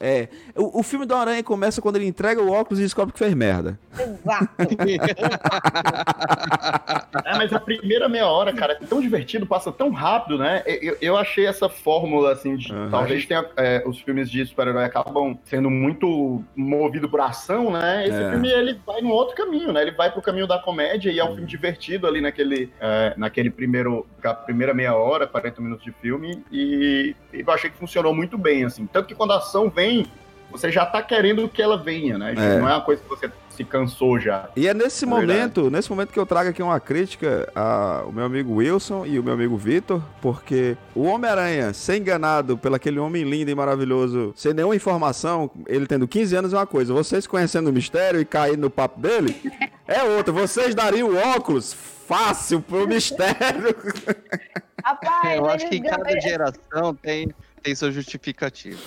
É, 0.00 0.28
o, 0.56 0.80
o 0.80 0.82
filme 0.82 1.06
do 1.06 1.14
Aranha 1.14 1.42
começa 1.42 1.80
quando 1.80 1.96
ele 1.96 2.06
entrega 2.06 2.42
o 2.42 2.50
óculos 2.50 2.80
e 2.80 2.82
descobre 2.82 3.12
que 3.12 3.18
fez 3.18 3.32
merda. 3.34 3.78
Exato. 3.98 4.48
É, 7.24 7.36
mas 7.36 7.52
a 7.52 7.60
primeira 7.60 8.08
meia 8.08 8.26
hora, 8.26 8.52
cara, 8.52 8.74
é 8.74 8.86
tão 8.86 9.00
divertido, 9.00 9.46
passa 9.46 9.70
tão 9.72 9.90
rápido, 9.90 10.38
né? 10.38 10.62
Eu, 10.66 10.96
eu 11.00 11.16
achei 11.16 11.46
essa 11.46 11.68
fórmula, 11.68 12.32
assim, 12.32 12.56
de, 12.56 12.74
Uhum. 12.74 12.90
talvez 12.90 13.24
tenha, 13.26 13.44
é, 13.56 13.82
os 13.86 14.00
filmes 14.00 14.28
de 14.30 14.44
super-herói 14.44 14.84
acabam 14.84 15.38
sendo 15.44 15.70
muito 15.70 16.42
movidos 16.56 17.08
por 17.10 17.20
ação, 17.20 17.70
né? 17.70 18.06
Esse 18.06 18.16
É. 18.20 18.30
filme, 18.30 18.48
ele 18.50 18.80
vai 18.86 19.00
num 19.00 19.10
outro 19.10 19.34
caminho, 19.36 19.72
né? 19.72 19.82
Ele 19.82 19.92
vai 19.92 20.10
pro 20.10 20.20
caminho 20.22 20.46
da 20.46 20.58
comédia 20.58 21.10
e 21.10 21.18
é 21.18 21.24
um 21.24 21.32
filme 21.34 21.46
divertido 21.46 22.06
ali 22.06 22.20
naquele, 22.20 22.70
é, 22.80 23.14
naquele 23.16 23.50
primeiro, 23.50 24.06
a 24.22 24.34
primeira 24.34 24.74
meia 24.74 24.94
hora, 24.96 25.26
40 25.26 25.60
minutos 25.62 25.84
de 25.84 25.92
filme 25.92 26.42
e, 26.50 27.14
e 27.32 27.40
eu 27.40 27.50
achei 27.52 27.70
que 27.70 27.78
funcionou 27.78 28.14
muito 28.14 28.36
bem, 28.36 28.64
assim. 28.64 28.86
Tanto 28.86 29.06
que 29.06 29.14
quando 29.14 29.32
a 29.32 29.36
ação 29.36 29.70
vem, 29.70 29.83
você 30.50 30.70
já 30.70 30.86
tá 30.86 31.02
querendo 31.02 31.48
que 31.48 31.60
ela 31.60 31.76
venha, 31.76 32.16
né? 32.16 32.34
É. 32.36 32.58
Não 32.58 32.68
é 32.68 32.72
uma 32.72 32.80
coisa 32.80 33.02
que 33.02 33.08
você 33.08 33.30
se 33.50 33.64
cansou 33.64 34.18
já. 34.18 34.48
E 34.56 34.66
é 34.66 34.74
nesse 34.74 35.04
É 35.04 35.08
momento, 35.08 35.70
nesse 35.70 35.90
momento 35.90 36.12
que 36.12 36.18
eu 36.18 36.26
trago 36.26 36.50
aqui 36.50 36.62
uma 36.62 36.78
crítica 36.80 37.48
ao 37.54 38.12
meu 38.12 38.24
amigo 38.24 38.54
Wilson 38.54 39.06
e 39.06 39.18
o 39.18 39.22
meu 39.22 39.32
amigo 39.34 39.56
Vitor, 39.56 40.02
porque 40.20 40.76
o 40.94 41.04
Homem-Aranha 41.04 41.72
ser 41.72 41.98
enganado 41.98 42.58
pelo 42.58 42.74
aquele 42.74 42.98
homem 42.98 43.22
lindo 43.22 43.50
e 43.50 43.54
maravilhoso, 43.54 44.32
sem 44.36 44.52
nenhuma 44.52 44.74
informação, 44.74 45.50
ele 45.66 45.86
tendo 45.86 46.06
15 46.06 46.36
anos 46.36 46.52
é 46.52 46.56
uma 46.56 46.66
coisa, 46.66 46.92
vocês 46.92 47.26
conhecendo 47.26 47.70
o 47.70 47.72
mistério 47.72 48.20
e 48.20 48.24
caindo 48.24 48.60
no 48.62 48.70
papo 48.70 49.00
dele, 49.00 49.36
é 49.86 50.02
outra. 50.02 50.32
Vocês 50.32 50.74
dariam 50.74 51.10
o 51.10 51.16
óculos 51.16 51.72
fácil 51.72 52.60
pro 52.60 52.86
mistério. 52.86 53.74
Rapaz, 54.84 55.36
Eu 55.36 55.46
acho 55.48 55.68
que 55.68 55.76
em 55.76 55.82
cada 55.82 56.20
geração 56.20 56.94
tem, 56.94 57.28
tem 57.64 57.74
sua 57.74 57.90
justificativa. 57.90 58.78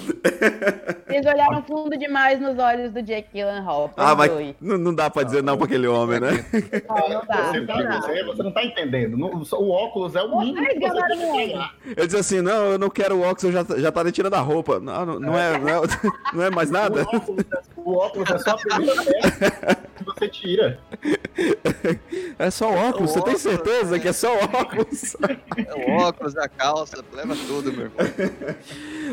eles 1.10 1.26
olharam 1.26 1.64
fundo 1.64 1.98
demais 1.98 2.40
nos 2.40 2.60
olhos 2.60 2.94
do 2.94 3.02
Jake 3.02 3.30
Gyllenhaal. 3.34 3.92
Ah, 3.98 4.14
mas 4.16 4.32
não, 4.62 4.78
não 4.78 4.94
dá 4.94 5.10
pra 5.10 5.24
dizer 5.24 5.42
não 5.42 5.58
pra 5.58 5.66
aquele 5.66 5.88
homem, 5.88 6.20
né? 6.20 6.46
Não, 6.88 7.10
não 7.10 7.26
dá, 7.26 7.52
Você, 7.52 7.60
não 7.60 7.66
tá, 7.68 7.82
dá. 7.82 8.02
você, 8.02 8.24
você 8.24 8.44
não 8.44 8.52
tá 8.52 8.64
entendendo. 8.64 9.18
O 9.18 9.70
óculos 9.72 10.16
é 10.16 10.22
o 10.22 10.40
mínimo 10.40 10.58
Vocês 10.58 10.74
que 10.74 10.80
você 10.80 10.86
enganaram 10.86 11.18
tem. 11.34 11.72
Ele 11.86 12.06
disse 12.06 12.18
assim, 12.18 12.42
não, 12.42 12.66
eu 12.68 12.78
não 12.78 12.90
quero 12.90 13.16
o 13.16 13.22
óculos, 13.22 13.44
eu 13.46 13.52
já, 13.52 13.66
já 13.80 13.92
tá 13.92 14.12
tirando 14.12 14.36
a 14.36 14.42
roupa. 14.42 14.80
Não, 14.80 15.06
não, 15.06 15.20
não 15.20 15.38
é, 15.38 15.58
não, 15.58 15.70
é, 15.70 15.82
não 16.34 16.44
é 16.44 16.50
mais 16.52 16.70
nada? 16.70 17.04
O 17.04 17.16
óculos, 17.16 17.46
é- 17.52 17.60
o 17.78 17.98
óculos 17.98 18.30
é 18.30 18.38
só 18.38 18.52
a 18.52 18.58
primeira 18.58 19.04
peça 19.04 19.76
que 19.98 20.04
você 20.06 20.30
tira. 20.30 20.80
É 22.38 22.52
só 22.52 22.70
o 22.72 22.76
óculos, 22.76 23.12
você 23.12 23.22
tem 23.22 23.34
óculos, 23.34 23.42
certeza 23.42 24.00
que 24.00 24.08
é 24.08 24.14
só 24.14 24.36
o 24.36 24.44
óculos? 24.44 25.16
É 25.58 25.74
o 25.88 25.92
óculos, 26.00 26.38
a 26.38 26.48
calça, 26.48 27.04
leva 27.12 27.36
tudo, 27.48 27.72
meu 27.74 27.86
irmão. 27.86 27.98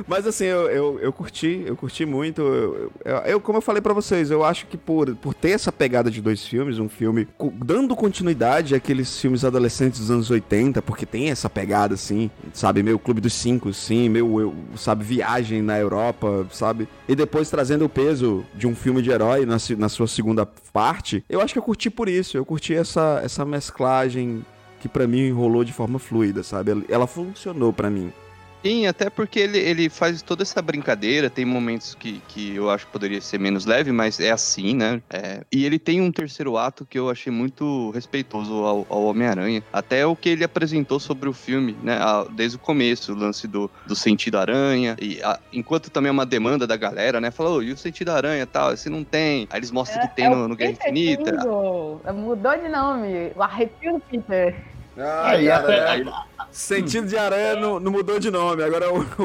Mas 0.08 0.26
assim, 0.26 0.44
eu, 0.46 0.68
eu, 0.70 0.98
eu 1.00 1.12
curti, 1.12 1.62
eu 1.64 1.76
curti 1.76 2.04
muito. 2.04 2.42
Eu, 2.42 2.92
eu- 3.04 3.16
eu- 3.26 3.40
como 3.40 3.58
eu 3.58 3.62
falei 3.62 3.80
pra 3.80 3.92
vocês, 3.94 4.30
eu 4.30 4.44
acho 4.44 4.66
que 4.66 4.76
por, 4.76 5.14
por 5.16 5.32
ter 5.34 5.50
essa 5.50 5.70
pegada 5.70 6.10
de 6.10 6.20
dois 6.20 6.44
filmes, 6.44 6.78
um 6.80 6.88
filme 6.88 7.28
dando 7.64 7.94
continuidade 7.94 8.74
àqueles 8.74 9.20
filmes 9.20 9.44
adolescentes 9.44 10.00
dos 10.00 10.10
anos 10.10 10.30
80, 10.30 10.82
porque 10.82 11.06
tem 11.06 11.30
essa 11.30 11.48
pegada 11.48 11.94
assim, 11.94 12.28
sabe? 12.52 12.82
Meio 12.82 12.98
Clube 12.98 13.20
dos 13.20 13.32
Cinco, 13.34 13.72
sim, 13.72 14.08
meio, 14.08 14.40
eu- 14.40 14.54
sabe, 14.76 15.04
viagem 15.04 15.62
na 15.62 15.78
Europa, 15.78 16.46
sabe? 16.50 16.88
E 17.08 17.14
depois 17.14 17.48
trazendo 17.48 17.84
o 17.84 17.88
peso 17.88 18.44
de 18.54 18.66
um 18.66 18.74
filme 18.74 19.00
de 19.00 19.10
herói 19.10 19.46
na, 19.46 19.56
na 19.78 19.88
sua 19.88 20.08
segunda 20.08 20.44
parte, 20.72 21.24
eu 21.30 21.40
acho 21.40 21.52
que 21.52 21.58
eu 21.58 21.62
curti 21.62 21.88
por 21.88 22.08
isso. 22.08 22.36
Eu 22.36 22.44
curti 22.44 22.74
essa, 22.74 23.20
essa 23.24 23.44
mesclagem 23.44 24.44
que 24.80 24.88
pra 24.88 25.06
mim 25.06 25.30
rolou 25.30 25.62
de 25.64 25.72
forma 25.72 25.98
fluida, 25.98 26.42
sabe? 26.42 26.84
Ela- 26.88 27.06
funcionou 27.06 27.72
pra 27.72 27.88
mim. 27.88 28.12
Sim, 28.64 28.86
até 28.86 29.10
porque 29.10 29.38
ele, 29.40 29.58
ele 29.58 29.90
faz 29.90 30.22
toda 30.22 30.42
essa 30.42 30.62
brincadeira, 30.62 31.28
tem 31.28 31.44
momentos 31.44 31.94
que, 31.94 32.22
que 32.22 32.54
eu 32.54 32.70
acho 32.70 32.86
que 32.86 32.92
poderia 32.92 33.20
ser 33.20 33.38
menos 33.38 33.66
leve, 33.66 33.92
mas 33.92 34.18
é 34.18 34.30
assim, 34.30 34.74
né? 34.74 35.02
É, 35.12 35.44
e 35.52 35.66
ele 35.66 35.78
tem 35.78 36.00
um 36.00 36.10
terceiro 36.10 36.56
ato 36.56 36.86
que 36.86 36.98
eu 36.98 37.10
achei 37.10 37.30
muito 37.30 37.90
respeitoso 37.90 38.54
ao, 38.64 38.86
ao 38.90 39.02
Homem-Aranha. 39.04 39.62
Até 39.70 40.06
o 40.06 40.16
que 40.16 40.30
ele 40.30 40.44
apresentou 40.44 40.98
sobre 40.98 41.28
o 41.28 41.34
filme, 41.34 41.76
né? 41.82 41.98
a- 42.00 42.26
Desde 42.34 42.56
o 42.56 42.60
começo, 42.60 43.12
o 43.12 43.16
lance 43.16 43.46
do, 43.46 43.70
do 43.84 43.94
sentido 43.94 44.38
aranha. 44.38 44.96
E 44.98 45.20
a- 45.22 45.38
enquanto 45.52 45.90
também 45.90 46.08
é 46.08 46.12
uma 46.12 46.24
demanda 46.24 46.66
da 46.66 46.76
galera, 46.76 47.20
né? 47.20 47.30
Falou, 47.30 47.62
e 47.62 47.70
o 47.70 47.76
sentido 47.76 48.12
aranha 48.12 48.46
tal? 48.46 48.72
Esse 48.72 48.88
não 48.88 49.04
tem. 49.04 49.46
Aí 49.50 49.58
eles 49.60 49.70
mostram 49.70 50.00
que 50.08 50.14
tem 50.16 50.24
É 50.24 50.28
no, 50.30 50.48
no 50.48 50.56
Guerra 50.56 50.72
Infinita. 50.72 51.32
Mudou 52.14 52.56
de 52.56 52.68
nome. 52.70 53.30
O 53.36 53.42
arrepio 53.42 53.92
do 53.92 54.00
Peter. 54.00 54.73
Ah, 54.96 55.30
Aí, 55.30 55.46
cara, 55.46 55.62
até- 55.64 55.78
é. 55.78 55.88
aí- 55.88 56.06
Sentido 56.50 57.08
de 57.08 57.16
aranha 57.16 57.56
não, 57.56 57.80
não 57.80 57.90
mudou 57.90 58.18
de 58.20 58.30
nome, 58.30 58.62
agora 58.62 58.84
é 58.84 58.88
o, 58.88 58.98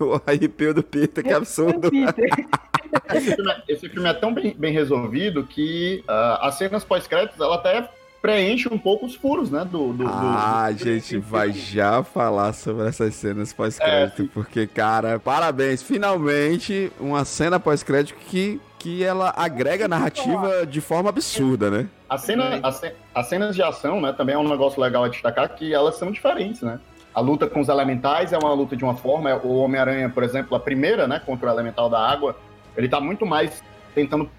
o, 0.00 0.04
o, 0.14 0.22
arrepio 0.24 0.72
do 0.72 0.82
Peter, 0.84 1.24
que 1.24 1.32
O 1.32 1.36
absurdo. 1.36 1.90
Peter. 1.90 2.30
esse, 3.12 3.34
filme, 3.34 3.50
é- 3.50 3.62
esse 3.68 3.88
filme 3.88 4.08
é 4.08 4.14
tão 4.14 4.32
bem, 4.32 4.54
bem 4.56 4.72
resolvido 4.72 5.42
que 5.44 6.04
ah, 6.06 6.38
as 6.46 6.54
cenas 6.56 6.84
pós-créditos, 6.84 7.40
ela 7.40 7.56
até 7.56 7.88
preenche 8.22 8.68
um 8.72 8.78
pouco 8.78 9.06
os 9.06 9.14
furos, 9.16 9.50
né? 9.50 9.64
Do, 9.68 9.92
do, 9.92 10.06
Ah, 10.06 10.66
a 10.66 10.70
do- 10.70 10.78
gente 10.78 11.18
vai 11.18 11.52
já 11.52 12.02
falar 12.04 12.52
sobre 12.52 12.86
essas 12.88 13.14
cenas 13.16 13.52
pós-crédito, 13.52 14.28
porque, 14.32 14.66
cara, 14.66 15.18
parabéns, 15.18 15.82
finalmente 15.82 16.92
uma 17.00 17.24
cena 17.24 17.58
pós-crédito 17.58 18.16
que, 18.28 18.60
que 18.78 19.02
ela 19.02 19.32
agrega 19.36 19.86
a 19.86 19.88
narrativa 19.88 20.64
de 20.64 20.80
forma 20.80 21.08
absurda, 21.10 21.68
né? 21.70 21.86
A 22.08 22.16
cena, 22.18 22.60
as, 22.62 22.76
ce- 22.76 22.94
as 23.14 23.26
cenas 23.28 23.54
de 23.54 23.62
ação, 23.62 24.00
né, 24.00 24.12
também 24.12 24.34
é 24.34 24.38
um 24.38 24.48
negócio 24.48 24.80
legal 24.80 25.04
a 25.04 25.08
destacar 25.08 25.48
que 25.54 25.74
elas 25.74 25.96
são 25.96 26.10
diferentes, 26.10 26.62
né? 26.62 26.80
A 27.14 27.20
luta 27.20 27.46
com 27.46 27.60
os 27.60 27.68
elementais 27.68 28.32
é 28.32 28.38
uma 28.38 28.52
luta 28.54 28.76
de 28.76 28.84
uma 28.84 28.94
forma, 28.94 29.34
o 29.44 29.58
Homem-Aranha, 29.58 30.08
por 30.08 30.22
exemplo, 30.22 30.56
a 30.56 30.60
primeira, 30.60 31.06
né, 31.08 31.20
contra 31.24 31.48
o 31.48 31.52
elemental 31.52 31.90
da 31.90 31.98
água, 31.98 32.36
ele 32.76 32.88
tá 32.88 33.00
muito 33.00 33.26
mais 33.26 33.62
tentando 33.94 34.30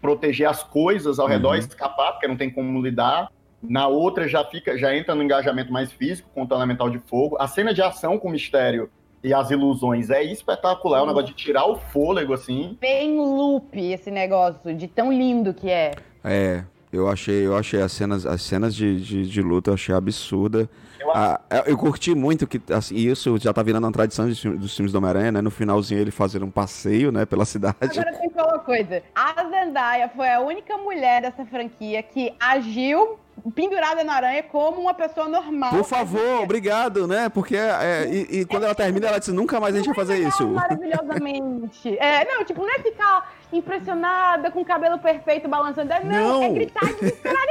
proteger 0.00 0.46
as 0.48 0.62
coisas 0.62 1.18
ao 1.18 1.26
redor 1.26 1.50
Uhum. 1.50 1.56
e 1.56 1.58
escapar, 1.60 2.12
porque 2.12 2.28
não 2.28 2.36
tem 2.36 2.50
como 2.50 2.80
lidar. 2.82 3.28
Na 3.62 3.88
outra 3.88 4.28
já 4.28 4.44
fica, 4.44 4.76
já 4.76 4.94
entra 4.94 5.14
no 5.14 5.22
engajamento 5.22 5.72
mais 5.72 5.90
físico 5.90 6.28
contra 6.34 6.56
o 6.56 6.60
elemental 6.60 6.90
de 6.90 6.98
fogo. 6.98 7.36
A 7.40 7.48
cena 7.48 7.72
de 7.72 7.80
ação 7.82 8.18
com 8.18 8.28
o 8.28 8.30
mistério 8.30 8.90
e 9.24 9.32
as 9.32 9.50
ilusões 9.50 10.10
é 10.10 10.22
espetacular, 10.22 10.98
é 11.00 11.02
um 11.02 11.06
negócio 11.06 11.28
de 11.28 11.34
tirar 11.34 11.64
o 11.66 11.76
fôlego 11.76 12.34
assim. 12.34 12.76
Bem 12.80 13.16
loop 13.18 13.76
esse 13.80 14.10
negócio, 14.10 14.74
de 14.74 14.86
tão 14.86 15.10
lindo 15.10 15.54
que 15.54 15.70
é. 15.70 15.92
É, 16.22 16.62
eu 16.92 17.08
achei, 17.08 17.46
eu 17.46 17.56
achei 17.56 17.80
as 17.82 17.92
cenas, 17.92 18.24
as 18.26 18.42
cenas 18.42 18.74
de, 18.74 19.00
de, 19.00 19.26
de 19.28 19.42
luta, 19.42 19.70
eu 19.70 19.74
achei 19.74 19.94
absurda. 19.94 20.68
Eu 21.00 21.10
Ah, 21.14 21.40
eu 21.66 21.76
curti 21.76 22.14
muito 22.14 22.46
que 22.46 22.60
assim, 22.72 22.94
isso 22.96 23.36
já 23.38 23.52
tá 23.52 23.62
virando 23.62 23.84
uma 23.84 23.92
tradição 23.92 24.26
dos 24.28 24.40
filmes- 24.40 24.60
dos 24.60 24.74
filmes 24.74 24.92
do 24.92 24.98
Homem-Aranha, 24.98 25.32
né? 25.32 25.40
No 25.42 25.50
finalzinho 25.50 26.00
ele 26.00 26.10
fazer 26.10 26.42
um 26.42 26.50
passeio, 26.50 27.12
né, 27.12 27.24
pela 27.26 27.44
cidade. 27.46 27.76
Agora 27.80 28.12
tem 28.16 28.28
que 28.28 28.34
falar 28.34 28.54
uma 28.54 28.58
coisa. 28.64 29.02
A 29.14 29.34
Zendaya 29.48 30.10
foi 30.16 30.28
a 30.28 30.40
única 30.40 30.76
mulher 30.78 31.22
dessa 31.22 31.44
franquia 31.44 32.02
que 32.02 32.32
agiu 32.40 33.18
pendurada 33.54 34.02
na 34.02 34.14
aranha 34.14 34.42
como 34.42 34.80
uma 34.80 34.94
pessoa 34.94 35.28
normal. 35.28 35.70
Por 35.70 35.84
favor, 35.84 36.42
obrigado, 36.42 37.06
né? 37.06 37.28
Porque 37.28 37.54
é, 37.56 38.08
e, 38.10 38.40
e 38.40 38.44
quando 38.46 38.64
ela 38.64 38.74
termina, 38.74 39.06
ela 39.08 39.18
disse, 39.18 39.30
nunca 39.30 39.60
mais 39.60 39.74
a 39.74 39.78
gente 39.78 39.86
vai 39.86 39.94
fazer 39.94 40.18
isso. 40.26 40.46
Maravilhosamente. 40.48 41.96
É, 41.98 42.24
não, 42.24 42.44
tipo, 42.44 42.62
não 42.62 42.70
é 42.74 42.78
ficar 42.78 43.35
impressionada 43.52 44.50
com 44.50 44.60
o 44.60 44.64
cabelo 44.64 44.98
perfeito 44.98 45.48
balançando. 45.48 45.92
É, 45.92 46.02
Não, 46.04 46.40
Não. 46.40 46.42
é 46.44 46.48
gritar 46.50 46.84
desesperada 46.94 47.46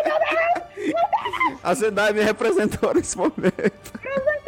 A 1.64 1.74
Zendaya 1.74 2.14
me 2.14 2.22
representou 2.22 2.93
nesse 2.93 3.18
momento. 3.18 3.93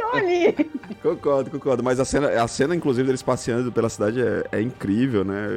Então 0.08 0.16
ali. 0.16 0.54
Concordo, 1.02 1.52
concordo. 1.52 1.84
Mas 1.84 2.00
a 2.00 2.06
cena, 2.06 2.42
a 2.42 2.48
cena 2.48 2.76
inclusive, 2.76 3.06
deles 3.06 3.22
passeando 3.22 3.72
pela 3.72 3.88
cidade 3.88 4.20
é, 4.20 4.44
é 4.52 4.62
incrível, 4.62 5.24
né? 5.24 5.48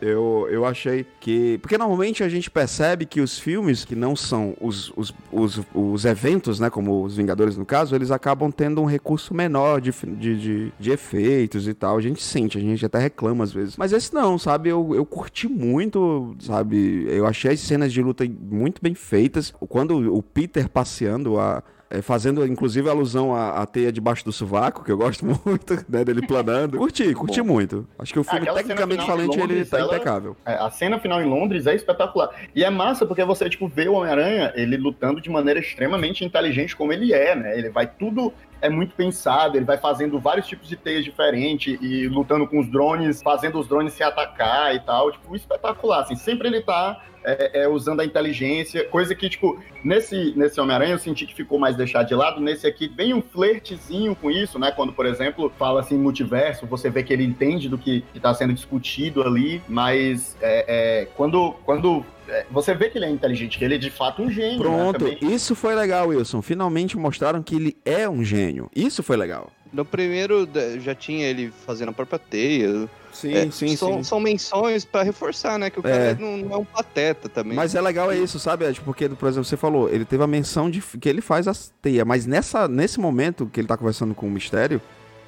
Eu, 0.00 0.46
eu 0.50 0.64
achei 0.64 1.06
que. 1.18 1.58
Porque 1.58 1.78
normalmente 1.78 2.22
a 2.22 2.28
gente 2.28 2.50
percebe 2.50 3.06
que 3.06 3.20
os 3.20 3.38
filmes 3.38 3.84
que 3.84 3.96
não 3.96 4.14
são 4.14 4.54
os, 4.60 4.92
os, 4.96 5.14
os, 5.32 5.60
os 5.74 6.04
eventos, 6.04 6.60
né? 6.60 6.70
Como 6.70 7.04
os 7.04 7.16
Vingadores 7.16 7.56
no 7.56 7.64
caso, 7.64 7.94
eles 7.94 8.10
acabam 8.10 8.50
tendo 8.50 8.80
um 8.82 8.84
recurso 8.84 9.34
menor 9.34 9.80
de, 9.80 9.92
de, 9.92 10.38
de, 10.38 10.72
de 10.78 10.90
efeitos 10.90 11.66
e 11.66 11.74
tal. 11.74 11.96
A 11.96 12.00
gente 12.00 12.22
sente, 12.22 12.58
a 12.58 12.60
gente 12.60 12.84
até 12.84 12.98
reclama 12.98 13.44
às 13.44 13.52
vezes. 13.52 13.76
Mas 13.76 13.92
esse 13.92 14.14
não, 14.14 14.38
sabe? 14.38 14.68
Eu, 14.68 14.94
eu 14.94 15.06
curti 15.06 15.48
muito, 15.48 16.36
sabe? 16.38 17.06
Eu 17.08 17.26
achei 17.26 17.52
as 17.52 17.60
cenas 17.60 17.92
de 17.92 18.02
luta 18.02 18.24
muito 18.24 18.80
bem 18.82 18.94
feitas. 18.94 19.52
Quando 19.68 20.14
o 20.14 20.22
Peter 20.22 20.68
passeando 20.68 21.40
a. 21.40 21.62
é, 21.88 22.02
fazendo, 22.02 22.44
inclusive, 22.46 22.88
alusão 22.88 23.34
à, 23.34 23.62
à 23.62 23.66
teia 23.66 23.92
debaixo 23.92 24.24
do 24.24 24.32
sovaco, 24.32 24.84
que 24.84 24.90
eu 24.90 24.96
gosto 24.96 25.24
muito, 25.44 25.74
né, 25.88 26.04
dele 26.04 26.26
planando. 26.26 26.78
Curti, 26.78 27.14
curti 27.14 27.40
muito. 27.42 27.86
Acho 27.98 28.12
que 28.12 28.18
o 28.18 28.24
filme, 28.24 28.40
aquela 28.40 28.56
cena 28.58 28.68
tecnicamente 28.68 29.06
falante, 29.06 29.38
ele 29.40 29.64
tá 29.64 29.78
ela- 29.78 29.94
impecável. 29.94 30.36
É, 30.44 30.54
a 30.54 30.70
cena 30.70 30.98
final 30.98 31.22
em 31.22 31.26
Londres 31.28 31.66
é 31.66 31.74
espetacular. 31.74 32.30
E 32.54 32.64
é 32.64 32.70
massa 32.70 33.06
porque 33.06 33.24
você, 33.24 33.48
tipo, 33.48 33.68
vê 33.68 33.88
o 33.88 33.94
Homem-Aranha, 33.94 34.52
ele 34.56 34.76
lutando 34.76 35.20
de 35.20 35.30
maneira 35.30 35.60
extremamente 35.60 36.24
inteligente 36.24 36.74
como 36.74 36.92
ele 36.92 37.12
é, 37.12 37.34
né? 37.36 37.56
Ele 37.58 37.70
vai 37.70 37.86
tudo 37.86 38.32
é 38.60 38.68
muito 38.68 38.94
pensado, 38.94 39.56
ele 39.56 39.64
vai 39.64 39.78
fazendo 39.78 40.18
vários 40.18 40.46
tipos 40.46 40.68
de 40.68 40.76
teias 40.76 41.04
diferentes 41.04 41.78
e 41.80 42.08
lutando 42.08 42.46
com 42.46 42.58
os 42.58 42.70
drones, 42.70 43.22
fazendo 43.22 43.58
os 43.58 43.68
drones 43.68 43.92
se 43.92 44.02
atacar 44.02 44.74
e 44.74 44.80
tal, 44.80 45.12
tipo, 45.12 45.34
espetacular, 45.34 46.02
assim, 46.02 46.16
sempre 46.16 46.48
ele 46.48 46.62
tá 46.62 47.02
é, 47.24 47.62
é, 47.62 47.68
usando 47.68 48.00
a 48.00 48.04
inteligência, 48.04 48.84
coisa 48.84 49.14
que, 49.14 49.28
tipo, 49.28 49.60
nesse, 49.82 50.32
nesse 50.36 50.60
Homem-Aranha 50.60 50.92
eu 50.92 50.98
senti 50.98 51.26
que 51.26 51.34
ficou 51.34 51.58
mais 51.58 51.76
deixado 51.76 52.06
de 52.06 52.14
lado, 52.14 52.40
nesse 52.40 52.66
aqui 52.66 52.86
vem 52.86 53.12
um 53.12 53.20
flertezinho 53.20 54.14
com 54.14 54.30
isso, 54.30 54.58
né, 54.58 54.70
quando, 54.70 54.92
por 54.92 55.04
exemplo, 55.06 55.52
fala 55.58 55.80
assim, 55.80 55.98
multiverso, 55.98 56.66
você 56.66 56.88
vê 56.88 57.02
que 57.02 57.12
ele 57.12 57.24
entende 57.24 57.68
do 57.68 57.76
que, 57.76 58.02
que 58.12 58.20
tá 58.20 58.32
sendo 58.32 58.54
discutido 58.54 59.22
ali, 59.22 59.60
mas 59.68 60.36
é, 60.40 60.64
é, 61.02 61.08
quando, 61.16 61.54
quando 61.64 62.06
você 62.50 62.74
vê 62.74 62.88
que 62.90 62.98
ele 62.98 63.04
é 63.06 63.10
inteligente, 63.10 63.58
que 63.58 63.64
ele 63.64 63.74
é 63.74 63.78
de 63.78 63.90
fato 63.90 64.22
um 64.22 64.30
gênio. 64.30 64.58
né, 64.58 64.62
Pronto, 64.64 64.98
também. 64.98 65.18
isso 65.34 65.54
foi 65.54 65.74
legal, 65.74 66.08
Wilson. 66.08 66.42
Finalmente 66.42 66.96
mostraram 66.96 67.42
que 67.42 67.54
ele 67.54 67.76
é 67.84 68.08
um 68.08 68.22
gênio. 68.24 68.70
Isso 68.74 69.02
foi 69.02 69.16
legal. 69.16 69.50
No 69.72 69.84
primeiro 69.84 70.48
já 70.80 70.94
tinha 70.94 71.26
ele 71.26 71.52
fazendo 71.66 71.90
a 71.90 71.92
própria 71.92 72.18
teia. 72.18 72.88
Sim, 73.12 73.32
É, 73.34 73.50
são, 73.76 74.04
são 74.04 74.20
menções 74.20 74.84
pra 74.84 75.02
reforçar, 75.02 75.58
né? 75.58 75.70
Que 75.70 75.80
o 75.80 75.82
cara 75.82 75.94
É. 75.96 76.14
não, 76.14 76.36
não 76.36 76.54
é 76.54 76.58
um 76.58 76.64
pateta 76.64 77.28
também. 77.28 77.54
Mas 77.54 77.74
é 77.74 77.80
legal 77.80 78.10
é 78.12 78.16
isso, 78.16 78.38
sabe? 78.38 78.64
É, 78.64 78.72
tipo, 78.72 78.84
Porque, 78.84 79.08
por 79.08 79.26
exemplo, 79.28 79.44
você 79.44 79.56
falou, 79.56 79.88
ele 79.88 80.04
teve 80.04 80.22
a 80.22 80.26
menção 80.26 80.70
de 80.70 80.80
que 80.80 81.08
ele 81.08 81.20
faz 81.20 81.48
as 81.48 81.72
teias, 81.82 82.06
mas 82.06 82.26
nessa, 82.26 82.68
nesse 82.68 83.00
momento 83.00 83.46
que 83.52 83.58
ele 83.60 83.66
tá 83.68 83.76
conversando 83.76 84.14
com 84.14 84.26
o 84.26 84.30
mistério, 84.30 84.80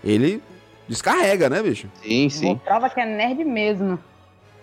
ele 0.05 0.42
descarrega, 0.86 1.49
né, 1.51 1.62
bicho? 1.62 1.88
Sim, 2.03 2.28
sim. 2.28 2.46
Mostrava 2.55 2.88
que 2.90 3.01
é 3.01 3.07
nerd 3.07 3.44
mesmo. 3.44 3.99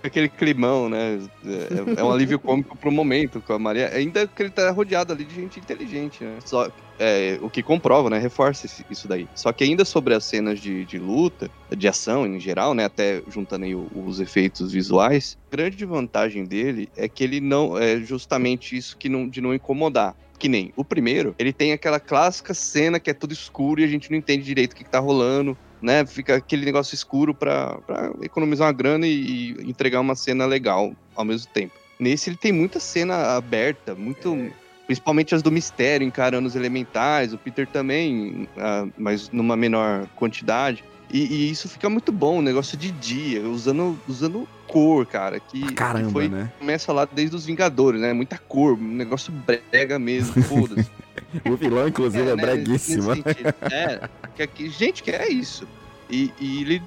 Aquele 0.05 0.29
climão, 0.29 0.87
né? 0.87 1.19
É, 1.45 1.99
é 1.99 2.03
um 2.03 2.11
alívio 2.11 2.37
cômico 2.39 2.77
pro 2.77 2.91
momento 2.91 3.41
com 3.41 3.53
a 3.53 3.59
Maria. 3.59 3.89
Ainda 3.93 4.27
que 4.27 4.43
ele 4.43 4.49
tá 4.51 4.69
rodeado 4.69 5.13
ali 5.13 5.23
de 5.23 5.33
gente 5.33 5.59
inteligente, 5.59 6.23
né? 6.23 6.37
Só, 6.45 6.69
é, 6.99 7.39
o 7.41 7.49
que 7.49 7.63
comprova, 7.63 8.09
né? 8.09 8.19
Reforça 8.19 8.67
isso 8.89 9.07
daí. 9.07 9.27
Só 9.33 9.51
que 9.51 9.63
ainda 9.63 9.83
sobre 9.83 10.13
as 10.13 10.23
cenas 10.23 10.59
de, 10.59 10.85
de 10.85 10.99
luta, 10.99 11.49
de 11.75 11.87
ação 11.87 12.25
em 12.25 12.39
geral, 12.39 12.73
né? 12.73 12.85
Até 12.85 13.21
juntando 13.27 13.65
aí 13.65 13.75
os 13.75 14.19
efeitos 14.19 14.71
visuais, 14.71 15.37
a 15.51 15.55
grande 15.55 15.83
vantagem 15.85 16.45
dele 16.45 16.87
é 16.95 17.07
que 17.07 17.23
ele 17.23 17.41
não. 17.41 17.77
É 17.77 17.97
justamente 17.97 18.77
isso 18.77 18.95
que 18.97 19.09
não, 19.09 19.27
de 19.27 19.41
não 19.41 19.53
incomodar. 19.53 20.15
Que 20.37 20.49
nem 20.49 20.73
o 20.75 20.83
primeiro, 20.83 21.33
ele 21.39 21.53
tem 21.53 21.71
aquela 21.71 21.99
clássica 21.99 22.53
cena 22.53 22.99
que 22.99 23.09
é 23.09 23.13
tudo 23.13 23.31
escuro 23.31 23.79
e 23.79 23.83
a 23.85 23.87
gente 23.87 24.11
não 24.11 24.17
entende 24.17 24.43
direito 24.43 24.73
o 24.73 24.75
que, 24.75 24.83
que 24.83 24.89
tá 24.89 24.99
rolando 24.99 25.57
né? 25.81 26.05
Fica 26.05 26.35
aquele 26.35 26.65
negócio 26.65 26.95
escuro 26.95 27.33
pra, 27.33 27.77
pra 27.85 28.11
economizar 28.21 28.67
uma 28.67 28.73
grana 28.73 29.07
e, 29.07 29.51
e 29.51 29.69
entregar 29.69 29.99
uma 29.99 30.15
cena 30.15 30.45
legal 30.45 30.93
ao 31.15 31.25
mesmo 31.25 31.47
tempo. 31.51 31.73
Nesse 31.99 32.29
ele 32.29 32.37
tem 32.37 32.51
muita 32.51 32.79
cena 32.79 33.35
aberta, 33.35 33.95
muito. 33.95 34.51
Principalmente 34.85 35.33
as 35.33 35.41
do 35.41 35.51
mistério, 35.51 36.05
encarando 36.05 36.47
os 36.47 36.55
elementais, 36.55 37.33
o 37.33 37.39
Peter 37.39 37.65
também, 37.65 38.47
ah, 38.55 38.85
mas 38.95 39.31
numa 39.31 39.55
menor 39.55 40.07
quantidade. 40.15 40.83
E, 41.11 41.21
e 41.23 41.49
isso 41.49 41.67
fica 41.67 41.89
muito 41.89 42.11
bom, 42.11 42.37
o 42.39 42.41
negócio 42.41 42.77
de 42.77 42.91
dia, 42.91 43.41
usando, 43.41 43.99
usando 44.07 44.47
cor, 44.67 45.05
cara. 45.05 45.39
Que, 45.39 45.61
que 45.61 45.73
Caramba, 45.73 46.11
foi, 46.11 46.27
né? 46.27 46.51
começa 46.59 46.91
lá 46.93 47.07
desde 47.11 47.35
os 47.35 47.45
Vingadores, 47.45 48.01
né? 48.01 48.13
Muita 48.13 48.37
cor, 48.37 48.73
um 48.73 48.93
negócio 48.93 49.33
brega 49.71 49.97
mesmo, 49.97 50.43
foda-se. 50.43 50.89
O 51.49 51.55
vilão, 51.55 51.87
inclusive, 51.87 52.29
é, 52.29 52.35
né, 52.35 52.41
breguíssimo. 52.41 53.09
nesse 53.09 53.23
sentido. 53.23 53.53
É, 53.71 54.47
que, 54.47 54.69
gente, 54.69 55.03
que 55.03 55.11
é 55.11 55.29
isso. 55.29 55.67
E, 56.09 56.31
e 56.39 56.61
ele 56.61 56.81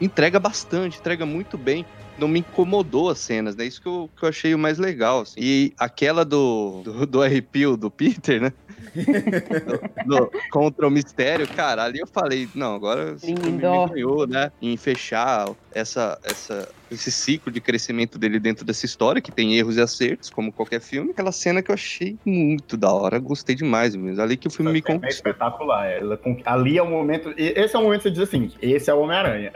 entrega 0.00 0.38
bastante, 0.38 0.98
entrega 0.98 1.24
muito 1.24 1.56
bem. 1.56 1.84
Não 2.18 2.28
me 2.28 2.40
incomodou 2.40 3.08
as 3.08 3.18
cenas, 3.18 3.56
né? 3.56 3.64
Isso 3.64 3.80
que 3.80 3.88
eu, 3.88 4.10
que 4.16 4.24
eu 4.24 4.28
achei 4.28 4.54
o 4.54 4.58
mais 4.58 4.78
legal. 4.78 5.20
assim. 5.20 5.38
E 5.38 5.72
aquela 5.78 6.24
do, 6.24 6.82
do, 6.84 7.06
do 7.06 7.22
arrepio 7.22 7.76
do 7.76 7.90
Peter, 7.90 8.40
né? 8.40 8.52
Do- 10.06 10.16
do- 10.16 10.30
contra 10.50 10.86
o 10.86 10.90
mistério, 10.90 11.46
cara, 11.48 11.84
ali 11.84 11.98
eu 12.00 12.06
falei, 12.06 12.48
não, 12.54 12.74
agora 12.74 13.12
esse 13.12 13.26
filme 13.26 13.50
Lindo. 13.52 13.70
me 13.70 13.88
ganhou, 13.88 14.26
né? 14.26 14.50
Em 14.60 14.76
fechar 14.76 15.48
essa, 15.72 16.18
essa, 16.24 16.68
esse 16.90 17.10
ciclo 17.12 17.52
de 17.52 17.60
crescimento 17.60 18.18
dele 18.18 18.38
dentro 18.40 18.64
dessa 18.64 18.86
história, 18.86 19.20
que 19.22 19.30
tem 19.32 19.56
erros 19.56 19.76
e 19.76 19.80
acertos, 19.80 20.30
como 20.30 20.52
qualquer 20.52 20.80
filme. 20.80 21.10
Aquela 21.10 21.32
cena 21.32 21.62
que 21.62 21.70
eu 21.70 21.74
achei 21.74 22.18
muito 22.24 22.76
da 22.76 22.92
hora, 22.92 23.18
gostei 23.18 23.54
demais 23.54 23.94
mesmo. 23.94 24.20
Ali 24.22 24.36
que 24.36 24.48
o 24.48 24.50
filme 24.50 24.72
me 24.72 24.78
É 24.78 24.82
conquistou. 24.82 25.08
espetacular. 25.08 25.86
Ela 25.86 26.18
ali 26.44 26.78
é 26.78 26.82
o 26.82 26.86
momento. 26.88 27.32
Esse 27.36 27.76
é 27.76 27.78
o 27.78 27.82
momento 27.82 28.02
que 28.02 28.08
você 28.08 28.10
diz 28.10 28.20
assim: 28.22 28.50
esse 28.60 28.90
é 28.90 28.94
o 28.94 29.00
Homem-Aranha. 29.00 29.52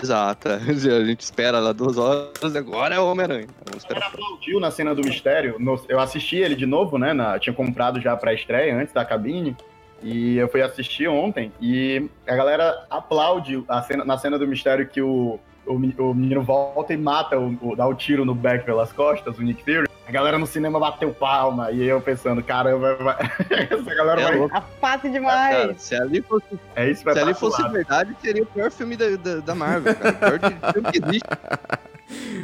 Exato. 0.00 0.48
A 0.58 0.58
gente 1.04 1.20
espera 1.20 1.58
lá 1.58 1.72
duas 1.72 1.98
horas, 1.98 2.54
agora 2.56 2.94
é 2.94 3.00
o 3.00 3.06
Homem-Aranha. 3.10 3.46
Ela 3.66 3.76
esperar. 3.76 4.06
aplaudiu 4.08 4.60
na 4.60 4.70
cena 4.70 4.94
do 4.94 5.02
mistério. 5.02 5.56
no- 5.58 5.80
eu 5.88 5.98
assisti 6.00 6.36
ele 6.36 6.54
de 6.54 6.66
novo, 6.66 6.98
né? 6.98 7.12
na- 7.12 7.38
tinha 7.38 7.52
comprado 7.54 8.00
já 8.00 8.16
pra 8.16 8.32
estreia 8.32 8.76
antes 8.76 8.92
da 8.94 9.04
cabine. 9.04 9.56
E 10.00 10.36
eu 10.36 10.48
fui 10.48 10.62
assistir 10.62 11.08
ontem. 11.08 11.52
E 11.60 12.08
a 12.26 12.36
galera 12.36 12.86
aplaude 12.88 13.64
a 13.68 13.82
cena, 13.82 14.04
na 14.04 14.16
cena 14.16 14.38
do 14.38 14.46
mistério 14.46 14.86
que 14.86 15.02
o, 15.02 15.40
o, 15.68 15.78
me- 15.78 15.94
o 15.98 16.14
menino 16.14 16.42
volta 16.42 16.92
e 16.92 16.96
mata, 16.96 17.38
o, 17.38 17.56
o- 17.60 17.76
dá 17.76 17.86
o 17.86 17.94
tiro 17.94 18.24
no 18.24 18.34
back 18.34 18.64
pelas 18.64 18.92
costas, 18.92 19.38
o 19.38 19.42
Nick 19.42 19.62
Fury. 19.62 19.88
A 20.06 20.10
galera 20.10 20.38
no 20.38 20.46
cinema 20.46 20.80
bateu 20.80 21.12
palma. 21.12 21.70
E 21.70 21.84
eu 21.86 22.00
pensando, 22.00 22.42
caramba, 22.42 22.96
vai- 22.96 23.16
essa 23.70 23.94
galera 23.94 24.20
É 24.20 24.24
vai. 24.24 24.36
louco, 24.38 24.56
A 24.56 24.60
fácil 24.62 25.00
cara. 25.00 25.12
demais. 25.12 25.82
Se 25.82 25.94
ali 25.94 26.22
fosse, 26.22 26.46
É 26.74 26.86
se 26.86 26.92
espetacular. 26.92 27.28
ali 27.28 27.34
fosse 27.38 27.68
verdade, 27.68 28.16
seria 28.22 28.42
o 28.42 28.46
pior 28.46 28.70
filme 28.70 28.96
da, 28.96 29.10
da, 29.16 29.36
da 29.40 29.54
Marvel, 29.54 29.94
cara. 29.94 30.14
O 30.14 30.18
pior 30.40 30.72
filme 30.72 30.92
que 30.92 30.98
existe. 31.04 31.28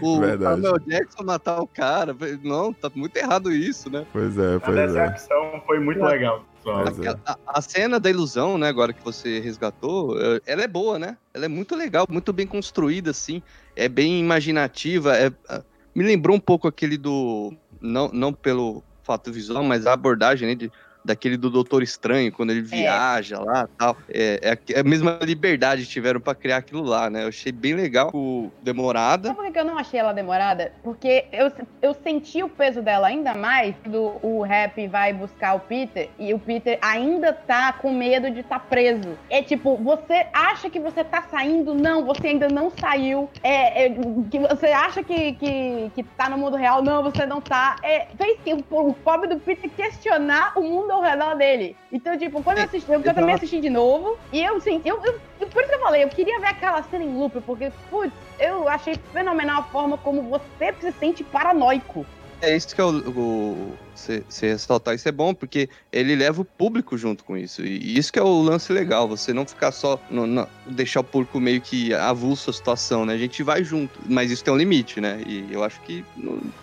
O 0.03 0.21
Verdade. 0.21 0.61
Samuel 0.61 0.79
Jackson 0.87 1.23
matar 1.25 1.59
o 1.59 1.67
cara. 1.67 2.15
Não, 2.43 2.71
tá 2.71 2.91
muito 2.95 3.17
errado 3.17 3.51
isso, 3.51 3.89
né? 3.91 4.05
Pois 4.13 4.37
é, 4.37 4.57
A 4.57 4.61
pois 4.61 4.77
é. 4.77 4.87
decepção 4.87 5.63
foi 5.67 5.79
muito 5.81 6.05
legal. 6.05 6.45
É. 6.67 7.09
A, 7.27 7.39
a 7.47 7.63
cena 7.63 8.01
da 8.01 8.09
ilusão, 8.11 8.57
né, 8.59 8.69
agora 8.69 8.93
que 8.93 9.03
você 9.05 9.41
resgatou, 9.41 10.17
ela 10.47 10.63
é 10.63 10.67
boa, 10.67 10.99
né? 10.99 11.17
Ela 11.33 11.45
é 11.45 11.49
muito 11.49 11.75
legal, 11.75 12.07
muito 12.09 12.33
bem 12.33 12.47
construída, 12.47 13.11
assim. 13.11 13.43
É 13.77 13.89
bem 13.89 14.19
imaginativa. 14.21 15.17
É, 15.17 15.33
ah, 15.49 15.63
me 15.95 16.05
lembrou 16.05 16.37
um 16.37 16.41
pouco 16.41 16.67
aquele 16.67 16.97
do. 16.97 17.53
Não, 17.81 18.11
não 18.13 18.33
pelo 18.33 18.83
fato 19.03 19.31
visual, 19.31 19.63
mas 19.63 19.87
a 19.87 19.93
abordagem, 19.93 20.49
né? 20.49 20.55
de- 20.55 20.73
daquele 21.05 21.37
do 21.37 21.51
Doutor 21.51 21.83
Estranho, 21.83 22.33
quando 22.33 22.51
ele 22.51 22.63
viaja 22.63 23.39
lá 23.39 23.69
tal. 23.77 23.97
É, 24.09 24.41
é 24.43 24.53
a- 24.53 24.59
é 24.77 24.81
a 24.81 24.85
mesma 24.85 25.19
liberdade 25.23 25.83
que 25.83 25.89
tiveram 25.89 26.21
pra 26.21 26.35
criar 26.35 26.59
aquilo 26.59 26.83
lá, 26.83 27.11
né? 27.11 27.25
Eu 27.25 27.29
achei 27.29 27.53
bem 27.53 27.75
legal. 27.75 28.11
O 28.15 28.51
demorada. 28.63 29.29
Sabe 29.29 29.41
por 29.41 29.53
que 29.53 29.59
eu 29.59 29.65
não 29.65 29.79
achei 29.79 30.01
ela 30.01 30.13
demorada? 30.13 30.73
Porque 30.83 31.27
eu, 31.33 31.51
eu 31.83 31.95
senti 31.95 32.43
o 32.43 32.49
peso 32.49 32.81
dela 32.81 33.09
ainda 33.09 33.35
mais 33.35 33.75
do 33.87 34.15
o 34.23 34.43
Rap 34.43 34.87
vai 34.89 35.13
buscar 35.13 35.55
o 35.55 35.61
Peter 35.61 36.09
e 36.19 36.33
o 36.33 36.39
Peter 36.39 36.79
ainda 36.81 37.33
tá 37.33 37.73
com 37.73 37.93
medo 37.93 38.31
de 38.31 38.41
estar 38.41 38.59
tá 38.59 38.67
preso. 38.67 39.19
É 39.29 39.43
tipo, 39.43 39.77
você 39.77 40.27
acha 40.33 40.71
que 40.71 40.81
você 40.81 41.05
tá 41.05 41.23
saindo? 41.31 41.75
Não, 41.75 42.05
você 42.05 42.29
ainda 42.29 42.49
não 42.49 42.71
saiu. 42.71 43.29
É, 43.43 43.87
é, 43.87 43.91
que 44.31 44.39
você 44.39 44.67
acha 44.69 45.03
que, 45.03 45.33
que, 45.35 45.91
que 45.95 46.03
tá 46.03 46.29
no 46.29 46.39
mundo 46.39 46.57
real? 46.57 46.83
Não, 46.83 47.03
você 47.03 47.27
não 47.27 47.41
tá. 47.41 47.77
É, 47.83 48.07
fez 48.17 48.39
que 48.45 48.55
o, 48.55 48.65
o 48.71 48.95
pobre 48.95 49.29
do 49.29 49.39
Peter 49.39 49.71
questionar 49.71 50.53
o 50.57 50.63
mundo 50.63 50.94
ao 50.95 51.03
redor 51.03 51.35
dele. 51.37 51.77
Então, 51.93 52.17
tipo, 52.17 52.43
quando 52.43 52.59
eu 52.59 52.65
assisti, 52.65 52.91
eu, 52.91 53.03
eu 53.03 53.15
também 53.15 53.35
assisti 53.35 53.61
de 53.61 53.71
novo 53.71 54.17
e 54.33 54.43
eu, 54.43 54.57
assim, 54.57 54.81
eu, 54.85 54.97
eu, 55.05 55.47
por 55.49 55.61
isso 55.63 55.71
que 55.71 55.75
eu 55.77 55.81
falei, 55.81 56.05
eu 56.05 56.09
queria 56.09 56.41
ver 56.41 56.49
aquela 56.49 56.83
cena 56.83 57.05
em 57.05 57.13
loop, 57.13 57.41
porque, 57.43 57.71
putz, 57.91 58.13
eu 58.39 58.69
achei 58.69 58.95
fenomenal 59.13 59.61
a 59.61 59.65
forma 59.65 59.99
como 59.99 60.23
você 60.23 60.75
se 60.81 60.93
sente 60.93 61.23
paranoico. 61.25 62.07
É 62.41 62.55
isso 62.55 62.75
que 62.75 62.81
é 62.81 62.85
o. 62.85 63.73
você 63.95 64.23
ressaltar 64.49 64.95
isso 64.95 65.09
é 65.09 65.13
bom, 65.13 65.33
porque 65.33 65.69
ele 65.91 66.15
leva 66.15 66.43
o 66.43 66.45
público 66.45 66.99
junto 66.99 67.25
com 67.25 67.39
isso. 67.39 67.63
E 67.63 67.97
isso 67.99 68.13
que 68.13 68.19
é 68.19 68.23
o 68.23 68.43
lance 68.43 68.71
legal, 68.71 69.09
você 69.09 69.33
não 69.33 69.47
ficar 69.47 69.73
só. 69.73 69.99
no- 70.11 70.27
no- 70.27 70.47
deixar 70.67 71.01
o 71.01 71.05
público 71.05 71.41
meio 71.41 71.61
que 71.63 71.95
avulso 71.95 72.51
a 72.51 72.53
situação, 72.53 73.07
né? 73.07 73.15
A 73.15 73.19
gente 73.19 73.43
vai 73.43 73.65
junto. 73.65 73.99
Mas 74.07 74.31
isso 74.31 74.45
tem 74.45 74.53
um 74.53 74.59
limite, 74.59 75.01
né? 75.01 75.23
E 75.27 75.51
eu 75.51 75.65
acho 75.65 75.81
que 75.83 76.05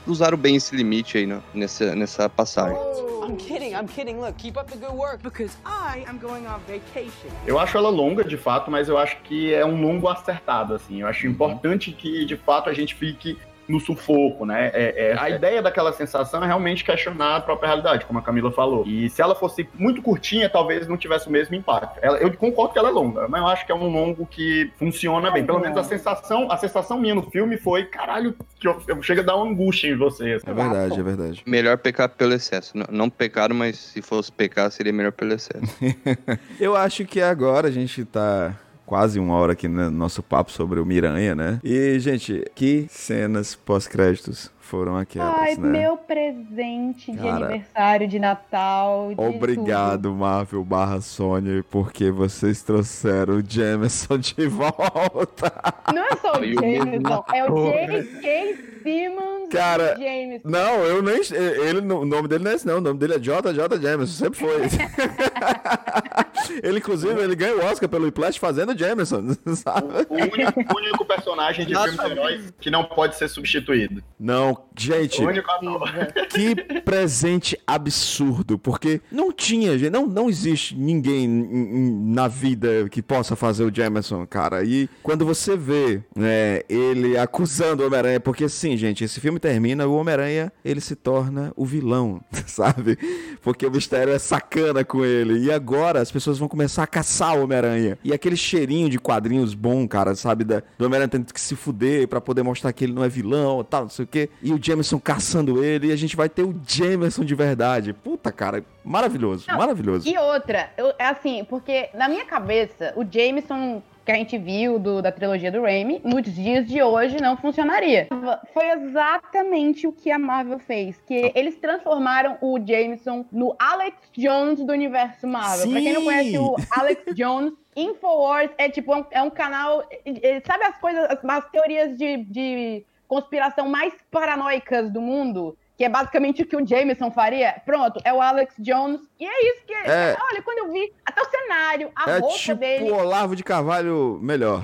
usaram 0.05 0.37
bem 0.37 0.57
esse 0.57 0.75
limite 0.75 1.17
aí 1.17 1.25
né? 1.25 1.41
nessa, 1.53 1.95
nessa 1.95 2.29
passagem. 2.29 2.77
I'm 3.21 3.37
kidding, 3.37 3.75
I'm 3.75 3.87
kidding. 3.87 4.19
Look, 4.19 4.37
keep 4.37 4.57
up 4.57 4.69
the 4.71 4.77
good 4.77 4.93
work 4.93 5.21
because 5.21 5.55
I 5.63 6.03
am 6.07 6.17
going 6.17 6.47
on 6.47 6.59
vacation. 6.67 7.29
Eu 7.45 7.59
acho 7.59 7.77
ela 7.77 7.89
longa, 7.89 8.23
de 8.23 8.35
fato, 8.35 8.71
mas 8.71 8.89
eu 8.89 8.97
acho 8.97 9.17
que 9.23 9.53
é 9.53 9.63
um 9.63 9.79
longo 9.79 10.07
acertado, 10.07 10.73
assim. 10.73 11.01
Eu 11.01 11.07
acho 11.07 11.27
importante 11.27 11.91
que, 11.91 12.25
de 12.25 12.35
fato, 12.35 12.69
a 12.69 12.73
gente 12.73 12.95
fique 12.95 13.37
no 13.71 13.79
sufoco, 13.79 14.45
né? 14.45 14.69
É, 14.73 15.11
é- 15.11 15.15
a 15.19 15.29
ideia 15.29 15.61
daquela 15.61 15.93
sensação 15.93 16.43
é 16.43 16.47
realmente 16.47 16.83
questionar 16.83 17.37
a 17.37 17.41
própria 17.41 17.67
realidade, 17.67 18.05
como 18.05 18.19
a 18.19 18.21
Camila 18.21 18.51
falou. 18.51 18.83
E 18.85 19.09
se 19.09 19.21
ela 19.21 19.33
fosse 19.35 19.67
muito 19.75 20.01
curtinha, 20.01 20.49
talvez 20.49 20.87
não 20.87 20.97
tivesse 20.97 21.27
o 21.27 21.31
mesmo 21.31 21.55
impacto. 21.55 21.97
Ela- 22.01 22.17
eu 22.17 22.31
concordo 22.33 22.73
que 22.73 22.79
ela 22.79 22.89
é 22.89 22.91
longa, 22.91 23.27
mas 23.27 23.41
eu 23.41 23.47
acho 23.47 23.65
que 23.65 23.71
é 23.71 23.75
um 23.75 23.87
longo 23.87 24.25
que 24.25 24.69
funciona 24.77 25.31
bem. 25.31 25.45
Pelo 25.45 25.59
menos 25.59 25.77
a 25.77 25.83
sensação, 25.83 26.51
a 26.51 26.57
sensação 26.57 26.99
minha 26.99 27.15
no 27.15 27.23
filme 27.31 27.57
foi, 27.57 27.85
caralho, 27.85 28.35
que 28.59 28.67
eu, 28.67 28.81
eu 28.87 29.01
chega 29.01 29.21
a 29.21 29.23
dar 29.25 29.35
uma 29.35 29.49
angústia 29.49 29.87
em 29.87 29.95
você. 29.95 30.33
assim. 30.33 30.49
É 30.49 30.53
verdade, 30.53 30.99
é 30.99 31.03
verdade. 31.03 31.43
Melhor 31.45 31.77
pecar 31.77 32.09
pelo 32.09 32.33
excesso. 32.33 32.77
Não, 32.77 32.85
não 32.89 33.09
pecaram, 33.09 33.55
mas 33.55 33.77
se 33.77 34.01
fosse 34.01 34.31
pecar, 34.31 34.69
seria 34.71 34.91
melhor 34.93 35.11
pelo 35.11 35.33
excesso. 35.33 35.61
Eu 36.59 36.75
acho 36.75 37.05
que 37.05 37.21
agora 37.21 37.67
a 37.67 37.71
gente 37.71 38.03
tá 38.05 38.53
quase 38.91 39.21
uma 39.21 39.35
hora 39.35 39.53
aqui 39.53 39.69
no 39.69 39.89
nosso 39.89 40.21
papo 40.21 40.51
sobre 40.51 40.77
o 40.77 40.85
Miranha, 40.85 41.33
né? 41.33 41.61
E, 41.63 41.97
gente, 41.97 42.43
que 42.53 42.87
cenas 42.89 43.55
pós-créditos 43.55 44.51
foram 44.59 44.97
aquelas, 44.97 45.33
Ai, 45.33 45.55
né? 45.55 45.79
meu 45.79 45.95
presente 45.95 47.09
de 47.13 47.17
Cara, 47.17 47.45
aniversário, 47.45 48.05
de 48.05 48.19
Natal. 48.19 49.13
de 49.15 49.21
Obrigado, 49.21 50.13
Marvel 50.13 50.63
barra 50.65 50.99
Sony, 50.99 51.63
porque 51.71 52.11
vocês 52.11 52.61
trouxeram 52.63 53.35
o 53.37 53.43
Jameson 53.45 54.17
de 54.17 54.45
volta. 54.51 55.49
tudo. 55.49 55.95
Não 55.95 56.03
é 56.05 56.15
só 56.17 56.33
o 56.33 56.43
Jameson, 56.43 57.25
é 57.33 57.49
o. 57.49 57.71
J.K. 57.71 58.71
Simmons 58.83 59.49
Cara, 59.51 59.95
Jameson. 59.97 60.49
Não, 60.49 60.83
eu 60.85 61.03
nem. 61.03 61.21
Ele, 61.31 61.79
o 61.79 62.05
nome 62.05 62.27
dele 62.27 62.43
não 62.43 62.51
é 62.51 62.55
esse, 62.55 62.65
não. 62.65 62.77
O 62.77 62.81
nome 62.81 62.97
dele 62.99 63.15
é 63.15 63.19
JJ 63.19 63.81
Jameson, 63.81 64.25
sempre 64.25 64.39
foi. 64.39 64.61
Ele, 66.63 66.79
inclusive, 66.79 67.19
ele 67.21 67.35
ganha 67.35 67.55
o 67.55 67.65
Oscar 67.65 67.87
pelo 67.89 68.05
Whiplash 68.05 68.37
fazendo 68.37 68.77
Jameson, 68.77 69.35
sabe? 69.55 69.87
O 70.09 70.15
único, 70.15 70.59
o 70.59 70.77
único 70.77 71.05
personagem 71.05 71.65
de 71.65 71.73
filme 71.73 71.97
de 71.97 72.11
heróis 72.11 72.53
que 72.59 72.69
não 72.69 72.83
pode 72.83 73.15
ser 73.17 73.27
substituído. 73.27 74.03
Não, 74.19 74.65
gente, 74.77 75.21
O 75.21 75.27
único 75.27 75.49
ator. 75.51 75.89
que 76.29 76.55
presente 76.81 77.57
absurdo, 77.65 78.57
porque 78.57 79.01
não 79.11 79.31
tinha, 79.31 79.77
gente, 79.77 79.91
não, 79.91 80.07
não 80.07 80.29
existe 80.29 80.75
ninguém 80.75 81.27
na 81.27 82.27
vida 82.27 82.87
que 82.89 83.01
possa 83.01 83.35
fazer 83.35 83.63
o 83.63 83.73
Jameson, 83.73 84.25
cara. 84.27 84.63
E 84.63 84.89
quando 85.03 85.25
você 85.25 85.55
vê 85.55 86.01
né, 86.15 86.61
ele 86.69 87.17
acusando 87.17 87.83
o 87.83 87.87
Homem-Aranha, 87.87 88.19
porque 88.19 88.45
assim, 88.45 88.75
gente, 88.77 89.03
esse 89.03 89.19
filme 89.19 89.39
termina, 89.39 89.87
o 89.87 89.95
Homem-Aranha, 89.95 90.51
ele 90.63 90.81
se 90.81 90.95
torna 90.95 91.51
o 91.55 91.65
vilão, 91.65 92.21
sabe? 92.47 92.97
Porque 93.41 93.65
o 93.65 93.71
mistério 93.71 94.13
é 94.13 94.19
sacana 94.19 94.83
com 94.83 95.03
ele. 95.05 95.39
E 95.45 95.51
agora 95.51 95.99
as 96.01 96.11
pessoas 96.11 96.37
vão 96.41 96.49
começar 96.49 96.83
a 96.83 96.87
caçar 96.87 97.37
o 97.37 97.43
Homem-Aranha. 97.43 97.97
E 98.03 98.13
aquele 98.13 98.35
cheirinho 98.35 98.89
de 98.89 98.99
quadrinhos 98.99 99.53
bom, 99.53 99.87
cara, 99.87 100.13
sabe? 100.15 100.43
Da, 100.43 100.61
do 100.77 100.85
Homem-Aranha 100.85 101.07
tendo 101.07 101.33
que 101.33 101.39
se 101.39 101.55
fuder 101.55 102.07
pra 102.07 102.19
poder 102.19 102.43
mostrar 102.43 102.73
que 102.73 102.83
ele 102.83 102.93
não 102.93 103.03
é 103.03 103.09
vilão 103.09 103.61
e 103.61 103.63
tal, 103.63 103.83
não 103.83 103.89
sei 103.89 104.03
o 104.05 104.07
quê. 104.07 104.29
E 104.41 104.51
o 104.53 104.59
Jameson 104.61 104.99
caçando 104.99 105.63
ele. 105.63 105.87
E 105.87 105.91
a 105.91 105.95
gente 105.95 106.15
vai 106.15 106.27
ter 106.27 106.43
o 106.43 106.53
Jameson 106.67 107.23
de 107.23 107.33
verdade. 107.35 107.93
Puta, 107.93 108.31
cara, 108.31 108.63
maravilhoso, 108.83 109.45
Não, 109.47 109.57
maravilhoso. 109.57 110.07
E 110.09 110.17
outra, 110.17 110.69
eu- 110.77 110.93
é 110.99 111.05
assim, 111.05 111.45
porque 111.49 111.89
na 111.93 112.09
minha 112.09 112.25
cabeça, 112.25 112.93
o 112.95 113.05
Jameson 113.09 113.81
que 114.11 114.15
a 114.15 114.19
gente 114.19 114.37
viu 114.37 114.77
do- 114.77 115.01
da 115.01 115.11
trilogia 115.11 115.51
do 115.51 115.61
Raimi, 115.61 116.01
nos 116.03 116.23
dias 116.23 116.67
de 116.67 116.81
hoje 116.83 117.21
não 117.21 117.37
funcionaria. 117.37 118.07
Foi 118.53 118.69
exatamente 118.71 119.87
o 119.87 119.91
que 119.93 120.11
a 120.11 120.19
Marvel 120.19 120.59
fez, 120.59 121.01
que 121.07 121.31
eles 121.33 121.55
transformaram 121.57 122.37
o 122.41 122.59
Jameson 122.59 123.25
no 123.31 123.55
Alex 123.57 123.95
Jones 124.13 124.59
do 124.63 124.73
universo 124.73 125.25
Marvel. 125.27 125.69
Pra 125.71 125.79
quem 125.81 125.93
não 125.93 126.01
Sim. 126.01 126.05
conhece 126.07 126.37
o 126.37 126.55
Alex 126.71 127.03
Jones, 127.15 127.53
Infowars 127.75 128.51
é 128.57 128.69
tipo 128.69 128.93
um- 128.93 129.05
é 129.11 129.21
um 129.21 129.29
canal, 129.29 129.83
é- 129.89 130.01
é- 130.35 130.41
sabe 130.41 130.65
as 130.65 130.77
coisas, 130.77 131.05
as, 131.05 131.23
as 131.23 131.49
teorias 131.49 131.97
de, 131.97 132.17
de 132.25 132.83
conspiração 133.07 133.69
mais 133.69 133.93
paranoicas 134.11 134.91
do 134.91 134.99
mundo? 135.01 135.57
Que 135.77 135.85
é 135.85 135.89
basicamente 135.89 136.43
o 136.43 136.45
que 136.45 136.55
o 136.55 136.65
Jameson 136.67 137.09
faria. 137.11 137.59
Pronto, 137.65 137.99
é 138.03 138.13
o 138.13 138.21
Alex 138.21 138.53
Jones. 138.59 139.01
E 139.19 139.25
é 139.25 139.47
isso 139.49 139.65
que. 139.65 139.73
É. 139.73 140.15
Olha, 140.31 140.41
quando 140.43 140.59
eu 140.59 140.71
vi, 140.71 140.93
até 141.05 141.21
o 141.21 141.25
cenário, 141.25 141.91
a 141.95 142.11
É 142.11 142.17
roupa 142.19 142.35
tipo 142.37 142.55
dele. 142.59 142.91
o 142.91 142.95
Olavo 142.95 143.35
de 143.35 143.43
Carvalho 143.43 144.19
melhor. 144.21 144.63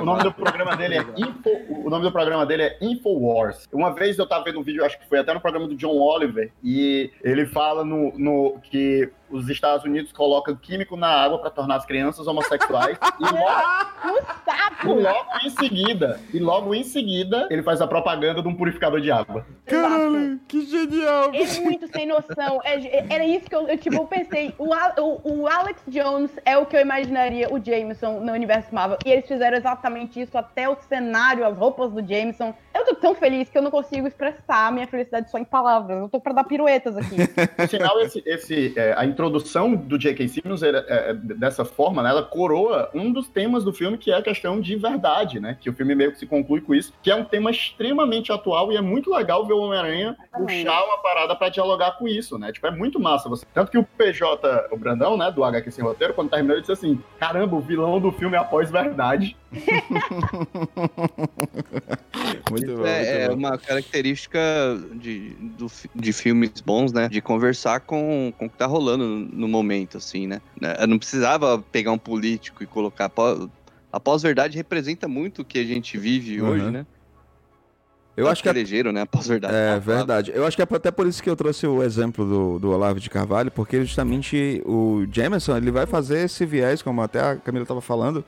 O 0.00 0.04
nome 0.04 0.22
do 0.22 0.32
programa 0.32 0.76
dele 0.76 0.96
é 0.98 1.04
Info, 1.16 1.50
o 1.68 1.90
nome 1.90 2.04
do 2.04 2.12
programa 2.12 2.44
dele 2.46 2.62
é 2.64 2.78
Infowars. 2.80 3.68
Uma 3.72 3.92
vez 3.94 4.18
eu 4.18 4.26
tava 4.28 4.44
vendo 4.44 4.58
um 4.60 4.62
vídeo, 4.62 4.84
acho 4.84 4.98
que 4.98 5.08
foi 5.08 5.18
até 5.18 5.32
no 5.32 5.40
programa 5.40 5.66
do 5.68 5.74
John 5.76 5.96
Oliver, 5.96 6.50
e 6.62 7.10
ele 7.22 7.46
fala 7.46 7.84
no, 7.84 8.12
no- 8.18 8.58
que 8.62 9.10
os 9.30 9.48
Estados 9.48 9.84
Unidos 9.84 10.12
colocam 10.12 10.54
químico 10.56 10.96
na 10.96 11.08
água 11.08 11.38
para 11.38 11.50
tornar 11.50 11.76
as 11.76 11.86
crianças 11.86 12.26
homossexuais 12.26 12.96
e 13.20 13.24
logo, 13.24 14.20
No 14.84 15.00
e 15.00 15.02
logo 15.02 15.30
em 15.44 15.50
seguida, 15.50 16.20
e 16.32 16.38
logo 16.38 16.74
em 16.74 16.84
seguida 16.84 17.48
ele 17.50 17.62
faz 17.62 17.80
a 17.80 17.86
propaganda 17.86 18.42
de 18.42 18.48
um 18.48 18.54
purificador 18.54 19.00
de 19.00 19.10
água. 19.10 19.46
Caralho, 19.66 20.40
que 20.46 20.64
genial. 20.66 21.30
É 21.34 21.60
muito 21.60 21.86
sem 21.88 22.06
noção. 22.06 22.60
É- 22.64 23.14
era 23.14 23.24
isso 23.24 23.48
que 23.48 23.54
eu, 23.54 23.66
eu, 23.68 23.78
tipo, 23.78 23.96
eu 23.96 24.06
pensei. 24.06 24.54
O, 24.58 24.70
o, 25.00 25.42
o 25.42 25.46
Alex 25.48 25.82
Jones 25.88 26.30
é 26.44 26.56
o 26.56 26.66
que 26.66 26.76
eu 26.76 26.80
imaginaria 26.80 27.52
o 27.52 27.62
Jameson 27.62 28.20
no 28.20 28.32
universo 28.32 28.74
Marvel. 28.74 28.98
E 29.04 29.10
eles 29.10 29.26
fizeram 29.26 29.56
exatamente 29.56 30.20
isso, 30.20 30.36
até 30.36 30.68
o 30.68 30.76
cenário, 30.88 31.44
as 31.44 31.56
roupas 31.56 31.90
do 31.92 32.06
Jameson. 32.06 32.54
Eu 32.74 32.84
tô 32.84 32.94
tão 32.94 33.14
feliz 33.14 33.48
que 33.48 33.56
eu 33.56 33.62
não 33.62 33.70
consigo 33.70 34.06
expressar 34.06 34.66
a 34.66 34.70
minha 34.70 34.86
felicidade 34.86 35.30
só 35.30 35.38
em 35.38 35.44
palavras. 35.44 35.98
Eu 35.98 36.08
tô 36.08 36.20
pra 36.20 36.32
dar 36.32 36.44
piruetas 36.44 36.96
aqui. 36.96 37.16
Por 37.56 37.68
sinal, 37.68 38.00
esse, 38.00 38.22
esse, 38.26 38.72
é, 38.76 38.92
a 38.96 39.04
introdução 39.16 39.74
do 39.74 39.98
J.K. 39.98 40.28
Simmons 40.28 40.62
era, 40.62 40.84
é, 40.88 41.10
é, 41.10 41.14
dessa 41.14 41.64
forma, 41.64 42.02
né, 42.02 42.10
ela 42.10 42.22
coroa 42.22 42.90
um 42.94 43.10
dos 43.10 43.28
temas 43.28 43.64
do 43.64 43.72
filme, 43.72 43.96
que 43.96 44.10
é 44.10 44.16
a 44.16 44.22
questão 44.22 44.60
de 44.60 44.76
verdade, 44.76 45.40
né? 45.40 45.56
Que 45.58 45.70
o 45.70 45.72
filme 45.72 45.94
meio 45.94 46.12
que 46.12 46.18
se 46.18 46.26
conclui 46.26 46.60
com 46.60 46.74
isso, 46.74 46.92
que 47.02 47.10
é 47.10 47.14
um 47.14 47.24
tema 47.24 47.50
extremamente 47.50 48.30
atual 48.30 48.70
e 48.70 48.76
é 48.76 48.80
muito 48.80 49.10
legal 49.10 49.46
ver 49.46 49.54
o 49.54 49.60
Homem-Aranha 49.60 50.14
puxar 50.32 50.84
uma 50.84 50.98
parada 50.98 51.34
pra 51.34 51.48
dialogar 51.48 51.92
com 51.92 52.06
isso, 52.06 52.38
né? 52.38 52.52
Tipo, 52.52 52.66
é 52.66 52.70
muito 52.70 53.00
massa. 53.00 53.28
Você... 53.28 53.46
Tanto 53.54 53.70
que 53.70 53.78
o 53.78 53.84
PJ, 53.84 54.68
o 54.70 54.76
Brandão, 54.76 55.16
né, 55.16 55.30
do 55.30 55.42
HQ 55.42 55.70
Sem 55.70 55.82
Roteiro, 55.82 56.12
quando 56.12 56.30
terminou, 56.30 56.56
ele 56.56 56.60
disse 56.60 56.72
assim: 56.72 57.00
caramba, 57.18 57.56
o 57.56 57.60
vilão 57.60 57.98
do 57.98 58.12
filme 58.12 58.36
é 58.36 58.38
a 58.38 58.44
pós-verdade. 58.44 59.36
Muito 62.50 62.76
bom, 62.76 62.86
É, 62.86 63.24
é 63.24 63.28
muito 63.28 63.40
bom. 63.40 63.48
uma 63.48 63.58
característica 63.58 64.38
de, 64.94 65.30
do 65.30 65.66
de 65.94 66.12
filmes 66.12 66.60
bons, 66.60 66.92
né? 66.92 67.08
De 67.08 67.20
conversar 67.20 67.80
com, 67.80 68.32
com 68.38 68.46
o 68.46 68.50
que 68.50 68.56
tá 68.56 68.66
rolando 68.66 69.04
no, 69.06 69.48
momento, 69.48 69.96
assim, 69.96 70.26
né? 70.26 70.40
Eu 70.78 70.86
não 70.86 70.98
precisava 70.98 71.58
pegar 71.58 71.92
um 71.92 71.98
político 71.98 72.62
e 72.62 72.66
colocar. 72.66 73.10
A 73.92 74.00
pós-verdade 74.00 74.56
representa 74.56 75.06
muito 75.08 75.42
o 75.42 75.44
que 75.44 75.58
a 75.58 75.64
gente 75.64 75.96
vive 75.96 76.40
Uhum. 76.40 76.48
hoje, 76.48 76.70
né? 76.70 76.86
Eu 78.16 78.28
acho 78.28 78.42
que 78.42 78.48
a 78.48 78.52
elegeram, 78.52 78.92
né? 78.92 79.02
A 79.02 79.06
pós-verdade. 79.06 79.54
É 79.54 79.78
verdade. 79.78 80.32
Eu 80.34 80.46
acho 80.46 80.56
que 80.56 80.62
é 80.62 80.66
até 80.68 80.90
por 80.90 81.06
isso 81.06 81.22
que 81.22 81.28
eu 81.28 81.36
trouxe 81.36 81.66
o 81.66 81.82
exemplo 81.82 82.24
do, 82.24 82.58
do 82.58 82.70
Olavo 82.70 82.98
de 82.98 83.10
Carvalho, 83.10 83.50
porque 83.50 83.84
justamente 83.84 84.62
o 84.64 85.06
Jameson, 85.12 85.56
ele 85.56 85.70
vai 85.70 85.84
fazer 85.84 86.24
esse 86.24 86.46
viés, 86.46 86.80
como 86.80 87.02
até 87.02 87.20
a 87.20 87.36
Camila 87.36 87.66
tava 87.66 87.82
falando, 87.82 88.24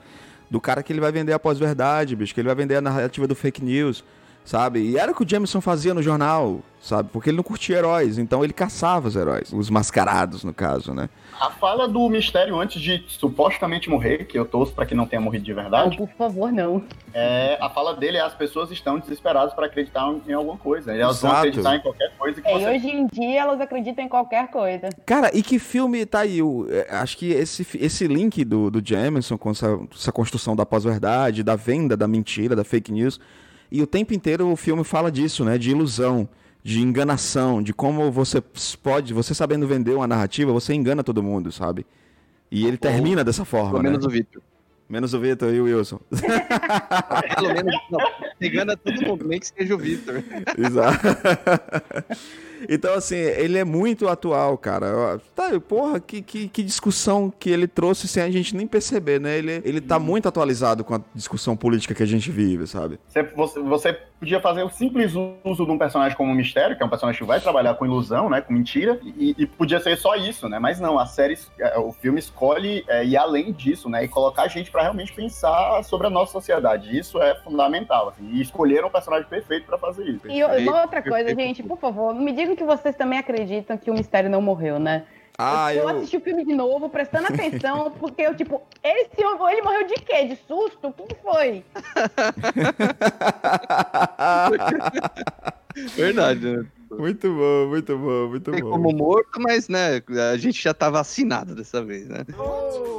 do 0.50 0.60
cara 0.60 0.82
que 0.82 0.92
ele 0.92 1.00
vai 1.00 1.10
vender 1.10 1.32
a 1.32 1.38
pós-verdade, 1.38 2.14
bicho, 2.14 2.34
que 2.34 2.40
ele 2.40 2.48
vai 2.48 2.54
vender 2.54 2.76
a 2.76 2.80
narrativa 2.82 3.26
do 3.26 3.34
fake 3.34 3.64
news, 3.64 4.04
sabe? 4.48 4.80
E 4.80 4.96
era 4.96 5.12
o 5.12 5.14
que 5.14 5.22
o 5.22 5.28
Jameson 5.28 5.60
fazia 5.60 5.92
no 5.92 6.02
jornal, 6.02 6.60
sabe? 6.80 7.10
Porque 7.12 7.28
ele 7.28 7.36
não 7.36 7.44
curtia 7.44 7.76
heróis, 7.76 8.16
então 8.16 8.42
ele 8.42 8.54
caçava 8.54 9.06
os 9.08 9.14
heróis, 9.14 9.52
os 9.52 9.68
mascarados, 9.68 10.42
no 10.42 10.54
caso, 10.54 10.94
né? 10.94 11.10
A 11.38 11.50
fala 11.50 11.86
do 11.86 12.08
mistério 12.08 12.58
antes 12.58 12.80
de 12.80 13.04
supostamente 13.08 13.90
morrer, 13.90 14.24
que 14.24 14.38
eu 14.38 14.46
torço 14.46 14.72
pra 14.72 14.86
que 14.86 14.94
não 14.94 15.04
tenha 15.06 15.20
morrido 15.20 15.44
de 15.44 15.52
Não, 15.52 15.60
verdade. 15.62 15.96
por 15.98 16.08
favor, 16.16 16.50
não. 16.50 16.82
É, 17.12 17.58
a 17.60 17.68
fala 17.68 17.94
dele 17.94 18.16
é 18.16 18.22
as 18.22 18.34
pessoas 18.34 18.70
estão 18.70 18.98
desesperadas 18.98 19.52
para 19.52 19.66
acreditar 19.66 20.10
em 20.26 20.32
alguma 20.32 20.56
coisa. 20.56 20.94
Elas 20.96 21.20
vão 21.20 21.30
Exato. 21.30 21.46
acreditar 21.48 21.76
em 21.76 21.80
qualquer 21.80 22.10
coisa 22.16 22.40
que 22.40 22.48
É, 22.48 22.56
e 22.56 22.58
você. 22.60 22.70
hoje 22.70 22.88
em 22.88 23.06
dia 23.06 23.40
elas 23.42 23.60
acreditam 23.60 24.02
em 24.02 24.08
qualquer 24.08 24.48
coisa. 24.50 24.88
Cara, 25.04 25.30
e 25.36 25.42
que 25.42 25.58
filme 25.58 26.06
tá 26.06 26.20
aí? 26.20 26.42
O, 26.42 26.66
é, 26.70 26.86
acho 26.96 27.18
que 27.18 27.30
esse, 27.32 27.66
esse 27.78 28.06
link 28.08 28.44
do, 28.46 28.70
do 28.70 28.82
Jameson 28.82 29.36
com 29.36 29.50
essa, 29.50 29.78
essa 29.94 30.10
construção 30.10 30.56
da 30.56 30.64
pós-verdade, 30.64 31.42
da 31.42 31.54
venda, 31.54 31.96
da 31.98 32.08
mentira, 32.08 32.56
da 32.56 32.64
fake 32.64 32.90
news. 32.90 33.20
E 33.70 33.82
o 33.82 33.86
tempo 33.86 34.14
inteiro 34.14 34.50
o 34.50 34.56
filme 34.56 34.84
fala 34.84 35.10
disso, 35.10 35.44
né? 35.44 35.58
De 35.58 35.70
ilusão, 35.70 36.28
de 36.62 36.80
enganação, 36.80 37.62
de 37.62 37.72
como 37.72 38.10
você 38.10 38.42
pode, 38.82 39.12
você 39.12 39.34
sabendo 39.34 39.66
vender 39.66 39.94
uma 39.94 40.06
narrativa, 40.06 40.52
você 40.52 40.74
engana 40.74 41.04
todo 41.04 41.22
mundo, 41.22 41.52
sabe? 41.52 41.86
E 42.50 42.66
ele 42.66 42.76
termina 42.78 43.22
dessa 43.22 43.44
forma, 43.44 43.72
Pelo 43.72 43.82
né? 43.82 43.90
menos 43.90 44.06
o 44.06 44.10
Vitor. 44.10 44.42
Menos 44.88 45.12
o 45.12 45.20
Vitor 45.20 45.52
e 45.52 45.60
o 45.60 45.64
Wilson. 45.64 46.00
Pelo 47.36 47.52
menos. 47.52 47.74
Não, 47.90 48.00
engana 48.40 48.74
todo 48.74 49.06
mundo, 49.06 49.28
nem 49.28 49.38
que 49.38 49.46
seja 49.46 49.74
o 49.74 49.78
Vitor. 49.78 50.24
Exato. 50.56 50.98
Então, 52.68 52.94
assim, 52.94 53.16
ele 53.16 53.58
é 53.58 53.64
muito 53.64 54.08
atual, 54.08 54.56
cara. 54.56 55.20
Tá, 55.34 55.58
porra, 55.60 56.00
que, 56.00 56.22
que, 56.22 56.48
que 56.48 56.62
discussão 56.62 57.32
que 57.38 57.50
ele 57.50 57.66
trouxe 57.68 58.08
sem 58.08 58.22
a 58.22 58.30
gente 58.30 58.56
nem 58.56 58.66
perceber, 58.66 59.20
né? 59.20 59.36
Ele, 59.36 59.60
ele 59.64 59.80
tá 59.80 59.98
muito 59.98 60.28
atualizado 60.28 60.82
com 60.84 60.94
a 60.94 61.00
discussão 61.14 61.56
política 61.56 61.94
que 61.94 62.02
a 62.02 62.06
gente 62.06 62.30
vive, 62.30 62.66
sabe? 62.66 62.98
Você, 63.08 63.22
você- 63.60 63.98
podia 64.18 64.40
fazer 64.40 64.64
o 64.64 64.68
simples 64.68 65.12
uso 65.44 65.64
de 65.64 65.70
um 65.70 65.78
personagem 65.78 66.16
como 66.16 66.32
um 66.32 66.34
mistério, 66.34 66.76
que 66.76 66.82
é 66.82 66.86
um 66.86 66.88
personagem 66.88 67.20
que 67.20 67.24
vai 67.24 67.40
trabalhar 67.40 67.74
com 67.74 67.86
ilusão, 67.86 68.28
né? 68.28 68.40
Com 68.40 68.52
mentira, 68.52 68.98
e, 69.04 69.32
e 69.38 69.46
podia 69.46 69.78
ser 69.78 69.96
só 69.96 70.16
isso, 70.16 70.48
né? 70.48 70.58
Mas 70.58 70.80
não, 70.80 70.98
a 70.98 71.06
série, 71.06 71.38
é, 71.60 71.78
o 71.78 71.92
filme 71.92 72.18
escolhe 72.18 72.84
é, 72.88 73.04
ir 73.04 73.16
além 73.16 73.52
disso, 73.52 73.88
né? 73.88 74.02
E 74.04 74.08
colocar 74.08 74.42
a 74.42 74.48
gente 74.48 74.72
para 74.72 74.82
realmente 74.82 75.12
pensar 75.12 75.84
sobre 75.84 76.08
a 76.08 76.10
nossa 76.10 76.32
sociedade. 76.32 76.98
Isso 76.98 77.22
é 77.22 77.36
fundamental. 77.44 78.08
assim, 78.08 78.28
e 78.32 78.40
escolheram 78.40 78.88
o 78.88 78.90
personagem 78.90 79.28
perfeito 79.28 79.66
para 79.66 79.78
fazer 79.78 80.04
isso. 80.08 80.28
E 80.28 80.42
uma 80.42 80.82
outra 80.82 81.00
coisa, 81.00 81.32
gente, 81.32 81.62
por 81.62 81.78
favor, 81.78 82.12
não 82.12 82.22
me 82.22 82.32
que 82.56 82.64
vocês 82.64 82.94
também 82.96 83.18
acreditam 83.18 83.76
que 83.76 83.90
o 83.90 83.94
mistério 83.94 84.30
não 84.30 84.40
morreu, 84.42 84.78
né? 84.78 85.04
Ah, 85.40 85.72
eu 85.72 85.84
eu. 85.84 85.88
assisti 85.88 86.16
o 86.16 86.20
filme 86.20 86.44
de 86.44 86.52
novo, 86.52 86.88
prestando 86.88 87.28
atenção, 87.28 87.92
porque 88.00 88.22
eu, 88.22 88.34
tipo, 88.34 88.60
esse 88.82 89.20
ele 89.20 89.62
morreu 89.62 89.86
de 89.86 89.94
quê? 89.94 90.24
De 90.24 90.34
susto? 90.34 90.88
O 90.88 90.92
que, 90.92 91.04
que 91.04 91.14
foi? 91.22 91.64
Verdade, 95.94 96.56
né? 96.56 96.66
Muito 96.90 97.28
bom, 97.34 97.68
muito 97.68 97.98
bom, 97.98 98.28
muito 98.28 98.50
Tem 98.50 98.62
bom. 98.62 98.70
como 98.70 98.92
morto, 98.92 99.40
mas, 99.40 99.68
né, 99.68 100.02
a 100.32 100.36
gente 100.36 100.62
já 100.62 100.72
tá 100.72 100.88
vacinado 100.90 101.54
dessa 101.54 101.82
vez, 101.82 102.08
né? 102.08 102.24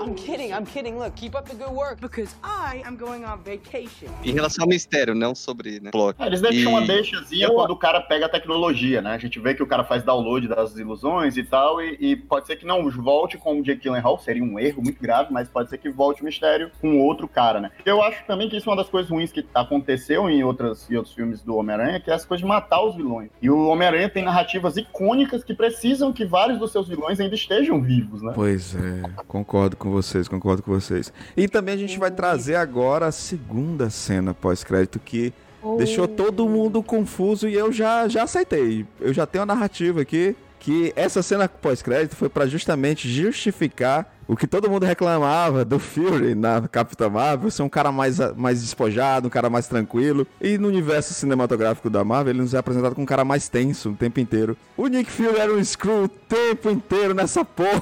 I'm 0.06 0.14
kidding, 0.16 0.50
I'm 0.52 0.66
kidding. 0.66 0.94
Look, 0.96 1.12
keep 1.16 1.36
up 1.38 1.50
the 1.50 1.56
good 1.56 1.76
work 1.76 2.02
because 2.02 2.36
I 2.44 2.82
am 2.86 2.96
going 2.96 3.24
on 3.26 3.38
vacation. 3.38 4.08
Em 4.24 4.32
relação 4.32 4.64
ao 4.64 4.70
mistério, 4.70 5.14
não 5.14 5.36
sobre, 5.36 5.80
né, 5.80 5.92
plot. 5.92 6.16
Ah, 6.20 6.28
Eles 6.28 6.42
deixam 6.42 6.62
E- 6.62 6.66
uma 6.68 6.82
deixazinha 6.86 7.48
eu- 7.48 7.54
quando 7.54 7.72
o 7.72 7.78
cara 7.78 8.02
pega 8.02 8.26
a 8.26 8.30
tecnologia, 8.30 9.02
né? 9.02 9.12
A 9.14 9.18
gente 9.18 9.40
vê 9.40 9.54
que 9.54 9.62
o 9.64 9.68
cara 9.68 9.84
faz 9.84 10.04
download 10.04 10.48
das 10.48 10.76
ilusões 10.78 11.38
e 11.38 11.44
tal, 11.44 11.82
e, 11.82 11.98
e 12.00 12.16
pode 12.16 12.48
ser 12.48 12.56
que 12.56 12.66
não 12.66 12.90
volte 12.90 13.38
com 13.38 13.60
o 13.60 13.64
Jake 13.64 13.82
Gyllenhaal, 13.84 14.18
seria 14.20 14.44
um 14.44 14.58
erro 14.60 14.82
muito 14.82 15.02
grave, 15.02 15.32
mas 15.32 15.48
pode 15.50 15.70
ser 15.70 15.78
que 15.78 15.90
volte 15.90 16.22
o 16.22 16.26
mistério 16.26 16.72
com 16.82 17.00
outro 17.02 17.28
cara, 17.28 17.60
né? 17.60 17.72
Eu 17.86 18.02
acho 18.02 18.24
também 18.26 18.50
que 18.50 18.58
isso 18.58 18.70
é 18.70 18.72
uma 18.72 18.78
das 18.78 18.90
coisas 18.90 19.10
ruins 19.12 19.32
que 19.32 19.46
aconteceu 19.54 20.30
em, 20.30 20.44
outras, 20.44 20.90
em 20.90 20.96
outros 20.96 21.14
filmes 21.14 21.42
do 21.42 21.56
Homem-Aranha, 21.56 22.00
que 22.00 22.10
é 22.10 22.14
essa 22.14 22.26
coisa 22.28 22.42
de 22.42 22.48
matar 22.48 22.82
os 22.84 22.96
vilões. 22.96 23.30
E 23.42 23.50
o 23.50 23.68
Homem-Aranha 23.68 23.79
Homem-Aranha 23.80 24.10
tem 24.10 24.24
narrativas 24.24 24.76
icônicas 24.76 25.42
que 25.44 25.54
precisam 25.54 26.12
que 26.12 26.26
vários 26.26 26.60
dos 26.60 26.72
seus 26.72 26.88
vilões 26.88 27.20
ainda 27.20 27.34
estejam 27.34 27.82
vivos, 27.82 28.22
né? 28.22 28.34
Pois 28.36 28.76
é, 28.76 29.10
concordo 29.28 29.78
com 29.78 29.90
vocês, 29.90 30.28
concordo 30.28 30.62
com 30.62 30.72
vocês. 30.72 31.14
E 31.36 31.48
também 31.48 31.76
a 31.76 31.78
gente 31.78 31.98
vai 31.98 32.12
trazer 32.12 32.56
agora 32.56 33.08
a 33.08 33.12
segunda 33.12 33.90
cena 33.90 34.34
pós-crédito 34.34 35.00
que 35.00 35.34
deixou 35.78 36.08
todo 36.08 36.48
mundo 36.48 36.84
confuso 36.84 37.48
e 37.48 37.54
eu 37.54 37.72
já, 37.72 38.08
já 38.10 38.24
aceitei. 38.24 38.86
Eu 39.00 39.14
já 39.14 39.26
tenho 39.26 39.44
a 39.44 39.46
narrativa 39.46 40.02
aqui 40.02 40.36
que 40.60 40.93
essa 40.95 41.24
cena 41.24 41.47
pós-crédito 41.47 42.16
foi 42.16 42.30
para 42.30 42.45
justamente 42.45 43.10
justificar 43.10 44.14
o 44.28 44.36
que 44.36 44.45
todo 44.45 44.70
mundo 44.70 44.86
reclamava 44.86 45.66
do 45.66 45.80
Fury 45.80 46.36
na 46.36 46.68
Capitã 46.68 47.10
Marvel, 47.10 47.49
ser 47.49 47.64
um 47.64 47.70
cara 47.70 47.91
mais, 47.91 48.20
mais 48.36 48.62
despojado, 48.62 49.26
um 49.28 49.30
cara 49.30 49.49
mais 49.49 49.68
tranquilo. 49.68 50.28
E 50.39 50.55
no 50.55 50.68
universo 50.68 51.16
cinematográfico 51.16 51.89
da 51.89 52.03
Marvel, 52.03 52.34
ele 52.34 52.41
nos 52.41 52.53
é 52.53 52.60
apresentado 52.60 52.93
como 52.93 53.03
um 53.03 53.07
cara 53.07 53.26
mais 53.26 53.49
tenso 53.49 53.89
o 53.89 53.95
tempo 53.95 54.20
inteiro. 54.20 54.55
O 54.78 54.86
Nick 54.86 55.10
Fury 55.10 55.36
era 55.36 55.51
um 55.51 55.64
Screw 55.64 56.03
o 56.03 56.07
tempo 56.07 56.70
inteiro 56.70 57.16
nessa 57.16 57.43
porra. 57.43 57.82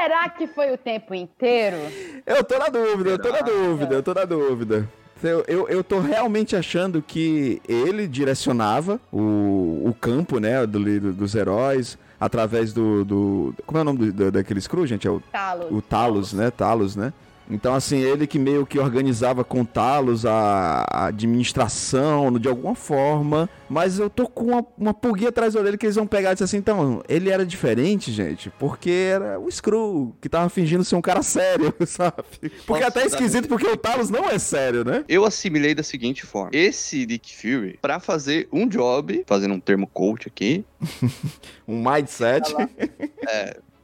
Será 0.00 0.30
que 0.30 0.46
foi 0.46 0.72
o 0.72 0.78
tempo 0.78 1.14
inteiro? 1.14 1.76
Eu 2.24 2.42
tô 2.42 2.58
na 2.58 2.68
dúvida, 2.68 3.10
eu 3.10 3.18
tô 3.18 3.30
na 3.30 3.40
dúvida, 3.40 3.94
eu 3.94 4.02
tô 4.02 4.14
na 4.14 4.24
dúvida. 4.24 4.88
Eu, 5.22 5.44
eu, 5.46 5.68
eu 5.68 5.84
tô 5.84 6.00
realmente 6.00 6.56
achando 6.56 7.02
que 7.02 7.60
ele 7.68 8.06
direcionava 8.06 9.00
o, 9.12 9.82
o 9.86 9.96
campo, 10.00 10.38
né, 10.38 10.66
do, 10.66 11.12
dos 11.12 11.34
heróis, 11.34 11.98
através 12.18 12.72
do, 12.72 13.04
do. 13.04 13.54
Como 13.66 13.78
é 13.78 13.82
o 13.82 13.84
nome 13.84 14.10
do, 14.10 14.30
daquele 14.30 14.60
Screw, 14.60 14.86
gente? 14.86 15.06
É 15.06 15.10
o 15.10 15.20
Talos. 15.20 15.66
O 15.70 15.82
Talos, 15.82 16.32
né? 16.32 16.50
Talos, 16.50 16.96
né? 16.96 17.12
Então, 17.50 17.74
assim, 17.74 17.98
ele 17.98 18.26
que 18.26 18.38
meio 18.38 18.64
que 18.64 18.78
organizava 18.78 19.42
com 19.42 19.64
Talos 19.64 20.24
a, 20.24 20.86
administração 21.08 22.38
de 22.38 22.48
alguma 22.48 22.74
forma. 22.74 23.50
Mas 23.68 23.98
eu 23.98 24.08
tô 24.08 24.28
com 24.28 24.46
uma, 24.46 24.66
uma 24.78 24.94
pulguinha 24.94 25.28
atrás 25.28 25.54
dele 25.54 25.76
que 25.76 25.86
eles 25.86 25.96
vão 25.96 26.06
pegar 26.06 26.30
e 26.30 26.34
dizer 26.34 26.44
assim: 26.44 26.56
então, 26.56 27.02
ele 27.08 27.30
era 27.30 27.44
diferente, 27.44 28.12
gente, 28.12 28.50
porque 28.58 28.90
era 28.90 29.38
o 29.38 29.50
Screw 29.50 30.14
que 30.20 30.28
tava 30.28 30.48
fingindo 30.48 30.84
ser 30.84 30.96
um 30.96 31.02
cara 31.02 31.22
sério, 31.22 31.74
sabe? 31.86 32.24
Porque 32.66 32.84
Nossa, 32.84 32.86
até 32.86 33.02
é 33.02 33.06
esquisito, 33.06 33.48
porque 33.48 33.66
o 33.66 33.76
Talos 33.76 34.10
não 34.10 34.28
é 34.28 34.38
sério, 34.38 34.84
né? 34.84 35.04
Eu 35.08 35.24
assimilei 35.24 35.74
da 35.74 35.82
seguinte 35.82 36.24
forma: 36.24 36.50
esse 36.52 37.06
Nick 37.06 37.34
Fury, 37.36 37.78
pra 37.80 37.98
fazer 38.00 38.48
um 38.52 38.66
job, 38.68 39.24
fazendo 39.26 39.54
um 39.54 39.60
termo 39.60 39.86
coach 39.86 40.28
aqui, 40.28 40.64
Um 41.66 41.82
mindset. 41.82 42.52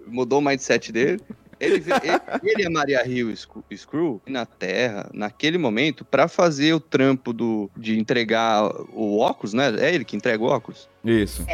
mudou 0.06 0.40
o 0.40 0.42
mindset 0.42 0.92
dele. 0.92 1.20
Ele, 1.58 1.76
ele, 1.76 1.84
ele 2.42 2.62
e 2.62 2.66
a 2.66 2.70
Maria 2.70 3.06
Hill 3.06 3.34
Screw- 3.34 4.20
na 4.26 4.44
Terra, 4.44 5.08
naquele 5.12 5.56
momento, 5.58 6.04
pra 6.04 6.28
fazer 6.28 6.74
o 6.74 6.80
trampo 6.80 7.32
do, 7.32 7.70
de 7.76 7.98
entregar 7.98 8.70
o 8.92 9.18
óculos, 9.18 9.52
né? 9.54 9.74
É 9.78 9.94
ele 9.94 10.04
que 10.04 10.16
entrega 10.16 10.42
o 10.42 10.46
óculos. 10.46 10.88
Isso. 11.04 11.44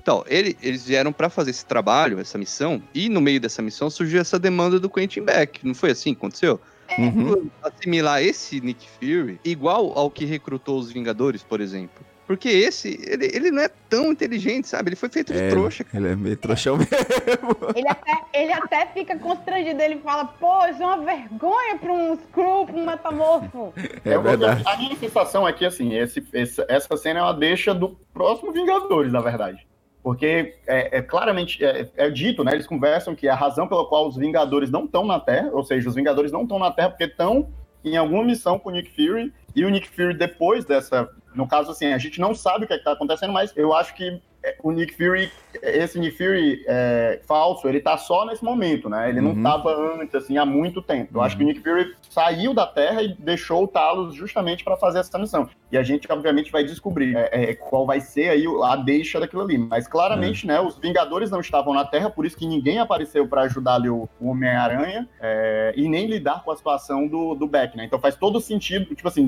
Então, 0.00 0.24
ele- 0.28 0.56
eles 0.62 0.84
vieram 0.86 1.12
pra 1.12 1.30
fazer 1.30 1.50
esse 1.50 1.64
trabalho, 1.64 2.18
essa 2.18 2.36
missão, 2.36 2.82
e 2.94 3.08
no 3.08 3.20
meio 3.20 3.40
dessa 3.40 3.62
missão 3.62 3.88
surgiu 3.88 4.20
essa 4.20 4.38
demanda 4.38 4.78
do 4.78 4.90
Quentin 4.90 5.22
Beck. 5.22 5.60
Não 5.64 5.74
foi 5.74 5.90
assim 5.92 6.12
que 6.12 6.18
aconteceu? 6.18 6.60
Uhum. 6.98 7.50
Assimilar 7.62 8.22
esse 8.22 8.60
Nick 8.60 8.86
Fury 8.88 9.40
igual 9.44 9.92
ao 9.98 10.08
que 10.10 10.24
recrutou 10.24 10.78
os 10.78 10.90
Vingadores, 10.92 11.42
por 11.42 11.60
exemplo. 11.60 12.04
Porque 12.26 12.48
esse, 12.48 12.98
ele, 13.06 13.26
ele 13.32 13.50
não 13.52 13.62
é 13.62 13.68
tão 13.88 14.10
inteligente, 14.10 14.66
sabe? 14.66 14.88
Ele 14.88 14.96
foi 14.96 15.08
feito 15.08 15.32
de 15.32 15.38
É, 15.38 15.48
trouxa. 15.48 15.84
cara. 15.84 15.96
Ele 16.04 16.12
é 16.12 16.16
meio 16.16 16.36
trouxão 16.36 16.76
mesmo. 16.76 17.56
Ele 17.74 17.86
até, 17.88 18.12
ele 18.34 18.52
até 18.52 18.86
fica 18.86 19.16
constrangido, 19.16 19.80
ele 19.80 19.98
fala, 19.98 20.24
pô, 20.24 20.66
isso 20.66 20.82
é 20.82 20.86
uma 20.86 20.98
vergonha 21.04 21.78
pra 21.78 21.92
um 21.92 22.16
Screw, 22.16 22.66
pra 22.66 22.74
um 22.74 22.84
metamorfo. 22.84 23.72
É 24.04 24.14
Eu- 24.16 24.22
verdade. 24.22 24.62
A 24.66 24.76
minha 24.76 24.96
sensação 24.96 25.46
é 25.46 25.52
que, 25.52 25.64
assim, 25.64 25.94
esse, 25.96 26.26
esse- 26.32 26.64
essa 26.68 26.96
cena 26.96 27.20
é 27.20 27.22
uma 27.22 27.32
deixa 27.34 27.72
do 27.72 27.90
próximo 28.12 28.52
Vingadores, 28.52 29.12
na 29.12 29.20
verdade. 29.20 29.66
Porque 30.02 30.54
é, 30.66 30.98
é 30.98 31.02
claramente 31.02 31.64
é, 31.64 31.88
é 31.96 32.10
dito, 32.10 32.42
né? 32.44 32.52
Eles 32.54 32.66
conversam 32.66 33.14
que 33.14 33.28
a 33.28 33.34
razão 33.34 33.66
pela 33.68 33.84
qual 33.86 34.06
os 34.08 34.16
Vingadores 34.16 34.70
não 34.70 34.84
estão 34.84 35.04
na 35.06 35.18
Terra, 35.20 35.50
ou 35.52 35.64
seja, 35.64 35.88
os 35.88 35.94
Vingadores 35.94 36.30
não 36.32 36.42
estão 36.42 36.58
na 36.58 36.70
Terra 36.70 36.90
porque 36.90 37.04
estão 37.04 37.48
em 37.84 37.96
alguma 37.96 38.24
missão 38.24 38.58
com 38.58 38.68
o 38.68 38.72
Nick 38.72 38.90
Fury, 38.94 39.32
e 39.56 39.64
o 39.64 39.70
Nick 39.70 39.88
Fury, 39.88 40.14
depois 40.14 40.66
dessa. 40.66 41.08
No 41.34 41.48
caso, 41.48 41.70
assim, 41.70 41.86
a 41.86 41.98
gente 41.98 42.20
não 42.20 42.34
sabe 42.34 42.64
o 42.64 42.68
que 42.68 42.74
está 42.74 42.92
acontecendo, 42.92 43.32
mas 43.32 43.52
eu 43.56 43.72
acho 43.72 43.94
que 43.94 44.04
é, 44.04 44.20
o 44.62 44.70
Nick 44.70 44.94
Fury, 44.94 45.30
esse 45.62 45.98
Nick 45.98 46.16
Fury 46.16 46.64
é, 46.66 47.20
falso, 47.26 47.68
ele 47.68 47.80
tá 47.80 47.96
só 47.96 48.24
nesse 48.26 48.44
momento, 48.44 48.88
né? 48.88 49.08
Ele 49.08 49.20
Uhum. 49.20 49.34
não 49.34 49.42
tava 49.42 49.70
antes, 50.00 50.14
assim, 50.14 50.38
há 50.38 50.44
muito 50.44 50.80
tempo. 50.82 51.10
Eu 51.18 51.22
acho 51.22 51.36
que 51.36 51.42
o 51.42 51.46
Nick 51.46 51.60
Fury 51.60 51.94
saiu 52.10 52.52
da 52.54 52.66
Terra 52.66 53.02
e 53.02 53.14
deixou 53.18 53.64
o 53.64 53.68
Talos 53.68 54.14
justamente 54.14 54.62
para 54.64 54.76
fazer 54.76 54.98
essa 55.00 55.18
missão. 55.18 55.48
E 55.70 55.76
a 55.76 55.82
gente, 55.82 56.10
obviamente, 56.10 56.52
vai 56.52 56.62
descobrir 56.64 57.16
é, 57.16 57.28
é, 57.50 57.54
qual 57.54 57.84
vai 57.86 58.00
ser 58.00 58.28
aí 58.30 58.44
a 58.64 58.76
deixa 58.76 59.18
daquilo 59.18 59.42
ali. 59.42 59.58
Mas 59.58 59.88
claramente, 59.88 60.46
né, 60.46 60.60
os 60.60 60.78
Vingadores 60.78 61.30
não 61.30 61.40
estavam 61.40 61.74
na 61.74 61.84
Terra, 61.84 62.08
por 62.10 62.24
isso 62.24 62.36
que 62.36 62.46
ninguém 62.46 62.78
apareceu 62.78 63.26
para 63.26 63.42
ajudar 63.42 63.74
ali 63.74 63.88
o, 63.90 64.08
o 64.20 64.30
Homem-Aranha 64.30 65.08
é, 65.20 65.72
e 65.76 65.88
nem 65.88 66.06
lidar 66.06 66.42
com 66.44 66.50
a 66.52 66.56
situação 66.56 67.06
do, 67.08 67.34
do 67.34 67.46
Beck, 67.46 67.76
né? 67.76 67.84
Então 67.84 67.98
faz 67.98 68.14
todo 68.14 68.40
sentido, 68.40 68.94
tipo 68.94 69.08
assim, 69.08 69.26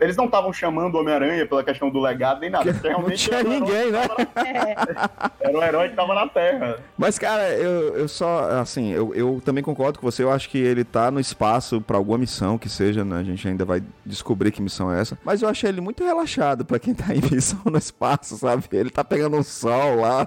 eles 0.00 0.16
não 0.16 0.26
estavam 0.26 0.52
chamando 0.52 0.94
o 0.94 1.00
Homem-Aranha 1.00 1.44
pela 1.46 1.64
questão 1.64 1.90
do 1.90 2.00
legado 2.00 2.40
nem 2.40 2.50
nada. 2.50 2.72
porque 2.72 2.88
Não 2.88 2.98
realmente 2.98 3.28
tinha 3.28 3.42
ninguém, 3.42 3.90
né? 3.90 4.00
Era 5.40 5.58
o 5.58 5.62
herói 5.62 5.88
que 5.90 5.96
tava 5.96 6.14
na 6.14 6.28
Terra. 6.28 6.78
Mas, 6.96 7.18
cara, 7.18 7.50
eu, 7.54 7.96
eu 7.96 8.08
só, 8.08 8.48
assim, 8.60 8.90
eu, 8.92 9.14
eu 9.14 9.42
também 9.44 9.62
concordo 9.64 9.98
com 9.98 10.10
você. 10.10 10.22
Eu 10.22 10.30
acho 10.30 10.48
que 10.48 10.58
ele 10.58 10.84
tá 10.84 11.10
no 11.10 11.18
espaço 11.20 11.80
pra 11.80 11.96
alguma 11.96 12.18
missão 12.18 12.58
que 12.58 12.68
seja, 12.68 13.04
né? 13.04 13.18
A 13.18 13.22
gente 13.24 13.46
ainda 13.46 13.64
vai 13.64 13.82
descobrir 14.04 14.50
que 14.50 14.62
missão 14.62 14.92
é 14.92 15.00
essa. 15.00 15.18
Mas 15.24 15.42
eu 15.42 15.48
achei 15.48 15.68
ele 15.68 15.80
muito 15.80 16.04
relaxado 16.04 16.64
pra 16.64 16.78
quem 16.78 16.94
tá 16.94 17.14
em 17.14 17.20
missão 17.30 17.60
no 17.64 17.78
espaço, 17.78 18.36
sabe? 18.36 18.64
Ele 18.72 18.90
tá 18.90 19.02
pegando 19.04 19.36
um 19.36 19.42
sol 19.42 19.96
lá, 19.96 20.26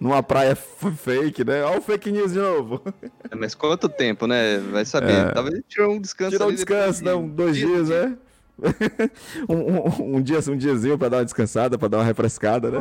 numa 0.00 0.22
praia 0.22 0.54
fake, 0.56 1.44
né? 1.44 1.62
Olha 1.62 1.78
o 1.78 1.82
fake 1.82 2.10
news 2.10 2.32
de 2.32 2.38
novo. 2.38 2.82
É, 3.30 3.34
Mas 3.34 3.54
quanto 3.54 3.88
tempo, 3.88 4.26
né? 4.26 4.58
Vai 4.70 4.84
saber. 4.84 5.12
É. 5.12 5.30
Talvez 5.32 5.54
ele 5.54 5.64
tirou 5.68 5.92
um 5.94 6.00
descanso. 6.00 6.30
Tirou 6.32 6.48
um 6.48 6.54
descanso, 6.54 6.98
de- 7.00 7.04
né? 7.04 7.14
Um, 7.14 7.28
dois 7.28 7.56
dias, 7.56 7.88
né? 7.88 8.16
um, 9.48 9.54
um, 9.54 10.16
um 10.16 10.22
dia, 10.22 10.38
um 10.48 10.56
diazinho 10.56 10.98
pra 10.98 11.08
dar 11.08 11.18
uma 11.18 11.24
descansada, 11.24 11.78
pra 11.78 11.88
dar 11.88 11.98
uma 11.98 12.04
refrescada, 12.04 12.70
né? 12.70 12.78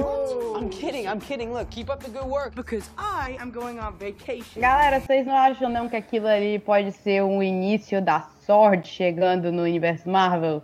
I'm 0.60 0.70
kidding, 0.70 1.06
I'm 1.06 1.20
kidding. 1.20 1.50
Look, 1.50 1.70
keep 1.70 1.90
up 1.90 2.04
the 2.04 2.12
good 2.12 2.30
work 2.30 2.56
because 2.56 2.90
I 2.98 3.38
am 3.40 3.52
going 3.52 3.80
on 3.80 3.94
vacation. 4.00 4.60
Galera, 4.62 5.00
vocês 5.00 5.26
não 5.26 5.36
acham 5.36 5.70
não 5.70 5.88
que 5.88 5.96
aquilo 5.96 6.28
ali 6.28 6.60
pode 6.60 6.92
ser 6.92 7.24
um 7.24 7.42
início 7.42 8.02
da 8.02 8.28
sorte 8.46 8.90
chegando 8.90 9.52
no 9.52 9.64
universo 9.64 10.10
Marvel? 10.10 10.62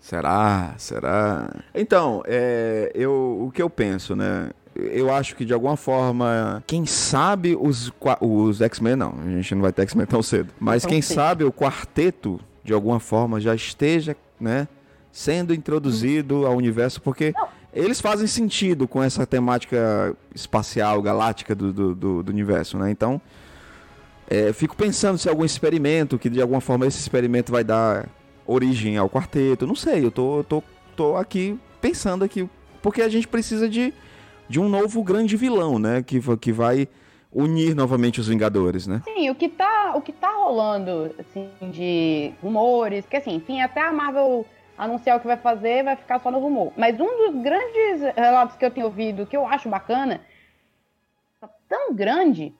Será? 0.00 0.74
Será? 0.78 1.50
Então, 1.74 2.22
é, 2.26 2.92
eu, 2.94 3.46
o 3.46 3.50
que 3.50 3.62
eu 3.62 3.68
penso, 3.68 4.14
né? 4.14 4.50
Eu 4.74 5.12
acho 5.12 5.34
que 5.34 5.44
de 5.44 5.54
alguma 5.54 5.76
forma, 5.76 6.62
quem 6.66 6.84
sabe 6.84 7.56
os, 7.58 7.90
os 8.20 8.60
X-Men, 8.60 8.96
não, 8.96 9.14
a 9.24 9.30
gente 9.30 9.54
não 9.54 9.62
vai 9.62 9.72
ter 9.72 9.82
X-Men 9.82 10.06
tão 10.06 10.22
cedo. 10.22 10.52
Mas 10.60 10.84
quem 10.84 11.00
sabe 11.00 11.44
o 11.44 11.52
quarteto, 11.52 12.38
de 12.62 12.72
alguma 12.72 13.00
forma, 13.00 13.40
já 13.40 13.54
esteja, 13.54 14.16
né, 14.40 14.68
sendo 15.12 15.54
introduzido 15.54 16.46
ao 16.46 16.56
universo, 16.56 17.00
porque 17.00 17.32
eles 17.72 18.00
fazem 18.00 18.26
sentido 18.26 18.86
com 18.88 19.02
essa 19.02 19.26
temática 19.26 20.14
espacial, 20.34 21.00
galáctica 21.02 21.54
do, 21.54 21.72
do, 21.72 21.94
do- 21.94 22.22
do 22.22 22.32
universo, 22.32 22.78
né? 22.78 22.90
Então, 22.90 23.20
é, 24.28 24.52
fico 24.52 24.74
pensando 24.76 25.18
se 25.18 25.28
algum 25.28 25.44
experimento, 25.44 26.18
que 26.18 26.28
de 26.28 26.40
alguma 26.40 26.60
forma 26.60 26.86
esse 26.86 26.98
experimento 26.98 27.52
vai 27.52 27.62
dar 27.62 28.08
origem 28.46 28.96
ao 28.96 29.08
quarteto. 29.08 29.66
Não 29.66 29.74
sei, 29.74 30.04
eu 30.04 30.10
tô, 30.10 30.42
tô, 30.44 30.62
tô 30.96 31.16
aqui 31.16 31.58
pensando 31.80 32.24
aqui. 32.24 32.48
Porque 32.82 33.02
a 33.02 33.08
gente 33.08 33.28
precisa 33.28 33.68
de, 33.68 33.92
de 34.48 34.58
um 34.60 34.68
novo 34.68 35.02
grande 35.02 35.36
vilão, 35.36 35.78
né? 35.78 36.02
Que, 36.02 36.20
que 36.38 36.52
vai 36.52 36.88
unir 37.36 37.74
novamente 37.74 38.18
os 38.18 38.28
Vingadores, 38.28 38.86
né? 38.86 39.02
Sim, 39.04 39.28
o 39.28 39.34
que 39.34 39.46
tá, 39.46 39.92
o 39.94 40.00
que 40.00 40.10
tá 40.10 40.30
rolando, 40.30 41.14
assim, 41.18 41.50
de 41.70 42.32
rumores, 42.42 43.04
que 43.04 43.16
assim, 43.16 43.34
enfim, 43.34 43.60
até 43.60 43.82
a 43.82 43.92
Marvel 43.92 44.46
anunciar 44.78 45.18
o 45.18 45.20
que 45.20 45.26
vai 45.26 45.36
fazer, 45.36 45.84
vai 45.84 45.96
ficar 45.96 46.18
só 46.18 46.30
no 46.30 46.38
rumor. 46.38 46.72
Mas 46.76 46.98
um 46.98 47.30
dos 47.30 47.42
grandes 47.42 48.14
relatos 48.16 48.56
que 48.56 48.64
eu 48.64 48.70
tenho 48.70 48.86
ouvido, 48.86 49.26
que 49.26 49.36
eu 49.36 49.46
acho 49.46 49.68
bacana, 49.68 50.22
tá 51.38 51.48
tão 51.68 51.94
grande, 51.94 52.54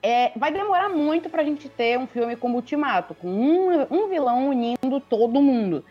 é, 0.00 0.30
vai 0.36 0.52
demorar 0.52 0.88
muito 0.88 1.28
pra 1.28 1.42
gente 1.42 1.68
ter 1.68 1.98
um 1.98 2.06
filme 2.06 2.36
como 2.36 2.56
Ultimato, 2.56 3.14
com 3.14 3.28
um, 3.28 3.86
um 3.90 4.08
vilão 4.08 4.50
unindo 4.50 5.00
todo 5.00 5.42
mundo. 5.42 5.84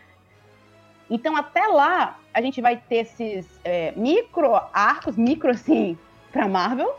Então, 1.10 1.36
até 1.36 1.66
lá, 1.66 2.18
a 2.32 2.40
gente 2.40 2.62
vai 2.62 2.78
ter 2.78 2.96
esses 2.96 3.46
é, 3.62 3.92
micro 3.94 4.54
arcos, 4.72 5.18
micro 5.18 5.50
assim, 5.50 5.98
pra 6.30 6.48
Marvel, 6.48 6.94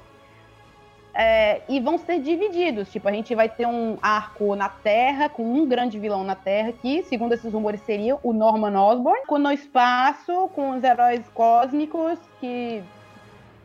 é, 1.14 1.62
e 1.70 1.80
vão 1.80 1.98
ser 1.98 2.20
divididos. 2.20 2.92
Tipo, 2.92 3.08
a 3.08 3.12
gente 3.12 3.36
vai 3.36 3.48
ter 3.48 3.68
um 3.68 3.98
arco 4.02 4.56
na 4.56 4.70
Terra, 4.70 5.30
com 5.30 5.44
um 5.44 5.66
grande 5.66 6.00
vilão 6.00 6.24
na 6.24 6.36
Terra, 6.36 6.74
que, 6.74 7.04
segundo 7.04 7.34
esses 7.34 7.54
rumores, 7.54 7.82
seria 7.82 8.18
o 8.24 8.34
Norman 8.34 8.80
Osborn. 8.80 9.26
Com 9.28 9.38
no 9.38 9.52
espaço, 9.52 10.50
com 10.56 10.72
os 10.72 10.84
heróis 10.84 11.22
cósmicos, 11.34 12.20
que 12.40 12.84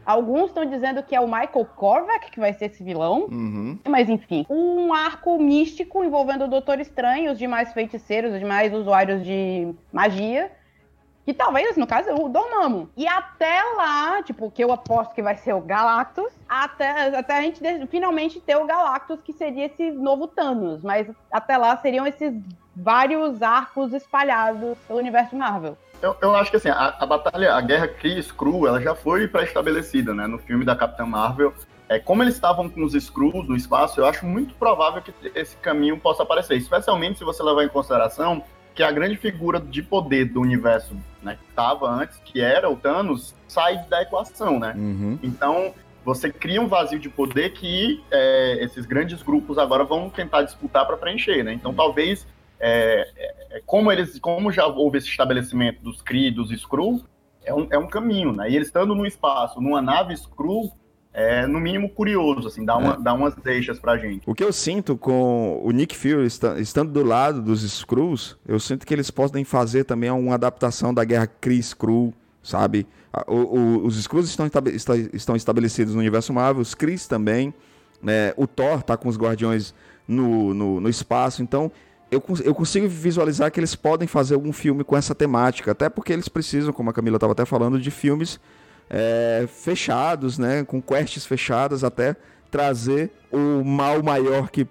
alguns 0.05 0.47
estão 0.47 0.65
dizendo 0.65 1.03
que 1.03 1.15
é 1.15 1.21
o 1.21 1.27
Michael 1.27 1.67
Korvac 1.77 2.31
que 2.31 2.41
vai 2.41 2.53
ser 2.55 2.67
esse 2.67 2.83
vilão. 2.83 3.29
Uhum. 3.31 3.79
Mas 3.87 4.09
enfim, 4.09 4.47
um 4.49 4.93
arco 4.93 5.39
místico 5.39 6.03
envolvendo 6.03 6.45
o 6.45 6.49
Doutor 6.49 6.81
Estranho 6.81 7.33
os 7.33 7.39
demais 7.39 7.73
feiticeiros, 7.73 8.33
os 8.33 8.39
demais 8.39 8.73
usuários 8.73 9.23
de 9.23 9.69
magia, 9.93 10.51
Que 11.29 11.35
talvez, 11.35 11.77
no 11.77 11.87
caso, 11.87 12.09
o 12.15 12.27
Dormammu. 12.27 12.89
E 12.97 13.07
até 13.07 13.63
lá, 13.77 14.23
tipo, 14.23 14.51
que 14.51 14.65
eu 14.65 14.73
aposto 14.73 15.15
que 15.15 15.21
vai 15.21 15.37
ser 15.37 15.53
o 15.53 15.61
Galactus, 15.61 16.33
até, 16.49 17.15
até 17.15 17.37
a 17.37 17.43
gente 17.43 17.61
finalmente 17.89 18.41
ter 18.41 18.57
o 18.57 18.65
Galactus, 18.65 19.21
que 19.21 19.35
seria 19.35 19.67
esse 19.67 19.91
novo 19.91 20.27
Thanos. 20.27 20.83
Mas 20.83 21.07
até 21.31 21.59
lá 21.59 21.77
seriam 21.77 22.07
esses 22.07 22.33
vários 22.75 23.43
arcos 23.43 23.93
espalhados 23.93 24.79
pelo 24.87 24.99
universo 24.99 25.37
Marvel. 25.37 25.77
Eu, 26.01 26.17
eu 26.23 26.35
acho 26.35 26.51
que 26.51 26.57
assim, 26.57 26.71
a, 26.71 26.97
a 26.99 27.05
batalha, 27.05 27.53
a 27.55 27.61
guerra 27.61 27.89
Kree-Skrull, 27.89 28.67
ela 28.67 28.81
já 28.81 28.95
foi 28.95 29.29
pré-estabelecida, 29.29 30.15
né? 30.15 30.27
No 30.27 30.39
filme 30.39 30.65
da 30.65 30.75
Capitã 30.75 31.05
Marvel. 31.05 31.53
É, 31.91 31.99
como 31.99 32.23
eles 32.23 32.37
estavam 32.37 32.71
com 32.71 32.83
os 32.83 32.95
Skrulls 32.95 33.47
no 33.47 33.55
espaço, 33.55 34.01
eu 34.01 34.07
acho 34.07 34.25
muito 34.25 34.55
provável 34.55 35.03
que 35.03 35.13
esse 35.35 35.55
caminho 35.59 36.01
possa 36.01 36.23
aparecer. 36.23 36.57
Especialmente 36.57 37.19
se 37.19 37.25
você 37.25 37.43
levar 37.43 37.65
em 37.65 37.69
consideração 37.69 38.43
que 38.79 38.83
a 38.85 38.93
grande 38.93 39.17
figura 39.17 39.59
de 39.59 39.83
poder 39.83 40.27
do 40.27 40.41
universo 40.41 40.95
né, 41.21 41.37
que 41.37 41.51
estava 41.51 41.91
antes, 41.91 42.17
que 42.25 42.41
era 42.41 42.71
o 42.71 42.77
Thanos, 42.77 43.35
sai 43.49 43.85
da 43.89 44.03
equação, 44.03 44.61
né? 44.61 44.73
Uhum. 44.77 45.19
Então, 45.21 45.75
você 46.05 46.31
cria 46.31 46.63
um 46.63 46.69
vazio 46.69 47.01
de 47.01 47.09
poder 47.09 47.55
que 47.55 48.01
é, 48.09 48.63
esses 48.63 48.87
grandes 48.87 49.21
grupos 49.21 49.59
agora 49.59 49.83
vão 49.83 50.09
tentar 50.09 50.43
disputar 50.43 50.87
para 50.87 50.97
preencher, 50.97 51.43
né? 51.43 51.53
Então, 51.53 51.75
talvez, 51.75 52.25
é, 52.61 53.11
é, 53.51 53.63
como 53.67 53.91
eles, 53.91 54.17
como 54.21 54.53
já 54.53 54.65
houve 54.69 54.99
esse 54.99 55.09
estabelecimento 55.09 55.83
dos 55.83 56.01
Kree, 56.01 56.31
dos 56.31 56.53
Skrull, 56.53 57.03
é 57.45 57.53
um, 57.53 57.67
é 57.73 57.79
um 57.79 57.89
caminho, 57.89 58.31
né? 58.31 58.49
E 58.49 58.55
eles 58.55 58.69
estando 58.69 58.95
no 58.95 59.05
espaço, 59.05 59.61
numa 59.61 59.83
nave 59.83 60.15
Skrull, 60.15 60.71
é 61.13 61.47
no 61.47 61.59
mínimo 61.59 61.89
curioso, 61.89 62.47
assim, 62.49 62.65
dá, 62.65 62.77
uma, 62.77 62.97
dá 62.97 63.13
umas 63.15 63.35
deixas 63.35 63.79
pra 63.79 63.97
gente. 63.97 64.23
O 64.27 64.35
que 64.35 64.45
eu 64.45 64.53
sinto 64.53 64.97
com 64.97 65.61
o 65.65 65.71
Nick 65.71 65.97
Fury 65.97 66.27
esta- 66.27 66.61
estando 66.61 66.93
do 66.93 67.03
lado 67.05 67.43
dos 67.43 67.63
Skrulls, 67.63 68.37
eu 68.47 68.61
sinto 68.61 68.87
que 68.87 68.95
eles 68.95 69.11
podem 69.11 69.45
fazer 69.45 69.85
também 69.85 70.11
uma 70.11 70.35
adaptação 70.35 70.93
da 70.95 71.03
guerra 71.05 71.27
Kree-Skrull, 71.27 72.15
sabe? 72.43 72.87
O- 73.27 73.35
o- 73.59 73.87
os 73.87 73.97
Skrulls 73.99 74.29
estão, 74.29 74.47
estão 75.13 75.35
estabelecidos 75.35 75.95
no 75.95 76.01
universo 76.01 76.33
Marvel, 76.33 76.63
os 76.63 76.75
Krees 76.75 77.09
também, 77.09 77.53
né? 78.03 78.33
o 78.37 78.47
Thor 78.47 78.83
tá 78.83 78.97
com 78.97 79.09
os 79.09 79.17
Guardiões 79.17 79.75
no, 80.07 80.55
no, 80.55 80.81
no 80.81 80.89
espaço, 80.89 81.43
então 81.43 81.73
eu, 82.11 82.23
eu 82.45 82.55
consigo 82.55 82.87
visualizar 82.89 83.51
que 83.51 83.59
eles 83.59 83.75
podem 83.75 84.07
fazer 84.07 84.35
algum 84.35 84.53
filme 84.53 84.85
com 84.85 84.97
essa 84.97 85.15
temática, 85.15 85.73
até 85.73 85.89
porque 85.89 86.13
eles 86.13 86.29
precisam, 86.29 86.73
como 86.73 86.91
a 86.91 86.93
Camila 86.93 87.17
estava 87.17 87.33
até 87.33 87.45
falando, 87.45 87.81
de 87.81 87.91
filmes 87.91 88.39
é, 88.91 89.47
fechados, 89.49 90.39
né, 90.39 90.65
com 90.65 90.81
quests 90.81 91.27
fechadas 91.27 91.85
até 91.85 92.17
trazer 92.51 93.11
o 93.31 93.63
mal 93.65 94.03
maior 94.03 94.51
que 94.51 94.67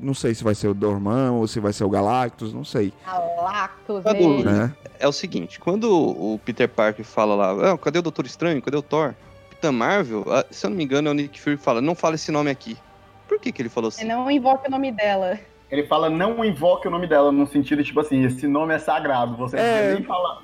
não 0.00 0.14
sei 0.14 0.34
se 0.34 0.44
vai 0.44 0.54
ser 0.54 0.68
o 0.68 0.74
Dormammu 0.74 1.40
ou 1.40 1.48
se 1.48 1.58
vai 1.58 1.72
ser 1.72 1.84
o 1.84 1.90
Galactus, 1.90 2.52
não 2.52 2.64
sei, 2.64 2.92
Galactus, 3.04 4.04
nele. 4.04 4.18
dúvida. 4.18 4.52
né? 4.52 4.74
É 4.98 5.08
o 5.08 5.12
seguinte, 5.12 5.58
quando 5.58 5.90
o 5.92 6.38
Peter 6.44 6.68
Parker 6.68 7.04
fala 7.04 7.34
lá, 7.34 7.72
ah, 7.72 7.78
cadê 7.78 7.98
o 7.98 8.02
Doutor 8.02 8.24
Estranho, 8.26 8.62
cadê 8.62 8.76
o 8.76 8.82
Thor? 8.82 9.14
Capitã 9.50 9.72
Marvel, 9.72 10.24
ah, 10.28 10.44
se 10.50 10.64
eu 10.64 10.70
não 10.70 10.76
me 10.76 10.84
engano, 10.84 11.08
é 11.08 11.10
o 11.10 11.14
Nick 11.14 11.40
Fury 11.40 11.56
que 11.56 11.62
fala, 11.62 11.80
não 11.80 11.94
fala 11.96 12.14
esse 12.14 12.30
nome 12.30 12.48
aqui. 12.48 12.78
Por 13.26 13.40
que 13.40 13.50
que 13.50 13.60
ele 13.60 13.68
falou 13.68 13.88
assim? 13.88 14.04
não 14.04 14.30
invoca 14.30 14.68
o 14.68 14.70
nome 14.70 14.92
dela. 14.92 15.38
Ele 15.70 15.84
fala, 15.86 16.08
não 16.08 16.42
invoque 16.44 16.88
o 16.88 16.90
nome 16.90 17.06
dela, 17.06 17.30
no 17.30 17.46
sentido, 17.46 17.84
tipo 17.84 18.00
assim, 18.00 18.24
esse 18.24 18.46
nome 18.48 18.72
é 18.74 18.78
sagrado, 18.78 19.36
você 19.36 19.56
não 19.56 19.62
É. 19.62 19.72
precisa 19.76 19.94
nem 19.98 20.04
falar. 20.04 20.42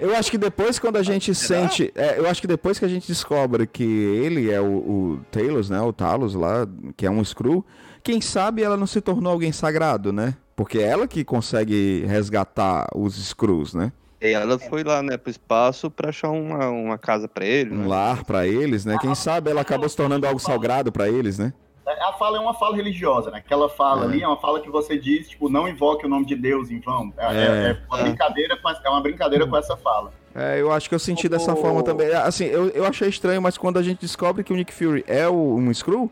Eu 0.00 0.16
acho 0.16 0.30
que 0.30 0.38
depois 0.38 0.78
quando 0.78 0.96
a 0.96 1.02
gente 1.02 1.34
será? 1.34 1.68
sente, 1.68 1.92
é, 1.94 2.18
eu 2.18 2.26
acho 2.28 2.40
que 2.40 2.46
depois 2.46 2.78
que 2.78 2.84
a 2.84 2.88
gente 2.88 3.06
descobre 3.06 3.66
que 3.66 3.82
ele 3.84 4.50
é 4.50 4.60
o, 4.60 4.64
o 4.76 5.20
Talos, 5.30 5.68
né, 5.68 5.80
o 5.82 5.92
Talos 5.92 6.34
lá, 6.34 6.66
que 6.96 7.04
é 7.04 7.10
um 7.10 7.20
Skrull, 7.20 7.64
quem 8.02 8.20
sabe 8.22 8.62
ela 8.62 8.76
não 8.76 8.86
se 8.86 9.00
tornou 9.00 9.32
alguém 9.32 9.52
sagrado, 9.52 10.12
né? 10.12 10.34
Porque 10.56 10.78
é 10.78 10.82
ela 10.84 11.06
que 11.06 11.24
consegue 11.24 12.04
resgatar 12.06 12.86
os 12.94 13.18
Skrulls, 13.18 13.74
né? 13.74 13.92
E 14.20 14.28
ela 14.28 14.58
foi 14.58 14.82
lá, 14.82 15.02
né, 15.02 15.18
pro 15.18 15.30
espaço 15.30 15.90
pra 15.90 16.08
achar 16.08 16.30
uma, 16.30 16.68
uma 16.70 16.96
casa 16.96 17.28
pra 17.28 17.44
ele, 17.44 17.74
Um 17.74 17.78
né? 17.80 17.86
lar 17.86 18.24
pra 18.24 18.46
eles, 18.46 18.84
né? 18.86 18.96
Quem 19.00 19.14
sabe 19.14 19.50
ela 19.50 19.60
acabou 19.60 19.88
se 19.88 19.96
tornando 19.96 20.26
algo 20.26 20.38
sagrado 20.40 20.90
pra 20.90 21.08
eles, 21.08 21.38
né? 21.38 21.52
A 21.86 22.12
fala 22.14 22.38
é 22.38 22.40
uma 22.40 22.54
fala 22.54 22.76
religiosa, 22.76 23.30
né? 23.30 23.38
Aquela 23.38 23.68
fala 23.68 24.02
É. 24.02 24.04
ali 24.06 24.22
é 24.22 24.26
uma 24.26 24.38
fala 24.38 24.60
que 24.60 24.70
você 24.70 24.96
diz, 24.98 25.28
tipo, 25.28 25.48
não 25.50 25.68
invoque 25.68 26.06
o 26.06 26.08
nome 26.08 26.24
de 26.24 26.34
Deus 26.34 26.70
em 26.70 26.80
vão. 26.80 27.12
É, 27.18 27.26
É. 27.26 27.28
é- 27.38 27.70
é 27.72 27.78
uma 27.88 28.02
brincadeira 28.02 28.56
com 28.56 28.70
essa, 28.70 28.80
é 28.84 28.88
uma 28.88 29.00
brincadeira 29.02 29.46
com 29.46 29.56
essa 29.56 29.76
fala. 29.76 30.10
É, 30.34 30.60
eu 30.60 30.72
acho 30.72 30.88
que 30.88 30.94
eu 30.94 30.98
senti 30.98 31.28
dessa 31.28 31.52
O- 31.52 31.56
forma 31.56 31.82
também. 31.82 32.08
Assim, 32.14 32.44
eu, 32.46 32.68
eu 32.70 32.84
achei 32.86 33.08
estranho, 33.08 33.40
mas 33.42 33.58
quando 33.58 33.78
a 33.78 33.82
gente 33.82 34.00
descobre 34.00 34.42
que 34.42 34.52
o 34.52 34.56
Nick 34.56 34.72
Fury 34.72 35.04
é 35.06 35.28
o, 35.28 35.34
um 35.56 35.70
Skrull, 35.70 36.10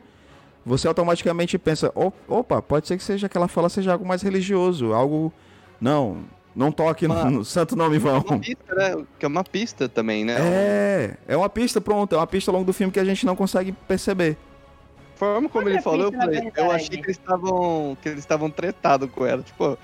você 0.65 0.87
automaticamente 0.87 1.59
pensa, 1.59 1.91
"Op- 1.95 2.15
opa, 2.29 2.61
pode 2.63 2.87
ser 2.87 2.97
que 2.99 3.03
seja 3.03 3.29
que 3.29 3.37
ela 3.37 3.49
fala 3.49 3.69
seja 3.69 3.93
algo 3.93 4.07
mais 4.07 4.21
religioso, 4.23 4.93
algo... 4.93 5.33
Não, 5.81 6.19
não 6.55 6.71
toque 6.71 7.09
no, 7.09 7.15
Uma- 7.15 7.31
no 7.31 7.45
santo 7.45 7.75
nome 7.75 7.99
vão. 7.99 8.21
Uma 8.21 8.39
pista, 8.39 8.75
né? 8.75 9.05
Que 9.19 9.25
é 9.25 9.29
uma 9.29 9.43
pista 9.43 9.89
também, 9.89 10.25
né? 10.25 10.37
É, 10.39 11.17
é 11.29 11.37
uma 11.37 11.49
pista 11.49 11.81
pronta, 11.81 12.15
é 12.15 12.19
uma 12.19 12.27
pista 12.27 12.51
ao 12.51 12.55
longo 12.55 12.67
do 12.67 12.73
filme 12.75 12.93
que 12.93 13.01
a 13.01 13.05
gente 13.05 13.25
não 13.27 13.35
consegue 13.35 13.73
perceber. 13.73 14.37
Forma 15.23 15.49
como 15.49 15.69
ele 15.69 15.81
falou, 15.81 16.07
eu 16.07 16.13
falei, 16.13 16.51
eu 16.57 16.71
achei 16.73 16.89
que 16.99 17.05
eles 17.07 17.17
estavam 17.17 17.97
que 18.03 18.09
eles 18.09 18.19
estavam 18.19 18.51
tretados 18.51 19.09
com 19.11 19.25
ela, 19.25 19.41
tipo, 19.43 19.79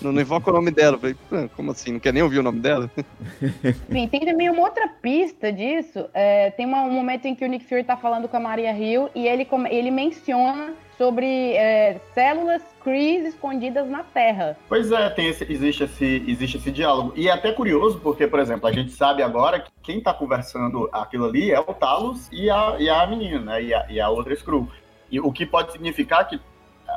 não, 0.00 0.12
não 0.12 0.20
invoca 0.20 0.50
o 0.50 0.54
nome 0.54 0.70
dela. 0.70 0.94
Eu 0.96 1.00
falei, 1.00 1.16
"Ah, 1.32 1.48
como 1.56 1.72
assim? 1.72 1.92
Não 1.94 1.98
quer 1.98 2.12
nem 2.12 2.22
ouvir 2.22 2.38
o 2.38 2.42
nome 2.44 2.60
dela? 2.60 2.88
Sim, 3.90 4.06
tem 4.06 4.20
também 4.24 4.48
uma 4.48 4.62
outra 4.62 4.86
pista 4.86 5.52
disso. 5.52 6.06
é, 6.14 6.50
tem 6.52 6.64
uma- 6.64 6.82
um 6.84 6.92
momento 6.92 7.26
em 7.26 7.34
que 7.34 7.44
o 7.44 7.48
Nick 7.48 7.64
Fury 7.64 7.82
tá 7.82 7.96
falando 7.96 8.28
com 8.28 8.36
a 8.36 8.40
Maria 8.40 8.72
Hill 8.72 9.08
e 9.16 9.26
ele, 9.26 9.46
ele 9.70 9.90
menciona 9.90 10.72
sobre 10.98 11.52
é, 11.54 12.00
células 12.12 12.62
Krees 12.82 13.24
escondidas 13.24 13.88
na 13.88 14.02
Terra. 14.02 14.56
Pois 14.68 14.90
é, 14.90 15.14
esse- 15.18 15.50
existe, 15.50 15.84
esse, 15.84 16.24
existe 16.26 16.56
esse 16.56 16.70
diálogo. 16.72 17.12
E 17.14 17.28
é 17.28 17.32
até 17.32 17.52
curioso, 17.52 18.00
porque, 18.00 18.26
por 18.26 18.40
exemplo, 18.40 18.66
a 18.66 18.72
gente 18.72 18.90
sabe 18.90 19.22
agora 19.22 19.60
que 19.60 19.70
quem 19.82 20.00
tá 20.00 20.12
conversando 20.12 20.88
aquilo 20.92 21.26
ali 21.26 21.50
é 21.52 21.60
o 21.60 21.64
Talos 21.72 22.28
e 22.32 22.50
a, 22.50 22.76
e 22.78 22.90
a 22.90 23.06
menina, 23.06 23.38
né? 23.40 23.62
E 23.62 23.72
a, 23.72 23.86
e 23.88 24.00
a 24.00 24.10
outra 24.10 24.34
Skrull. 24.34 24.68
E 25.10 25.20
o 25.20 25.30
que 25.32 25.46
pode 25.46 25.72
significar 25.72 26.26
que 26.28 26.38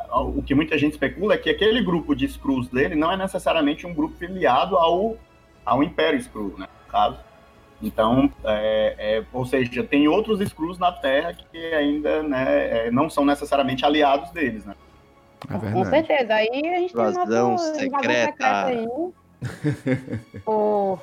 o 0.10 0.42
que 0.42 0.56
muita 0.56 0.78
gente 0.78 0.94
especula 0.94 1.34
é 1.36 1.38
que 1.38 1.50
aquele 1.50 1.82
grupo 1.82 2.16
de 2.16 2.26
Skrulls 2.26 2.70
dele 2.70 2.96
não 2.96 3.12
é 3.12 3.18
necessariamente 3.18 3.86
um 3.86 3.94
grupo 3.94 4.16
filiado 4.18 4.78
ao, 4.78 5.18
ao 5.66 5.84
Império 5.84 6.20
Skrull, 6.20 6.56
né? 6.58 6.68
No 6.86 6.92
caso. 6.92 7.18
Então, 7.82 8.32
é, 8.44 8.96
é, 8.98 9.24
ou 9.34 9.46
seja, 9.46 9.84
tem 9.84 10.08
outros 10.08 10.40
Skrulls 10.42 10.78
na 10.80 10.92
Terra 10.92 11.34
que 11.34 11.58
ainda 11.74 12.22
né, 12.24 12.88
é, 12.88 12.92
não 12.92 13.10
são 13.10 13.26
necessariamente 13.26 13.84
aliados 13.86 14.30
deles, 14.32 14.66
né? 14.66 14.76
É 15.50 15.72
Com 15.72 15.84
certeza. 15.86 16.34
Aí 16.36 16.48
a 16.50 16.80
gente 16.80 16.94
Invasão 16.94 17.26
tem 17.26 17.34
nossa 17.34 17.74
secreta. 17.76 18.66
aí. 18.68 18.88
o 20.46 20.98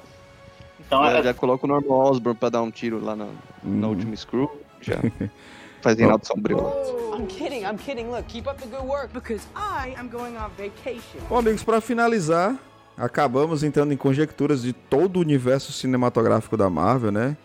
Então, 0.80 1.04
Já, 1.04 1.18
é, 1.18 1.22
já 1.22 1.34
coloca 1.34 1.66
o 1.66 1.68
Norman 1.68 1.92
Osborn 1.92 2.38
pra 2.38 2.48
dar 2.48 2.62
um 2.62 2.70
tiro 2.70 3.04
lá 3.04 3.16
na, 3.16 3.26
na 3.62 3.86
Hum. 3.86 3.90
última 3.90 4.14
Screw. 4.14 4.48
Já 4.80 4.94
faz 5.82 5.98
Reinaldo 5.98 6.24
Sombrio 6.26 6.62
lá. 6.62 6.70
I'm 7.18 7.26
kidding, 7.26 7.64
I'm 7.64 7.76
kidding. 7.76 8.08
Look, 8.10 8.26
keep 8.28 8.48
up 8.48 8.60
the 8.62 8.68
good 8.68 8.86
work 8.86 9.12
because 9.12 9.44
I 9.56 9.92
am 9.98 10.08
going 10.08 10.36
on 10.36 10.50
vacation. 10.56 11.20
Bom, 11.28 11.38
amigos, 11.38 11.64
para 11.64 11.80
finalizar, 11.80 12.54
acabamos 12.98 13.62
entrando 13.62 13.92
em 13.92 13.96
conjecturas 13.96 14.62
de 14.62 14.72
todo 14.72 15.16
o 15.16 15.20
universo 15.20 15.72
cinematográfico 15.72 16.56
da 16.56 16.68
Marvel, 16.68 17.12
né? 17.12 17.36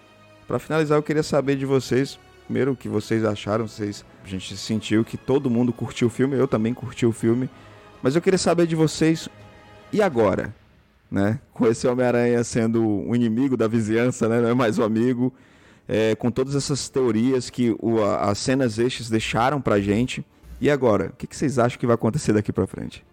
Para 0.48 0.60
finalizar, 0.60 0.98
eu 0.98 1.04
queria 1.04 1.24
saber 1.24 1.56
de 1.56 1.66
vocês, 1.66 2.20
primeiro, 2.46 2.72
o 2.72 2.76
que 2.76 2.90
vocês 2.90 3.24
acharam, 3.24 3.68
vocês, 3.68 4.04
a 4.24 4.28
gente 4.28 4.58
sentiu 4.58 5.06
que 5.06 5.16
todo 5.18 5.50
mundo 5.50 5.72
curtiu 5.72 6.08
o 6.08 6.12
filme, 6.12 6.36
eu 6.36 6.48
também 6.48 6.74
curti 6.74 7.06
o 7.06 7.12
filme, 7.12 7.50
mas 8.02 8.16
eu 8.16 8.22
queria 8.22 8.38
saber 8.38 8.68
de 8.68 8.76
vocês, 8.76 9.30
e 9.92 10.02
agora? 10.02 10.54
Né? 11.10 11.40
Com 11.54 11.68
esse 11.68 11.88
Homem-Aranha 11.88 12.44
sendo 12.44 12.84
um 12.84 13.16
inimigo 13.16 13.56
da 13.56 13.68
vizinhança, 13.68 14.28
né? 14.28 14.42
Não 14.42 14.50
é 14.50 14.54
mais 14.56 14.80
um 14.80 14.84
amigo, 14.84 15.32
é, 15.88 16.16
com 16.16 16.32
todas 16.32 16.56
essas 16.56 16.90
teorias 16.90 17.50
que 17.52 17.76
o- 17.80 18.04
a- 18.04 18.32
as 18.32 18.40
cenas 18.40 18.80
extras 18.80 19.10
deixaram 19.10 19.62
pra 19.62 19.80
gente, 19.80 20.26
e 20.60 20.70
agora? 20.72 21.12
O 21.14 21.16
que, 21.16 21.28
que 21.28 21.36
vocês 21.36 21.60
acham 21.60 21.78
que 21.80 21.86
vai 21.86 21.94
acontecer 21.96 22.34
daqui 22.34 22.52
pra 22.52 22.66
frente? 22.66 23.06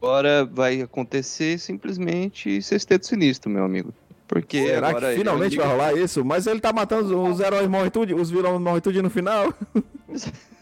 Agora 0.00 0.44
vai 0.44 0.80
acontecer 0.80 1.58
simplesmente 1.58 2.62
sexteto 2.62 3.06
sinistro, 3.06 3.50
meu 3.50 3.64
amigo. 3.64 3.92
Porque 4.28 4.62
Será 4.62 4.88
agora 4.88 5.06
que 5.06 5.12
ele 5.12 5.18
finalmente 5.20 5.56
é 5.56 5.58
o 5.58 5.62
vai 5.62 5.72
rolar 5.72 5.94
isso? 5.94 6.24
Mas 6.24 6.46
ele 6.46 6.60
tá 6.60 6.72
matando 6.72 7.22
os 7.22 7.40
heróis 7.40 7.66
morrem 7.66 7.90
tudo, 7.90 8.14
os 8.14 8.30
vilões 8.30 8.60
morrem 8.60 8.80
tudo 8.80 9.02
no 9.02 9.08
final. 9.08 9.52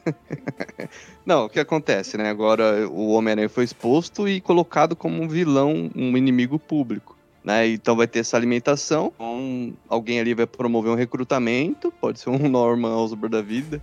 Não, 1.27 1.47
o 1.47 1.49
que 1.49 1.59
acontece, 1.59 2.17
né? 2.17 2.31
Agora 2.31 2.89
o 2.89 3.11
Homem-Aranha 3.11 3.49
foi 3.49 3.65
exposto 3.65 4.29
e 4.29 4.41
colocado 4.41 4.95
como 4.95 5.21
um 5.21 5.29
vilão, 5.29 5.91
um 5.97 6.17
inimigo 6.17 6.61
público. 6.61 7.17
Né? 7.43 7.69
Então 7.69 7.97
vai 7.97 8.07
ter 8.07 8.21
essa 8.21 8.37
alimentação. 8.37 9.13
Um, 9.19 9.73
alguém 9.89 10.21
ali 10.21 10.33
vai 10.33 10.47
promover 10.47 10.93
um 10.93 10.97
recrutamento, 10.97 11.93
pode 12.01 12.21
ser 12.21 12.31
um 12.31 12.39
Norman 12.49 12.95
Osborn 12.95 13.31
da 13.31 13.43
vida. 13.43 13.83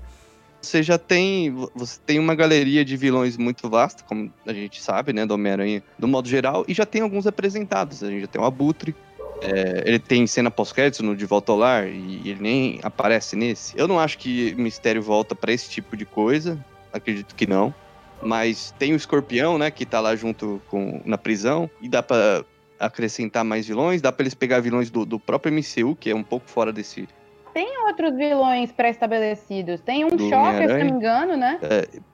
Você 0.64 0.82
já 0.82 0.98
tem, 0.98 1.54
você 1.76 2.00
tem 2.06 2.18
uma 2.18 2.34
galeria 2.34 2.86
de 2.86 2.96
vilões 2.96 3.36
muito 3.36 3.70
vasta, 3.70 4.02
como 4.04 4.32
a 4.46 4.54
gente 4.54 4.82
sabe, 4.82 5.12
né, 5.12 5.26
do 5.26 5.34
Homem-Aranha, 5.34 5.84
do 6.00 6.08
modo 6.08 6.30
geral, 6.30 6.64
e 6.70 6.74
já 6.74 6.86
tem 6.86 7.02
alguns 7.02 7.28
apresentados. 7.28 8.02
A 8.02 8.10
gente 8.10 8.22
já 8.22 8.28
tem 8.28 8.42
o 8.42 8.46
Abutre, 8.46 8.96
é, 9.42 9.84
ele 9.86 10.00
tem 10.00 10.26
cena 10.26 10.50
pós-créditos 10.50 11.02
no 11.02 11.18
De 11.18 11.26
Volta 11.26 11.52
ao 11.52 11.58
Lar 11.58 11.86
e 11.88 12.30
ele 12.30 12.40
nem 12.40 12.80
aparece 12.82 13.36
nesse. 13.36 13.78
Eu 13.78 13.90
não 13.90 14.00
acho 14.00 14.18
que 14.18 14.56
o 14.58 14.62
Mistério 14.62 15.02
volta 15.02 15.36
pra 15.36 15.52
esse 15.52 15.70
tipo 15.70 15.98
de 15.98 16.06
coisa, 16.06 16.64
acredito 16.94 17.36
que 17.36 17.46
não. 17.46 17.76
Mas 18.22 18.74
tem 18.80 18.94
o 18.94 18.96
Escorpião, 18.96 19.58
né, 19.58 19.70
que 19.70 19.86
tá 19.86 20.00
lá 20.00 20.16
junto 20.16 20.62
com 20.70 21.02
na 21.04 21.18
prisão 21.18 21.70
e 21.82 21.90
dá 21.90 22.02
pra 22.02 22.46
acrescentar 22.80 23.44
mais 23.44 23.68
vilões, 23.68 24.02
dá 24.02 24.14
pra 24.14 24.24
eles 24.24 24.34
pegar 24.34 24.62
vilões 24.62 24.90
do, 24.90 25.06
do 25.06 25.20
próprio 25.20 25.54
MCU, 25.54 25.94
que 25.96 26.10
é 26.10 26.16
um 26.16 26.24
pouco 26.24 26.50
fora 26.50 26.72
desse. 26.72 27.06
Tem 27.54 27.86
outros 27.86 28.16
vilões 28.16 28.72
pré-estabelecidos. 28.72 29.80
Tem 29.82 30.04
um 30.04 30.10
Do 30.10 30.28
Shocker, 30.30 30.68
se 30.70 30.78
não 30.78 30.86
me 30.86 30.92
engano, 30.92 31.38
né? 31.38 31.60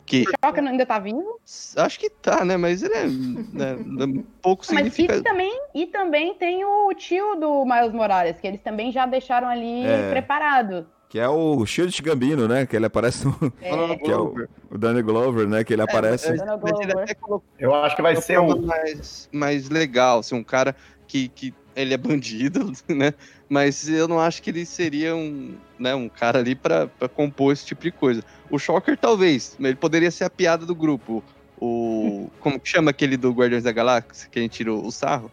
Que 0.05 0.23
O 0.23 0.45
Shocker 0.45 0.63
ainda 0.67 0.85
tá 0.85 0.99
vivo. 0.99 1.39
acho 1.77 1.99
que 1.99 2.09
tá, 2.09 2.43
né? 2.43 2.57
Mas 2.57 2.83
ele 2.83 2.93
é 2.93 3.05
né, 3.05 3.75
um 4.05 4.23
pouco 4.41 4.65
Mas 4.69 4.87
e 4.87 4.89
significativo. 4.91 5.23
também, 5.23 5.61
e 5.73 5.85
também 5.87 6.33
tem 6.35 6.65
o 6.65 6.91
tio 6.93 7.35
do 7.35 7.63
Miles 7.65 7.93
Morales, 7.93 8.37
que 8.39 8.47
eles 8.47 8.61
também 8.61 8.91
já 8.91 9.05
deixaram 9.05 9.47
ali 9.47 9.85
É. 9.85 10.09
preparado. 10.09 10.87
Que 11.07 11.19
é 11.19 11.27
o 11.27 11.65
Shield 11.65 11.99
Gambino, 12.03 12.47
né? 12.47 12.67
Que 12.67 12.75
ele 12.75 12.85
aparece 12.85 13.25
no. 13.25 13.35
É, 13.61 13.69
Que 13.97 14.11
é 14.11 14.15
o, 14.17 14.33
o 14.69 14.77
Danny 14.77 15.01
Glover, 15.01 15.47
né? 15.47 15.63
Que 15.63 15.73
ele 15.73 15.81
aparece. 15.81 16.29
ele 16.29 16.37
Glover. 16.37 16.99
até 16.99 17.15
colocou 17.15 17.43
Eu 17.57 17.73
acho 17.73 17.95
que 17.95 18.01
vai 18.03 18.15
ser 18.17 18.39
um. 18.39 18.61
mais, 18.63 19.27
mais 19.31 19.69
legal, 19.69 20.21
ser 20.21 20.35
um 20.35 20.43
cara 20.43 20.75
que, 21.07 21.27
que 21.29 21.51
ele 21.75 21.93
é 21.93 21.97
bandido, 21.97 22.71
né? 22.89 23.13
Mas 23.47 23.87
eu 23.89 24.07
não 24.07 24.19
acho 24.19 24.41
que 24.41 24.49
ele 24.49 24.65
seria 24.65 25.15
um, 25.15 25.55
né, 25.77 25.95
um 25.95 26.07
cara 26.09 26.39
ali 26.39 26.55
pra, 26.55 26.87
pra 26.87 27.07
compor 27.09 27.53
esse 27.53 27.65
tipo 27.65 27.81
de 27.81 27.91
coisa. 27.91 28.23
O 28.49 28.59
Shocker, 28.59 28.97
talvez, 28.97 29.55
ele 29.59 29.75
poderia 29.75 30.11
ser 30.11 30.23
a 30.25 30.29
piada 30.29 30.65
do 30.65 30.75
grupo. 30.75 31.23
O. 31.59 32.29
Como 32.39 32.59
que 32.59 32.69
chama 32.69 32.91
aquele 32.91 33.17
do 33.17 33.31
Guardiões 33.31 33.63
da 33.63 33.71
Galáxia, 33.71 34.29
que 34.31 34.39
a 34.39 34.41
gente 34.41 34.53
tirou 34.53 34.85
o 34.85 34.91
sarro? 34.91 35.31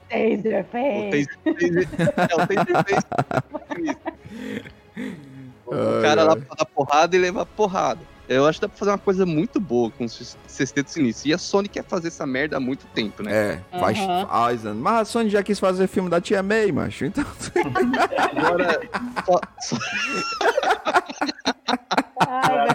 O 1.09 1.11
Taserface. 1.11 1.29
Taser- 1.45 1.89
é, 2.31 2.35
o 2.35 2.47
Taserface. 2.47 3.07
O 5.67 6.01
cara 6.01 6.23
lá 6.23 6.37
pra 6.37 6.55
dar 6.57 6.65
porrada 6.65 7.17
e 7.17 7.19
levar 7.19 7.45
porrada. 7.45 8.01
Eu 8.29 8.45
acho 8.47 8.59
que 8.59 8.63
dá 8.67 8.69
pra 8.69 8.77
fazer 8.79 8.91
uma 8.91 8.99
coisa 8.99 9.25
muito 9.25 9.61
boa 9.61 9.91
com 9.91 10.05
o 10.05 10.09
Sexteto 10.09 10.91
Sinistro. 10.91 11.29
E 11.29 11.35
a 11.35 11.39
Sony 11.39 11.69
quer 11.69 11.85
fazer 11.85 12.09
essa 12.09 12.27
merda 12.27 12.57
há 12.57 12.61
muito 12.61 12.85
tempo, 12.89 13.23
né? 13.23 13.61
É, 13.73 13.79
faz, 13.79 13.99
Aham. 13.99 14.27
faz? 14.27 14.63
Mas 14.65 14.95
a 15.01 15.05
Sony 15.05 15.31
já 15.31 15.43
quis 15.43 15.61
fazer 15.61 15.87
filme 15.87 16.11
da 16.11 16.21
Tia 16.21 16.43
May, 16.43 16.73
macho. 16.73 17.05
Então. 17.05 17.25
Agora, 18.37 18.81
só, 19.25 19.41
só- 19.61 19.77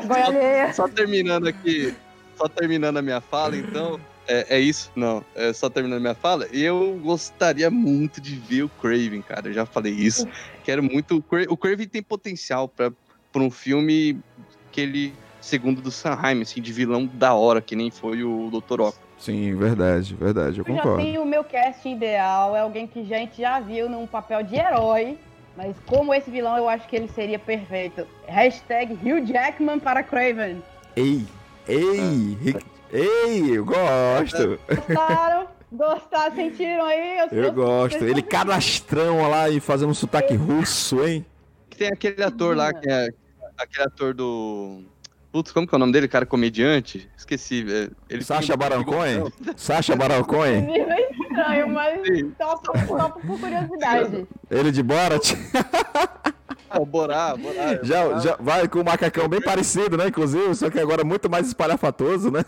Ai, 0.09 0.21
alheia. 0.21 0.73
só 0.73 0.87
terminando 0.87 1.47
aqui, 1.47 1.93
só 2.37 2.47
terminando 2.47 2.97
a 2.97 3.01
minha 3.01 3.21
fala, 3.21 3.55
então. 3.57 3.99
É, 4.27 4.57
é 4.57 4.59
isso? 4.59 4.89
Não, 4.95 5.25
é 5.35 5.51
só 5.51 5.69
terminando 5.69 5.97
a 5.97 6.01
minha 6.01 6.15
fala. 6.15 6.45
Eu 6.53 6.97
gostaria 7.03 7.69
muito 7.69 8.21
de 8.21 8.35
ver 8.35 8.63
o 8.63 8.69
Craven, 8.69 9.21
cara. 9.21 9.49
Eu 9.49 9.53
já 9.53 9.65
falei 9.65 9.91
isso. 9.93 10.27
Quero 10.63 10.81
muito. 10.83 11.17
O 11.17 11.21
Cra- 11.21 11.45
O 11.49 11.57
Craven 11.57 11.87
tem 11.87 12.01
potencial 12.03 12.67
pra, 12.69 12.91
pra 13.33 13.41
um 13.41 13.49
filme 13.51 14.19
que 14.71 14.79
ele, 14.79 15.13
segundo 15.41 15.81
do 15.81 15.91
Sanheim, 15.91 16.41
assim, 16.41 16.61
de 16.61 16.71
vilão 16.71 17.05
da 17.05 17.33
hora, 17.33 17.59
que 17.61 17.75
nem 17.75 17.91
foi 17.91 18.23
o 18.23 18.49
Dr. 18.51 18.79
Octopus. 18.81 18.99
Sim, 19.17 19.53
verdade, 19.55 20.15
verdade, 20.15 20.59
eu 20.59 20.65
Eu 20.67 20.75
já 20.75 20.81
concordo. 20.81 21.03
tenho 21.03 21.21
o 21.21 21.25
meu 21.25 21.43
cast 21.43 21.87
ideal, 21.89 22.55
é 22.55 22.61
alguém 22.61 22.87
que 22.87 23.01
a 23.01 23.03
gente 23.03 23.41
já 23.41 23.59
viu 23.59 23.89
num 23.89 24.07
papel 24.07 24.41
de 24.43 24.55
herói, 24.55 25.17
mas 25.57 25.75
como 25.85 26.13
esse 26.13 26.31
vilão 26.31 26.57
eu 26.57 26.67
acho 26.69 26.87
que 26.87 26.95
ele 26.95 27.07
seria 27.09 27.37
perfeito. 27.37 28.07
Hashtag 28.27 28.93
Hugh 28.93 29.25
Jackman 29.27 29.79
para 29.79 30.01
Craven. 30.01 30.63
Ei, 30.95 31.25
ei, 31.67 32.37
Rick- 32.41 32.65
ei, 32.91 33.57
eu 33.57 33.63
gosto. 33.65 34.59
Gostaram? 34.87 35.47
Gostaram? 35.71 36.35
Sentiram 36.35 36.85
aí? 36.85 37.19
Eu 37.31 37.53
gosto. 37.53 38.03
Ele 38.03 38.21
cadastrão 38.21 39.29
lá 39.29 39.49
e 39.49 39.59
fazendo 39.59 39.89
um 39.91 39.93
sotaque 39.93 40.33
russo, 40.35 41.05
hein? 41.05 41.25
Tem 41.77 41.87
aquele 41.89 42.21
ator 42.23 42.55
lá, 42.57 42.73
que 42.73 42.89
é 42.89 43.07
aquele 43.57 43.83
ator 43.85 44.13
do. 44.13 44.81
Putz, 45.31 45.51
como 45.51 45.65
que 45.65 45.73
é 45.73 45.77
o 45.77 45.79
nome 45.79 45.93
dele? 45.93 46.07
Cara 46.09 46.25
comediante? 46.25 47.09
Esqueci. 47.17 47.65
é, 47.69 47.89
Ele 48.09 48.23
Sacha 48.23 48.53
um 48.53 48.57
Baron 48.57 48.83
Cohen? 48.83 49.31
Sacha 49.55 49.95
Baron 49.95 50.23
Cohen? 50.25 50.61
Nível 50.63 50.97
estranho, 51.21 51.69
mas 51.69 52.01
Sim. 52.05 52.31
topo, 52.37 52.71
topo 52.85 53.25
por 53.25 53.39
curiosidade. 53.39 54.27
Ele 54.49 54.71
de 54.71 54.83
Borat? 54.83 55.33
Ah, 56.69 56.79
o 56.79 56.85
Borá, 56.85 57.35
Borá. 57.35 57.79
Já, 57.83 58.03
Borá. 58.05 58.19
já 58.19 58.35
vai 58.39 58.67
com 58.67 58.79
o 58.79 58.85
macacão 58.85 59.27
bem 59.27 59.41
parecido, 59.41 59.97
né? 59.97 60.07
Inclusive, 60.07 60.55
só 60.55 60.69
que 60.69 60.79
agora 60.79 61.03
muito 61.03 61.29
mais 61.29 61.47
espalhafatoso, 61.47 62.31
né? 62.31 62.45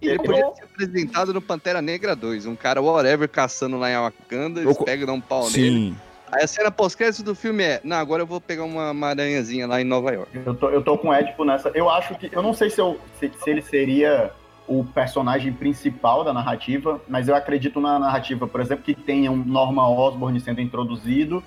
Ele 0.00 0.18
podia 0.18 0.54
ser 0.54 0.64
apresentado 0.64 1.32
no 1.32 1.40
Pantera 1.40 1.80
Negra 1.80 2.14
2. 2.14 2.44
Um 2.46 2.54
cara 2.56 2.82
whatever 2.82 3.28
caçando 3.28 3.78
lá 3.78 3.90
em 3.90 3.96
Wakanda, 3.96 4.60
eles 4.60 4.76
co- 4.76 4.84
pegam 4.84 5.04
e 5.04 5.06
dão 5.06 5.14
um 5.16 5.20
pau 5.22 5.50
nele. 5.50 5.94
Aí 6.32 6.42
a 6.42 6.46
cena 6.46 6.70
pós-crédito 6.70 7.22
do 7.22 7.34
filme 7.34 7.62
é: 7.62 7.80
Não, 7.84 7.96
agora 7.96 8.22
eu 8.22 8.26
vou 8.26 8.40
pegar 8.40 8.64
uma, 8.64 8.90
uma 8.90 9.08
aranhazinha 9.08 9.66
lá 9.66 9.80
em 9.80 9.84
Nova 9.84 10.12
York. 10.12 10.30
Eu 10.44 10.54
tô, 10.54 10.70
eu 10.70 10.82
tô 10.82 10.98
com 10.98 11.08
o 11.08 11.14
Edipo 11.14 11.44
nessa. 11.44 11.70
Eu 11.74 11.88
acho 11.88 12.14
que. 12.16 12.28
Eu 12.32 12.42
não 12.42 12.52
sei 12.52 12.70
se, 12.70 12.80
eu, 12.80 12.98
se, 13.18 13.30
se 13.42 13.50
ele 13.50 13.62
seria 13.62 14.32
o 14.66 14.84
personagem 14.84 15.52
principal 15.52 16.24
da 16.24 16.32
narrativa, 16.32 17.00
mas 17.08 17.28
eu 17.28 17.36
acredito 17.36 17.80
na 17.80 17.98
narrativa, 17.98 18.46
por 18.46 18.60
exemplo, 18.60 18.84
que 18.84 18.94
tenha 18.94 19.30
um 19.30 19.36
Norman 19.36 19.88
Osborn 19.88 20.40
sendo 20.40 20.60
introduzido, 20.60 21.42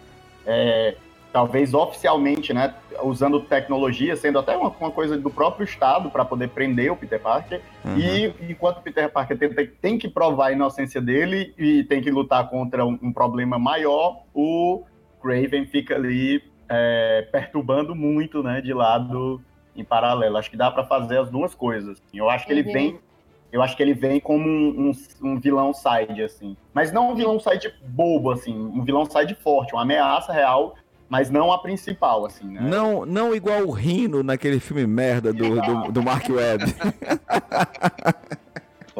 é, 0.45 0.95
talvez 1.31 1.73
oficialmente, 1.73 2.53
né? 2.53 2.73
Usando 3.03 3.39
tecnologia, 3.41 4.15
sendo 4.15 4.39
até 4.39 4.57
uma, 4.57 4.69
uma 4.79 4.91
coisa 4.91 5.17
do 5.17 5.29
próprio 5.29 5.63
Estado 5.63 6.09
para 6.09 6.25
poder 6.25 6.49
prender 6.49 6.91
o 6.91 6.95
Peter 6.95 7.19
Parker. 7.19 7.61
Uhum. 7.85 7.97
E 7.97 8.33
enquanto 8.49 8.77
o 8.79 8.81
Peter 8.81 9.09
Parker 9.11 9.37
tem, 9.37 9.49
tem- 9.67 9.97
que 9.99 10.07
provar 10.07 10.47
a 10.47 10.51
inocência 10.51 10.99
dele 11.01 11.53
e 11.57 11.83
tem 11.83 12.01
que 12.01 12.09
lutar 12.09 12.49
contra 12.49 12.85
um, 12.85 12.97
um 13.01 13.13
problema 13.13 13.59
maior, 13.59 14.23
o 14.33 14.83
Craven 15.21 15.65
fica 15.67 15.95
ali 15.95 16.41
é, 16.67 17.27
perturbando 17.31 17.93
muito, 17.95 18.41
né, 18.43 18.61
de 18.61 18.73
lado 18.73 19.41
em 19.75 19.83
paralelo. 19.83 20.37
Acho 20.37 20.49
que 20.49 20.57
dá 20.57 20.69
pra 20.71 20.83
fazer 20.83 21.17
as 21.19 21.29
duas 21.29 21.53
coisas. 21.55 22.01
Eu 22.13 22.29
acho 22.29 22.45
que 22.45 22.51
ele 22.53 22.63
Uhum. 22.67 22.73
vem, 22.73 22.99
eu 23.51 23.61
acho 23.61 23.75
que 23.75 23.81
ele 23.83 23.93
vem 23.93 24.19
como 24.19 24.47
um, 24.47 24.89
um- 25.21 25.27
um 25.31 25.39
vilão 25.39 25.73
side 25.73 26.21
assim, 26.23 26.55
mas 26.73 26.91
não 26.91 27.11
um 27.11 27.15
vilão 27.15 27.39
side 27.39 27.73
bobo 27.87 28.31
assim, 28.31 28.55
um 28.55 28.83
vilão 28.83 29.05
side 29.05 29.35
forte, 29.35 29.73
uma 29.73 29.81
ameaça 29.83 30.31
real, 30.31 30.75
mas 31.09 31.29
não 31.29 31.51
a 31.51 31.57
principal 31.61 32.25
assim, 32.25 32.45
né? 32.47 32.61
Não, 32.61 33.05
não 33.05 33.33
igual 33.35 33.63
o 33.63 33.71
Rino 33.71 34.21
naquele 34.23 34.59
filme 34.59 34.85
merda 34.87 35.33
do, 35.33 35.59
do, 35.61 35.91
do 35.91 36.03
Mark 36.03 36.29
Webb. 36.29 36.63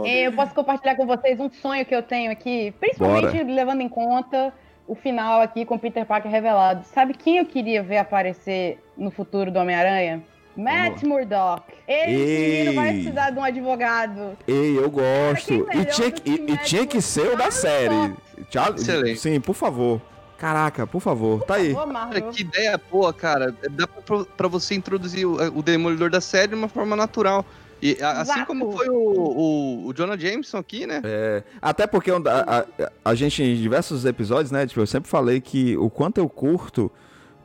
Eu 0.04 0.32
posso 0.32 0.54
compartilhar 0.54 0.96
com 0.96 1.06
vocês 1.06 1.40
um 1.40 1.50
sonho 1.50 1.86
que 1.86 1.94
eu 1.94 2.02
tenho 2.02 2.32
aqui, 2.32 2.74
principalmente 2.80 3.44
levando 3.44 3.82
em 3.82 3.90
conta 3.90 4.54
o 4.88 4.96
final 4.96 5.42
aqui 5.42 5.66
com 5.66 5.78
Peter 5.78 6.06
Parker 6.06 6.32
revelado. 6.32 6.86
Sabe 6.86 7.14
quem 7.14 7.38
eu 7.38 7.46
queria 7.46 7.84
ver 7.84 7.98
aparecer 7.98 8.80
no 8.98 9.12
futuro 9.12 9.52
do 9.52 9.60
Homem-Aranha? 9.60 10.24
Matt 10.56 11.04
Murdock. 11.04 11.64
Menino 11.88 12.74
vai 12.76 12.94
precisar 12.94 13.30
de 13.32 13.40
um 13.40 13.44
advogado. 13.44 14.38
Ei, 14.48 14.78
eu 14.78 14.90
gosto. 14.90 15.66
Cara, 15.66 15.80
E 15.80 15.86
tinha, 15.86 16.12
que- 16.12 16.22
que 16.22 16.30
e, 16.32 16.54
e 16.54 16.58
tinha 16.60 16.86
que 16.88 17.02
ser 17.02 17.34
o 17.34 17.38
da 17.38 17.52
série. 17.52 18.14
Tchau- 18.50 18.74
Excelente. 18.76 19.20
Sim, 19.20 19.40
por 19.42 19.54
favor. 19.54 20.02
Caraca, 20.40 20.88
por 20.88 21.02
favor. 21.02 21.44
Tá 21.44 21.56
aí. 21.56 21.74
Cara, 21.74 22.22
que 22.32 22.42
ideia 22.42 22.82
boa, 22.90 23.12
cara. 23.14 23.54
Dá 23.72 23.86
pra, 23.88 24.24
pra 24.26 24.48
você 24.48 24.74
introduzir 24.74 25.26
o, 25.26 25.36
o 25.58 25.62
Demolidor 25.62 26.10
da 26.10 26.22
série 26.22 26.48
de 26.50 26.56
uma 26.56 26.70
forma 26.70 26.96
natural. 26.96 27.46
E 27.82 27.98
a- 28.02 28.22
assim 28.22 28.46
como 28.46 28.72
foi 28.72 28.90
o, 28.90 28.94
o, 28.96 29.88
o 29.88 29.94
Jonah 29.94 30.18
Jameson 30.18 30.58
aqui, 30.58 30.88
né? 30.88 31.02
É, 31.04 31.44
até 31.62 31.86
porque 31.86 32.10
a, 32.12 32.16
a- 32.26 32.66
a 33.06 33.16
gente, 33.16 33.44
em 33.44 33.56
diversos 33.62 34.06
episódios, 34.06 34.52
né? 34.52 34.66
Tipo, 34.66 34.80
eu 34.82 34.88
sempre 34.88 35.10
falei 35.10 35.42
que 35.42 35.76
o 35.78 35.90
quanto 35.90 36.18
eu 36.20 36.28
curto 36.30 36.90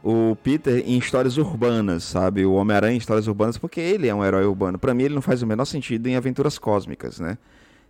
o 0.02 0.36
Peter 0.42 0.82
em 0.86 0.98
histórias 0.98 1.36
urbanas, 1.36 2.04
sabe? 2.04 2.44
O 2.44 2.52
Homem-Aranha 2.54 2.94
em 2.94 2.98
histórias 2.98 3.26
urbanas, 3.26 3.56
porque 3.58 3.80
ele 3.80 4.06
é 4.06 4.14
um 4.14 4.24
herói 4.24 4.44
urbano. 4.44 4.78
Pra 4.78 4.92
mim, 4.94 5.04
ele 5.04 5.14
não 5.14 5.22
faz 5.22 5.42
o 5.42 5.46
menor 5.46 5.64
sentido 5.64 6.06
em 6.06 6.14
aventuras 6.14 6.58
cósmicas, 6.58 7.18
né? 7.18 7.38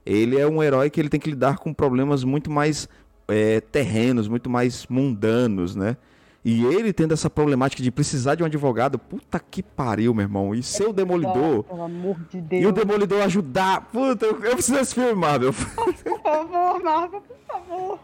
Ele 0.07 0.39
é 0.39 0.47
um 0.47 0.63
herói 0.63 0.91
que 0.91 1.01
ele 1.01 1.09
tem 1.09 1.19
que 1.19 1.31
lidar 1.31 1.57
com 1.59 1.73
problemas 1.75 2.25
muito 2.25 2.51
mais 2.51 2.89
é, 3.29 3.61
terrenos, 3.61 4.29
muito 4.29 4.49
mais 4.49 4.87
mundanos, 4.89 5.75
né? 5.75 5.97
E 6.45 6.63
ele 6.67 6.93
tendo 6.93 7.15
essa 7.15 7.31
problemática 7.31 7.83
de 7.83 7.91
precisar 7.91 8.35
de 8.35 8.43
um 8.43 8.47
advogado, 8.47 8.99
puta 8.99 9.41
que 9.41 9.63
pariu, 9.63 10.13
meu 10.13 10.25
irmão. 10.25 10.55
E 10.55 10.63
ser 10.63 10.87
o 10.87 10.93
Demolidor. 10.93 11.65
Pelo 11.65 11.83
amor 11.83 12.17
de 12.29 12.37
E 12.37 12.67
o 12.67 12.73
Deus. 12.73 12.75
Demolidor 12.75 13.23
ajudar. 13.23 13.89
Puta, 13.91 14.27
eu, 14.27 14.33
eu 14.45 14.53
preciso 14.53 14.77
desse 14.77 14.95
filme, 14.95 15.15
Marvel. 15.15 15.55
Por 15.55 16.19
favor, 16.23 16.83
Marvel, 16.83 17.23
por 17.23 17.37
favor. 17.49 17.99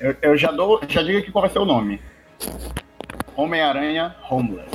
Eu, 0.00 0.16
eu 0.22 0.36
já 0.38 0.50
dou, 0.50 0.80
já 0.88 1.02
digo 1.02 1.18
aqui 1.18 1.30
qual 1.30 1.42
vai 1.42 1.50
ser 1.50 1.58
o 1.58 1.66
nome. 1.66 2.00
Homem-Aranha 3.36 4.16
Homeless. 4.30 4.70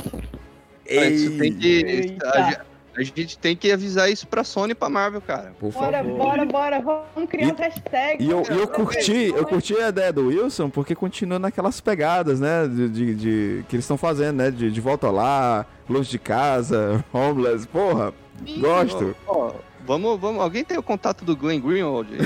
Isso 0.86 1.36
tem 1.38 1.52
que, 1.52 1.84
Eita. 1.84 2.64
A, 2.98 3.02
ge- 3.04 3.12
a 3.16 3.20
gente 3.20 3.38
tem 3.38 3.56
que 3.56 3.70
avisar 3.72 4.10
isso 4.10 4.26
pra 4.26 4.42
Sony 4.44 4.72
e 4.72 4.74
pra 4.74 4.88
Marvel, 4.88 5.20
cara. 5.20 5.52
Por 5.58 5.72
Bora, 5.72 5.98
favor. 5.98 6.16
bora, 6.18 6.44
bora. 6.44 6.80
Vamos 7.14 7.30
criar 7.30 7.48
E- 7.48 7.52
um 7.52 7.56
hashtag. 7.56 8.22
E 8.24 8.30
eu, 8.30 8.42
eu 8.42 8.66
curti, 8.68 9.32
eu 9.34 9.46
curti 9.46 9.74
a 9.76 9.88
ideia 9.88 10.12
do 10.12 10.26
Wilson 10.28 10.68
porque 10.70 10.94
continua 10.94 11.38
naquelas 11.38 11.80
pegadas, 11.80 12.40
né? 12.40 12.66
De, 12.66 12.88
de- 12.88 13.14
de- 13.14 13.64
que 13.68 13.76
eles 13.76 13.84
estão 13.84 13.96
fazendo, 13.96 14.36
né? 14.36 14.50
De, 14.50 14.70
de 14.70 14.80
volta 14.80 15.10
lá, 15.10 15.64
longe 15.88 16.10
de 16.10 16.18
casa, 16.18 17.04
homeless, 17.12 17.66
porra. 17.66 18.12
Gosto. 18.60 19.16
Ó, 19.26 19.48
ó, 19.48 19.52
vamos, 19.86 20.18
vamos. 20.20 20.40
Alguém 20.42 20.64
tem 20.64 20.78
o 20.78 20.82
contato 20.82 21.24
do 21.24 21.36
Glenn 21.36 21.60
Greenwald? 21.60 22.08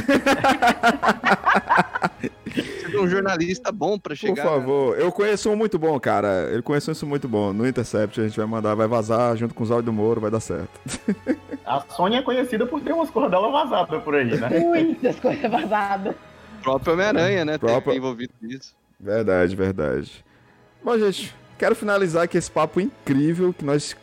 de 2.93 2.99
um 2.99 3.09
jornalista 3.09 3.73
bom 3.73 3.99
pra 3.99 4.11
Por 4.11 4.17
chegar. 4.17 4.43
favor. 4.45 4.99
Eu 4.99 5.11
conheço 5.11 5.51
um 5.51 5.57
muito 5.57 5.79
bom, 5.79 5.99
cara. 5.99 6.29
Eu 6.53 6.63
conheço 6.63 6.93
um 7.05 7.09
muito 7.09 7.27
bom. 7.29 7.53
No 7.53 7.67
Intercept 7.67 8.21
a 8.21 8.25
gente 8.25 8.37
vai 8.37 8.47
mandar, 8.47 8.75
vai 8.75 8.87
vazar 8.87 9.37
junto 9.37 9.55
com 9.55 9.65
os 9.65 9.71
áudios 9.71 9.87
do 9.87 9.93
Moro, 9.93 10.21
vai 10.21 10.31
dar 10.31 10.41
certo. 10.41 10.81
A 11.65 11.81
Sony 11.91 12.17
é 12.17 12.23
conhecida 12.23 12.67
por 12.67 12.81
ter 12.81 12.93
umas 12.93 13.11
cordelas 13.11 13.51
vazadas 13.53 14.03
por 14.03 14.15
aí, 14.15 14.39
né? 14.39 14.49
Muitas 14.61 15.19
coisas 15.19 15.51
vazadas. 15.51 16.15
próprio 16.63 16.93
Homem-Aranha, 16.95 17.45
né? 17.45 17.59
Próprio- 17.59 17.95
envolvido 17.97 18.33
nisso. 18.43 18.75
Verdade, 19.01 19.55
verdade. 19.57 20.25
Bom, 20.85 20.99
gente, 20.99 21.35
quero 21.59 21.75
finalizar 21.75 22.25
aqui 22.25 22.37
esse 22.37 22.51
papo 22.51 22.81
incrível 22.81 23.53
que 23.53 23.65
nós 23.65 23.97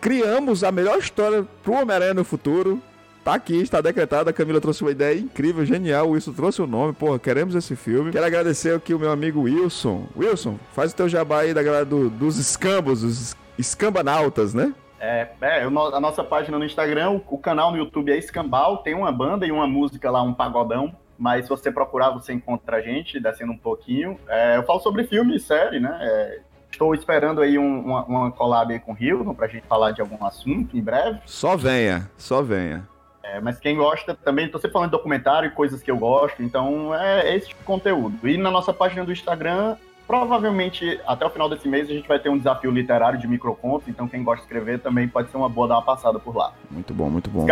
criamos 0.00 0.62
a 0.64 0.70
melhor 0.72 0.98
história 0.98 1.46
pro 1.62 1.72
Homem-Aranha 1.74 2.14
no 2.14 2.24
futuro. 2.24 2.82
Tá 3.28 3.34
aqui, 3.34 3.60
está 3.60 3.82
decretado. 3.82 4.30
A 4.30 4.32
Camila 4.32 4.58
trouxe 4.58 4.80
uma 4.80 4.90
ideia 4.90 5.18
incrível, 5.20 5.62
genial. 5.62 6.06
O 6.08 6.10
Wilson 6.12 6.32
trouxe 6.32 6.62
o 6.62 6.66
nome. 6.66 6.94
Porra, 6.94 7.18
queremos 7.18 7.54
esse 7.54 7.76
filme. 7.76 8.10
Quero 8.10 8.24
agradecer 8.24 8.74
aqui 8.74 8.94
o 8.94 8.98
meu 8.98 9.10
amigo 9.12 9.42
Wilson. 9.42 10.06
Wilson, 10.16 10.58
faz 10.72 10.92
o 10.92 10.96
teu 10.96 11.10
jabá 11.10 11.40
aí 11.40 11.52
da 11.52 11.62
galera 11.62 11.84
do- 11.84 12.08
dos 12.08 12.38
escambos, 12.38 13.04
os 13.04 13.36
escambanautas, 13.58 14.54
né? 14.54 14.72
É, 14.98 15.28
é, 15.42 15.62
a 15.62 16.00
nossa 16.00 16.24
página 16.24 16.58
no 16.58 16.64
Instagram, 16.64 17.20
o, 17.28 17.36
canal 17.36 17.70
no 17.70 17.76
YouTube 17.76 18.10
é 18.10 18.16
Escambau, 18.16 18.78
tem 18.78 18.94
uma 18.94 19.12
banda 19.12 19.46
e 19.46 19.52
uma 19.52 19.66
música 19.66 20.10
lá, 20.10 20.22
um 20.22 20.32
pagodão. 20.32 20.90
Mas 21.18 21.44
se 21.44 21.50
você 21.50 21.70
procurar, 21.70 22.08
você 22.12 22.32
encontra 22.32 22.78
a 22.78 22.80
gente, 22.80 23.20
descendo 23.20 23.52
um 23.52 23.58
pouquinho. 23.58 24.18
É, 24.26 24.56
eu 24.56 24.62
falo 24.62 24.80
sobre 24.80 25.04
filme 25.04 25.36
e 25.36 25.38
série, 25.38 25.78
né? 25.78 25.98
É, 26.00 26.40
estou 26.72 26.94
esperando 26.94 27.42
aí 27.42 27.58
um- 27.58 27.80
uma, 27.88 28.04
uma 28.06 28.32
collab 28.32 28.72
aí 28.72 28.80
com 28.80 28.94
o 28.94 28.96
Hilton 28.98 29.34
pra 29.34 29.48
gente 29.48 29.66
falar 29.66 29.90
de 29.90 30.00
algum 30.00 30.24
assunto 30.24 30.74
em 30.78 30.80
breve. 30.80 31.20
Só 31.26 31.58
venha, 31.58 32.10
só 32.16 32.40
venha. 32.40 32.88
É, 33.32 33.40
mas 33.40 33.58
quem 33.58 33.76
gosta 33.76 34.14
também, 34.14 34.46
estou 34.46 34.60
sempre 34.60 34.72
falando 34.72 34.90
de 34.90 34.96
documentário 34.96 35.48
e 35.48 35.50
coisas 35.50 35.82
que 35.82 35.90
eu 35.90 35.96
gosto, 35.96 36.42
então 36.42 36.94
é, 36.94 37.28
é 37.28 37.36
esse 37.36 37.48
tipo 37.48 37.60
de 37.60 37.66
conteúdo. 37.66 38.26
E 38.26 38.36
na 38.36 38.50
nossa 38.50 38.72
página 38.72 39.04
do 39.04 39.12
Instagram, 39.12 39.76
provavelmente 40.06 40.98
até 41.06 41.26
o 41.26 41.30
final 41.30 41.48
desse 41.48 41.68
mês 41.68 41.88
a 41.90 41.92
gente 41.92 42.08
vai 42.08 42.18
ter 42.18 42.30
um 42.30 42.38
desafio 42.38 42.70
literário 42.70 43.18
de 43.18 43.28
microcontos, 43.28 43.86
então 43.88 44.08
quem 44.08 44.24
gosta 44.24 44.40
de 44.40 44.46
escrever 44.46 44.80
também 44.80 45.06
pode 45.06 45.30
ser 45.30 45.36
uma 45.36 45.48
boa 45.48 45.68
dar 45.68 45.74
uma 45.74 45.82
passada 45.82 46.18
por 46.18 46.34
lá. 46.34 46.52
Muito 46.70 46.94
bom, 46.94 47.10
muito 47.10 47.28
bom. 47.28 47.44
No 47.44 47.48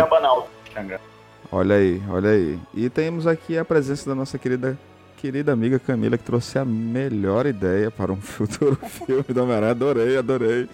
Instagram. 0.67 0.99
Olha 1.51 1.75
aí, 1.75 2.01
olha 2.09 2.29
aí. 2.31 2.59
E 2.73 2.89
temos 2.89 3.27
aqui 3.27 3.57
a 3.57 3.63
presença 3.63 4.09
da 4.09 4.15
nossa 4.15 4.37
querida 4.37 4.77
querida 5.17 5.51
amiga 5.51 5.79
Camila, 5.79 6.17
que 6.17 6.23
trouxe 6.23 6.59
a 6.59 6.65
melhor 6.65 7.45
ideia 7.45 7.89
para 7.89 8.11
um 8.11 8.17
futuro 8.21 8.75
filme 8.75 9.23
do 9.23 9.43
Homem-Aranha. 9.43 9.71
Adorei, 9.71 10.17
adorei. 10.17 10.69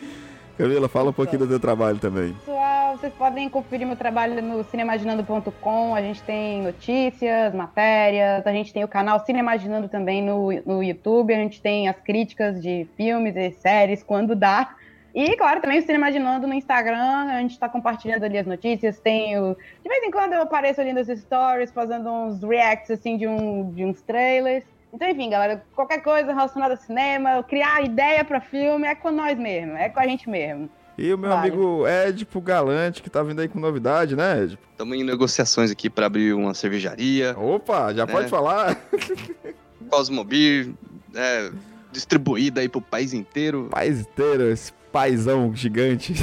Camila, 0.64 0.88
fala 0.88 1.10
um 1.10 1.14
pouquinho 1.14 1.40
do 1.40 1.48
teu 1.50 1.60
trabalho 1.60 2.00
também. 2.00 2.32
Pessoal, 2.36 2.98
vocês 2.98 3.14
podem 3.16 3.50
conferir 3.50 3.86
meu 3.86 3.98
trabalho 3.98 4.42
no 4.42 4.64
cinemaginando.com. 4.64 5.94
A 5.94 6.02
gente 6.02 6.24
tem 6.24 6.62
notícias, 6.62 7.54
matérias, 7.54 8.48
a 8.48 8.52
gente 8.54 8.72
tem 8.72 8.82
o 8.82 8.88
canal 8.88 9.20
Cinemaginando 9.26 9.90
também 9.90 10.24
no, 10.24 10.54
no 10.66 10.82
YouTube, 10.82 11.34
a 11.34 11.38
gente 11.38 11.62
tem 11.62 11.90
as 11.90 12.00
críticas 12.00 12.62
de 12.62 12.88
filmes 12.96 13.36
e 13.36 13.52
séries 13.52 14.02
quando 14.02 14.38
dá. 14.38 14.74
E, 15.14 15.36
claro, 15.36 15.60
também 15.60 15.80
o 15.80 15.82
Cinemaginando 15.82 16.48
no 16.48 16.54
Instagram, 16.54 17.28
a 17.30 17.42
gente 17.42 17.60
tá 17.60 17.68
compartilhando 17.68 18.24
ali 18.24 18.38
as 18.38 18.48
notícias, 18.48 18.98
tem 19.02 19.38
o... 19.38 19.58
De 19.84 19.90
vez 19.90 20.02
em 20.02 20.12
quando 20.12 20.32
eu 20.32 20.44
apareço 20.44 20.80
ali 20.80 20.94
nos 20.94 21.08
stories, 21.08 21.74
fazendo 21.74 22.10
uns 22.10 22.42
reacts, 22.42 22.90
assim, 22.90 23.18
de, 23.18 23.28
um, 23.28 23.70
de 23.70 23.84
uns 23.84 24.02
trailers. 24.02 24.64
Então, 24.94 25.10
enfim, 25.10 25.30
galera, 25.32 25.66
qualquer 25.76 26.02
coisa 26.04 26.32
relacionada 26.32 26.76
a 26.76 26.78
cinema, 26.78 27.42
criar 27.44 27.82
ideia 27.84 28.24
pra 28.24 28.40
filme, 28.40 28.86
é 28.88 28.94
com 28.94 29.10
nós 29.10 29.38
mesmo, 29.40 29.74
é 29.76 29.90
com 29.90 30.00
a 30.00 30.06
gente 30.08 30.30
mesmo. 30.30 30.70
E 30.96 31.12
o 31.12 31.18
meu 31.18 31.32
Vale. 31.32 31.48
amigo 31.50 31.88
Edipo 31.88 32.40
Galante, 32.40 33.02
que 33.02 33.10
tá 33.10 33.24
vindo 33.24 33.40
aí 33.42 33.48
com 33.48 33.60
novidade, 33.60 34.16
né, 34.16 34.44
Edipo? 34.44 34.62
Estamos 34.72 34.96
em 34.96 35.04
negociações 35.04 35.72
aqui 35.72 35.90
para 35.90 36.06
abrir 36.06 36.34
uma 36.34 36.54
cervejaria, 36.54 37.36
Opa, 37.38 37.92
já 37.92 38.06
pode 38.06 38.28
É. 38.28 38.30
falar? 38.30 38.78
Cosmobir, 39.90 40.72
é, 41.16 41.52
distribuída 41.92 42.62
aí 42.62 42.70
pro 42.70 42.80
país 42.80 43.14
inteiro. 43.14 43.70
Paz 43.72 44.02
inteiro, 44.02 44.44
esse 44.44 44.72
paizão 44.92 45.56
gigante. 45.56 46.14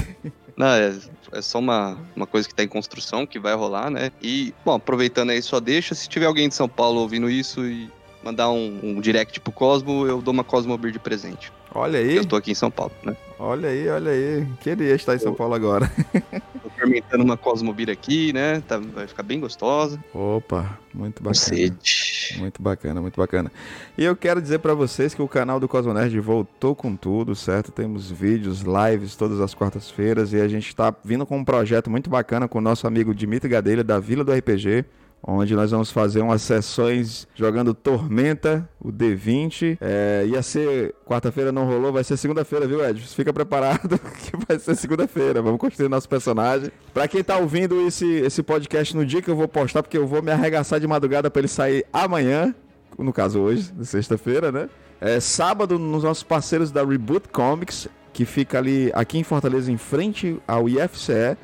Não, 0.57 0.69
é, 0.69 0.95
é 1.33 1.43
só 1.43 1.59
uma, 1.59 1.99
uma 2.15 2.27
coisa 2.27 2.47
que 2.47 2.55
tá 2.55 2.63
em 2.63 2.69
construção, 2.69 3.27
que 3.27 3.39
vai 3.41 3.55
rolar, 3.55 3.91
né? 3.91 4.13
E, 4.23 4.55
bom, 4.65 4.75
aproveitando 4.75 5.31
aí, 5.31 5.43
só 5.43 5.59
deixa, 5.59 5.95
se 5.95 6.09
tiver 6.09 6.27
alguém 6.27 6.49
de 6.49 6.55
São 6.55 6.69
Paulo 6.69 7.01
ouvindo 7.01 7.29
isso 7.29 7.67
e 7.67 7.91
mandar 8.23 8.51
um, 8.51 8.79
um 8.83 9.01
direct 9.01 9.41
pro 9.41 9.53
Cosmo, 9.53 10.07
eu 10.07 10.21
dou 10.21 10.33
uma 10.33 10.45
Cosmobir 10.45 10.93
de 10.93 10.99
presente. 10.99 11.53
Olha 11.73 12.01
aí, 12.01 12.17
Eu 12.17 12.25
tô 12.25 12.35
aqui 12.35 12.51
em 12.51 12.55
São 12.55 12.71
Paulo, 12.71 12.93
né? 13.05 13.17
olha 13.39 13.69
aí, 13.69 13.89
olha 13.89 14.11
aí. 14.11 14.47
Queria 14.61 14.93
estar 14.95 15.15
em 15.15 15.21
São 15.21 15.33
Paulo 15.33 15.55
agora. 15.55 15.91
Tô 16.61 16.69
fermentando 16.71 17.23
uma 17.23 17.37
Cosmobir 17.37 17.89
aqui, 17.89 18.33
né? 18.33 18.61
Tá, 18.67 18.79
vai 18.79 19.07
ficar 19.07 19.23
bem 19.23 19.39
gostosa. 19.39 20.03
Opa, 20.13 20.79
muito 20.93 21.23
bacana. 21.23 21.35
sede. 21.35 22.35
Muito 22.39 22.61
bacana, 22.61 23.01
muito 23.01 23.17
bacana. 23.17 23.53
E 23.97 24.05
eu 24.05 24.17
quero 24.17 24.43
dizer 24.43 24.59
pra 24.59 24.75
vocês 24.75 25.15
que 25.15 25.23
o 25.23 25.29
canal 25.29 25.61
do 25.61 25.69
Cosmonerd 25.69 26.19
voltou 26.21 26.75
com 26.75 26.97
tudo, 26.97 27.37
certo? 27.37 27.71
Temos 27.71 28.11
vídeos, 28.11 28.63
lives 28.63 29.15
todas 29.15 29.41
as 29.41 29.55
quartas-feiras 29.55 30.33
e 30.33 30.41
a 30.41 30.49
gente 30.49 30.75
tá 30.75 30.93
vindo 31.05 31.25
com 31.25 31.39
um 31.39 31.45
projeto 31.45 31.89
muito 31.89 32.11
bacana 32.11 32.49
com 32.49 32.59
o 32.59 32.63
nosso 32.63 32.87
amigo 32.87 33.15
Dimitri 33.15 33.49
Gadelha 33.49 33.85
da 33.85 34.01
Vila 34.01 34.25
do 34.25 34.33
RPG, 34.33 34.85
onde 35.23 35.55
nós 35.55 35.71
vamos 35.71 35.91
fazer 35.91 36.21
umas 36.21 36.43
sessões 36.43 37.29
jogando 37.35 37.75
Tormenta, 37.75 38.69
o 38.81 38.91
D20. 38.91 39.79
É, 39.81 40.25
ia 40.27 40.43
ser 40.43 40.95
quarta-feira, 41.07 41.53
não 41.53 41.67
rolou, 41.67 41.93
vai 41.93 42.05
ser 42.05 42.17
segunda-feira, 42.17 42.67
viu, 42.67 42.85
Ed? 42.85 43.01
Fica 43.01 43.33
preparado 43.33 43.99
que 44.23 44.33
vai 44.49 44.59
ser 44.59 44.75
segunda-feira. 44.75 45.43
Vamos 45.43 45.61
construir 45.61 45.89
nosso 45.89 46.09
personagem. 46.09 46.71
Pra 46.93 47.07
quem 47.07 47.23
tá 47.23 47.37
ouvindo 47.37 47.87
esse, 47.87 48.07
esse 48.07 48.43
podcast 48.43 48.97
no 48.97 49.05
dia 49.05 49.21
que 49.21 49.31
eu 49.31 49.37
vou 49.37 49.49
postar, 49.49 49.83
porque 49.83 49.99
eu 49.99 50.07
vou 50.07 50.23
me 50.23 50.31
arregaçar 50.31 50.81
de 50.81 50.87
madrugada 50.87 51.31
pra 51.31 51.41
ele 51.41 51.49
sair 51.49 51.85
amanhã, 51.93 52.55
no 52.99 53.13
caso 53.13 53.41
hoje, 53.41 53.73
sexta-feira, 53.83 54.51
né? 54.51 54.69
É 55.01 55.19
sábado 55.19 55.79
nos 55.79 56.05
nossos 56.05 56.23
parceiros 56.23 56.71
da 56.71 56.85
Reboot 56.85 57.29
Comics, 57.29 57.89
que 58.13 58.27
fica 58.27 58.59
ali 58.59 58.91
aqui 58.95 59.19
em 59.19 59.23
Fortaleza, 59.23 59.73
em 59.73 59.79
frente 59.79 60.39
ao 60.47 60.69
IFCE. 60.69 61.39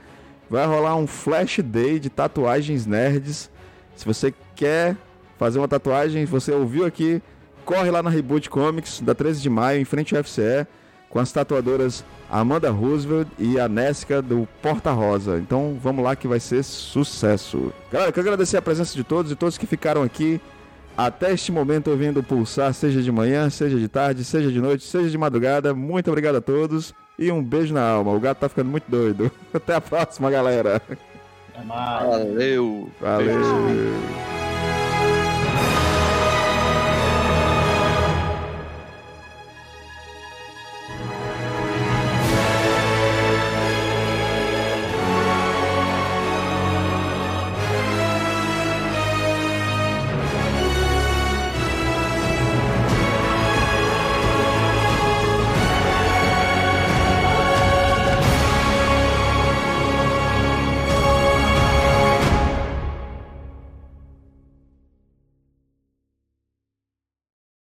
Vai 0.48 0.66
rolar 0.66 0.94
um 0.96 1.06
flash 1.06 1.60
day 1.60 1.98
de 1.98 2.10
tatuagens 2.10 2.86
nerds. 2.86 3.50
Se 3.96 4.04
você 4.04 4.32
quer 4.54 4.96
fazer 5.38 5.58
uma 5.58 5.68
tatuagem, 5.68 6.24
você 6.24 6.52
ouviu 6.52 6.84
aqui, 6.84 7.20
corre 7.64 7.90
lá 7.90 8.02
na 8.02 8.10
Reboot 8.10 8.48
Comics, 8.48 9.00
da 9.00 9.14
13 9.14 9.42
de 9.42 9.50
maio, 9.50 9.80
em 9.80 9.84
frente 9.84 10.16
ao 10.16 10.22
FCE, 10.22 10.66
com 11.08 11.18
as 11.18 11.32
tatuadoras 11.32 12.04
Amanda 12.30 12.70
Roosevelt 12.70 13.28
e 13.38 13.58
a 13.58 13.68
Nesca 13.68 14.20
do 14.20 14.48
Porta 14.60 14.92
Rosa. 14.92 15.38
Então 15.38 15.78
vamos 15.82 16.04
lá 16.04 16.14
que 16.14 16.28
vai 16.28 16.40
ser 16.40 16.62
sucesso. 16.62 17.72
Galera, 17.90 18.12
quero 18.12 18.26
agradecer 18.26 18.56
a 18.56 18.62
presença 18.62 18.94
de 18.94 19.04
todos 19.04 19.32
e 19.32 19.36
todos 19.36 19.56
que 19.56 19.66
ficaram 19.66 20.02
aqui 20.02 20.40
até 20.96 21.32
este 21.32 21.52
momento 21.52 21.90
ouvindo 21.90 22.22
Pulsar, 22.22 22.72
seja 22.72 23.02
de 23.02 23.12
manhã, 23.12 23.50
seja 23.50 23.78
de 23.78 23.86
tarde, 23.86 24.24
seja 24.24 24.50
de 24.50 24.60
noite, 24.60 24.84
seja 24.84 25.10
de 25.10 25.18
madrugada. 25.18 25.74
Muito 25.74 26.08
obrigado 26.08 26.36
a 26.36 26.40
todos 26.40 26.94
e 27.18 27.30
um 27.30 27.42
beijo 27.42 27.74
na 27.74 27.86
alma. 27.86 28.12
O 28.12 28.20
gato 28.20 28.38
tá 28.38 28.48
ficando 28.48 28.70
muito 28.70 28.90
doido. 28.90 29.30
Até 29.52 29.74
a 29.74 29.80
próxima, 29.80 30.30
galera. 30.30 30.80
É 31.58 31.64
mais. 31.64 32.06
Valeu. 32.06 32.90
Valeu. 33.00 34.45